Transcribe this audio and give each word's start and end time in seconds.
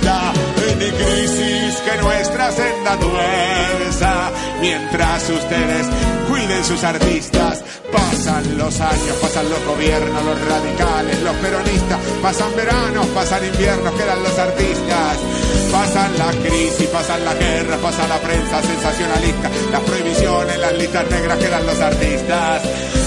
en 0.00 0.78
crisis 0.78 1.76
que 1.84 2.02
nuestra 2.02 2.50
senda 2.50 2.98
tuerza. 2.98 4.30
Mientras 4.60 5.28
ustedes 5.28 5.86
sus 6.64 6.82
artistas, 6.84 7.62
pasan 7.92 8.58
los 8.58 8.80
años, 8.80 9.16
pasan 9.20 9.48
los 9.50 9.64
gobiernos, 9.64 10.24
los 10.24 10.40
radicales, 10.46 11.20
los 11.22 11.36
peronistas, 11.36 11.98
pasan 12.22 12.54
veranos, 12.56 13.06
pasan 13.08 13.44
inviernos, 13.44 13.92
quedan 13.94 14.22
los 14.22 14.38
artistas. 14.38 15.18
Pasan 15.72 16.18
la 16.18 16.30
crisis, 16.46 16.86
pasan 16.88 17.24
la 17.24 17.32
guerra, 17.32 17.78
pasa 17.78 18.06
la 18.06 18.18
prensa 18.18 18.60
sensacionalista, 18.60 19.50
las 19.70 19.80
prohibiciones, 19.80 20.58
las 20.58 20.72
listas 20.74 21.10
negras, 21.10 21.38
quedan 21.38 21.66
los 21.66 21.80
artistas. 21.80 22.62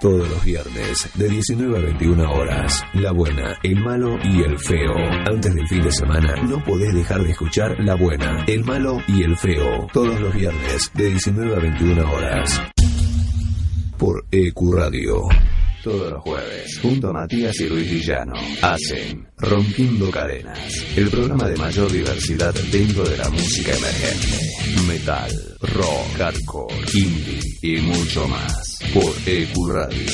Todos 0.00 0.28
los 0.28 0.44
viernes, 0.44 1.08
de 1.14 1.28
19 1.28 1.78
a 1.78 1.80
21 1.82 2.32
horas, 2.32 2.82
La 2.94 3.12
Buena, 3.12 3.56
El 3.62 3.80
Malo 3.80 4.18
y 4.24 4.42
El 4.42 4.58
Feo. 4.58 4.92
Antes 5.26 5.54
del 5.54 5.68
fin 5.68 5.84
de 5.84 5.92
semana, 5.92 6.34
no 6.42 6.64
podés 6.64 6.92
dejar 6.92 7.22
de 7.22 7.30
escuchar 7.30 7.76
La 7.78 7.94
Buena, 7.94 8.44
El 8.48 8.64
Malo 8.64 9.00
y 9.06 9.22
El 9.22 9.36
Feo. 9.36 9.86
Todos 9.92 10.20
los 10.20 10.34
viernes, 10.34 10.90
de 10.94 11.10
19 11.10 11.54
a 11.54 11.60
21 11.60 12.12
horas. 12.12 12.60
Por 13.96 14.26
EQ 14.32 14.74
Radio. 14.74 15.28
Todos 15.84 16.12
los 16.12 16.22
jueves, 16.22 16.78
junto 16.80 17.10
a 17.10 17.12
Matías 17.12 17.60
y 17.60 17.68
Luis 17.68 17.90
Villano, 17.90 18.32
hacen 18.62 19.28
Rompiendo 19.36 20.10
Cadenas, 20.10 20.58
el 20.96 21.10
programa 21.10 21.46
de 21.46 21.58
mayor 21.58 21.92
diversidad 21.92 22.54
dentro 22.72 23.04
de 23.04 23.18
la 23.18 23.28
música 23.28 23.70
emergente. 23.76 24.86
Metal, 24.88 25.30
rock, 25.60 26.16
hardcore, 26.16 26.74
indie 26.94 27.40
y 27.60 27.76
mucho 27.82 28.26
más. 28.26 28.78
Por 28.94 29.12
EQ 29.26 29.54
Radio. 29.74 30.12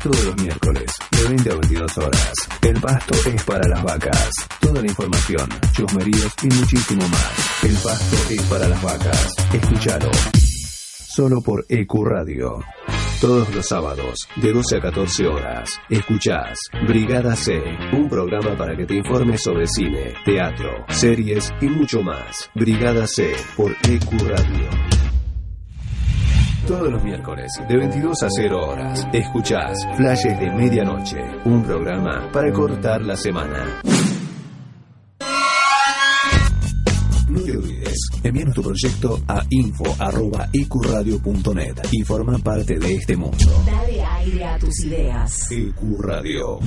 Todos 0.00 0.24
los 0.24 0.36
miércoles, 0.36 0.92
de 1.10 1.28
20 1.30 1.50
a 1.50 1.54
22 1.54 1.98
horas, 1.98 2.32
el 2.62 2.80
pasto 2.80 3.14
es 3.28 3.42
para 3.42 3.68
las 3.68 3.82
vacas. 3.82 4.30
Toda 4.60 4.80
la 4.80 4.86
información, 4.86 5.48
chusmeríos 5.72 6.32
y 6.44 6.46
muchísimo 6.46 7.08
más. 7.08 7.64
El 7.64 7.74
pasto 7.74 8.16
es 8.30 8.42
para 8.42 8.68
las 8.68 8.80
vacas. 8.80 9.34
Escúchalo 9.52 10.43
solo 11.14 11.40
por 11.40 11.64
EQ 11.68 11.92
Radio. 12.04 12.58
Todos 13.20 13.54
los 13.54 13.66
sábados, 13.66 14.28
de 14.34 14.52
12 14.52 14.78
a 14.78 14.80
14 14.80 15.26
horas, 15.28 15.70
escuchás 15.88 16.58
Brigada 16.88 17.36
C, 17.36 17.62
un 17.92 18.08
programa 18.08 18.56
para 18.56 18.76
que 18.76 18.84
te 18.84 18.96
informes 18.96 19.42
sobre 19.42 19.66
cine, 19.68 20.12
teatro, 20.24 20.84
series 20.88 21.52
y 21.60 21.66
mucho 21.66 22.02
más. 22.02 22.50
Brigada 22.54 23.06
C 23.06 23.32
por 23.56 23.70
EQ 23.70 24.28
Radio. 24.28 24.68
Todos 26.66 26.90
los 26.90 27.04
miércoles, 27.04 27.52
de 27.68 27.76
22 27.76 28.22
a 28.22 28.28
0 28.30 28.66
horas, 28.66 29.06
escuchás 29.12 29.86
Flashes 29.96 30.40
de 30.40 30.50
Medianoche, 30.50 31.20
un 31.44 31.62
programa 31.62 32.28
para 32.32 32.52
cortar 32.52 33.02
la 33.02 33.16
semana. 33.16 33.80
Envíanos 38.22 38.54
tu 38.54 38.62
proyecto 38.62 39.20
a 39.28 39.44
info.ecuradio.net 39.50 41.74
y 41.92 42.02
forma 42.02 42.38
parte 42.38 42.78
de 42.78 42.94
este 42.94 43.14
mundo. 43.16 43.36
Dale 43.66 44.02
aire 44.02 44.44
a 44.44 44.58
tus 44.58 44.84
ideas. 44.84 45.50
EQ 45.50 46.00
Radio. 46.00 46.58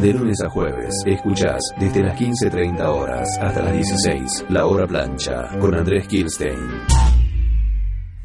De 0.00 0.12
lunes 0.12 0.40
a 0.42 0.48
jueves, 0.50 0.94
escuchás 1.06 1.60
desde 1.78 2.02
las 2.02 2.18
15.30 2.18 2.84
horas 2.86 3.28
hasta 3.40 3.62
las 3.62 3.72
16, 3.72 4.46
La 4.50 4.66
Hora 4.66 4.86
Plancha, 4.86 5.48
con 5.60 5.74
Andrés 5.74 6.06
Kirstein. 6.08 6.58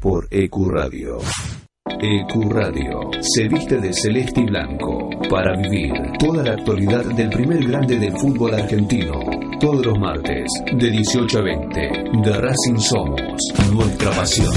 Por 0.00 0.26
EQ 0.30 0.68
Radio. 0.68 1.18
EQ 2.00 2.50
Radio 2.50 3.10
se 3.20 3.48
viste 3.48 3.78
de 3.78 3.92
celeste 3.92 4.40
y 4.40 4.44
blanco 4.44 5.10
para 5.28 5.56
vivir 5.56 5.92
toda 6.18 6.42
la 6.42 6.52
actualidad 6.52 7.04
del 7.04 7.28
primer 7.30 7.64
grande 7.64 7.98
del 7.98 8.16
fútbol 8.16 8.54
argentino. 8.54 9.20
Todos 9.60 9.84
los 9.86 9.98
martes, 9.98 10.48
de 10.76 10.90
18 10.90 11.38
a 11.38 11.42
20, 11.42 11.80
de 12.22 12.32
Racing 12.32 12.78
Somos, 12.78 13.40
nuestra 13.72 14.10
pasión. 14.10 14.52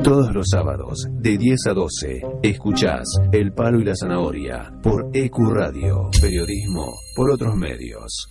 Todos 0.03 0.35
los 0.35 0.47
sábados, 0.51 1.07
de 1.11 1.37
10 1.37 1.67
a 1.67 1.75
12, 1.75 2.21
escuchás 2.43 3.05
El 3.33 3.53
Palo 3.53 3.81
y 3.81 3.85
la 3.85 3.95
Zanahoria 3.95 4.73
por 4.83 5.11
EQ 5.13 5.37
Radio, 5.53 6.09
periodismo 6.21 6.95
por 7.15 7.33
otros 7.33 7.55
medios. 7.55 8.29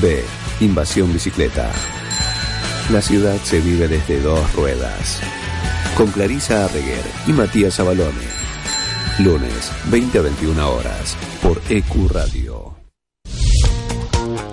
B. 0.00 0.22
Invasión 0.60 1.12
Bicicleta. 1.12 1.72
La 2.92 3.02
ciudad 3.02 3.36
se 3.38 3.60
vive 3.60 3.88
desde 3.88 4.20
dos 4.20 4.54
ruedas. 4.54 5.20
Con 5.96 6.06
Clarisa 6.12 6.66
Arreguer 6.66 7.04
y 7.26 7.32
Matías 7.32 7.80
Abalone. 7.80 8.37
Lunes, 9.18 9.72
20 9.90 10.18
a 10.18 10.22
21 10.22 10.70
horas, 10.70 11.16
por 11.42 11.60
EQ 11.68 12.10
Radio. 12.10 12.76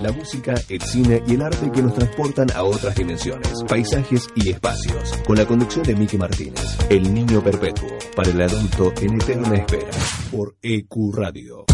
La 0.01 0.11
música, 0.11 0.55
el 0.69 0.81
cine 0.81 1.21
y 1.27 1.35
el 1.35 1.41
arte 1.41 1.71
que 1.71 1.81
nos 1.81 1.93
transportan 1.93 2.47
a 2.55 2.63
otras 2.63 2.95
dimensiones, 2.95 3.51
paisajes 3.67 4.27
y 4.35 4.49
espacios. 4.49 5.13
Con 5.25 5.37
la 5.37 5.45
conducción 5.45 5.83
de 5.83 5.95
Miki 5.95 6.17
Martínez, 6.17 6.77
El 6.89 7.13
Niño 7.13 7.43
Perpetuo, 7.43 7.89
para 8.15 8.29
el 8.29 8.41
adulto 8.41 8.93
en 9.01 9.15
eterna 9.15 9.55
espera, 9.55 9.91
por 10.31 10.55
EQ 10.61 11.13
Radio. 11.13 11.65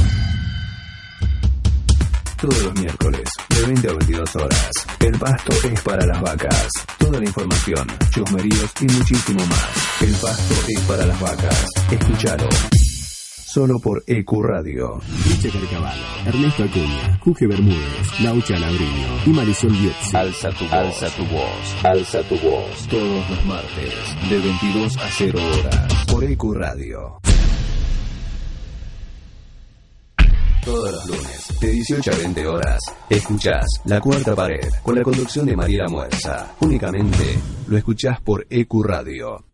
Todos 2.42 2.64
los 2.64 2.74
miércoles, 2.74 3.30
de 3.50 3.62
20 3.68 3.88
a 3.88 3.92
22 3.94 4.36
horas, 4.36 4.72
el 5.00 5.20
pasto 5.20 5.54
es 5.68 5.82
para 5.82 6.06
las 6.06 6.22
vacas. 6.22 6.70
Toda 6.98 7.20
la 7.20 7.26
información, 7.26 7.88
chusmeríos 8.10 8.72
y 8.82 8.86
muchísimo 8.86 9.46
más. 9.46 10.02
El 10.02 10.14
pasto 10.16 10.54
es 10.68 10.80
para 10.82 11.06
las 11.06 11.20
vacas. 11.20 11.66
Escúchalo. 11.92 12.50
Solo 13.54 13.80
por 13.80 14.02
EQ 14.08 14.32
Radio. 14.44 15.02
Lucha 15.28 15.50
Carcavallo, 15.52 16.04
Ernesto 16.26 16.64
Acuña, 16.64 17.20
Juge 17.20 17.48
Bermúdez, 17.48 18.22
Laucha 18.22 18.58
Labrino 18.58 19.20
y 19.26 19.30
Marisol 19.32 19.74
Dietz. 19.74 20.16
Alza 20.16 20.52
tu 20.52 20.64
voz. 20.64 20.74
Alza 20.74 21.10
tu 21.10 21.26
voz. 21.26 21.84
Alza 21.84 22.24
tu 22.30 22.36
voz. 22.38 22.88
Todos 22.88 23.30
los 23.30 23.46
martes, 23.46 24.30
de 24.30 24.40
22 24.40 24.96
a 24.96 25.10
0 25.12 25.40
horas, 25.40 26.06
por 26.10 26.24
EQ 26.24 26.44
Radio. 26.54 27.20
Todos 30.64 30.92
los 30.94 31.06
lunes, 31.08 31.60
de 31.60 31.72
18 31.72 32.10
a 32.10 32.16
20 32.16 32.48
horas, 32.48 32.80
escuchás 33.10 33.66
La 33.84 34.00
Cuarta 34.00 34.34
Pared 34.34 34.70
con 34.82 34.96
la 34.96 35.02
conducción 35.02 35.46
de 35.46 35.58
Mariela 35.58 35.90
Muerza. 35.90 36.54
Únicamente 36.62 37.38
lo 37.68 37.78
escuchás 37.78 38.22
por 38.22 38.48
EQ 38.50 38.82
Radio. 38.82 39.51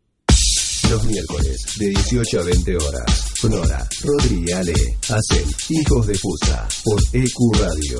Los 0.89 1.03
miércoles, 1.03 1.61
de 1.79 1.89
18 1.89 2.39
a 2.39 2.43
20 2.43 2.77
horas, 2.77 3.25
Flora, 3.35 3.85
Rodri 4.03 4.45
y 4.47 4.51
Ale 4.51 4.73
hacen 5.09 5.43
Hijos 5.69 6.07
de 6.07 6.15
Fusa 6.15 6.65
por 6.85 6.97
EQ 7.11 7.35
Radio. 7.59 7.99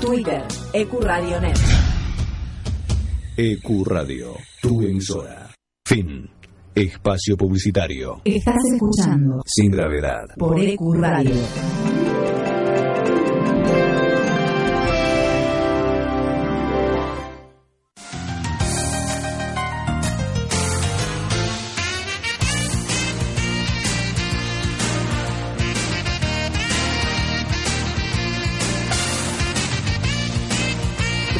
Twitter 0.00 0.44
Ecuradio.net. 0.74 1.56
EQ 3.36 3.84
Radio, 3.86 4.36
tu 4.60 4.82
emisora. 4.82 5.50
Fin. 5.86 6.28
Espacio 6.78 7.36
publicitario. 7.36 8.20
Estás 8.24 8.54
escuchando 8.72 9.42
Sin 9.44 9.72
gravedad. 9.72 10.26
por 10.36 10.60
Ecuradio. 10.60 11.34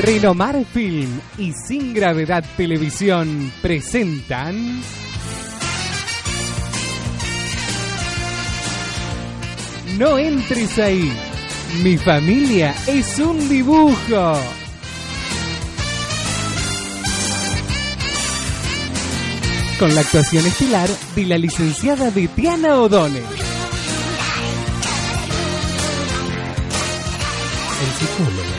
Renomar 0.00 0.64
Film 0.64 1.20
y 1.38 1.52
Sin 1.52 1.94
Gravedad 1.94 2.44
Televisión 2.56 3.52
presentan 3.62 4.80
No 9.98 10.16
entres 10.16 10.78
ahí. 10.78 11.12
Mi 11.82 11.98
familia 11.98 12.72
es 12.86 13.18
un 13.18 13.48
dibujo. 13.48 14.40
Con 19.80 19.92
la 19.96 20.02
actuación 20.02 20.46
estelar 20.46 20.88
de 21.16 21.26
la 21.26 21.36
licenciada 21.36 22.10
Betiana 22.10 22.76
O'Donnell. 22.76 23.24
El 27.82 27.92
psicólogo. 27.98 28.54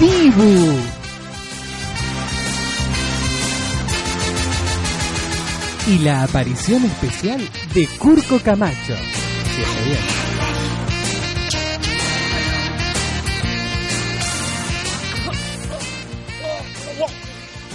Dibu. 0.00 0.93
Y 5.86 5.98
la 5.98 6.22
aparición 6.22 6.82
especial 6.84 7.40
de 7.74 7.86
Curco 7.98 8.38
Camacho. 8.40 8.94
Siempre 8.96 9.84
bien. 9.84 9.98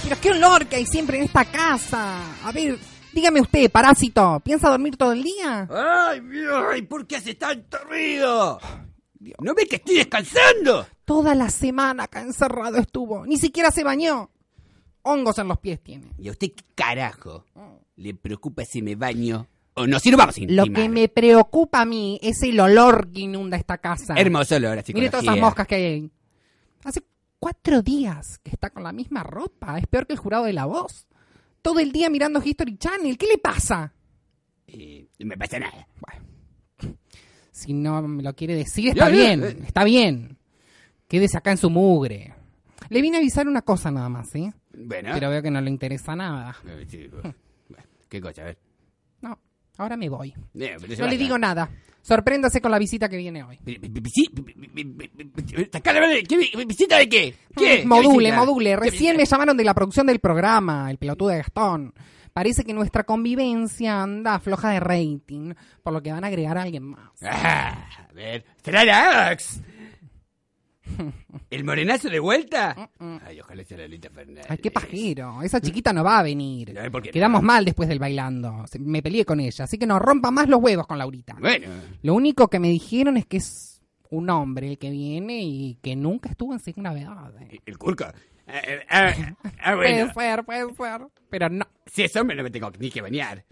Pero 0.03 0.21
qué 0.21 0.31
olor 0.31 0.65
que 0.65 0.77
hay 0.77 0.87
siempre 0.87 1.19
en 1.19 1.25
esta 1.25 1.45
casa. 1.45 2.19
A 2.43 2.51
ver, 2.51 2.79
dígame 3.13 3.41
usted, 3.41 3.69
parásito, 3.69 4.39
¿piensa 4.43 4.71
dormir 4.71 4.97
todo 4.97 5.11
el 5.11 5.21
día? 5.21 5.67
¡Ay, 5.69 6.19
ay! 6.71 6.81
¿Por 6.81 7.05
qué 7.05 7.17
hace 7.17 7.35
tanto 7.35 7.77
ruido? 7.87 8.59
¿No 9.39 9.53
ves 9.53 9.69
que 9.69 9.75
estoy 9.75 9.97
descansando? 9.97 10.87
Toda 11.05 11.35
la 11.35 11.51
semana 11.51 12.05
acá 12.05 12.21
encerrado 12.21 12.77
estuvo. 12.77 13.23
Ni 13.27 13.37
siquiera 13.37 13.69
se 13.69 13.83
bañó. 13.83 14.31
Hongos 15.03 15.37
en 15.37 15.47
los 15.47 15.59
pies 15.59 15.79
tiene. 15.83 16.11
¿Y 16.17 16.29
a 16.29 16.31
usted 16.31 16.53
qué 16.55 16.63
carajo? 16.73 17.45
¿Le 17.99 18.13
preocupa 18.13 18.63
si 18.63 18.81
me 18.81 18.95
baño 18.95 19.45
o 19.73 19.85
no? 19.85 19.99
Si 19.99 20.09
no 20.09 20.15
vamos 20.15 20.37
a 20.37 20.41
Lo 20.47 20.63
que 20.63 20.87
me 20.87 21.09
preocupa 21.09 21.81
a 21.81 21.85
mí 21.85 22.17
es 22.23 22.41
el 22.43 22.57
olor 22.57 23.11
que 23.11 23.19
inunda 23.19 23.57
esta 23.57 23.77
casa. 23.77 24.13
Hermoso 24.15 24.55
olor 24.55 24.79
a 24.79 24.83
Mire 24.93 25.09
todas 25.09 25.23
esas 25.23 25.37
moscas 25.37 25.67
que 25.67 25.75
hay 25.75 25.83
ahí. 25.83 26.11
Hace 26.85 27.03
cuatro 27.39 27.81
días 27.81 28.39
que 28.41 28.51
está 28.51 28.69
con 28.69 28.83
la 28.83 28.93
misma 28.93 29.23
ropa. 29.23 29.77
Es 29.77 29.85
peor 29.87 30.07
que 30.07 30.13
el 30.13 30.19
jurado 30.19 30.45
de 30.45 30.53
la 30.53 30.63
voz. 30.65 31.07
Todo 31.61 31.81
el 31.81 31.91
día 31.91 32.09
mirando 32.09 32.41
History 32.41 32.77
Channel. 32.77 33.17
¿Qué 33.17 33.27
le 33.27 33.37
pasa? 33.37 33.93
Eh, 34.67 35.05
no 35.19 35.25
me 35.25 35.37
pasa 35.37 35.59
nada. 35.59 35.87
Si 37.51 37.73
no 37.73 38.01
me 38.03 38.23
lo 38.23 38.33
quiere 38.33 38.55
decir, 38.55 38.87
está 38.87 39.09
bien. 39.09 39.43
eh. 39.43 39.57
Está 39.67 39.83
bien. 39.83 40.37
Quédese 41.09 41.37
acá 41.37 41.51
en 41.51 41.57
su 41.57 41.69
mugre. 41.69 42.33
Le 42.87 43.01
vine 43.01 43.17
a 43.17 43.19
avisar 43.19 43.45
una 43.49 43.63
cosa 43.63 43.91
nada 43.91 44.07
más, 44.07 44.29
¿sí? 44.29 44.49
Bueno. 44.71 45.09
Pero 45.13 45.29
veo 45.29 45.41
que 45.41 45.51
no 45.51 45.59
le 45.59 45.69
interesa 45.69 46.15
nada. 46.15 46.55
¿Qué 48.09 48.19
cosa? 48.19 48.41
A 48.41 48.45
ver. 48.45 48.57
No, 49.21 49.39
ahora 49.77 49.95
me 49.95 50.09
voy. 50.09 50.33
Eh, 50.55 50.77
No 50.99 51.07
le 51.07 51.17
digo 51.17 51.37
nada. 51.37 51.69
Sorpréndase 52.01 52.61
con 52.61 52.71
la 52.71 52.79
visita 52.79 53.07
que 53.09 53.17
viene 53.17 53.43
hoy. 53.43 53.59
Vi- 53.61 53.77
vi- 53.77 53.89
visi- 54.01 54.29
vi- 54.33 54.53
vi- 54.55 54.83
vi- 54.83 55.11
vi- 55.13 55.69
sacá 55.71 55.93
la 55.93 55.99
mano 56.01 56.13
de- 56.13 56.23
¿Qué 56.23 56.37
vi- 56.37 56.65
visita 56.65 56.97
de 56.97 57.09
qué? 57.09 57.35
¿Qué? 57.55 57.83
Mm, 57.85 57.87
Module, 57.87 58.31
module. 58.31 58.69
¿Qué 58.71 58.77
Recién 58.77 59.17
me 59.17 59.25
llamaron 59.25 59.55
de 59.57 59.63
la 59.65 59.73
producción 59.73 60.07
del 60.07 60.19
programa, 60.19 60.89
el 60.89 60.97
pelotudo 60.97 61.29
de 61.29 61.37
Gastón. 61.37 61.93
Parece 62.33 62.63
que 62.63 62.73
nuestra 62.73 63.03
convivencia 63.03 64.01
anda 64.01 64.39
floja 64.39 64.69
de 64.69 64.79
rating, 64.79 65.53
por 65.83 65.91
lo 65.93 66.01
que 66.01 66.11
van 66.11 66.23
a 66.23 66.27
agregar 66.27 66.57
a 66.57 66.61
alguien 66.63 66.83
más. 66.83 67.11
Ah, 67.21 67.85
a 68.09 68.13
ver. 68.13 68.45
¿Será 68.63 69.27
Ax? 69.29 69.61
¿El 71.49 71.63
morenazo 71.63 72.09
de 72.09 72.19
vuelta? 72.19 72.89
Ay, 73.25 73.39
ojalá 73.39 73.63
sea 73.63 73.77
Lolita 73.77 74.09
Fernández. 74.09 74.45
Ay, 74.49 74.57
qué 74.57 74.71
pajero. 74.71 75.41
Esa 75.41 75.59
chiquita 75.61 75.91
no 75.93 76.03
va 76.03 76.19
a 76.19 76.23
venir. 76.23 76.77
Ay, 76.79 76.89
¿por 76.89 77.01
qué 77.01 77.09
no? 77.09 77.13
Quedamos 77.13 77.41
mal 77.43 77.65
después 77.65 77.89
del 77.89 77.99
bailando. 77.99 78.65
Me 78.79 79.01
peleé 79.01 79.25
con 79.25 79.39
ella, 79.39 79.65
así 79.65 79.77
que 79.77 79.85
no 79.87 79.99
rompa 79.99 80.31
más 80.31 80.47
los 80.49 80.61
huevos 80.61 80.85
con 80.87 80.97
Laurita. 80.97 81.35
Bueno, 81.39 81.67
Lo 82.01 82.13
único 82.13 82.47
que 82.47 82.59
me 82.59 82.69
dijeron 82.69 83.17
es 83.17 83.25
que 83.25 83.37
es 83.37 83.81
un 84.11 84.29
hombre 84.29 84.69
el 84.71 84.77
que 84.77 84.89
viene 84.89 85.41
y 85.43 85.75
que 85.81 85.95
nunca 85.95 86.29
estuvo 86.29 86.53
en 86.53 86.59
sin 86.59 86.75
gravedad. 86.77 87.31
eh. 87.41 87.59
el 87.65 87.77
curco. 87.77 88.05
Ah, 88.05 88.61
ah, 88.89 89.13
ah, 89.43 89.51
ah, 89.61 89.75
bueno. 89.75 90.11
Puede 90.13 90.27
ser, 90.35 90.43
puede 90.45 90.73
ser. 90.75 91.01
Pero 91.29 91.49
no. 91.49 91.65
Si 91.85 92.03
es 92.03 92.15
hombre, 92.15 92.35
no 92.35 92.43
me 92.43 92.49
tengo 92.49 92.71
ni 92.79 92.89
que 92.89 93.01
bañar. 93.01 93.45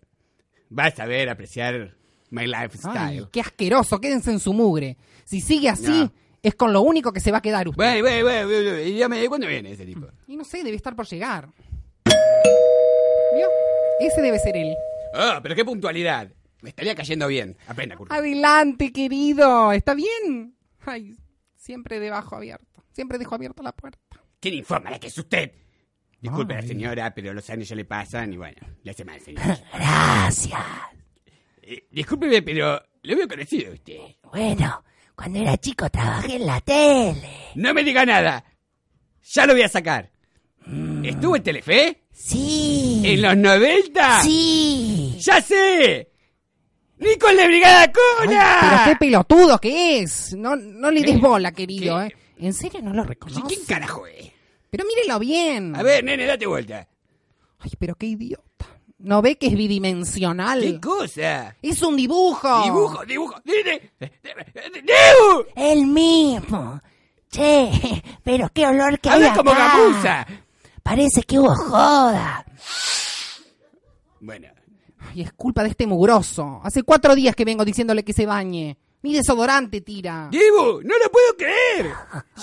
Vas 0.69 0.99
a 0.99 1.05
ver, 1.05 1.29
apreciar 1.29 1.95
my 2.31 2.41
Ay, 2.41 2.47
lifestyle. 2.47 3.27
qué 3.31 3.41
asqueroso. 3.41 4.01
Quédense 4.01 4.31
en 4.31 4.39
su 4.39 4.53
mugre. 4.53 4.97
Si 5.23 5.39
sigue 5.41 5.69
así, 5.69 6.01
No. 6.01 6.11
Es 6.47 6.55
con 6.55 6.73
lo 6.73 6.81
único 6.81 7.11
que 7.13 7.19
se 7.19 7.31
va 7.31 7.39
a 7.39 7.41
quedar 7.41 7.67
usted. 7.67 7.77
Bueno, 7.77 8.01
bueno, 8.01 8.23
bueno, 8.23 8.47
bueno, 8.47 8.79
y 8.79 8.91
dígame, 8.93 9.27
¿cuándo 9.27 9.47
viene 9.47 9.71
ese 9.71 9.85
tipo? 9.85 10.07
Y 10.27 10.35
no 10.35 10.43
sé, 10.43 10.63
debe 10.63 10.75
estar 10.75 10.95
por 10.95 11.05
llegar. 11.07 11.49
¿Vio? 13.35 13.49
Ese 13.99 14.21
debe 14.21 14.39
ser 14.39 14.55
él. 14.57 14.75
Ah, 15.13 15.39
pero 15.41 15.55
qué 15.55 15.65
puntualidad. 15.65 16.31
Me 16.61 16.69
estaría 16.69 16.95
cayendo 16.95 17.27
bien. 17.27 17.57
Aprenda, 17.67 17.95
curco. 17.95 18.13
Adelante, 18.13 18.91
querido. 18.91 19.71
¿Está 19.71 19.93
bien? 19.93 20.55
Ay, 20.85 21.17
siempre 21.55 21.99
debajo 21.99 22.35
abierto. 22.35 22.83
Siempre 22.91 23.17
dejo 23.17 23.35
abierta 23.35 23.61
la 23.61 23.73
puerta. 23.73 23.99
¿Quién 24.39 24.55
informa 24.55 24.89
la 24.91 24.99
que 24.99 25.07
es 25.07 25.17
usted? 25.17 25.51
Disculpe 26.19 26.55
Ay. 26.55 26.61
la 26.61 26.67
señora, 26.67 27.13
pero 27.13 27.33
los 27.33 27.47
años 27.49 27.69
ya 27.69 27.75
le 27.75 27.85
pasan 27.85 28.33
y 28.33 28.37
bueno, 28.37 28.57
le 28.81 28.91
hace 28.91 29.05
mal, 29.05 29.19
señor. 29.21 29.43
Gracias. 29.73 30.61
Eh, 31.61 31.87
discúlpeme, 31.91 32.41
pero 32.41 32.81
lo 33.03 33.15
veo 33.15 33.27
conocido 33.27 33.71
a 33.71 33.73
usted. 33.75 33.99
Bueno, 34.31 34.83
cuando 35.17 35.39
era 35.39 35.57
chico 35.57 35.89
trabajé 35.89 36.35
en 36.35 36.45
la 36.45 36.61
tele. 36.61 37.29
No 37.55 37.73
me 37.73 37.83
diga 37.83 38.05
nada. 38.05 38.43
Ya 39.33 39.45
lo 39.47 39.53
voy 39.53 39.63
a 39.63 39.67
sacar. 39.69 40.11
¿Estuvo 41.03 41.35
en 41.35 41.43
Telefe? 41.43 42.03
Sí. 42.13 43.01
¿En 43.03 43.21
los 43.23 43.35
90? 43.35 44.21
Sí. 44.21 45.17
¡Ya 45.19 45.41
sé! 45.41 46.11
¡Nicole 46.99 47.41
de 47.41 47.47
Brigada 47.47 47.81
Ay, 47.81 47.91
Cuna! 48.25 48.57
pero 48.61 48.83
qué 48.85 48.95
pelotudo 49.05 49.59
que 49.59 49.99
es. 50.01 50.33
No, 50.35 50.55
no 50.55 50.91
le 50.91 51.01
des 51.01 51.19
bola, 51.19 51.51
querido. 51.51 51.99
¿Qué? 51.99 52.05
¿eh? 52.07 52.15
¿En 52.39 52.53
serio 52.53 52.81
no 52.81 52.93
lo 52.93 53.03
Sí, 53.03 53.09
reconoce? 53.09 53.41
¿Quién 53.47 53.65
carajo 53.65 54.05
es? 54.07 54.31
Pero 54.69 54.85
mírelo 54.85 55.17
bien. 55.19 55.75
A 55.75 55.81
ver, 55.83 56.03
nene, 56.03 56.25
date 56.25 56.45
vuelta. 56.45 56.87
Ay, 57.59 57.71
pero 57.79 57.95
qué 57.95 58.05
idiota. 58.07 58.43
¿No 59.07 59.21
ve 59.21 59.37
que 59.37 59.47
es 59.47 59.55
bidimensional? 59.55 60.59
¿Qué 60.59 60.81
cosa? 60.81 61.55
Es 61.61 61.81
un 61.81 61.95
dibujo. 61.95 62.63
Dibujo, 62.63 63.05
dibujo. 63.05 63.35
¡Dibu! 63.45 65.45
El 65.55 65.87
mismo. 65.87 66.81
Che, 67.31 67.71
pero 68.21 68.49
qué 68.53 68.67
olor 68.67 68.99
que 68.99 69.09
hay 69.09 69.23
¡Habla 69.23 69.37
como 69.37 69.51
acá. 69.51 69.77
gamuza! 69.77 70.27
Parece 70.83 71.23
que 71.23 71.39
hubo 71.39 71.55
joda. 71.55 72.45
Bueno, 74.19 74.49
Ay, 74.99 75.21
es 75.21 75.31
culpa 75.31 75.63
de 75.63 75.69
este 75.69 75.87
mugroso. 75.87 76.59
Hace 76.61 76.83
cuatro 76.83 77.15
días 77.15 77.33
que 77.33 77.45
vengo 77.45 77.63
diciéndole 77.63 78.03
que 78.03 78.11
se 78.11 78.25
bañe. 78.25 78.77
Ni 79.03 79.13
desodorante 79.13 79.79
tira. 79.79 80.27
Dibu, 80.29 80.81
no 80.83 80.97
lo 80.97 81.09
puedo 81.09 81.37
creer. 81.37 81.93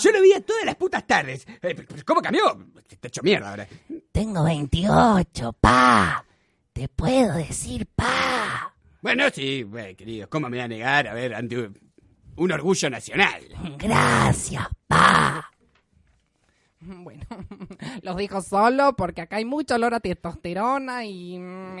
Yo 0.01 0.11
lo 0.11 0.19
veía 0.19 0.41
todas 0.43 0.65
las 0.65 0.75
putas 0.77 1.05
tardes. 1.05 1.45
Eh, 1.47 1.75
pero 1.75 1.85
¿Cómo 2.03 2.23
cambió? 2.23 2.57
Está 2.89 3.07
hecho 3.07 3.21
mierda 3.21 3.51
ahora. 3.51 3.67
Tengo 4.11 4.43
28, 4.43 5.53
pa. 5.61 6.25
Te 6.75 6.89
puedo 6.89 7.35
decir 7.37 7.87
pa. 7.95 8.75
Bueno, 9.01 9.23
sí, 9.33 9.63
bueno, 9.63 9.95
querido, 9.95 10.29
¿cómo 10.29 10.49
me 10.49 10.57
voy 10.57 10.65
a 10.65 10.67
negar? 10.67 11.07
A 11.07 11.13
ver, 11.13 11.33
ante 11.33 11.57
un, 11.57 11.79
un 12.35 12.51
orgullo 12.51 12.89
nacional. 12.89 13.43
Gracias, 13.77 14.67
pa. 14.85 15.49
Bueno, 16.81 17.25
los 18.01 18.17
dijo 18.17 18.41
solo 18.41 18.93
porque 18.97 19.21
acá 19.21 19.37
hay 19.37 19.45
mucho 19.45 19.75
olor 19.75 19.93
a 19.93 20.01
testosterona 20.01 21.05
y... 21.05 21.37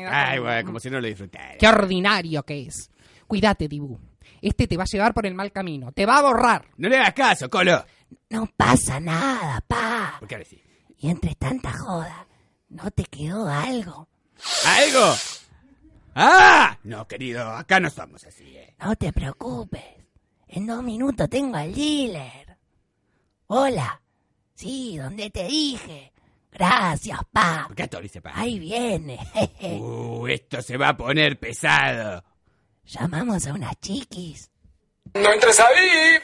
Ay, 0.09 0.39
bueno, 0.39 0.65
como 0.65 0.79
si 0.79 0.89
no 0.89 1.01
lo 1.01 1.07
disfrutara. 1.07 1.57
Qué 1.59 1.67
ordinario 1.67 2.43
que 2.43 2.67
es. 2.67 2.89
Cuídate, 3.27 3.67
Dibu. 3.67 3.99
Este 4.41 4.65
te 4.65 4.77
va 4.77 4.83
a 4.83 4.87
llevar 4.89 5.13
por 5.13 5.25
el 5.25 5.35
mal 5.35 5.51
camino. 5.51 5.91
Te 5.91 6.05
va 6.05 6.19
a 6.19 6.21
borrar. 6.21 6.69
No 6.77 6.87
le 6.87 6.95
hagas 6.95 7.13
caso, 7.13 7.49
Colo. 7.49 7.83
No 8.29 8.47
pasa 8.55 9.01
nada, 9.01 9.61
pa. 9.67 10.15
¿Por 10.19 10.29
qué 10.29 10.35
ahora 10.35 10.47
sí? 10.47 10.63
Y 10.99 11.09
entre 11.09 11.35
tanta 11.35 11.73
joda, 11.73 12.27
¿no 12.69 12.89
te 12.91 13.03
quedó 13.03 13.49
algo? 13.49 14.07
¿Algo? 14.65 15.15
¡Ah! 16.15 16.77
No, 16.83 17.07
querido, 17.07 17.49
acá 17.49 17.79
no 17.79 17.89
somos 17.89 18.23
así, 18.25 18.55
¿eh? 18.55 18.75
No 18.79 18.95
te 18.95 19.11
preocupes. 19.11 19.83
En 20.47 20.67
dos 20.67 20.83
minutos 20.83 21.29
tengo 21.29 21.57
al 21.57 21.73
dealer. 21.73 22.57
Hola. 23.47 24.01
Sí, 24.53 24.97
donde 24.97 25.29
te 25.29 25.43
dije. 25.45 26.13
Gracias, 26.51 27.19
pa. 27.31 27.65
¿Por 27.67 27.75
qué 27.75 27.83
esto 27.83 27.97
lo 27.97 28.03
dice 28.03 28.21
pa? 28.21 28.31
Ahí 28.33 28.59
viene. 28.59 29.19
Uh, 29.61 30.27
esto 30.27 30.61
se 30.61 30.77
va 30.77 30.89
a 30.89 30.97
poner 30.97 31.37
pesado. 31.37 32.23
Llamamos 32.85 33.45
a 33.47 33.53
unas 33.53 33.77
chiquis. 33.81 34.49
No 35.13 35.33
entres 35.33 35.59
ahí. 35.59 36.19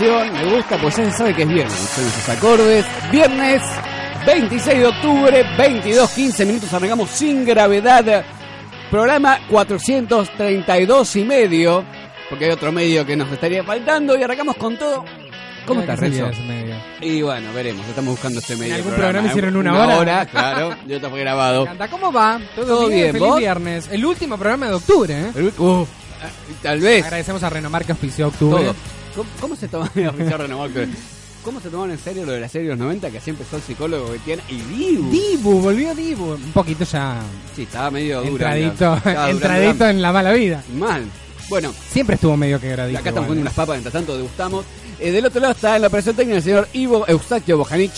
Me 0.00 0.54
gusta, 0.54 0.78
pues 0.80 0.96
ya 0.96 1.04
se 1.10 1.18
sabe 1.18 1.34
que 1.34 1.42
es 1.42 1.48
viernes. 1.48 1.74
Son 1.74 2.06
esos 2.06 2.28
acordes. 2.28 2.84
Viernes 3.10 3.62
26 4.26 4.78
de 4.78 4.86
octubre, 4.86 5.44
22, 5.56 6.10
15 6.10 6.46
minutos, 6.46 6.72
arrancamos 6.72 7.10
sin 7.10 7.44
gravedad. 7.44 8.24
Programa 8.90 9.38
432 9.50 11.16
y 11.16 11.24
medio, 11.24 11.84
porque 12.30 12.46
hay 12.46 12.50
otro 12.52 12.72
medio 12.72 13.04
que 13.04 13.16
nos 13.16 13.30
estaría 13.30 13.62
faltando 13.64 14.16
y 14.18 14.22
arrancamos 14.22 14.56
con 14.56 14.76
todo. 14.78 15.04
¿Cómo 15.66 15.80
estás, 15.82 15.98
Renzo? 15.98 16.30
Y 17.02 17.20
bueno, 17.20 17.52
veremos, 17.52 17.86
estamos 17.86 18.12
buscando 18.12 18.40
este 18.40 18.56
medio. 18.56 18.76
algún 18.76 18.94
programa 18.94 19.28
hicieron 19.28 19.56
una 19.56 19.98
hora? 19.98 20.24
claro, 20.30 20.74
y 20.86 20.94
otro 20.94 21.10
fue 21.10 21.20
grabado. 21.20 21.68
¿Cómo 21.90 22.10
va? 22.10 22.40
Todo 22.56 22.88
bien, 22.88 23.12
Feliz 23.12 23.28
¿vos? 23.28 23.38
viernes. 23.38 23.88
El 23.92 24.06
último 24.06 24.38
programa 24.38 24.68
de 24.68 24.74
octubre, 24.74 25.14
¿eh? 25.14 25.32
El- 25.34 25.52
tal 26.62 26.80
vez. 26.80 27.04
Agradecemos 27.04 27.42
a 27.42 27.50
Renomar 27.50 27.84
que 27.84 27.92
auspició 27.92 28.28
octubre. 28.28 28.64
Todo. 28.64 28.74
¿Cómo, 29.18 29.30
cómo 29.40 29.56
se 29.56 29.66
toma 29.66 29.90
el 29.96 30.06
oficial 30.08 30.38
renovado? 30.38 30.70
¿Cómo 31.42 31.60
se 31.60 31.70
tomaron 31.70 31.90
en 31.90 31.98
serio 31.98 32.24
lo 32.24 32.32
de 32.32 32.40
la 32.40 32.48
serie 32.48 32.68
de 32.68 32.76
los 32.76 32.78
90? 32.84 33.10
Que 33.10 33.18
así 33.18 33.30
empezó 33.30 33.56
el 33.56 33.62
psicólogo 33.62 34.12
que 34.12 34.18
tiene. 34.20 34.42
Y 34.48 34.60
Dibu. 34.60 35.10
Dibu, 35.10 35.60
volvió 35.60 35.92
Dibu. 35.92 36.34
Un 36.34 36.52
poquito 36.52 36.84
ya 36.84 37.20
Sí, 37.56 37.62
estaba 37.62 37.90
medio 37.90 38.18
dura. 38.22 38.56
entradito, 38.56 38.96
Estaba 38.96 39.30
entradito 39.30 39.88
en 39.88 40.02
la 40.02 40.12
mala 40.12 40.32
vida. 40.32 40.62
Mal. 40.72 41.04
Bueno, 41.48 41.72
Siempre 41.90 42.14
estuvo 42.14 42.36
medio 42.36 42.60
quebradito. 42.60 42.98
acá 43.00 43.08
estamos 43.08 43.26
poniendo 43.26 43.48
¿eh? 43.48 43.52
unas 43.52 43.54
papas, 43.54 43.74
mientras 43.76 43.92
tanto 43.92 44.16
degustamos. 44.16 44.64
Eh, 45.00 45.10
del 45.10 45.26
otro 45.26 45.40
lado 45.40 45.52
está 45.54 45.74
en 45.74 45.82
la 45.82 45.88
operación 45.88 46.14
técnica 46.14 46.36
el 46.36 46.42
señor 46.44 46.68
Ivo 46.72 47.04
Eustaquio 47.08 47.58
Bojanic. 47.58 47.92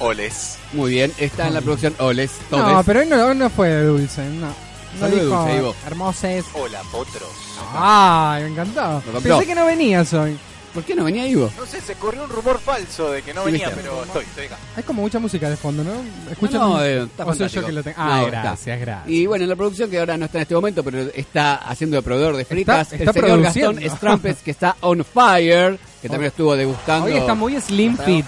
Oles. 0.00 0.58
Muy 0.74 0.90
bien, 0.90 1.10
está 1.18 1.48
en 1.48 1.54
la 1.54 1.62
producción 1.62 1.94
Oles. 1.98 2.32
Todes. 2.50 2.66
No, 2.66 2.84
pero 2.84 3.00
hoy 3.00 3.06
no, 3.06 3.24
hoy 3.26 3.34
no 3.34 3.48
fue 3.48 3.68
de 3.68 3.84
dulce, 3.84 4.28
no. 4.28 4.67
No 5.00 5.08
dijo 5.08 5.24
dulce, 5.24 5.56
Ivo. 5.56 5.74
hermoses. 5.86 6.44
Hola, 6.54 6.82
potros. 6.90 7.28
Ay, 7.74 8.44
me 8.44 8.48
encantó. 8.50 9.02
Pensé 9.22 9.46
que 9.46 9.54
no 9.54 9.66
venías 9.66 10.12
hoy. 10.14 10.38
¿Por 10.74 10.84
qué 10.84 10.94
no 10.94 11.04
venía 11.04 11.26
Ivo? 11.26 11.50
No 11.58 11.64
sé, 11.66 11.80
se 11.80 11.94
corrió 11.94 12.22
un 12.24 12.30
rumor 12.30 12.58
falso 12.60 13.10
de 13.10 13.22
que 13.22 13.32
no 13.32 13.42
venía, 13.44 13.68
viste. 13.68 13.82
pero 13.82 14.04
estoy, 14.04 14.24
estoy 14.24 14.46
acá. 14.46 14.58
Hay 14.76 14.82
como 14.82 15.00
mucha 15.02 15.18
música 15.18 15.48
de 15.48 15.56
fondo, 15.56 15.82
¿no? 15.82 15.92
Escucha. 16.30 16.58
No, 16.58 16.68
no, 16.76 16.84
eh, 16.84 17.02
está 17.04 17.24
o 17.24 17.34
soy 17.34 17.48
yo 17.48 17.64
que 17.66 17.72
lo 17.72 17.82
tengo. 17.82 17.96
No, 17.98 18.04
Ah, 18.12 18.18
está. 18.24 18.30
gracias, 18.42 18.80
gracias. 18.80 19.08
Y 19.10 19.26
bueno, 19.26 19.44
en 19.44 19.50
la 19.50 19.56
producción 19.56 19.90
que 19.90 19.98
ahora 19.98 20.16
no 20.18 20.26
está 20.26 20.38
en 20.38 20.42
este 20.42 20.54
momento, 20.54 20.84
pero 20.84 21.00
está 21.14 21.56
haciendo 21.56 21.96
de 21.96 22.02
proveedor 22.02 22.36
de 22.36 22.44
fritas, 22.44 22.92
Está- 22.92 23.10
está 23.10 23.18
el 23.20 23.52
señor. 23.52 23.74
Gastón 23.80 23.96
Strampes, 23.96 24.36
que 24.44 24.50
está 24.50 24.76
on 24.82 25.04
fire, 25.04 25.78
que 26.02 26.08
también 26.08 26.28
estuvo 26.30 26.54
degustando. 26.54 27.06
Hoy 27.06 27.16
está 27.16 27.34
muy 27.34 27.58
slim 27.60 27.96
fit. 27.96 28.26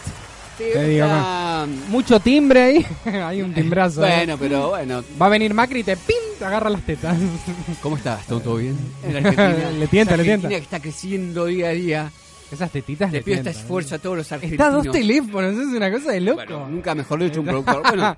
Sí, 0.60 0.72
te 0.74 0.88
digo, 0.88 1.06
está- 1.06 1.66
Mucho 1.88 2.20
timbre 2.20 2.62
ahí. 2.62 2.86
Hay 3.06 3.40
un 3.42 3.54
timbrazo. 3.54 4.04
¿eh? 4.04 4.10
Bueno, 4.16 4.36
pero 4.38 4.68
bueno, 4.70 5.02
Va 5.20 5.26
a 5.26 5.28
venir 5.30 5.54
Macri 5.54 5.80
y 5.80 5.84
te 5.84 5.96
¡pim! 5.96 6.16
te 6.38 6.44
agarra 6.44 6.68
las 6.68 6.82
tetas. 6.82 7.16
¿cómo 7.82 7.96
está? 7.96 8.18
¿Está 8.20 8.38
todo 8.40 8.56
bien? 8.56 8.76
En 9.02 9.16
Argentina. 9.16 9.70
Le 9.70 9.86
tienta, 9.86 10.16
le 10.16 10.22
tienta. 10.24 10.46
Argentina 10.46 10.48
que 10.48 10.56
está 10.56 10.80
creciendo 10.80 11.46
día 11.46 11.68
a 11.68 11.72
día. 11.72 12.12
Esas 12.52 12.70
tetitas 12.72 13.12
Le 13.12 13.22
pido 13.22 13.36
este 13.36 13.44
tientan, 13.50 13.62
esfuerzo 13.62 13.94
a 13.94 13.98
todos 13.98 14.16
los 14.18 14.30
¿eh? 14.30 14.34
argentinos. 14.34 14.66
Está 14.66 14.76
dos 14.76 14.90
teléfonos, 14.90 15.52
es 15.52 15.68
una 15.68 15.90
cosa 15.90 16.10
de 16.12 16.20
loco. 16.20 16.36
Bueno, 16.44 16.68
nunca 16.68 16.94
mejor 16.96 17.22
dicho 17.22 17.40
un 17.40 17.46
productor. 17.46 17.82
Bueno, 17.82 18.16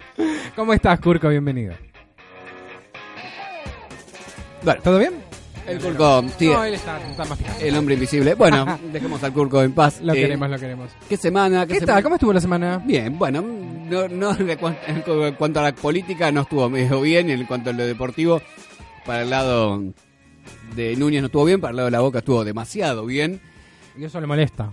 ¿Cómo 0.57 0.73
estás, 0.73 0.99
Curco? 1.01 1.29
Bienvenido. 1.29 1.75
bueno 4.63 4.81
¿Todo 4.83 4.99
bien? 4.99 5.22
El 5.67 5.79
Curco, 5.81 6.25
sí, 6.39 6.49
No, 6.49 6.65
él 6.65 6.75
está, 6.75 6.99
el 7.61 7.77
hombre 7.77 7.95
invisible. 7.95 8.35
Bueno, 8.35 8.79
dejemos 8.93 9.23
al 9.23 9.33
Curco 9.33 9.63
en 9.63 9.73
paz. 9.73 10.01
Lo 10.03 10.13
Eh, 10.13 10.17
queremos, 10.17 10.51
lo 10.51 10.59
queremos. 10.59 10.91
¿Qué 11.09 11.17
semana? 11.17 11.67
¿Qué 11.67 11.75
semana? 11.75 11.93
tal? 11.95 12.03
¿Cómo 12.03 12.15
estuvo 12.17 12.33
la 12.33 12.41
semana? 12.41 12.83
Bien, 12.85 13.19
bueno, 13.19 13.43
no, 13.43 14.09
no 14.09 14.35
de 14.35 14.57
cuan- 14.59 14.77
en 14.87 15.35
cuanto 15.35 15.61
a 15.61 15.63
la 15.65 15.75
política 15.75 16.31
no 16.33 16.43
estuvo 16.43 16.69
medio 16.69 17.01
bien, 17.01 17.31
en 17.31 17.45
cuanto 17.47 17.71
a 17.71 17.73
lo 17.73 17.85
deportivo, 17.87 18.43
para 19.07 19.23
el 19.23 19.31
lado 19.31 19.83
de 20.75 20.97
Núñez 20.97 21.21
no 21.23 21.27
estuvo 21.27 21.45
bien, 21.45 21.61
para 21.61 21.71
el 21.71 21.77
lado 21.77 21.87
de 21.87 21.93
la 21.93 22.01
Boca 22.01 22.19
estuvo 22.19 22.45
demasiado 22.45 23.05
bien. 23.07 23.41
Y 23.97 24.05
eso 24.05 24.21
le 24.21 24.27
molesta. 24.27 24.71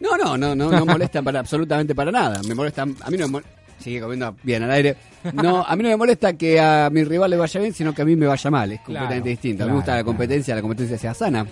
No, 0.00 0.16
no, 0.16 0.36
no, 0.36 0.54
no, 0.54 0.70
no 0.70 0.84
molesta 0.84 1.22
para 1.22 1.40
absolutamente 1.40 1.94
para 1.94 2.10
nada. 2.10 2.40
Me 2.46 2.54
molesta, 2.54 2.82
a 2.82 2.86
mí 2.86 3.16
no 3.16 3.26
me 3.26 3.32
molesta, 3.32 3.52
sigue 3.82 4.00
comiendo 4.00 4.34
bien 4.42 4.62
al 4.62 4.70
aire. 4.70 4.96
No, 5.34 5.62
a 5.62 5.76
mí 5.76 5.82
no 5.82 5.88
me 5.90 5.96
molesta 5.96 6.32
que 6.32 6.58
a 6.60 6.88
mi 6.90 7.04
rival 7.04 7.30
le 7.30 7.36
vaya 7.36 7.60
bien, 7.60 7.72
sino 7.74 7.92
que 7.94 8.02
a 8.02 8.04
mí 8.04 8.16
me 8.16 8.26
vaya 8.26 8.50
mal, 8.50 8.72
es 8.72 8.80
completamente 8.80 9.28
distinto. 9.28 9.64
a 9.64 9.66
mí 9.66 9.70
me 9.72 9.76
gusta 9.76 9.92
claro, 9.92 10.00
la 10.00 10.04
competencia, 10.04 10.54
la 10.54 10.62
competencia 10.62 10.98
sea 10.98 11.14
sana. 11.14 11.46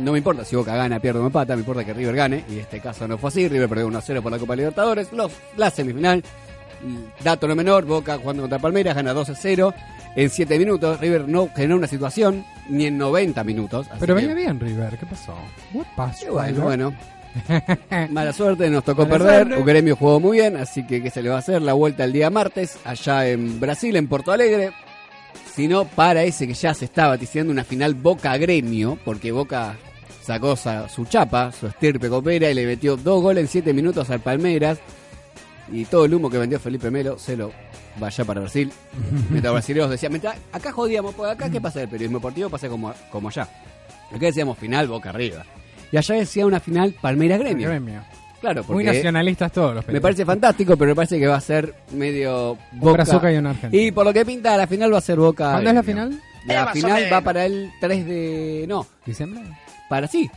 No 0.00 0.12
me 0.12 0.18
importa 0.18 0.44
si 0.44 0.56
Boca 0.56 0.74
gana, 0.76 0.98
pierde 1.00 1.20
o 1.20 1.26
empata, 1.26 1.54
me 1.54 1.60
importa 1.60 1.84
que 1.84 1.94
River 1.94 2.16
gane, 2.16 2.44
y 2.50 2.54
en 2.54 2.60
este 2.60 2.80
caso 2.80 3.06
no 3.08 3.16
fue 3.16 3.28
así, 3.28 3.48
River 3.48 3.68
perdió 3.68 3.88
1-0 3.88 4.20
por 4.22 4.30
la 4.32 4.38
Copa 4.38 4.54
Libertadores, 4.56 5.10
los, 5.12 5.32
la 5.56 5.70
semifinal, 5.70 6.22
dato 7.24 7.48
no 7.48 7.54
menor, 7.54 7.84
Boca 7.86 8.18
jugando 8.18 8.42
contra 8.42 8.58
Palmeiras 8.58 8.94
gana 8.94 9.14
2-0 9.14 9.74
en 10.16 10.30
7 10.30 10.58
minutos, 10.58 11.00
River 11.00 11.28
no 11.28 11.48
generó 11.54 11.76
una 11.76 11.86
situación, 11.86 12.44
ni 12.68 12.86
en 12.86 12.98
90 12.98 13.42
minutos. 13.44 13.86
Pero 14.00 14.14
que- 14.14 14.26
venía 14.26 14.34
bien, 14.34 14.58
River. 14.60 14.96
¿Qué 14.98 15.06
pasó? 15.06 15.34
What 15.72 15.86
pasó? 15.96 16.32
bueno, 16.32 16.62
bueno. 16.64 16.94
Mala 18.10 18.32
suerte, 18.32 18.68
nos 18.70 18.84
tocó 18.84 19.02
Mala 19.06 19.18
perder. 19.18 19.34
suerte. 19.46 19.56
Un 19.60 19.66
gremio 19.66 19.96
jugó 19.96 20.20
muy 20.20 20.38
bien, 20.38 20.56
así 20.56 20.86
que 20.86 21.02
¿qué 21.02 21.10
se 21.10 21.22
le 21.22 21.28
va 21.28 21.36
a 21.36 21.38
hacer? 21.40 21.62
La 21.62 21.72
vuelta 21.74 22.04
el 22.04 22.12
día 22.12 22.30
martes, 22.30 22.78
allá 22.84 23.28
en 23.28 23.60
Brasil, 23.60 23.94
en 23.96 24.08
Porto 24.08 24.32
Alegre. 24.32 24.72
Si 25.54 25.68
no, 25.68 25.84
para 25.86 26.22
ese 26.24 26.46
que 26.46 26.54
ya 26.54 26.74
se 26.74 26.84
está 26.86 27.08
vaticinando 27.08 27.52
una 27.52 27.64
final 27.64 27.94
Boca-Gremio, 27.94 28.98
porque 29.04 29.32
Boca 29.32 29.76
sacó 30.22 30.56
sa- 30.56 30.88
su 30.88 31.04
chapa, 31.06 31.52
su 31.52 31.66
estirpe 31.66 32.08
copera, 32.08 32.50
y 32.50 32.54
le 32.54 32.66
metió 32.66 32.96
dos 32.96 33.22
goles 33.22 33.42
en 33.42 33.48
siete 33.48 33.72
minutos 33.72 34.10
al 34.10 34.20
Palmeiras. 34.20 34.78
Y 35.72 35.84
todo 35.86 36.04
el 36.04 36.14
humo 36.14 36.30
que 36.30 36.38
vendió 36.38 36.60
Felipe 36.60 36.90
Melo 36.90 37.18
se 37.18 37.36
lo 37.36 37.52
vaya 37.98 38.24
para 38.24 38.40
Brasil. 38.42 38.70
Mientras 39.30 39.52
brasileños 39.52 39.90
decían, 39.90 40.12
"Mientras 40.12 40.36
acá 40.52 40.70
jodíamos, 40.72 41.14
pues 41.14 41.30
acá 41.30 41.48
qué 41.50 41.60
pasa 41.60 41.80
del 41.80 41.88
periodismo 41.88 42.18
deportivo, 42.18 42.50
pasa 42.50 42.68
como, 42.68 42.92
como 43.10 43.28
allá. 43.28 43.48
Acá 44.10 44.26
decíamos 44.26 44.58
final 44.58 44.86
Boca 44.88 45.10
arriba. 45.10 45.44
Y 45.92 45.96
allá 45.96 46.14
decía 46.16 46.46
una 46.46 46.60
final 46.60 46.94
Palmeiras 47.00 47.38
Gremio. 47.40 47.68
Gremio. 47.68 48.02
Claro, 48.40 48.62
Muy 48.64 48.84
porque 48.84 48.96
nacionalistas 48.98 49.50
todos 49.50 49.74
los 49.74 49.88
me 49.88 50.00
parece 50.00 50.24
fantástico, 50.24 50.76
pero 50.76 50.90
me 50.90 50.94
parece 50.94 51.18
que 51.18 51.26
va 51.26 51.36
a 51.36 51.40
ser 51.40 51.74
medio 51.92 52.52
Un 52.72 52.80
Boca. 52.80 52.92
brazuca 52.92 53.32
y 53.32 53.36
un 53.36 53.46
argentino. 53.46 53.82
Y 53.82 53.90
por 53.92 54.04
lo 54.04 54.12
que 54.12 54.24
pinta, 54.26 54.56
la 54.56 54.66
final 54.66 54.92
va 54.92 54.98
a 54.98 55.00
ser 55.00 55.18
Boca. 55.18 55.52
¿Cuándo 55.52 55.70
es 55.70 55.74
la 55.76 55.82
final? 55.82 56.20
La 56.46 56.62
Eh, 56.64 56.66
final 56.74 57.04
va 57.12 57.20
para 57.22 57.44
el 57.46 57.70
3 57.80 58.06
de. 58.06 58.64
No, 58.68 58.86
¿Diciembre? 59.04 59.40
para 59.88 60.06
sí. 60.06 60.30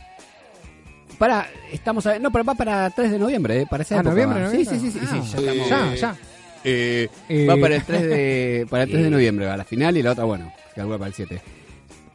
Para, 1.18 1.46
estamos 1.70 2.06
a- 2.06 2.18
no, 2.18 2.30
pero 2.32 2.44
va 2.44 2.54
para 2.54 2.88
3 2.90 3.10
de 3.12 3.18
noviembre, 3.18 3.60
eh, 3.62 3.66
para 3.68 3.82
esa 3.82 3.96
Ah, 3.96 3.98
época 3.98 4.10
noviembre, 4.10 4.40
va. 4.42 4.46
noviembre. 4.48 4.74
Sí, 4.74 4.80
sí, 4.80 4.90
sí, 4.90 4.98
sí, 4.98 5.06
Ah, 5.06 5.22
sí, 5.22 5.44
ya 5.44 5.52
estamos- 5.52 5.68
Ya, 5.68 5.94
ya. 5.94 6.16
Eh, 6.64 7.08
Eh, 7.28 7.46
Va 7.46 7.56
para 7.56 7.76
el 7.76 7.82
3 7.84 8.02
de, 8.02 8.66
para 8.70 8.82
el 8.84 8.90
3 8.90 9.04
de 9.04 9.10
noviembre, 9.10 9.46
va 9.46 9.56
la 9.56 9.64
final 9.64 9.96
y 9.96 10.02
la 10.02 10.12
otra, 10.12 10.24
bueno, 10.24 10.50
se 10.70 10.74
calcula 10.76 10.96
para 10.98 11.08
el 11.08 11.14
7. 11.14 11.40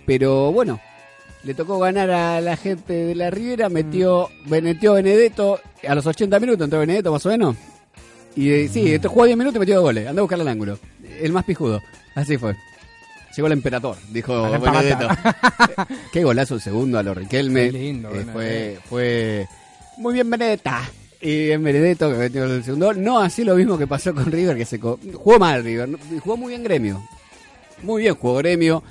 Pero 0.05 0.51
bueno, 0.51 0.79
le 1.45 1.53
tocó 1.53 1.79
ganar 1.79 2.09
a 2.11 2.41
la 2.41 2.57
gente 2.57 2.93
de 2.93 3.15
la 3.15 3.29
Riviera, 3.29 3.69
metió, 3.69 4.29
metió 4.47 4.93
Benedetto 4.93 5.59
a 5.87 5.95
los 5.95 6.05
80 6.05 6.39
minutos, 6.39 6.65
entró 6.65 6.79
Benedetto 6.79 7.11
más 7.11 7.25
o 7.25 7.29
menos. 7.29 7.55
Y 8.35 8.49
eh, 8.51 8.67
sí, 8.67 8.93
entró, 8.95 9.09
jugó 9.11 9.25
10 9.25 9.37
minutos 9.37 9.55
y 9.57 9.59
metió 9.59 9.75
dos 9.75 9.83
goles, 9.83 10.07
andó 10.07 10.21
a 10.21 10.23
buscar 10.23 10.39
el 10.39 10.47
ángulo. 10.47 10.77
El 11.21 11.31
más 11.31 11.45
pijudo, 11.45 11.81
así 12.15 12.37
fue. 12.37 12.55
Llegó 13.35 13.47
el 13.47 13.53
emperador, 13.53 13.97
dijo 14.11 14.49
Benedetto. 14.49 15.03
empata. 15.09 15.87
Qué 16.11 16.23
golazo 16.23 16.55
el 16.55 16.61
segundo 16.61 16.97
a 16.99 17.03
los 17.03 17.15
Riquelme. 17.15 17.65
Qué 17.65 17.71
lindo, 17.71 18.09
Eh, 18.13 18.25
fue, 18.33 18.79
fue 18.89 19.47
muy 19.97 20.13
bien 20.13 20.29
Benedetta. 20.29 20.81
Y 21.21 21.51
en 21.51 21.63
Benedetto 21.63 22.09
que 22.11 22.17
metió 22.17 22.43
el 22.45 22.63
segundo 22.63 22.87
gol. 22.87 23.03
No 23.03 23.19
así 23.19 23.43
lo 23.43 23.55
mismo 23.55 23.77
que 23.77 23.87
pasó 23.87 24.13
con 24.13 24.31
River, 24.31 24.55
que 24.57 24.65
se 24.65 24.79
co- 24.79 24.99
jugó 25.13 25.37
mal 25.39 25.63
River. 25.63 25.89
Jugó 26.21 26.37
muy 26.37 26.49
bien 26.49 26.63
Gremio. 26.63 27.03
Muy 27.83 28.03
bien 28.03 28.15
jugó 28.15 28.35
Gremio. 28.37 28.83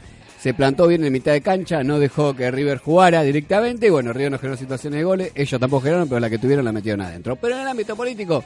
Se 0.44 0.52
plantó 0.52 0.86
bien 0.86 1.02
en 1.02 1.10
mitad 1.10 1.32
de 1.32 1.40
cancha, 1.40 1.82
no 1.82 1.98
dejó 1.98 2.36
que 2.36 2.50
River 2.50 2.76
jugara 2.76 3.22
directamente. 3.22 3.86
Y 3.86 3.88
bueno, 3.88 4.12
River 4.12 4.30
no 4.30 4.38
generó 4.38 4.58
situaciones 4.58 4.98
de 4.98 5.04
goles. 5.04 5.32
Ellos 5.34 5.58
tampoco 5.58 5.84
generaron, 5.84 6.06
pero 6.06 6.20
la 6.20 6.28
que 6.28 6.36
tuvieron 6.36 6.66
la 6.66 6.70
metieron 6.70 7.00
adentro. 7.00 7.34
Pero 7.36 7.54
en 7.54 7.62
el 7.62 7.68
ámbito 7.68 7.96
político, 7.96 8.44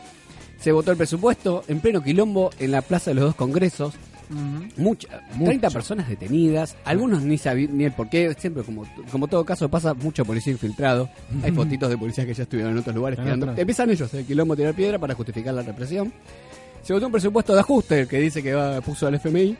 se 0.61 0.71
votó 0.71 0.93
el 0.93 0.97
presupuesto 0.97 1.65
en 1.67 1.81
pleno 1.81 2.01
quilombo 2.01 2.51
en 2.61 2.71
la 2.71 2.83
Plaza 2.83 3.11
de 3.11 3.17
los 3.17 3.25
Dos 3.25 3.35
Congresos. 3.35 3.95
Mucha, 4.77 5.09
30 5.45 5.71
personas 5.71 6.09
detenidas, 6.09 6.77
algunos 6.85 7.23
ni 7.23 7.37
sabían 7.37 7.77
ni 7.77 7.83
el 7.83 7.93
porqué, 7.93 8.33
siempre 8.39 8.63
como, 8.63 8.87
como 9.11 9.27
todo 9.27 9.45
caso 9.45 9.69
pasa 9.69 9.93
mucho 9.93 10.25
policía 10.25 10.53
infiltrado, 10.53 11.11
hay 11.43 11.51
fotitos 11.51 11.89
de 11.89 11.99
policías 11.99 12.29
que 12.29 12.35
ya 12.35 12.45
estuvieron 12.45 12.75
en 12.75 12.79
otros 12.79 12.95
lugares 12.95 13.19
otros. 13.19 13.59
empiezan 13.59 13.91
ellos 13.91 14.15
el 14.15 14.25
quilombo 14.25 14.55
a 14.55 14.57
tirar 14.57 14.75
piedra 14.75 15.01
para 15.01 15.15
justificar 15.15 15.53
la 15.53 15.63
represión. 15.63 16.13
Se 16.83 16.93
votó 16.93 17.07
un 17.07 17.13
presupuesto 17.13 17.55
de 17.55 17.61
ajuste 17.61 18.07
que 18.07 18.21
dice 18.21 18.41
que 18.41 18.55
va, 18.55 18.81
puso 18.83 19.09
al 19.09 19.15
FMI 19.17 19.57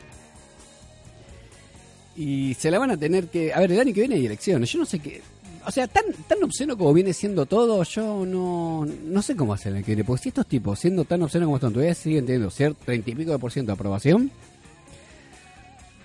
y 2.19 2.53
se 2.55 2.69
la 2.69 2.79
van 2.79 2.91
a 2.91 2.97
tener 2.97 3.27
que, 3.27 3.53
a 3.53 3.61
ver, 3.61 3.71
el 3.71 3.79
año 3.79 3.93
que 3.93 4.01
viene 4.01 4.15
hay 4.15 4.25
elecciones, 4.25 4.69
yo 4.69 4.79
no 4.79 4.85
sé 4.85 4.99
qué, 4.99 5.21
o 5.65 5.71
sea, 5.71 5.87
tan, 5.87 6.03
tan 6.27 6.43
obsceno 6.43 6.77
como 6.77 6.93
viene 6.93 7.13
siendo 7.13 7.45
todo, 7.45 7.81
yo 7.83 8.25
no, 8.25 8.85
no 9.05 9.21
sé 9.21 9.37
cómo 9.37 9.53
hacer 9.53 9.73
el 9.73 9.85
que 9.85 9.91
viene, 9.91 10.03
porque 10.03 10.23
si 10.23 10.29
estos 10.29 10.45
tipos, 10.45 10.77
siendo 10.77 11.05
tan 11.05 11.21
obscenos 11.21 11.45
como 11.45 11.55
están, 11.55 11.71
todavía 11.71 11.95
siguen 11.95 12.25
teniendo 12.25 12.49
cierto 12.49 12.81
30 12.83 13.09
y 13.09 13.15
pico 13.15 13.31
de 13.31 13.39
por 13.39 13.53
ciento 13.53 13.71
de 13.71 13.75
aprobación, 13.75 14.29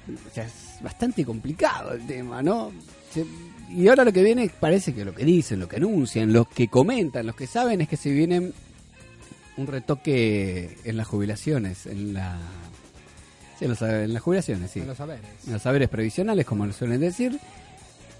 o 0.06 0.32
sea, 0.32 0.44
es 0.44 0.80
bastante 0.80 1.24
complicado 1.24 1.94
el 1.94 2.06
tema, 2.06 2.40
¿no? 2.44 2.70
Y 3.70 3.88
ahora 3.88 4.04
lo 4.04 4.12
que 4.12 4.22
viene 4.22 4.48
parece 4.60 4.94
que 4.94 5.04
lo 5.04 5.16
que 5.16 5.24
dicen, 5.24 5.58
lo 5.58 5.66
que 5.66 5.76
anuncian, 5.76 6.32
los 6.32 6.46
que 6.46 6.68
comentan, 6.68 7.26
los 7.26 7.34
que 7.34 7.48
saben 7.48 7.80
es 7.80 7.88
que 7.88 7.96
se 7.96 8.10
vienen 8.10 8.54
un 9.56 9.66
retoque 9.66 10.78
en 10.84 10.96
las 10.96 11.08
jubilaciones, 11.08 11.86
en 11.86 12.14
la 12.14 12.38
sí, 13.58 13.64
en, 13.64 13.70
los- 13.70 13.82
en 13.82 14.12
las 14.12 14.22
jubilaciones, 14.22 14.70
sí. 14.70 14.80
En 14.80 14.86
los 14.88 14.96
saberes. 14.98 15.24
En 15.46 15.52
los 15.52 15.62
saberes 15.62 15.88
previsionales, 15.88 16.44
como 16.46 16.66
lo 16.66 16.72
suelen 16.72 17.00
decir, 17.00 17.38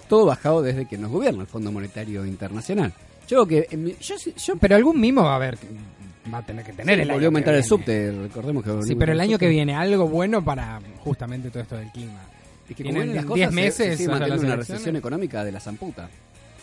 todo 0.09 0.27
bajado 0.27 0.63
desde 0.63 0.87
que 0.87 0.99
nos 0.99 1.11
gobierna 1.11 1.43
el 1.43 1.47
Fondo 1.47 1.73
Monetario 1.73 2.25
Internacional. 2.27 2.93
Yo 3.29 3.45
creo 3.45 3.47
que 3.69 3.75
en 3.75 3.97
yo, 3.99 4.19
sí- 4.19 4.35
yo 4.37 4.57
Pero 4.57 4.77
algún 4.77 5.01
mimo 5.01 5.23
va 5.23 5.33
a 5.33 5.37
haber. 5.37 5.57
que 5.57 5.67
Va 6.33 6.39
a 6.39 6.43
tener 6.47 6.65
que 6.65 6.73
tener 6.73 7.01
el 7.01 7.09
volvió 7.11 7.27
a 7.27 7.29
aumentar 7.29 7.55
el 7.55 7.63
subte, 7.65 8.11
recordemos 8.11 8.65
que 8.65 8.83
Sí, 8.83 8.95
pero 8.95 9.13
el 9.13 9.21
año 9.21 9.39
que 9.39 9.47
viene, 9.49 9.75
algo 9.75 10.09
bueno 10.09 10.43
para 10.43 10.81
justamente 11.01 11.51
todo 11.51 11.63
esto 11.63 11.77
del 11.77 11.91
clima. 11.91 12.21
Es 12.69 12.75
que 12.75 12.83
como 12.83 12.95
vienen 12.95 13.15
las 13.17 13.25
10 13.25 13.27
cosas, 13.27 13.49
se- 13.51 13.55
meses 13.55 13.77
se, 13.77 13.97
sigue 13.99 14.09
manteniendo 14.09 14.47
una 14.47 14.57
recesión 14.57 14.97
económica 14.97 15.45
de 15.45 15.53
la 15.53 15.61
zamputa. 15.61 16.09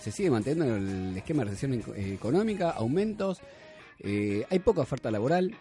Se 0.02 0.12
sigue 0.12 0.32
manteniendo 0.32 0.76
el 0.76 1.16
esquema 1.16 1.44
de 1.44 1.52
recesión 1.52 1.74
eh, 1.96 2.14
económica, 2.16 2.72
aumentos, 2.72 3.40
eh, 4.00 4.46
hay 4.50 4.58
poca 4.60 4.82
oferta 4.82 5.12
laboral. 5.12 5.54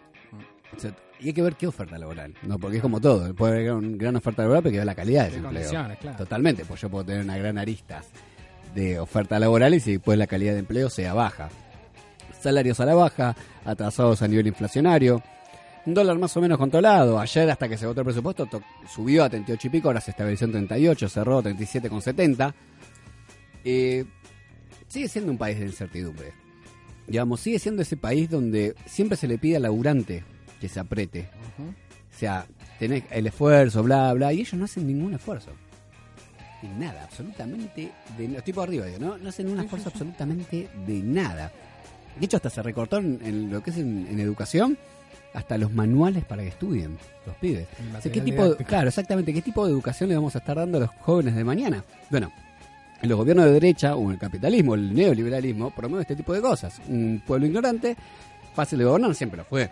O 0.75 0.79
sea, 0.79 0.95
y 1.21 1.27
hay 1.27 1.33
que 1.33 1.41
ver 1.41 1.55
qué 1.55 1.67
oferta 1.67 1.97
laboral, 1.97 2.33
no 2.43 2.57
porque 2.57 2.77
es 2.77 2.81
como 2.81 2.99
todo, 2.99 3.33
puede 3.35 3.53
haber 3.53 3.65
gran, 3.65 3.97
gran 3.97 4.15
oferta 4.15 4.41
laboral, 4.41 4.63
pero 4.63 4.71
que 4.73 4.77
ver 4.79 4.85
la 4.87 4.95
calidad 4.95 5.23
del 5.25 5.31
De 5.33 5.37
empleo. 5.37 5.53
condiciones, 5.61 5.97
claro. 5.99 6.17
Totalmente, 6.17 6.65
pues 6.65 6.81
yo 6.81 6.89
puedo 6.89 7.05
tener 7.05 7.21
una 7.23 7.37
gran 7.37 7.57
arista 7.57 8.01
de 8.75 8.99
oferta 8.99 9.37
laboral 9.39 9.73
y 9.73 9.79
si 9.79 9.91
después 9.93 10.17
la 10.17 10.27
calidad 10.27 10.53
de 10.53 10.59
empleo 10.59 10.89
sea 10.89 11.13
baja. 11.13 11.49
salarios 12.41 12.79
a 12.79 12.85
la 12.85 12.95
baja, 12.95 13.35
atrasados 13.65 14.21
a 14.23 14.27
nivel 14.27 14.47
inflacionario, 14.47 15.21
un 15.85 15.93
dólar 15.93 16.17
más 16.17 16.35
o 16.37 16.41
menos 16.41 16.57
controlado. 16.57 17.19
Ayer, 17.19 17.49
hasta 17.51 17.69
que 17.69 17.77
se 17.77 17.85
votó 17.85 18.01
el 18.01 18.05
presupuesto, 18.05 18.45
to- 18.47 18.63
subió 18.91 19.23
a 19.23 19.29
38 19.29 19.67
y 19.67 19.69
pico, 19.69 19.89
ahora 19.89 20.01
se 20.01 20.09
estableció 20.11 20.45
en 20.45 20.51
38, 20.53 21.07
cerró 21.09 21.37
a 21.39 21.43
37,70. 21.43 22.53
Eh, 23.63 24.05
sigue 24.87 25.07
siendo 25.07 25.31
un 25.31 25.37
país 25.37 25.59
de 25.59 25.65
incertidumbre. 25.65 26.33
Digamos, 27.07 27.39
sigue 27.41 27.59
siendo 27.59 27.81
ese 27.81 27.97
país 27.97 28.29
donde 28.29 28.73
siempre 28.85 29.17
se 29.17 29.27
le 29.27 29.37
pide 29.37 29.57
al 29.57 29.63
laburante 29.63 30.23
que 30.61 30.69
se 30.69 30.79
apriete. 30.79 31.27
O 31.59 32.17
sea, 32.17 32.45
tenés 32.79 33.03
el 33.11 33.27
esfuerzo, 33.27 33.83
bla, 33.83 34.13
bla, 34.13 34.31
y 34.31 34.39
ellos 34.41 34.53
no 34.53 34.63
hacen 34.65 34.87
ningún 34.87 35.13
esfuerzo. 35.13 35.51
De 36.61 36.69
nada, 36.69 37.03
absolutamente 37.05 37.91
de 38.17 38.27
Los 38.27 38.43
tipos 38.43 38.63
arriba, 38.63 38.85
digo, 38.85 38.99
¿no? 38.99 39.17
No 39.17 39.29
hacen 39.29 39.49
un 39.49 39.59
esfuerzo 39.59 39.89
absolutamente 39.89 40.69
de 40.85 40.99
nada. 41.01 41.51
De 42.19 42.25
hecho, 42.25 42.37
hasta 42.37 42.49
se 42.51 42.61
recortó 42.61 42.97
en, 42.99 43.19
en 43.23 43.51
lo 43.51 43.63
que 43.63 43.71
es 43.71 43.77
en, 43.77 44.07
en 44.07 44.19
educación, 44.19 44.77
hasta 45.33 45.57
los 45.57 45.73
manuales 45.73 46.23
para 46.25 46.43
que 46.43 46.49
estudien 46.49 46.97
los 47.25 47.35
pibes. 47.37 47.65
El 47.79 47.95
O 47.95 48.01
sea, 48.01 48.11
¿qué 48.11 48.21
tipo 48.21 48.47
de- 48.53 48.63
claro, 48.63 48.89
exactamente, 48.89 49.33
¿qué 49.33 49.41
tipo 49.41 49.65
de 49.65 49.71
educación 49.71 50.09
le 50.09 50.15
vamos 50.15 50.35
a 50.35 50.39
estar 50.39 50.57
dando 50.57 50.77
a 50.77 50.81
los 50.81 50.89
jóvenes 50.99 51.35
de 51.35 51.43
mañana? 51.43 51.83
Bueno, 52.11 52.31
en 53.01 53.09
los 53.09 53.17
gobiernos 53.17 53.45
de 53.45 53.53
derecha 53.53 53.95
o 53.95 54.11
el 54.11 54.19
capitalismo, 54.19 54.75
el 54.75 54.93
neoliberalismo, 54.93 55.71
promueve 55.71 56.01
este 56.03 56.15
tipo 56.17 56.33
de 56.33 56.41
cosas. 56.41 56.79
Un 56.87 57.23
pueblo 57.25 57.47
ignorante, 57.47 57.95
fácil 58.53 58.77
de 58.79 58.85
gobernar, 58.85 59.15
siempre 59.15 59.37
lo 59.37 59.45
fue. 59.45 59.69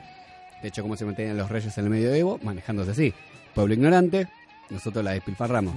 De 0.61 0.67
hecho, 0.67 0.81
como 0.81 0.95
se 0.97 1.05
mantenían 1.05 1.37
los 1.37 1.49
reyes 1.49 1.77
en 1.77 1.85
el 1.85 1.89
medioevo, 1.89 2.39
manejándose 2.43 2.91
así. 2.91 3.13
Pueblo 3.55 3.73
ignorante, 3.73 4.27
nosotros 4.69 5.03
la 5.03 5.11
despilfarramos. 5.11 5.73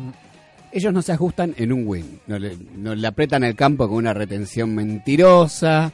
Ellos 0.72 0.92
no 0.92 1.02
se 1.02 1.12
ajustan 1.12 1.54
en 1.56 1.72
un 1.72 1.86
win. 1.86 2.20
No 2.26 2.38
le, 2.38 2.56
no 2.76 2.94
le 2.94 3.06
apretan 3.06 3.44
el 3.44 3.54
campo 3.54 3.86
con 3.88 3.98
una 3.98 4.14
retención 4.14 4.74
mentirosa. 4.74 5.92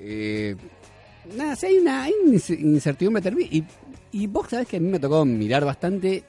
Eh, 0.00 0.56
nada, 1.36 1.56
si 1.56 1.66
hay 1.66 1.78
una, 1.78 2.04
hay 2.04 2.12
una 2.24 2.38
incertidumbre. 2.58 3.22
Y, 3.50 3.64
y 4.12 4.26
vos 4.26 4.48
sabés 4.50 4.68
que 4.68 4.78
a 4.78 4.80
mí 4.80 4.88
me 4.88 4.98
tocó 4.98 5.24
mirar 5.24 5.64
bastante 5.64 6.24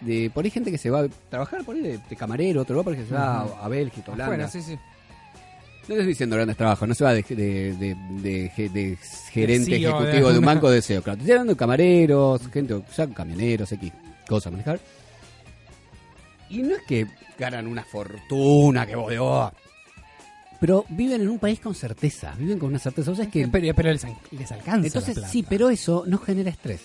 de 0.00 0.30
por 0.34 0.44
ahí 0.44 0.50
gente 0.50 0.70
que 0.70 0.78
se 0.78 0.90
va 0.90 1.00
a 1.00 1.08
trabajar 1.30 1.64
por 1.64 1.76
ahí 1.76 1.82
de, 1.82 1.98
de 2.08 2.16
camarero, 2.16 2.62
otro 2.62 2.76
va 2.76 2.82
porque 2.82 3.04
se 3.04 3.14
va 3.14 3.40
a, 3.40 3.64
a 3.64 3.68
Bélgica, 3.68 4.10
Holanda. 4.12 4.24
Afuera, 4.24 4.48
sí, 4.48 4.62
sí. 4.62 4.78
No 5.82 5.86
te 5.88 5.94
estoy 5.94 6.06
diciendo 6.06 6.36
grandes 6.36 6.56
trabajos, 6.56 6.86
no 6.88 6.94
se 6.94 7.02
va 7.04 7.12
de, 7.12 7.22
de, 7.22 7.74
de, 7.74 7.96
de 8.22 8.48
ge- 8.54 8.68
de 8.68 8.96
gerente 9.32 9.66
CEO 9.78 9.98
ejecutivo 10.00 10.32
de, 10.32 10.38
un 10.38 10.44
banco 10.44 10.70
de 10.70 10.80
SEO. 10.80 11.02
Claro, 11.02 11.18
estoy 11.18 11.32
hablando 11.32 11.52
de 11.54 11.56
camareros, 11.56 12.40
gente, 12.52 12.74
o 12.74 12.84
sea, 12.92 13.08
camioneros, 13.08 13.70
X, 13.72 13.92
cosas 14.28 14.46
a 14.46 14.50
manejar. 14.52 14.80
Y 16.50 16.58
no 16.62 16.76
es 16.76 16.82
que 16.86 17.06
ganan 17.38 17.66
una 17.66 17.82
fortuna, 17.84 18.86
que 18.86 18.94
vos 18.94 19.10
de 19.10 19.18
oh. 19.18 19.50
Pero 20.60 20.84
viven 20.90 21.22
en 21.22 21.28
un 21.28 21.40
país 21.40 21.58
con 21.58 21.74
certeza, 21.74 22.34
viven 22.38 22.58
con 22.60 22.68
una 22.68 22.78
certeza. 22.78 23.10
O 23.10 23.14
sea, 23.16 23.24
es 23.24 23.30
que 23.32 23.48
Pero, 23.48 23.74
pero 23.74 23.92
les, 23.92 24.06
les 24.30 24.52
alcanza. 24.52 24.86
entonces, 24.86 25.08
la 25.16 25.22
plata. 25.22 25.28
sí, 25.28 25.44
pero 25.48 25.68
eso 25.70 26.04
no 26.06 26.18
genera 26.18 26.50
estrés. 26.50 26.80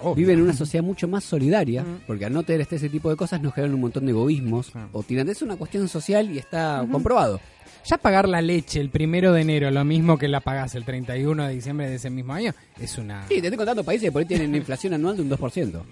Obvio. 0.00 0.14
Viven 0.16 0.38
en 0.38 0.44
una 0.44 0.52
sociedad 0.52 0.84
mucho 0.84 1.08
más 1.08 1.24
solidaria, 1.24 1.84
porque 2.06 2.26
al 2.26 2.32
no 2.34 2.42
tener 2.42 2.60
este, 2.62 2.76
ese 2.76 2.90
tipo 2.90 3.08
de 3.08 3.16
cosas 3.16 3.40
nos 3.40 3.54
generan 3.54 3.74
un 3.74 3.80
montón 3.80 4.04
de 4.04 4.10
egoísmos 4.12 4.72
Ah. 4.74 4.88
o 4.92 5.02
tirantes. 5.02 5.36
Es 5.38 5.42
una 5.42 5.56
cuestión 5.56 5.88
social 5.88 6.30
y 6.30 6.36
está 6.38 6.84
comprobado. 6.90 7.40
Ya 7.86 7.98
pagar 7.98 8.28
la 8.28 8.40
leche 8.40 8.80
el 8.80 8.88
primero 8.90 9.32
de 9.32 9.42
enero, 9.42 9.70
lo 9.70 9.84
mismo 9.84 10.16
que 10.16 10.26
la 10.28 10.40
pagás 10.40 10.74
el 10.74 10.84
31 10.84 11.46
de 11.48 11.54
diciembre 11.54 11.88
de 11.90 11.96
ese 11.96 12.08
mismo 12.10 12.32
año, 12.32 12.52
es 12.80 12.96
una. 12.98 13.22
Sí, 13.28 13.40
te 13.40 13.46
estoy 13.48 13.56
contando 13.58 13.84
países 13.84 14.08
que 14.08 14.12
por 14.12 14.20
ahí 14.20 14.26
tienen 14.26 14.48
una 14.48 14.56
inflación 14.58 14.94
anual 14.94 15.16
de 15.16 15.22
un 15.22 15.30
2%. 15.30 15.82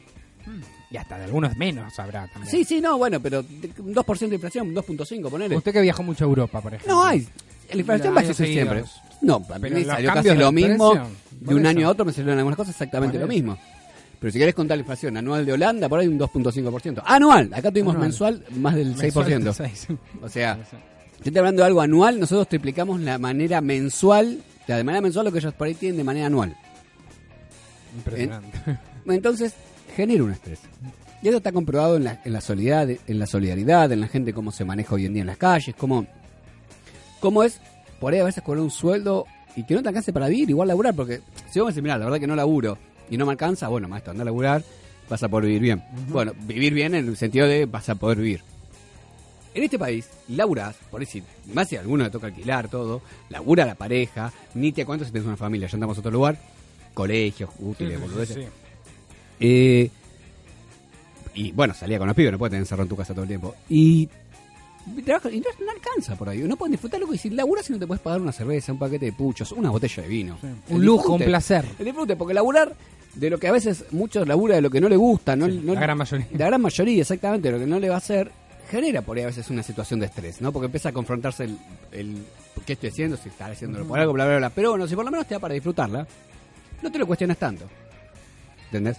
Y 0.90 0.96
hasta 0.96 1.16
de 1.18 1.24
algunos 1.24 1.56
menos 1.56 1.98
habrá 1.98 2.26
también. 2.28 2.50
Sí, 2.50 2.64
sí, 2.64 2.80
no, 2.80 2.98
bueno, 2.98 3.20
pero 3.20 3.40
un 3.40 3.94
2% 3.94 4.28
de 4.28 4.34
inflación, 4.34 4.74
2.5, 4.74 5.30
ponele. 5.30 5.56
Usted 5.56 5.72
que 5.72 5.80
viajó 5.80 6.02
mucho 6.02 6.24
a 6.24 6.28
Europa, 6.28 6.60
por 6.60 6.74
ejemplo. 6.74 6.94
No 6.94 7.04
hay. 7.04 7.26
La 7.72 7.80
inflación 7.80 8.14
Los 8.14 8.24
va 8.24 8.30
a 8.30 8.34
ser 8.34 8.46
siempre. 8.46 8.84
No, 9.22 9.42
a 9.52 9.58
mí 9.58 9.70
me 9.70 9.84
salió 9.84 10.12
casi 10.12 10.34
lo 10.34 10.52
mismo. 10.52 10.94
De 11.30 11.54
un 11.54 11.60
eso. 11.60 11.68
año 11.68 11.86
a 11.88 11.90
otro 11.90 12.04
me 12.04 12.12
salieron 12.12 12.38
algunas 12.38 12.56
cosas 12.56 12.74
exactamente 12.74 13.18
lo 13.18 13.26
mismo. 13.26 13.56
Pero 14.20 14.32
si 14.32 14.38
querés 14.38 14.54
contar 14.54 14.76
la 14.76 14.82
inflación 14.82 15.16
anual 15.16 15.44
de 15.46 15.52
Holanda, 15.52 15.88
por 15.88 15.98
ahí 15.98 16.06
un 16.08 16.18
2.5%. 16.18 17.02
Anual, 17.04 17.52
acá 17.52 17.70
tuvimos 17.70 17.94
Anual. 17.94 18.08
mensual 18.08 18.44
más 18.56 18.74
del 18.74 18.94
Mensual, 18.94 19.26
6%. 19.26 19.52
seis. 19.52 19.88
O 20.22 20.28
sea, 20.28 20.58
yo 21.22 21.28
estoy 21.28 21.38
hablando 21.38 21.62
de 21.62 21.66
algo 21.66 21.80
anual, 21.80 22.18
nosotros 22.18 22.48
triplicamos 22.48 23.00
la 23.00 23.16
manera 23.16 23.60
mensual, 23.60 24.40
o 24.62 24.66
sea, 24.66 24.76
de 24.76 24.82
manera 24.82 25.00
mensual 25.00 25.26
lo 25.26 25.32
que 25.32 25.38
ellos 25.38 25.54
por 25.54 25.68
ahí 25.68 25.74
tienen 25.74 25.96
de 25.96 26.04
manera 26.04 26.26
anual. 26.26 26.56
Impresionante. 27.96 28.58
Entonces, 29.06 29.54
genera 29.94 30.24
un 30.24 30.32
estrés. 30.32 30.58
Y 31.22 31.28
eso 31.28 31.36
está 31.36 31.52
comprobado 31.52 31.96
en 31.96 32.04
la, 32.04 32.20
en 32.24 32.32
la 32.32 32.40
solidaridad, 32.40 32.98
en 33.06 33.18
la 33.20 33.26
solidaridad, 33.26 33.92
en 33.92 34.00
la 34.00 34.08
gente, 34.08 34.32
cómo 34.32 34.50
se 34.50 34.64
maneja 34.64 34.96
hoy 34.96 35.06
en 35.06 35.12
día 35.12 35.20
en 35.20 35.28
las 35.28 35.36
calles, 35.36 35.76
cómo, 35.78 36.06
cómo 37.20 37.44
es 37.44 37.60
por 38.00 38.12
ahí 38.12 38.18
a 38.18 38.24
veces 38.24 38.42
cobrar 38.42 38.64
un 38.64 38.72
sueldo 38.72 39.26
y 39.54 39.62
que 39.62 39.74
no 39.74 39.82
te 39.82 39.88
alcance 39.88 40.12
para 40.12 40.26
vivir, 40.26 40.50
igual 40.50 40.66
laburar, 40.66 40.94
porque 40.96 41.20
si 41.50 41.60
vos 41.60 41.66
me 41.66 41.72
decís, 41.72 41.82
mira, 41.84 41.98
la 41.98 42.06
verdad 42.06 42.18
que 42.18 42.26
no 42.26 42.34
laburo 42.34 42.78
y 43.08 43.16
no 43.16 43.26
me 43.26 43.32
alcanza, 43.32 43.68
bueno, 43.68 43.86
maestro, 43.86 44.10
anda 44.10 44.22
a 44.22 44.24
laburar, 44.24 44.64
vas 45.08 45.22
a 45.22 45.28
poder 45.28 45.46
vivir 45.46 45.62
bien. 45.62 45.84
Bueno, 46.08 46.32
vivir 46.44 46.74
bien 46.74 46.96
en 46.96 47.06
el 47.06 47.16
sentido 47.16 47.46
de 47.46 47.66
vas 47.66 47.88
a 47.88 47.94
poder 47.94 48.18
vivir. 48.18 48.42
En 49.54 49.62
este 49.64 49.78
país, 49.78 50.08
laburás, 50.28 50.76
por 50.90 51.00
decir, 51.00 51.22
más 51.52 51.68
si 51.68 51.76
a 51.76 51.80
alguno 51.80 52.04
le 52.04 52.10
toca 52.10 52.28
alquilar 52.28 52.68
todo, 52.68 53.02
labura 53.28 53.66
la 53.66 53.74
pareja, 53.74 54.32
ni 54.54 54.72
te 54.72 54.84
cuento 54.86 55.04
si 55.04 55.10
tienes 55.12 55.26
una 55.26 55.36
familia, 55.36 55.68
ya 55.68 55.74
andamos 55.76 55.96
a 55.96 56.00
otro 56.00 56.10
lugar, 56.12 56.38
colegios, 56.94 57.50
útiles, 57.58 58.00
boludeces. 58.00 58.36
Sí. 58.36 58.42
Eh, 59.40 59.90
y 61.34 61.52
bueno, 61.52 61.74
salía 61.74 61.98
con 61.98 62.06
los 62.06 62.16
pibes, 62.16 62.32
no 62.32 62.38
puedes 62.38 62.50
tener 62.50 62.62
encerrado 62.62 62.82
en 62.84 62.88
tu 62.88 62.96
casa 62.96 63.12
todo 63.14 63.22
el 63.22 63.28
tiempo. 63.28 63.54
Y 63.68 64.08
trabaja, 65.04 65.30
y 65.30 65.40
no, 65.40 65.46
no 65.64 65.70
alcanza 65.72 66.16
por 66.16 66.28
ahí. 66.28 66.38
No 66.40 66.56
pueden 66.56 66.72
disfrutarlo 66.72 67.12
y 67.12 67.18
si 67.18 67.30
laburas 67.30 67.68
y 67.70 67.72
no 67.72 67.78
te 67.78 67.86
puedes 67.86 68.02
pagar 68.02 68.20
una 68.20 68.32
cerveza, 68.32 68.72
un 68.72 68.78
paquete 68.78 69.06
de 69.06 69.12
puchos, 69.12 69.52
una 69.52 69.70
botella 69.70 70.02
de 70.02 70.08
vino. 70.08 70.38
Un 70.68 70.84
lujo, 70.84 71.14
un 71.14 71.20
placer. 71.22 71.64
El 71.78 71.84
disfrute, 71.86 72.16
porque 72.16 72.34
laburar 72.34 72.74
de 73.14 73.30
lo 73.30 73.38
que 73.38 73.48
a 73.48 73.52
veces 73.52 73.84
muchos 73.92 74.26
labura 74.26 74.54
de 74.56 74.62
lo 74.62 74.70
que 74.70 74.80
no 74.80 74.88
le 74.88 74.96
gusta, 74.96 75.36
no, 75.36 75.46
no- 75.48 75.74
la 75.74 75.80
gran 75.80 75.98
mayoría. 75.98 76.26
la 76.32 76.46
gran 76.46 76.60
mayoría, 76.62 77.00
exactamente, 77.02 77.50
lo 77.50 77.58
que 77.58 77.66
no 77.66 77.78
le 77.78 77.88
va 77.88 77.96
a 77.96 77.98
hacer, 77.98 78.30
genera 78.72 79.02
por 79.02 79.16
ahí 79.16 79.22
a 79.22 79.26
veces 79.26 79.48
una 79.50 79.62
situación 79.62 80.00
de 80.00 80.06
estrés, 80.06 80.40
¿no? 80.40 80.50
Porque 80.50 80.66
empieza 80.66 80.88
a 80.88 80.92
confrontarse 80.92 81.44
el, 81.44 81.58
el 81.92 82.24
¿qué 82.66 82.72
estoy 82.72 82.88
haciendo? 82.88 83.16
Si 83.16 83.28
estaré 83.28 83.52
haciéndolo 83.52 83.84
por 83.86 83.98
algo, 84.00 84.12
bla, 84.14 84.24
bla, 84.26 84.38
bla. 84.38 84.50
Pero 84.50 84.70
bueno, 84.70 84.88
si 84.88 84.96
por 84.96 85.04
lo 85.04 85.10
menos 85.10 85.26
te 85.28 85.34
da 85.34 85.40
para 85.40 85.54
disfrutarla, 85.54 86.06
no 86.82 86.90
te 86.90 86.98
lo 86.98 87.06
cuestionas 87.06 87.36
tanto. 87.36 87.66
¿Entendés? 88.66 88.96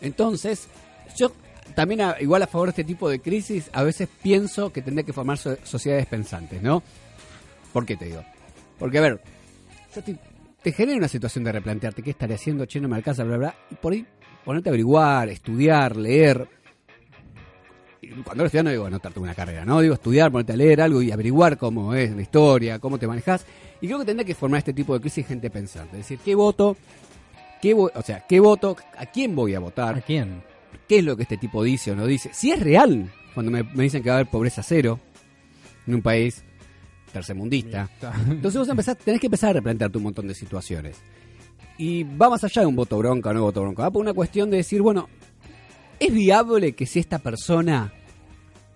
Entonces, 0.00 0.68
yo 1.16 1.32
también, 1.74 2.00
a- 2.00 2.16
igual 2.20 2.42
a 2.42 2.46
favor 2.46 2.68
de 2.68 2.70
este 2.70 2.84
tipo 2.84 3.08
de 3.10 3.20
crisis, 3.20 3.68
a 3.72 3.82
veces 3.82 4.08
pienso 4.22 4.72
que 4.72 4.80
tendría 4.82 5.04
que 5.04 5.12
formar 5.12 5.36
so- 5.38 5.56
sociedades 5.64 6.06
pensantes, 6.06 6.62
¿no? 6.62 6.82
¿Por 7.72 7.84
qué 7.84 7.96
te 7.96 8.06
digo? 8.06 8.24
Porque, 8.78 8.98
a 8.98 9.02
ver, 9.02 9.20
yo 9.94 10.02
te, 10.02 10.16
te 10.62 10.72
genera 10.72 10.96
una 10.98 11.08
situación 11.08 11.44
de 11.44 11.52
replantearte 11.52 12.02
qué 12.02 12.10
estaré 12.10 12.34
haciendo, 12.34 12.64
che, 12.66 12.80
no 12.80 12.88
me 12.88 12.96
alcanza, 12.96 13.24
bla, 13.24 13.36
bla, 13.36 13.54
y 13.70 13.74
por 13.74 13.92
ahí 13.92 14.06
ponerte 14.44 14.68
a 14.68 14.70
averiguar, 14.70 15.28
estudiar, 15.28 15.96
leer. 15.96 16.46
Cuando 18.24 18.42
lo 18.42 18.46
estudiar 18.46 18.64
no 18.64 18.70
digo 18.70 18.86
anotarte 18.86 19.20
una 19.20 19.34
carrera, 19.34 19.64
¿no? 19.64 19.80
Digo 19.80 19.94
estudiar, 19.94 20.30
ponerte 20.30 20.52
a 20.52 20.56
leer 20.56 20.80
algo 20.80 21.02
y 21.02 21.10
averiguar 21.12 21.56
cómo 21.58 21.94
es 21.94 22.10
la 22.14 22.22
historia, 22.22 22.78
cómo 22.78 22.98
te 22.98 23.06
manejas. 23.06 23.44
Y 23.80 23.86
creo 23.86 23.98
que 24.00 24.04
tendría 24.04 24.26
que 24.26 24.34
formar 24.34 24.58
este 24.58 24.72
tipo 24.72 24.94
de 24.94 25.00
crisis 25.00 25.26
gente 25.26 25.50
pensante. 25.50 25.92
Es 25.98 26.04
decir, 26.04 26.18
¿qué 26.24 26.34
voto? 26.34 26.76
¿Qué 27.60 27.74
vo- 27.74 27.90
o 27.94 28.02
sea, 28.02 28.24
¿qué 28.28 28.40
voto? 28.40 28.76
¿A 28.96 29.06
quién 29.06 29.34
voy 29.36 29.54
a 29.54 29.60
votar? 29.60 29.96
¿A 29.96 30.00
quién? 30.00 30.42
qué 30.86 30.98
es 31.00 31.04
lo 31.04 31.16
que 31.16 31.24
este 31.24 31.36
tipo 31.36 31.62
dice 31.62 31.90
o 31.92 31.96
no 31.96 32.06
dice. 32.06 32.30
Si 32.32 32.50
es 32.50 32.58
real, 32.60 33.10
cuando 33.34 33.52
me, 33.52 33.62
me 33.62 33.82
dicen 33.82 34.02
que 34.02 34.08
va 34.08 34.16
a 34.16 34.18
haber 34.20 34.30
pobreza 34.30 34.62
cero 34.62 34.98
en 35.86 35.94
un 35.96 36.02
país 36.02 36.42
tercermundista. 37.12 37.88
Entonces 38.30 38.58
vos 38.58 38.68
empezás, 38.68 38.96
tenés 38.98 39.20
que 39.20 39.26
empezar 39.26 39.50
a 39.50 39.52
replantearte 39.54 39.98
un 39.98 40.04
montón 40.04 40.26
de 40.28 40.34
situaciones. 40.34 40.96
Y 41.76 42.04
va 42.04 42.30
más 42.30 42.42
allá 42.44 42.62
de 42.62 42.66
un 42.68 42.76
voto 42.76 42.96
bronca 42.98 43.30
o 43.30 43.34
no 43.34 43.42
voto 43.42 43.60
bronca. 43.62 43.82
Va 43.82 43.90
por 43.90 44.00
una 44.02 44.12
cuestión 44.14 44.50
de 44.50 44.58
decir, 44.58 44.80
bueno, 44.82 45.08
¿es 46.00 46.12
viable 46.12 46.72
que 46.72 46.86
si 46.86 46.98
esta 46.98 47.18
persona, 47.18 47.92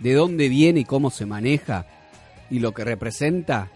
de 0.03 0.15
dónde 0.15 0.49
viene 0.49 0.81
y 0.81 0.85
cómo 0.85 1.11
se 1.11 1.27
maneja 1.27 1.87
y 2.51 2.59
lo 2.59 2.73
que 2.73 2.85
representa, 2.85 3.69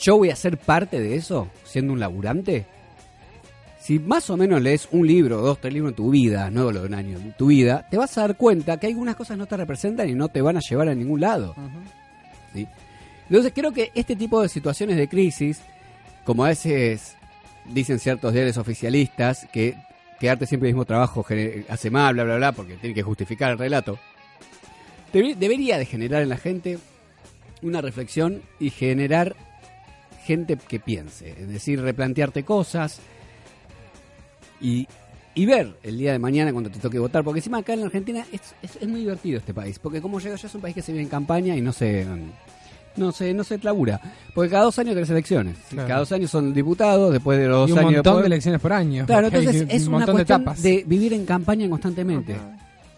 yo 0.00 0.16
voy 0.16 0.30
a 0.30 0.36
ser 0.36 0.56
parte 0.56 0.98
de 0.98 1.16
eso, 1.16 1.48
siendo 1.64 1.92
un 1.92 2.00
laburante? 2.00 2.66
Si 3.80 3.98
más 3.98 4.28
o 4.30 4.36
menos 4.36 4.60
lees 4.60 4.88
un 4.90 5.06
libro, 5.06 5.38
dos, 5.38 5.60
tres 5.60 5.72
libros 5.72 5.92
en 5.92 5.96
tu 5.96 6.10
vida, 6.10 6.50
no 6.50 6.72
lo 6.72 6.80
de 6.80 6.86
un 6.86 6.94
año, 6.94 7.18
en 7.18 7.32
tu 7.32 7.46
vida, 7.46 7.86
te 7.90 7.96
vas 7.96 8.16
a 8.18 8.22
dar 8.22 8.36
cuenta 8.36 8.78
que 8.78 8.86
algunas 8.86 9.16
cosas 9.16 9.38
no 9.38 9.46
te 9.46 9.56
representan 9.56 10.08
y 10.08 10.14
no 10.14 10.28
te 10.28 10.42
van 10.42 10.56
a 10.56 10.60
llevar 10.60 10.88
a 10.88 10.94
ningún 10.94 11.20
lado. 11.20 11.54
¿sí? 12.52 12.66
Entonces 13.28 13.52
creo 13.54 13.72
que 13.72 13.90
este 13.94 14.16
tipo 14.16 14.42
de 14.42 14.48
situaciones 14.48 14.96
de 14.96 15.08
crisis, 15.08 15.60
como 16.24 16.44
a 16.44 16.48
veces 16.48 17.16
dicen 17.66 17.98
ciertos 17.98 18.32
diarios 18.32 18.56
oficialistas, 18.56 19.46
que 19.52 19.76
quedarte 20.18 20.46
siempre 20.46 20.68
en 20.68 20.70
el 20.70 20.74
mismo 20.76 20.84
trabajo 20.84 21.24
hace 21.68 21.90
mal, 21.90 22.14
bla, 22.14 22.24
bla, 22.24 22.36
bla, 22.36 22.52
porque 22.52 22.74
tiene 22.74 22.94
que 22.94 23.02
justificar 23.02 23.52
el 23.52 23.58
relato, 23.58 23.98
debe- 25.12 25.34
debería 25.36 25.78
de 25.78 25.86
generar 25.86 26.22
en 26.22 26.28
la 26.28 26.36
gente 26.36 26.78
una 27.62 27.80
reflexión 27.80 28.42
y 28.58 28.70
generar 28.70 29.34
gente 30.24 30.56
que 30.56 30.80
piense, 30.80 31.30
es 31.38 31.48
decir, 31.48 31.80
replantearte 31.80 32.44
cosas 32.44 33.00
y, 34.60 34.86
y 35.34 35.46
ver 35.46 35.74
el 35.82 35.98
día 35.98 36.12
de 36.12 36.18
mañana 36.18 36.52
cuando 36.52 36.70
te 36.70 36.78
toque 36.78 36.98
votar, 36.98 37.24
porque 37.24 37.40
encima 37.40 37.58
acá 37.58 37.72
en 37.72 37.80
la 37.80 37.86
Argentina 37.86 38.24
es, 38.32 38.40
es, 38.62 38.76
es 38.80 38.88
muy 38.88 39.00
divertido 39.00 39.38
este 39.38 39.54
país, 39.54 39.78
porque 39.78 40.00
como 40.00 40.20
llega 40.20 40.36
ya 40.36 40.46
es 40.46 40.54
un 40.54 40.60
país 40.60 40.74
que 40.74 40.82
se 40.82 40.92
vive 40.92 41.02
en 41.04 41.08
campaña 41.10 41.56
y 41.56 41.60
no 41.60 41.72
se... 41.72 42.06
No 42.96 43.12
se, 43.12 43.32
no 43.32 43.44
se 43.44 43.56
labura. 43.58 44.00
Porque 44.34 44.50
cada 44.50 44.64
dos 44.64 44.76
años 44.80 44.94
tenés 44.94 45.08
elecciones. 45.10 45.56
Claro. 45.70 45.86
Cada 45.86 46.00
dos 46.00 46.10
años 46.10 46.28
son 46.28 46.52
diputados, 46.52 47.12
después 47.12 47.38
de 47.38 47.46
los 47.46 47.68
Y 47.68 47.72
un 47.72 47.78
años. 47.78 47.92
montón 47.94 48.20
de 48.22 48.26
elecciones 48.26 48.60
por 48.60 48.72
año. 48.72 49.06
Claro, 49.06 49.28
hay 49.32 49.38
entonces 49.38 49.66
es 49.70 49.86
un 49.86 49.94
una 49.94 50.06
de 50.06 50.12
cuestión 50.12 50.44
de 50.60 50.84
vivir 50.84 51.12
en 51.12 51.24
campaña 51.24 51.68
constantemente. 51.70 52.34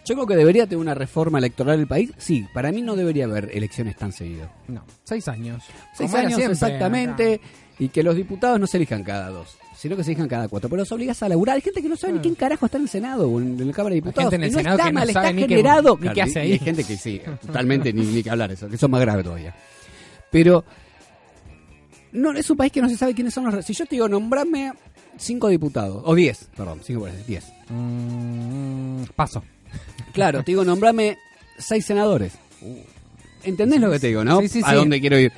Yo 0.05 0.15
creo 0.17 0.27
que 0.27 0.37
debería 0.37 0.65
tener 0.67 0.79
una 0.79 0.95
reforma 0.95 1.39
electoral 1.39 1.79
del 1.79 1.87
país. 1.87 2.11
Sí, 2.19 2.45
para 2.53 2.73
mí 2.73 2.83
no 2.83 2.97
debería 2.97 3.25
haber 3.27 3.51
elecciones 3.53 3.97
tan 3.97 4.13
seguido. 4.13 4.51
No, 4.69 4.85
seis 5.05 5.29
años. 5.29 5.63
Seis 5.97 6.11
Como 6.11 6.23
años 6.23 6.35
siempre 6.37 6.53
exactamente. 6.55 7.41
Y 7.79 7.89
que 7.89 8.03
los 8.03 8.17
diputados 8.17 8.59
no 8.61 8.67
se 8.67 8.77
elijan 8.79 9.03
cada 9.05 9.29
dos, 9.31 9.57
sino 9.77 9.97
que 9.97 10.05
se 10.05 10.11
elijan 10.11 10.29
cada 10.29 10.49
cuatro. 10.49 10.69
Pero 10.69 10.81
los 10.83 10.93
obligas 10.93 11.23
a 11.23 11.29
laburar. 11.29 11.55
Hay 11.57 11.63
gente 11.63 11.81
que 11.83 11.89
no 11.89 11.97
sabe 11.97 12.15
ni 12.15 12.19
quién 12.21 12.35
carajo 12.35 12.67
está 12.67 12.79
en 12.79 12.85
el 12.85 12.89
Senado 12.89 13.29
o 13.29 13.41
en, 13.41 13.59
en 13.61 13.67
la 13.69 13.73
Cámara 13.73 13.91
de 13.95 14.01
Diputados. 14.01 14.31
gente 14.31 14.37
en 14.37 14.43
el 14.43 14.49
Y 14.49 14.53
no 14.53 14.59
Senado 14.59 14.77
está 14.79 14.87
que 14.89 14.93
no 14.93 14.99
mal, 15.01 15.09
está 15.09 15.33
ni 15.33 15.43
qué- 15.43 15.49
generado. 15.49 15.99
ni 16.01 16.09
qué 16.11 16.23
hace 16.23 16.41
y- 16.41 16.43
y 16.43 16.47
ahí. 16.47 16.53
hay 16.53 16.59
gente 16.59 16.85
que 16.85 16.97
sí, 16.97 17.21
totalmente 17.47 17.93
ni, 17.93 18.05
ni 18.05 18.23
que 18.23 18.31
hablar 18.31 18.51
eso, 18.53 18.69
que 18.69 18.75
eso 18.77 18.87
es 18.87 18.91
más 18.93 19.01
grave 19.01 19.23
todavía. 19.23 19.55
Pero 20.31 20.65
no 22.13 22.33
es 22.33 22.51
un 22.51 22.57
país 22.57 22.73
que 22.73 22.83
no 22.83 22.89
se 22.89 22.97
sabe 22.97 23.15
quiénes 23.15 23.33
son 23.35 23.45
los. 23.51 23.65
Si 23.65 23.73
yo 23.73 23.87
te 23.87 23.95
digo, 23.97 24.09
nombrame 24.09 24.73
cinco 25.17 25.49
diputados, 25.49 26.03
o 26.05 26.15
diez, 26.15 26.49
perdón, 26.57 26.81
cinco 26.83 27.01
por 27.01 27.11
ahí, 27.11 27.25
diez. 27.27 27.45
Mm, 27.71 29.05
paso. 29.17 29.43
Claro, 30.13 30.43
te 30.43 30.53
digo, 30.53 30.65
nombrame 30.65 31.19
seis 31.59 31.85
senadores. 31.85 32.33
¿Entendés 33.43 33.81
lo 33.81 33.91
que 33.91 33.99
te 33.99 34.09
digo, 34.09 34.25
no? 34.25 34.41
Sí, 34.41 34.49
sí, 34.49 34.61
a 34.65 34.71
sí. 34.71 34.75
dónde 34.77 35.01
quiero 35.01 35.19
ir. 35.19 35.33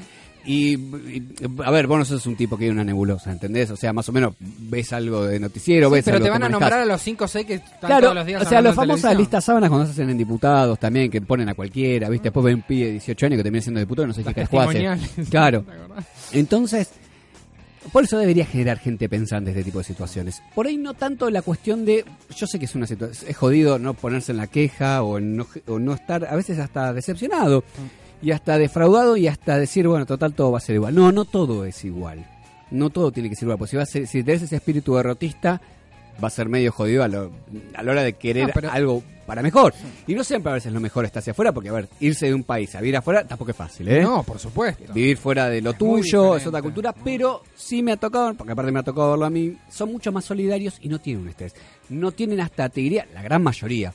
Y, 0.47 0.75
y, 0.75 1.23
a 1.65 1.71
ver, 1.71 1.87
vos 1.87 1.99
no 1.99 2.05
sos 2.05 2.27
un 2.27 2.37
tipo 2.37 2.59
que 2.59 2.65
hay 2.67 2.71
una 2.71 2.85
nebulosa, 2.85 3.33
¿entendés? 3.33 3.71
O 3.71 3.77
sea, 3.77 3.95
más 3.95 4.07
o 4.11 4.13
menos 4.13 4.35
ves 4.39 4.93
algo 4.93 5.25
de 5.25 5.41
noticiero, 5.41 5.89
Sí, 5.89 5.95
ves 5.95 6.05
pero 6.05 6.17
algo 6.19 6.25
te 6.27 6.31
van 6.31 6.43
a 6.43 6.45
manejás. 6.51 6.61
nombrar 6.61 6.81
a 6.83 6.85
los 6.85 7.01
5 7.01 7.25
o 7.25 7.29
6 7.29 7.47
que 7.47 7.55
están 7.55 7.79
Claro, 7.81 8.03
todos 8.03 8.15
los 8.17 8.27
días 8.27 8.43
o 8.43 8.49
sea, 8.51 8.61
las 8.61 8.75
famosas 8.75 9.17
listas 9.17 9.43
sábanas 9.43 9.71
cuando 9.71 9.87
se 9.87 9.93
hacen 9.93 10.11
en 10.11 10.19
diputados 10.19 10.79
también, 10.79 11.11
que 11.11 11.23
ponen 11.23 11.49
a 11.49 11.55
cualquiera, 11.55 12.11
¿viste? 12.11 12.25
Después 12.25 12.45
ven 12.45 12.57
un 12.57 12.63
pibe 12.63 12.85
de 12.87 12.93
18 12.93 13.25
años 13.25 13.37
que 13.39 13.43
termina 13.43 13.63
siendo 13.63 13.81
diputado 13.81 14.05
y 14.05 14.09
no 14.09 14.13
sé 14.15 14.23
qué. 14.23 14.47
Claro. 15.31 15.65
Entonces, 16.33 16.91
por 17.93 18.05
eso 18.05 18.19
debería 18.19 18.47
generar 18.47 18.79
gente 18.79 19.09
pensante 19.09 19.51
este 19.51 19.65
tipo 19.65 19.79
de 19.79 19.85
situaciones. 19.85 20.43
Por 20.55 20.67
ahí 20.67 20.77
no 20.77 20.95
tanto 20.95 21.31
la 21.31 21.43
cuestión 21.43 21.85
de, 21.85 22.05
yo 22.35 22.47
sé 22.47 22.59
que 22.59 22.65
es 22.65 22.75
una 22.75 22.87
situación, 22.87 23.31
es 23.31 23.37
jodido 23.37 23.79
no 23.79 23.95
ponerse 23.95 24.33
en 24.33 24.39
la 24.39 24.47
queja 24.47 25.03
o, 25.03 25.21
no, 25.21 25.47
no 25.67 25.95
estar, 25.95 26.25
a 26.25 26.37
veces 26.37 26.59
hasta 26.59 26.93
decepcionado 26.93 27.65
y 28.23 28.31
hasta 28.31 28.59
defraudado 28.59 29.17
y 29.17 29.29
hasta 29.29 29.59
decir, 29.59 29.87
bueno, 29.87 30.07
total 30.07 30.35
todo 30.35 30.53
va 30.53 30.59
a 30.59 30.61
ser 30.63 30.77
igual. 30.77 30.95
No, 30.95 31.13
no 31.13 31.25
todo 31.25 31.65
es 31.65 31.85
igual. 31.85 32.27
No 32.71 32.91
todo 32.91 33.13
tiene 33.13 33.29
que 33.29 33.37
ser 33.37 33.45
igual, 33.45 33.59
porque 33.59 33.71
si, 33.71 33.77
va 33.77 33.83
a 33.83 33.87
si 33.87 34.25
tenés 34.25 34.43
ese 34.43 34.57
espíritu 34.57 34.95
derrotista, 34.95 35.61
va 36.23 36.29
a 36.29 36.31
ser 36.31 36.49
medio 36.49 36.71
jodido 36.73 37.03
a, 37.03 37.09
lo- 37.09 37.31
a 37.75 37.83
la 37.83 37.91
hora 37.93 38.03
de 38.03 38.13
querer 38.15 38.49
No, 38.49 38.53
pero- 38.55 38.71
algo 38.71 39.03
para 39.27 39.41
mejor. 39.43 39.73
Y 40.07 40.15
no 40.15 40.23
siempre 40.23 40.51
a 40.51 40.55
veces 40.55 40.71
lo 40.73 40.81
mejor 40.81 41.05
está 41.07 41.21
hacia 41.21 41.31
afuera, 41.31 41.51
porque 41.53 41.71
a 41.71 41.73
ver, 41.73 41.89
irse 42.01 42.27
de 42.27 42.35
un 42.35 42.43
país 42.45 42.75
a 42.75 42.81
vivir 42.81 42.97
afuera 42.99 43.27
tampoco 43.27 43.53
es 43.53 43.57
fácil, 43.57 43.89
¿eh? 43.89 44.03
No, 44.03 44.23
por 44.23 44.39
supuesto. 44.39 44.93
Vivir 44.93 45.17
fuera 45.17 45.49
de 45.49 45.63
lo 45.63 45.71
Es 45.71 45.79
tuyo, 45.79 46.37
es 46.37 46.47
otra 46.47 46.61
cultura, 46.61 46.93
pero 46.93 47.43
sí 47.57 47.83
me 47.83 47.93
ha 47.93 47.97
tocado, 47.97 48.35
porque 48.35 48.53
aparte 48.53 48.71
me 48.71 48.81
ha 48.81 48.83
tocado 48.83 49.11
verlo 49.13 49.25
a 49.25 49.31
mí, 49.31 49.57
son 49.71 49.93
mucho 49.93 50.13
más 50.13 50.27
solidarios 50.27 50.77
y 50.83 50.89
no 50.89 50.99
tienen 51.01 51.23
un 51.23 51.29
estrés. 51.31 51.55
No 51.89 52.13
tienen 52.13 52.41
hasta, 52.41 52.69
te 52.69 52.83
diría, 52.83 53.07
la 53.15 53.23
gran 53.23 53.43
mayoría, 53.43 53.95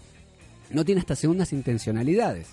no 0.71 0.83
tienen 0.83 1.01
hasta 1.01 1.15
segundas 1.15 1.53
intencionalidades. 1.53 2.47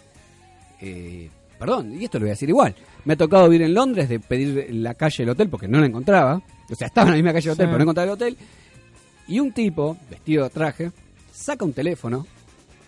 Eh, 0.81 1.31
perdón, 1.59 1.95
y 1.99 2.05
esto 2.05 2.19
lo 2.19 2.25
voy 2.25 2.31
a 2.31 2.33
decir 2.35 2.49
igual. 2.51 2.75
Me 3.07 3.15
ha 3.15 3.17
tocado 3.17 3.49
vivir 3.49 3.63
en 3.67 3.73
Londres, 3.75 4.09
de 4.09 4.21
pedir 4.21 4.67
la 4.75 4.95
calle 4.95 5.17
del 5.23 5.31
hotel 5.31 5.49
porque 5.49 5.69
no 5.69 5.81
la 5.81 5.87
encontraba. 5.87 6.43
O 6.71 6.75
sea, 6.75 6.89
estaba 6.89 7.07
en 7.07 7.13
la 7.13 7.17
misma 7.17 7.33
calle 7.33 7.45
del 7.49 7.53
hotel, 7.55 7.67
Sí. 7.67 7.69
pero 7.69 7.79
no 7.79 7.83
encontraba 7.85 8.05
el 8.05 8.13
hotel. 8.15 8.37
Y 9.29 9.41
un 9.41 9.53
tipo, 9.53 9.97
vestido 10.11 10.45
de 10.45 10.51
traje, 10.51 10.93
saca 11.33 11.65
un 11.65 11.73
teléfono, 11.73 12.27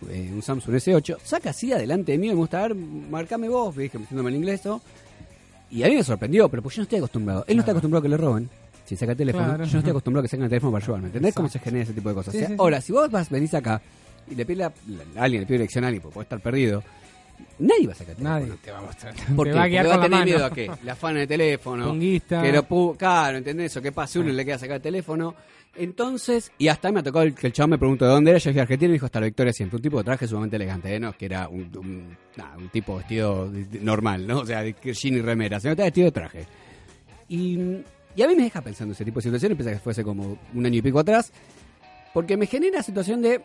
eh, 0.08 0.30
un 0.32 0.42
Samsung 0.42 0.74
S8, 0.76 1.18
saca 1.24 1.50
así 1.50 1.72
adelante 1.72 2.12
de 2.12 2.18
mí 2.18 2.26
y 2.26 2.30
me 2.30 2.36
gusta, 2.36 2.58
a 2.58 2.68
ver, 2.68 2.74
marcame 2.76 3.48
vos, 3.48 3.76
dije, 3.76 3.98
metiéndome 3.98 4.30
en 4.30 4.36
inglés, 4.36 4.64
¿no? 4.64 4.80
Y 5.70 5.82
a 5.82 5.88
mí 5.88 5.96
me 5.96 6.04
sorprendió, 6.04 6.48
pero 6.48 6.62
pues 6.62 6.76
yo 6.76 6.80
no 6.80 6.84
estoy 6.84 6.98
acostumbrado. 6.98 7.44
Él 7.46 7.56
no 7.56 7.60
está 7.60 7.72
acostumbrado 7.72 8.00
a 8.00 8.02
que 8.04 8.08
le 8.08 8.16
roben. 8.16 8.48
Si 8.86 8.96
saca 8.96 9.12
el 9.12 9.18
teléfono, 9.18 9.44
Claro. 9.44 9.64
yo 9.64 9.72
no 9.72 9.78
estoy 9.80 9.90
acostumbrado 9.90 10.20
a 10.20 10.24
que 10.24 10.28
saquen 10.28 10.44
el 10.44 10.48
teléfono 10.48 10.72
para 10.72 10.84
ayudarme. 10.84 11.06
¿Entendés 11.08 11.34
cómo 11.34 11.48
se 11.50 11.58
genera 11.58 11.82
ese 11.84 11.92
tipo 11.92 12.08
de 12.08 12.14
cosas? 12.14 12.32
Sí, 12.32 12.38
O 12.38 12.40
sea, 12.40 12.48
sí, 12.48 12.54
sí. 12.54 12.60
Ahora, 12.60 12.80
si 12.80 12.92
vos 12.92 13.10
vas, 13.10 13.28
venís 13.28 13.52
acá 13.52 13.82
y 14.30 14.34
le 14.34 14.46
pides 14.46 14.66
a 14.68 14.72
alguien, 15.22 15.42
le 15.42 15.46
pide 15.46 15.58
dirección 15.58 15.84
a 15.84 15.88
alguien, 15.88 16.00
porque 16.00 16.14
puede 16.14 16.24
estar 16.24 16.40
perdido, 16.40 16.82
nadie 17.58 17.86
va 17.86 17.92
a 17.92 17.96
sacar 17.96 18.10
el 18.12 18.16
teléfono. 18.16 18.40
Nadie 18.46 18.58
te 18.64 18.70
va 18.72 18.78
a 18.78 18.82
mostrar. 18.82 19.14
¿Por 19.36 19.46
te 19.46 19.52
qué? 19.52 19.58
va 19.58 19.60
a 19.60 19.66
Porque 19.66 19.82
va 19.82 19.94
a 19.94 19.96
la 19.98 20.02
tener 20.02 20.24
miedo 20.24 20.44
a 20.46 20.50
qué? 20.50 20.70
Le 20.82 20.90
afana 20.90 21.20
el 21.20 21.28
teléfono. 21.28 21.86
Punguista. 21.86 22.40
Que 22.42 22.52
lo 22.52 22.96
claro, 22.96 23.36
¿entendés? 23.36 23.76
O 23.76 23.82
que 23.82 23.92
pase 23.92 24.18
uno 24.20 24.30
y 24.30 24.32
le 24.32 24.44
queda 24.46 24.58
sacar 24.58 24.76
el 24.76 24.82
teléfono. 24.82 25.34
Entonces, 25.78 26.50
y 26.58 26.68
hasta 26.68 26.90
me 26.90 27.00
ha 27.00 27.02
tocado 27.02 27.24
el- 27.24 27.34
que 27.34 27.46
el 27.46 27.52
chabón 27.52 27.70
me 27.70 27.78
preguntó 27.78 28.04
de 28.04 28.10
dónde 28.10 28.30
era. 28.32 28.38
Yo 28.38 28.50
dije 28.50 28.60
Argentina 28.60 28.90
y 28.90 28.92
dijo 28.94 29.06
hasta 29.06 29.20
la 29.20 29.26
Victoria 29.26 29.52
siempre. 29.52 29.76
Un 29.76 29.82
tipo 29.82 29.98
de 29.98 30.04
traje 30.04 30.26
sumamente 30.26 30.56
elegante, 30.56 30.94
¿eh? 30.94 30.98
No, 31.00 31.16
que 31.16 31.26
era 31.26 31.48
un, 31.48 31.70
un, 31.76 32.16
un 32.58 32.68
tipo 32.70 32.96
vestido 32.96 33.50
normal, 33.80 34.26
¿no? 34.26 34.40
O 34.40 34.46
sea, 34.46 34.62
de 34.62 34.74
jean 34.82 35.14
y 35.14 35.20
remera. 35.20 35.60
Se 35.60 35.70
está 35.70 35.84
vestido 35.84 36.06
de 36.06 36.12
traje. 36.12 36.46
Y, 37.28 37.58
y 38.16 38.22
a 38.22 38.26
mí 38.28 38.34
me 38.34 38.42
deja 38.44 38.60
pensando 38.60 38.92
ese 38.92 39.04
tipo 39.04 39.18
de 39.20 39.22
situaciones. 39.24 39.56
Pensé 39.56 39.72
que 39.72 39.78
fuese 39.78 40.02
como 40.02 40.38
un 40.54 40.66
año 40.66 40.78
y 40.78 40.82
pico 40.82 40.98
atrás. 40.98 41.32
Porque 42.12 42.36
me 42.36 42.46
genera 42.46 42.78
la 42.78 42.82
situación 42.82 43.22
de 43.22 43.42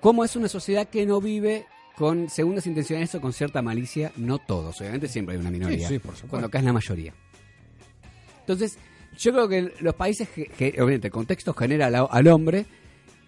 cómo 0.00 0.24
es 0.24 0.36
una 0.36 0.48
sociedad 0.48 0.86
que 0.88 1.06
no 1.06 1.20
vive 1.20 1.66
con 1.96 2.28
segundas 2.30 2.66
intenciones 2.68 3.12
o 3.16 3.20
con 3.20 3.32
cierta 3.32 3.62
malicia. 3.62 4.12
No 4.16 4.38
todos, 4.38 4.80
obviamente 4.80 5.08
siempre 5.08 5.34
hay 5.34 5.40
una 5.40 5.50
minoría. 5.50 5.88
Sí, 5.88 5.94
sí, 5.94 5.98
por 5.98 6.12
supuesto. 6.12 6.28
Cuando 6.28 6.46
acá 6.46 6.58
es 6.58 6.64
la 6.64 6.72
mayoría. 6.72 7.12
Entonces, 8.40 8.78
yo 9.18 9.32
creo 9.32 9.48
que 9.48 9.72
los 9.80 9.94
países, 9.94 10.28
obviamente 10.78 11.08
el 11.08 11.12
contexto 11.12 11.52
genera 11.52 11.86
al, 11.86 12.06
al 12.10 12.28
hombre 12.28 12.66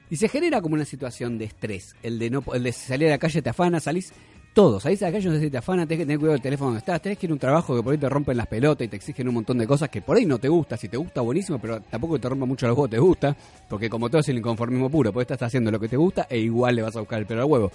y 0.09 0.17
se 0.17 0.29
genera 0.29 0.61
como 0.61 0.75
una 0.75 0.85
situación 0.85 1.39
de 1.39 1.47
estrés. 1.47 1.95
El 2.03 2.19
de 2.19 2.31
no 2.31 2.43
el 2.55 2.63
de 2.63 2.73
salir 2.73 3.09
a 3.09 3.13
la 3.13 3.19
calle, 3.19 3.43
te 3.43 3.51
afana, 3.51 3.81
salís. 3.81 4.13
Todos, 4.53 4.83
salís 4.83 5.01
a 5.03 5.07
la 5.07 5.13
calle, 5.13 5.29
no 5.29 5.35
sé 5.37 5.43
si 5.43 5.51
te 5.51 5.59
afana, 5.59 5.87
tenés 5.87 6.01
que 6.01 6.07
tener 6.07 6.19
cuidado 6.19 6.33
del 6.33 6.43
teléfono 6.43 6.71
donde 6.71 6.81
estás, 6.81 7.01
tenés 7.01 7.19
que 7.19 7.27
ir 7.27 7.31
a 7.31 7.35
un 7.35 7.39
trabajo 7.39 7.77
que 7.77 7.85
por 7.85 7.93
ahí 7.93 7.99
te 7.99 8.09
rompen 8.09 8.37
las 8.37 8.49
pelotas 8.49 8.85
y 8.85 8.89
te 8.89 8.97
exigen 8.97 9.29
un 9.29 9.35
montón 9.35 9.59
de 9.59 9.67
cosas 9.67 9.89
que 9.89 10.03
por 10.03 10.17
ahí 10.17 10.27
no 10.27 10.39
te 10.39 10.49
gusta. 10.49 10.77
Si 10.77 10.89
te 10.89 10.97
gusta, 10.97 11.21
buenísimo, 11.21 11.61
pero 11.61 11.81
tampoco 11.81 12.19
te 12.19 12.29
rompa 12.29 12.47
mucho 12.47 12.67
los 12.67 12.77
huevos, 12.77 12.91
te 12.91 12.99
gusta, 12.99 13.37
porque 13.69 13.89
como 13.89 14.11
todo 14.11 14.21
es 14.21 14.29
el 14.29 14.39
inconformismo 14.39 14.91
puro, 14.91 15.13
porque 15.13 15.33
estás 15.33 15.47
haciendo 15.47 15.71
lo 15.71 15.79
que 15.79 15.89
te 15.89 15.97
gusta 15.97 16.27
e 16.29 16.39
igual 16.39 16.75
le 16.75 16.83
vas 16.83 16.97
a 16.97 17.01
buscar 17.01 17.21
el 17.21 17.27
pelo 17.27 17.43
al 17.43 17.49
huevo. 17.49 17.71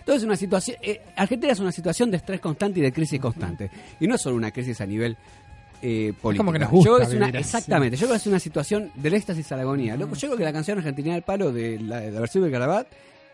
Entonces, 0.00 0.24
una 0.24 0.36
situación. 0.36 0.76
eh, 0.82 1.00
Argentina 1.16 1.52
es 1.52 1.60
una 1.60 1.72
situación 1.72 2.10
de 2.10 2.18
estrés 2.18 2.40
constante 2.40 2.80
y 2.80 2.82
de 2.82 2.92
crisis 2.92 3.18
constante. 3.18 3.70
Y 4.00 4.06
no 4.06 4.16
es 4.16 4.20
solo 4.20 4.36
una 4.36 4.50
crisis 4.50 4.80
a 4.82 4.86
nivel 4.86 5.16
eh, 5.82 6.12
política. 6.20 6.40
como 6.44 6.52
que 6.52 6.58
nos 6.58 6.70
gusta 6.70 6.88
Yo 6.90 6.96
creo 6.96 7.06
que 7.08 7.12
es 7.12 7.16
una- 7.16 7.26
vivir 7.26 7.40
así. 7.40 7.56
exactamente. 7.56 7.96
Yo 7.96 8.00
creo 8.06 8.12
que 8.14 8.20
es 8.20 8.26
una 8.26 8.40
situación 8.40 8.90
del 8.94 9.14
éxtasis 9.14 9.52
a 9.52 9.56
la 9.56 9.62
agonía. 9.62 9.96
Loco, 9.96 10.14
Yo 10.14 10.28
creo 10.28 10.38
que 10.38 10.44
la 10.44 10.52
canción 10.52 10.78
argentina 10.78 11.14
del 11.14 11.22
palo 11.22 11.52
de 11.52 11.78
la, 11.80 12.00
de 12.00 12.10
la 12.12 12.20
versión 12.20 12.44
de 12.44 12.50
Carabat 12.50 12.86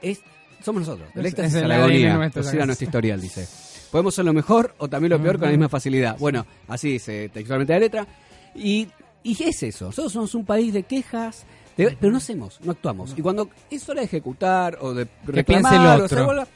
es. 0.03 0.21
Somos 0.63 0.81
nosotros, 0.81 1.09
del 1.15 1.27
Es- 1.27 1.33
éxtasis 1.33 1.55
es 1.57 1.63
a 1.63 1.69
la 1.69 1.77
agonía. 1.77 2.15
nuestro, 2.17 2.41
Pues 2.43 2.47
esa 2.47 2.57
era 2.57 2.61
canción. 2.61 2.67
nuestro 2.69 2.85
historial, 2.87 3.21
dice. 3.21 3.47
Podemos 3.91 4.15
ser 4.15 4.25
lo 4.25 4.33
mejor 4.33 4.75
o 4.79 4.89
también 4.89 5.11
lo 5.11 5.23
peor 5.23 5.35
con 5.39 5.47
la 5.47 5.51
misma 5.53 5.69
facilidad. 5.69 6.17
Bueno, 6.19 6.47
así 6.69 6.93
dice 6.93 7.29
textualmente 7.29 7.73
la 7.75 7.79
letra. 7.79 8.07
Y, 8.55 8.89
y 9.23 9.43
es 9.43 9.63
eso. 9.63 9.87
Nosotros 9.87 10.13
somos 10.13 10.35
un 10.35 10.45
país 10.45 10.73
de 10.73 10.83
quejas, 10.85 11.45
de- 11.77 11.97
pero 12.01 12.11
no 12.13 12.19
hacemos, 12.19 12.61
no 12.63 12.73
actuamos. 12.73 13.15
Y 13.17 13.21
cuando 13.23 13.51
es 13.71 13.89
hora 13.89 14.01
de 14.01 14.07
ejecutar 14.07 14.79
o 14.81 14.95
de 14.95 15.07
reclamar 15.27 15.73
piense 15.73 15.77
el 15.95 16.01
o 16.01 16.05
otro. 16.07 16.25
bola, 16.27 16.49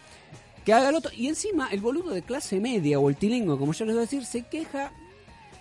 que 0.65 0.73
haga 0.73 0.89
el 0.89 0.95
otro. 0.97 1.11
Y 1.15 1.29
encima 1.29 1.69
el 1.71 1.81
boludo 1.81 2.11
de 2.13 2.23
clase 2.23 2.59
media 2.61 2.99
o 2.99 3.09
el 3.11 3.17
tilingo, 3.17 3.59
como 3.59 3.73
yo 3.73 3.85
les 3.85 3.95
voy 3.95 4.01
a 4.03 4.07
decir, 4.07 4.25
se 4.25 4.43
queja 4.43 4.91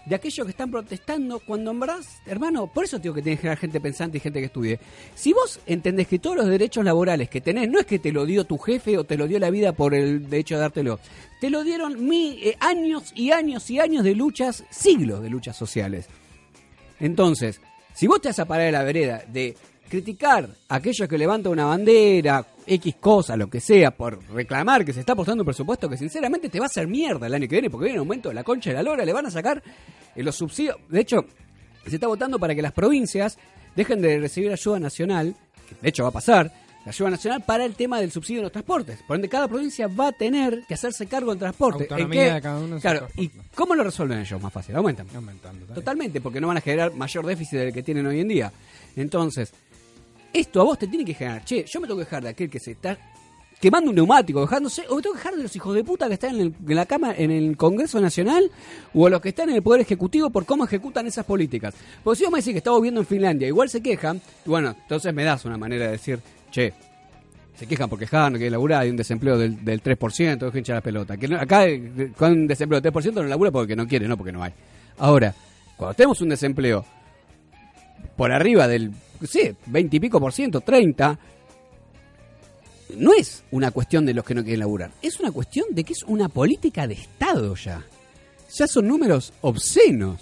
de 0.07 0.15
aquellos 0.15 0.45
que 0.45 0.51
están 0.51 0.71
protestando 0.71 1.39
cuando 1.39 1.71
en 1.71 1.79
verdad, 1.81 1.99
hermano, 2.25 2.67
por 2.67 2.85
eso 2.85 2.99
tengo 2.99 3.13
que 3.13 3.21
tener 3.21 3.37
que 3.37 3.41
generar 3.41 3.57
gente 3.57 3.81
pensante 3.81 4.17
y 4.17 4.21
gente 4.21 4.39
que 4.39 4.45
estudie. 4.45 4.79
Si 5.15 5.33
vos 5.33 5.59
entendés 5.65 6.07
que 6.07 6.19
todos 6.19 6.37
los 6.37 6.47
derechos 6.47 6.85
laborales 6.85 7.29
que 7.29 7.41
tenés, 7.41 7.69
no 7.69 7.79
es 7.79 7.85
que 7.85 7.99
te 7.99 8.13
lo 8.13 8.25
dio 8.25 8.45
tu 8.45 8.57
jefe 8.57 8.97
o 8.97 9.03
te 9.03 9.17
lo 9.17 9.27
dio 9.27 9.37
la 9.37 9.49
vida 9.49 9.73
por 9.73 9.93
el 9.93 10.33
hecho 10.33 10.55
de 10.55 10.61
dártelo, 10.61 10.99
te 11.41 11.49
lo 11.49 11.63
dieron 11.63 12.07
mi, 12.07 12.39
eh, 12.41 12.55
años 12.61 13.11
y 13.15 13.31
años 13.31 13.69
y 13.69 13.79
años 13.79 14.05
de 14.05 14.15
luchas, 14.15 14.63
siglos 14.69 15.21
de 15.21 15.29
luchas 15.29 15.57
sociales. 15.57 16.07
Entonces, 17.01 17.59
si 17.93 18.07
vos 18.07 18.21
te 18.21 18.29
vas 18.29 18.39
a 18.39 18.45
parar 18.45 18.67
de 18.67 18.71
la 18.71 18.83
vereda 18.83 19.23
de 19.27 19.55
criticar 19.89 20.49
a 20.69 20.75
aquellos 20.75 21.07
que 21.09 21.17
levantan 21.17 21.51
una 21.51 21.65
bandera, 21.65 22.45
X 22.67 22.95
cosa, 22.99 23.37
lo 23.37 23.49
que 23.49 23.61
sea, 23.61 23.91
por 23.91 24.21
reclamar 24.33 24.83
que 24.83 24.93
se 24.93 24.99
está 24.99 25.13
apostando 25.13 25.43
un 25.43 25.45
presupuesto 25.45 25.89
que 25.89 25.97
sinceramente 25.97 26.49
te 26.49 26.59
va 26.59 26.65
a 26.65 26.67
hacer 26.67 26.87
mierda 26.87 27.27
el 27.27 27.33
año 27.33 27.47
que 27.47 27.55
viene, 27.55 27.69
porque 27.69 27.85
viene 27.85 27.99
un 27.99 28.05
aumento 28.05 28.29
de 28.29 28.35
la 28.35 28.43
concha 28.43 28.71
de 28.71 28.75
la 28.75 28.83
lora, 28.83 29.05
le 29.05 29.13
van 29.13 29.25
a 29.25 29.31
sacar 29.31 29.63
eh, 30.15 30.23
los 30.23 30.35
subsidios. 30.35 30.75
De 30.89 30.99
hecho, 30.99 31.25
se 31.85 31.95
está 31.95 32.07
votando 32.07 32.37
para 32.37 32.53
que 32.53 32.61
las 32.61 32.73
provincias 32.73 33.37
dejen 33.75 34.01
de 34.01 34.19
recibir 34.19 34.51
ayuda 34.51 34.79
nacional, 34.79 35.35
que 35.69 35.75
de 35.81 35.89
hecho 35.89 36.03
va 36.03 36.09
a 36.09 36.13
pasar, 36.13 36.51
la 36.87 36.91
ayuda 36.91 37.09
nacional 37.09 37.43
para 37.45 37.65
el 37.65 37.75
tema 37.75 37.99
del 37.99 38.11
subsidio 38.11 38.39
de 38.39 38.43
los 38.43 38.51
transportes. 38.53 39.03
Por 39.05 39.17
ende, 39.17 39.27
cada 39.27 39.47
provincia 39.47 39.87
va 39.87 40.07
a 40.07 40.11
tener 40.13 40.63
que 40.65 40.73
hacerse 40.73 41.05
cargo 41.05 41.31
del 41.31 41.39
transporte. 41.39 41.83
¿En 41.83 41.91
Autonomía 41.91 42.23
qué? 42.23 42.33
de 42.33 42.41
cada 42.41 42.57
uno 42.59 42.75
en 42.75 42.79
su 42.79 42.81
Claro, 42.81 43.07
¿y 43.17 43.29
cómo 43.53 43.75
lo 43.75 43.83
resuelven 43.83 44.19
ellos? 44.19 44.41
Más 44.41 44.53
fácil, 44.53 44.73
aumentan. 44.75 45.05
Aumentando. 45.13 45.65
Totalmente, 45.73 46.21
porque 46.21 46.39
no 46.39 46.47
van 46.47 46.57
a 46.57 46.61
generar 46.61 46.93
mayor 46.93 47.25
déficit 47.25 47.59
del 47.59 47.73
que 47.73 47.83
tienen 47.83 48.05
hoy 48.07 48.21
en 48.21 48.29
día. 48.29 48.53
Entonces, 48.95 49.53
esto 50.39 50.61
a 50.61 50.63
vos 50.63 50.77
te 50.77 50.87
tiene 50.87 51.05
que 51.05 51.13
generar. 51.13 51.43
Che, 51.43 51.65
yo 51.65 51.79
me 51.79 51.87
tengo 51.87 51.99
que 51.99 52.05
dejar 52.05 52.23
de 52.23 52.29
aquel 52.29 52.49
que 52.49 52.59
se 52.59 52.71
está 52.71 52.97
quemando 53.59 53.89
un 53.89 53.95
neumático, 53.95 54.41
dejándose, 54.41 54.83
o 54.89 54.95
me 54.95 55.01
tengo 55.01 55.13
que 55.13 55.19
dejar 55.19 55.35
de 55.35 55.43
los 55.43 55.55
hijos 55.55 55.75
de 55.75 55.83
puta 55.83 56.07
que 56.07 56.13
están 56.13 56.39
en, 56.39 56.55
la 56.67 56.85
cama, 56.85 57.13
en 57.17 57.31
el 57.31 57.57
Congreso 57.57 57.99
Nacional, 57.99 58.51
o 58.93 59.07
a 59.07 59.09
los 59.09 59.21
que 59.21 59.29
están 59.29 59.49
en 59.49 59.55
el 59.55 59.63
Poder 59.63 59.81
Ejecutivo 59.81 60.29
por 60.29 60.45
cómo 60.45 60.65
ejecutan 60.65 61.07
esas 61.07 61.25
políticas. 61.25 61.73
Porque 62.03 62.19
si 62.19 62.23
vos 62.23 62.31
me 62.31 62.39
decís 62.39 62.53
que 62.53 62.59
estamos 62.59 62.81
viendo 62.81 63.01
en 63.01 63.07
Finlandia, 63.07 63.47
igual 63.47 63.69
se 63.69 63.81
quejan, 63.81 64.21
bueno, 64.45 64.75
entonces 64.79 65.13
me 65.13 65.23
das 65.23 65.45
una 65.45 65.57
manera 65.57 65.85
de 65.85 65.91
decir, 65.91 66.19
che, 66.51 66.73
se 67.55 67.65
quejan 67.65 67.89
por 67.89 67.97
quejar, 67.97 68.31
no 68.31 68.37
quieren 68.37 68.51
laburar, 68.51 68.83
hay 68.83 68.91
un 68.91 68.97
desempleo 68.97 69.37
del, 69.37 69.65
del 69.65 69.81
3%, 69.81 70.37
dejen 70.37 70.57
hinchar 70.59 70.75
la 70.75 70.81
pelota. 70.81 71.17
Que 71.17 71.33
acá 71.35 71.67
eh, 71.67 72.11
con 72.15 72.31
un 72.31 72.47
desempleo 72.47 72.79
del 72.79 72.93
3% 72.93 73.13
no 73.13 73.23
labura 73.23 73.49
porque 73.49 73.75
no 73.75 73.87
quiere, 73.87 74.07
no 74.07 74.15
porque 74.15 74.31
no 74.31 74.43
hay. 74.43 74.53
Ahora, 74.99 75.33
cuando 75.75 75.95
tenemos 75.95 76.21
un 76.21 76.29
desempleo 76.29 76.85
por 78.15 78.31
arriba 78.31 78.67
del, 78.67 78.91
sí, 79.25 79.55
20 79.65 79.97
y 79.97 79.99
pico 79.99 80.19
por 80.19 80.33
ciento, 80.33 80.61
30, 80.61 81.19
no 82.95 83.13
es 83.13 83.43
una 83.51 83.71
cuestión 83.71 84.05
de 84.05 84.13
los 84.13 84.23
que 84.23 84.35
no 84.35 84.43
quieren 84.43 84.59
laburar, 84.61 84.91
es 85.01 85.19
una 85.19 85.31
cuestión 85.31 85.67
de 85.71 85.83
que 85.83 85.93
es 85.93 86.03
una 86.03 86.29
política 86.29 86.87
de 86.87 86.95
Estado 86.95 87.55
ya. 87.55 87.83
Ya 88.53 88.67
son 88.67 88.87
números 88.87 89.33
obscenos. 89.41 90.21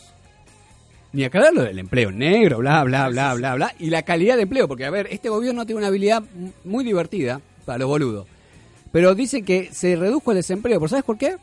Ni 1.13 1.23
aclarar 1.23 1.53
lo 1.53 1.63
del 1.63 1.79
empleo 1.79 2.11
negro, 2.11 2.57
bla, 2.57 2.83
bla, 2.83 3.07
bla, 3.07 3.33
bla, 3.35 3.55
bla, 3.55 3.75
y 3.79 3.89
la 3.89 4.01
calidad 4.01 4.35
de 4.35 4.43
empleo, 4.43 4.67
porque 4.67 4.85
a 4.85 4.89
ver, 4.89 5.07
este 5.11 5.29
gobierno 5.29 5.65
tiene 5.65 5.77
una 5.79 5.87
habilidad 5.87 6.23
muy 6.65 6.83
divertida 6.83 7.39
para 7.63 7.79
los 7.79 7.87
boludos. 7.87 8.27
Pero 8.91 9.15
dice 9.15 9.43
que 9.43 9.69
se 9.71 9.95
redujo 9.95 10.31
el 10.31 10.37
desempleo, 10.37 10.79
¿por 10.79 10.89
sabes 10.89 11.05
por 11.05 11.17
qué? 11.17 11.37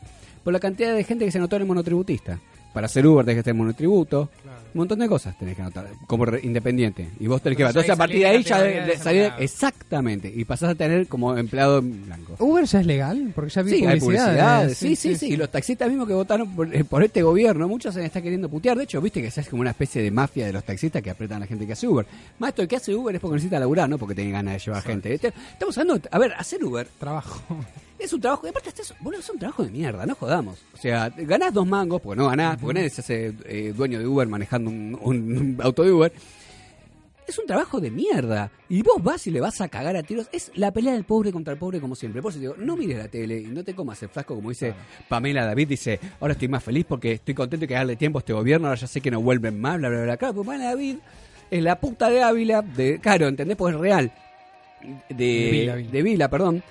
Por 0.44 0.52
la 0.52 0.60
cantidad 0.60 0.94
de 0.94 1.04
gente 1.04 1.24
que 1.24 1.30
se 1.30 1.38
anotó 1.38 1.56
en 1.56 1.62
el 1.62 1.68
monotributista. 1.68 2.38
Para 2.72 2.86
hacer 2.86 3.06
Uber 3.06 3.24
tenés 3.24 3.36
que 3.36 3.40
estar 3.40 3.52
en 3.52 3.58
monotributo. 3.58 4.30
Un 4.74 4.78
montón 4.80 4.98
de 5.00 5.08
cosas 5.08 5.36
tenés 5.38 5.54
que 5.56 5.62
anotar 5.62 5.86
como 6.06 6.24
re- 6.24 6.40
independiente. 6.42 7.08
Y 7.20 7.26
vos 7.26 7.42
tenés 7.42 7.56
que 7.56 7.62
Pero. 7.62 7.70
Entonces 7.70 7.90
a 7.90 7.96
partir 7.96 8.18
de 8.20 8.26
ahí 8.26 8.42
ya 8.42 8.62
de- 8.62 8.96
salir 8.98 9.32
exactamente. 9.38 10.32
Y 10.34 10.44
pasás 10.44 10.70
a 10.70 10.74
tener 10.74 11.06
como 11.06 11.36
empleado 11.36 11.78
en 11.78 12.06
blanco. 12.06 12.34
¿Uber 12.38 12.64
ya 12.64 12.80
es 12.80 12.86
legal? 12.86 13.32
Porque 13.34 13.50
ya 13.50 13.62
vi 13.62 13.70
Sí, 13.70 13.76
hay 13.86 14.00
publicidades. 14.00 14.32
publicidades. 14.34 14.78
Sí, 14.78 14.96
sí, 14.96 15.16
sí, 15.16 15.26
Y 15.32 15.36
los 15.36 15.50
taxistas 15.50 15.88
mismos 15.88 16.08
que 16.08 16.14
votaron 16.14 16.54
por, 16.54 16.74
eh, 16.74 16.84
por 16.84 17.02
este 17.04 17.22
gobierno, 17.22 17.68
muchos 17.68 17.92
se 17.94 18.00
les 18.00 18.06
está 18.06 18.20
queriendo 18.22 18.48
putear. 18.48 18.76
De 18.76 18.84
hecho, 18.84 19.00
viste 19.00 19.20
que 19.20 19.28
es 19.28 19.48
como 19.48 19.60
una 19.60 19.70
especie 19.70 20.02
de 20.02 20.10
mafia 20.10 20.46
de 20.46 20.52
los 20.52 20.64
taxistas 20.64 21.02
que 21.02 21.10
apretan 21.10 21.36
a 21.38 21.40
la 21.40 21.46
gente 21.46 21.66
que 21.66 21.72
hace 21.74 21.86
Uber. 21.86 22.06
Maestro, 22.38 22.62
el 22.62 22.68
que 22.68 22.76
hace 22.76 22.94
Uber 22.94 23.14
es 23.14 23.20
porque 23.20 23.34
necesita 23.34 23.58
laburar, 23.58 23.88
no 23.88 23.98
porque 23.98 24.14
tiene 24.14 24.30
ganas 24.32 24.54
de 24.54 24.58
llevar 24.60 24.82
gente. 24.82 25.14
Estamos 25.14 25.76
hablando, 25.78 26.08
a 26.10 26.18
ver, 26.18 26.32
hacer 26.34 26.64
Uber 26.64 26.86
Trabajo. 26.98 27.40
es 27.98 28.12
un 28.12 28.20
trabajo, 28.20 28.46
y 28.46 28.50
aparte 28.50 28.70
es, 28.82 28.92
boludo, 29.00 29.20
es 29.20 29.30
un 29.30 29.38
trabajo 29.38 29.64
de 29.64 29.70
mierda, 29.70 30.04
no 30.06 30.14
jodamos. 30.16 30.58
O 30.74 30.76
sea, 30.76 31.08
ganás 31.16 31.54
dos 31.54 31.64
mangos, 31.66 32.00
porque 32.02 32.20
no 32.20 32.28
ganás, 32.28 32.58
porque 32.58 32.74
nadie 32.74 32.90
se 32.90 33.00
hace 33.00 33.32
eh, 33.46 33.72
dueño 33.76 34.00
de 34.00 34.06
Uber 34.08 34.26
manejando 34.26 34.61
un, 34.66 34.98
un 35.00 35.58
auto 35.62 35.82
de 35.82 35.92
Uber. 35.92 36.12
Es 37.26 37.38
un 37.38 37.46
trabajo 37.46 37.80
de 37.80 37.90
mierda. 37.90 38.50
Y 38.68 38.82
vos 38.82 39.02
vas 39.02 39.26
y 39.26 39.30
le 39.30 39.40
vas 39.40 39.60
a 39.60 39.68
cagar 39.68 39.96
a 39.96 40.02
tiros. 40.02 40.28
Es 40.32 40.50
la 40.54 40.72
pelea 40.72 40.92
del 40.92 41.04
pobre 41.04 41.32
contra 41.32 41.52
el 41.52 41.58
pobre 41.58 41.80
como 41.80 41.94
siempre. 41.94 42.20
Por 42.20 42.32
eso 42.32 42.40
digo, 42.40 42.54
no 42.58 42.76
mires 42.76 42.98
la 42.98 43.08
tele 43.08 43.38
y 43.38 43.46
no 43.46 43.62
te 43.62 43.74
comas 43.74 44.02
el 44.02 44.08
frasco 44.08 44.34
como 44.34 44.48
dice 44.50 44.74
Pamela 45.08 45.44
David. 45.46 45.68
Dice, 45.68 46.00
ahora 46.20 46.32
estoy 46.32 46.48
más 46.48 46.62
feliz 46.64 46.84
porque 46.88 47.12
estoy 47.12 47.34
contento 47.34 47.62
de 47.62 47.68
que 47.68 47.74
darle 47.74 47.96
tiempo 47.96 48.18
a 48.18 48.20
este 48.20 48.32
gobierno. 48.32 48.66
Ahora 48.66 48.80
ya 48.80 48.86
sé 48.86 49.00
que 49.00 49.10
no 49.10 49.20
vuelven 49.22 49.60
más, 49.60 49.78
bla, 49.78 49.88
bla, 49.88 50.02
bla. 50.02 50.16
Claro, 50.16 50.34
pues 50.34 50.46
Pamela 50.46 50.70
David 50.70 50.96
es 51.50 51.62
la 51.62 51.78
puta 51.80 52.10
de 52.10 52.22
Ávila. 52.22 52.62
De, 52.62 52.98
claro, 52.98 53.28
¿entendés? 53.28 53.56
Porque 53.56 53.76
es 53.76 53.80
real. 53.80 54.12
De, 55.08 55.14
De 55.14 55.50
Vila, 55.50 55.74
Vila. 55.76 55.90
de 55.92 56.02
Vila, 56.02 56.28
perdón 56.28 56.62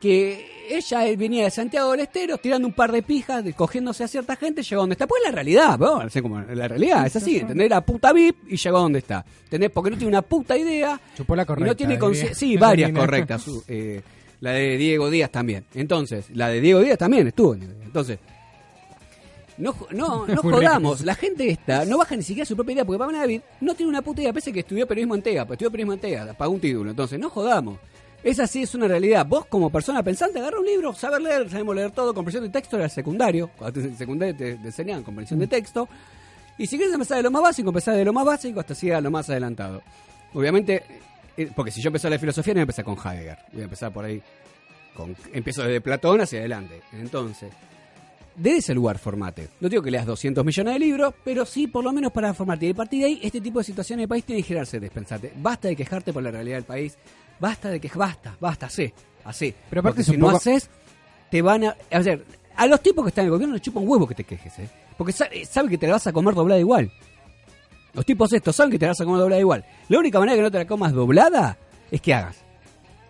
que 0.00 0.66
ella 0.70 1.06
eh, 1.06 1.16
venía 1.16 1.44
de 1.44 1.50
Santiago 1.50 1.90
del 1.92 2.00
Estero 2.00 2.38
tirando 2.38 2.66
un 2.68 2.74
par 2.74 2.92
de 2.92 3.02
pijas, 3.02 3.44
cogiéndose 3.56 4.04
a 4.04 4.08
cierta 4.08 4.36
gente, 4.36 4.62
llegó 4.62 4.80
a 4.80 4.84
donde 4.84 4.94
está. 4.94 5.06
Pues 5.06 5.22
es 5.22 5.28
la 5.30 5.34
realidad, 5.34 5.78
¿no? 5.78 6.02
No 6.02 6.08
sé 6.10 6.22
cómo- 6.22 6.40
la 6.40 6.68
realidad 6.68 7.06
es 7.06 7.16
así, 7.16 7.38
¿entendés? 7.38 7.68
La 7.70 7.80
puta 7.84 8.12
VIP 8.12 8.36
y 8.48 8.56
llegó 8.56 8.76
a 8.78 8.80
donde 8.80 8.98
está. 9.00 9.24
¿Entendés? 9.44 9.70
Porque 9.70 9.90
no 9.90 9.96
tiene 9.96 10.08
una 10.10 10.22
puta 10.22 10.56
idea. 10.56 11.00
Chupó 11.16 11.36
la 11.36 11.42
y 11.42 11.62
no 11.62 11.76
tiene 11.76 11.94
diría. 11.96 12.08
consci- 12.08 12.34
Sí, 12.34 12.56
varias 12.56 12.92
correctas. 12.92 13.42
su- 13.42 13.62
eh, 13.68 14.00
la 14.40 14.52
de 14.52 14.76
Diego 14.76 15.10
Díaz 15.10 15.30
también. 15.30 15.64
Entonces, 15.74 16.26
la 16.34 16.48
de 16.48 16.60
Diego 16.60 16.80
Díaz 16.80 16.98
también 16.98 17.26
estuvo. 17.28 17.54
Entonces, 17.54 18.18
no, 19.58 19.74
no, 19.90 20.26
no 20.26 20.42
jodamos. 20.42 21.02
La 21.02 21.14
gente 21.14 21.48
esta 21.50 21.84
no 21.84 21.98
baja 21.98 22.16
ni 22.16 22.22
siquiera 22.22 22.46
su 22.46 22.56
propia 22.56 22.72
idea, 22.72 22.84
porque 22.84 22.98
Pamela 22.98 23.18
David 23.20 23.40
no 23.60 23.74
tiene 23.74 23.90
una 23.90 24.02
puta 24.02 24.20
idea, 24.22 24.32
pese 24.32 24.50
a 24.50 24.52
que 24.52 24.60
estudió 24.60 24.86
periodismo 24.86 25.14
en 25.14 25.22
TEA, 25.22 25.44
pues 25.46 25.56
estudió 25.56 25.70
periodismo 25.70 25.92
en 25.94 26.00
TEA, 26.00 26.32
pagó 26.34 26.52
un 26.54 26.60
título. 26.60 26.90
Entonces, 26.90 27.18
no 27.18 27.28
jodamos. 27.30 27.78
Es 28.24 28.38
así, 28.38 28.62
es 28.62 28.74
una 28.74 28.86
realidad. 28.86 29.26
Vos, 29.26 29.46
como 29.46 29.68
persona 29.70 30.02
pensante, 30.02 30.38
agarra 30.38 30.60
un 30.60 30.66
libro, 30.66 30.92
saber 30.94 31.20
leer, 31.22 31.50
sabemos 31.50 31.74
leer 31.74 31.90
todo, 31.90 32.14
comprensión 32.14 32.44
de 32.44 32.50
texto 32.50 32.76
era 32.76 32.88
secundario. 32.88 33.50
Cuando 33.56 33.80
te- 33.80 33.86
en 33.88 33.96
secundario 33.96 34.36
te, 34.36 34.54
te 34.56 34.66
enseñaban 34.66 35.02
comprensión 35.02 35.40
de 35.40 35.46
texto. 35.48 35.88
Y 36.58 36.66
si 36.66 36.76
quieres 36.76 36.94
empezar 36.94 37.16
de 37.16 37.22
lo 37.24 37.30
más 37.30 37.42
básico, 37.42 37.70
empezar 37.70 37.96
de 37.96 38.04
lo 38.04 38.12
más 38.12 38.24
básico 38.24 38.60
hasta 38.60 38.74
llegar 38.74 38.98
a 38.98 39.00
lo 39.00 39.10
más 39.10 39.28
adelantado. 39.28 39.82
Obviamente, 40.34 40.82
eh, 41.36 41.50
porque 41.54 41.70
si 41.72 41.82
yo 41.82 41.88
empecé 41.88 42.08
la 42.08 42.18
filosofía, 42.18 42.54
no 42.54 42.58
voy 42.58 42.60
a 42.60 42.62
empezar 42.62 42.84
con 42.84 42.96
Heidegger. 42.96 43.38
Voy 43.52 43.60
a 43.62 43.64
empezar 43.64 43.92
por 43.92 44.04
ahí. 44.04 44.22
Con, 44.94 45.16
empiezo 45.32 45.62
desde 45.62 45.80
Platón 45.80 46.20
hacia 46.20 46.38
adelante. 46.40 46.80
Entonces, 46.92 47.50
desde 48.36 48.58
ese 48.58 48.74
lugar 48.74 48.98
formate. 48.98 49.48
No 49.60 49.68
digo 49.68 49.82
que 49.82 49.90
leas 49.90 50.06
200 50.06 50.44
millones 50.44 50.74
de 50.74 50.78
libros, 50.78 51.14
pero 51.24 51.44
sí 51.44 51.66
por 51.66 51.82
lo 51.82 51.92
menos 51.92 52.12
para 52.12 52.32
formarte. 52.34 52.66
Y 52.66 52.70
a 52.70 52.74
partir 52.74 53.00
de 53.00 53.06
ahí, 53.06 53.20
este 53.22 53.40
tipo 53.40 53.58
de 53.58 53.64
situaciones 53.64 54.02
del 54.02 54.08
país 54.08 54.24
tiene 54.24 54.42
que 54.42 54.48
girarse 54.48 54.78
de 54.78 54.90
pensarte. 54.90 55.32
Basta 55.36 55.68
de 55.68 55.74
quejarte 55.76 56.12
por 56.12 56.22
la 56.22 56.30
realidad 56.30 56.56
del 56.58 56.64
país. 56.64 56.96
Basta 57.42 57.70
de 57.70 57.80
que 57.80 57.90
basta, 57.92 58.36
basta, 58.38 58.66
hacé, 58.66 58.94
hacé. 59.24 59.52
Pero 59.68 59.80
aparte 59.80 59.96
Porque 60.04 60.12
si 60.12 60.16
no 60.16 60.30
haces, 60.30 60.70
te 61.28 61.42
van 61.42 61.64
a... 61.64 61.76
A 61.90 61.98
ver, 61.98 62.24
a 62.54 62.66
los 62.68 62.80
tipos 62.80 63.04
que 63.04 63.08
están 63.08 63.22
en 63.24 63.26
el 63.26 63.32
gobierno 63.32 63.54
les 63.54 63.62
chupa 63.62 63.80
un 63.80 63.88
huevo 63.88 64.06
que 64.06 64.14
te 64.14 64.22
quejes, 64.22 64.60
¿eh? 64.60 64.68
Porque 64.96 65.10
sa- 65.12 65.28
saben 65.50 65.68
que 65.68 65.76
te 65.76 65.88
la 65.88 65.94
vas 65.94 66.06
a 66.06 66.12
comer 66.12 66.34
doblada 66.34 66.60
igual. 66.60 66.92
Los 67.94 68.06
tipos 68.06 68.32
estos 68.32 68.54
saben 68.54 68.70
que 68.70 68.78
te 68.78 68.84
la 68.86 68.92
vas 68.92 69.00
a 69.00 69.04
comer 69.04 69.18
doblada 69.18 69.40
igual. 69.40 69.64
La 69.88 69.98
única 69.98 70.20
manera 70.20 70.36
que 70.36 70.42
no 70.42 70.50
te 70.52 70.58
la 70.58 70.66
comas 70.68 70.92
doblada 70.92 71.58
es 71.90 72.00
que 72.00 72.14
hagas. 72.14 72.36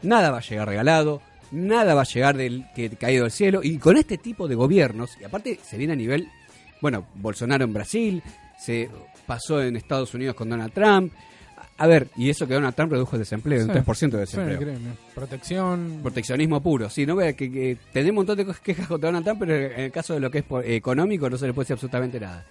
Nada 0.01 0.31
va 0.31 0.39
a 0.39 0.41
llegar 0.41 0.67
regalado, 0.67 1.21
nada 1.51 1.93
va 1.95 2.01
a 2.01 2.05
llegar 2.05 2.35
del 2.35 2.65
que 2.75 2.89
caído 2.91 3.25
del 3.25 3.33
cielo. 3.33 3.61
Y 3.63 3.77
con 3.77 3.99
este 3.99 4.17
tipo 4.17 4.49
de 4.49 4.55
gobiernos, 4.55 5.11
y 5.21 5.25
aparte 5.25 5.61
se 5.63 5.77
viene 5.77 5.93
a 5.93 5.97
nivel, 5.97 6.27
bueno, 6.81 7.05
Bolsonaro 7.17 7.65
en 7.65 7.75
Brasil, 7.75 8.23
se 8.59 8.89
pasó 9.27 9.63
en 9.63 9.77
Estados 9.77 10.15
Unidos 10.15 10.35
con 10.35 10.49
Donald 10.49 10.73
Trump. 10.73 11.13
A 11.83 11.87
ver, 11.89 12.09
y 12.17 12.31
eso 12.31 12.47
que 12.47 12.55
Donald 12.55 12.77
Trump 12.77 12.93
redujo 12.93 13.17
el 13.17 13.21
desempleo, 13.23 13.59
Sí. 13.59 13.65
un 13.65 13.73
3% 13.73 14.17
de 14.17 14.27
Sí, 14.27 14.37
desempleo. 14.37 14.61
increíble. 14.61 14.89
Protección. 15.17 15.99
Proteccionismo 16.01 16.61
puro, 16.63 16.89
sí, 16.89 17.05
no 17.07 17.17
vea 17.17 17.33
que, 17.33 17.51
que 17.51 17.77
tenemos 17.93 18.11
un 18.11 18.17
montón 18.17 18.37
de 18.37 18.45
cosas- 18.47 18.61
quejas 18.63 18.87
contra 18.87 19.09
Donald 19.09 19.25
Trump, 19.25 19.41
pero 19.41 19.57
en 19.57 19.81
el 19.81 19.91
caso 19.91 20.15
de 20.15 20.21
lo 20.21 20.31
que 20.31 20.39
es 20.39 20.45
por- 20.45 20.65
económico 20.65 21.29
no 21.29 21.37
se 21.37 21.47
le 21.49 21.53
puede 21.53 21.65
decir 21.65 21.75
absolutamente 21.75 22.21
nada. 22.21 22.45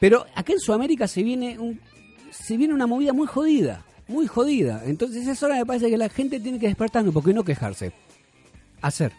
Pero 0.00 0.26
acá 0.34 0.52
en 0.54 0.58
Sudamérica 0.58 1.06
se 1.06 1.22
viene 1.22 1.56
un, 1.58 1.78
se 2.32 2.56
viene 2.56 2.74
una 2.74 2.88
movida 2.88 3.12
muy 3.12 3.28
jodida, 3.28 3.84
muy 4.08 4.26
jodida. 4.26 4.82
Entonces 4.86 5.24
es 5.28 5.40
hora 5.44 5.54
me 5.54 5.64
parece 5.66 5.88
que 5.88 5.96
la 5.96 6.08
gente 6.08 6.40
tiene 6.40 6.58
que 6.58 6.66
despertarnos 6.66 7.14
porque 7.14 7.32
no 7.32 7.44
quejarse. 7.44 7.92
Hacer, 8.80 9.12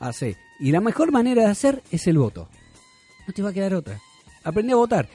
hacer. 0.00 0.36
Y 0.58 0.70
la 0.72 0.80
mejor 0.80 1.12
manera 1.12 1.42
de 1.42 1.48
hacer 1.50 1.82
es 1.90 2.06
el 2.06 2.16
voto. 2.16 2.48
No 3.28 3.34
te 3.34 3.42
va 3.42 3.50
a 3.50 3.52
quedar 3.52 3.74
otra. 3.74 4.00
Aprende 4.42 4.72
a 4.72 4.76
votar. 4.76 5.06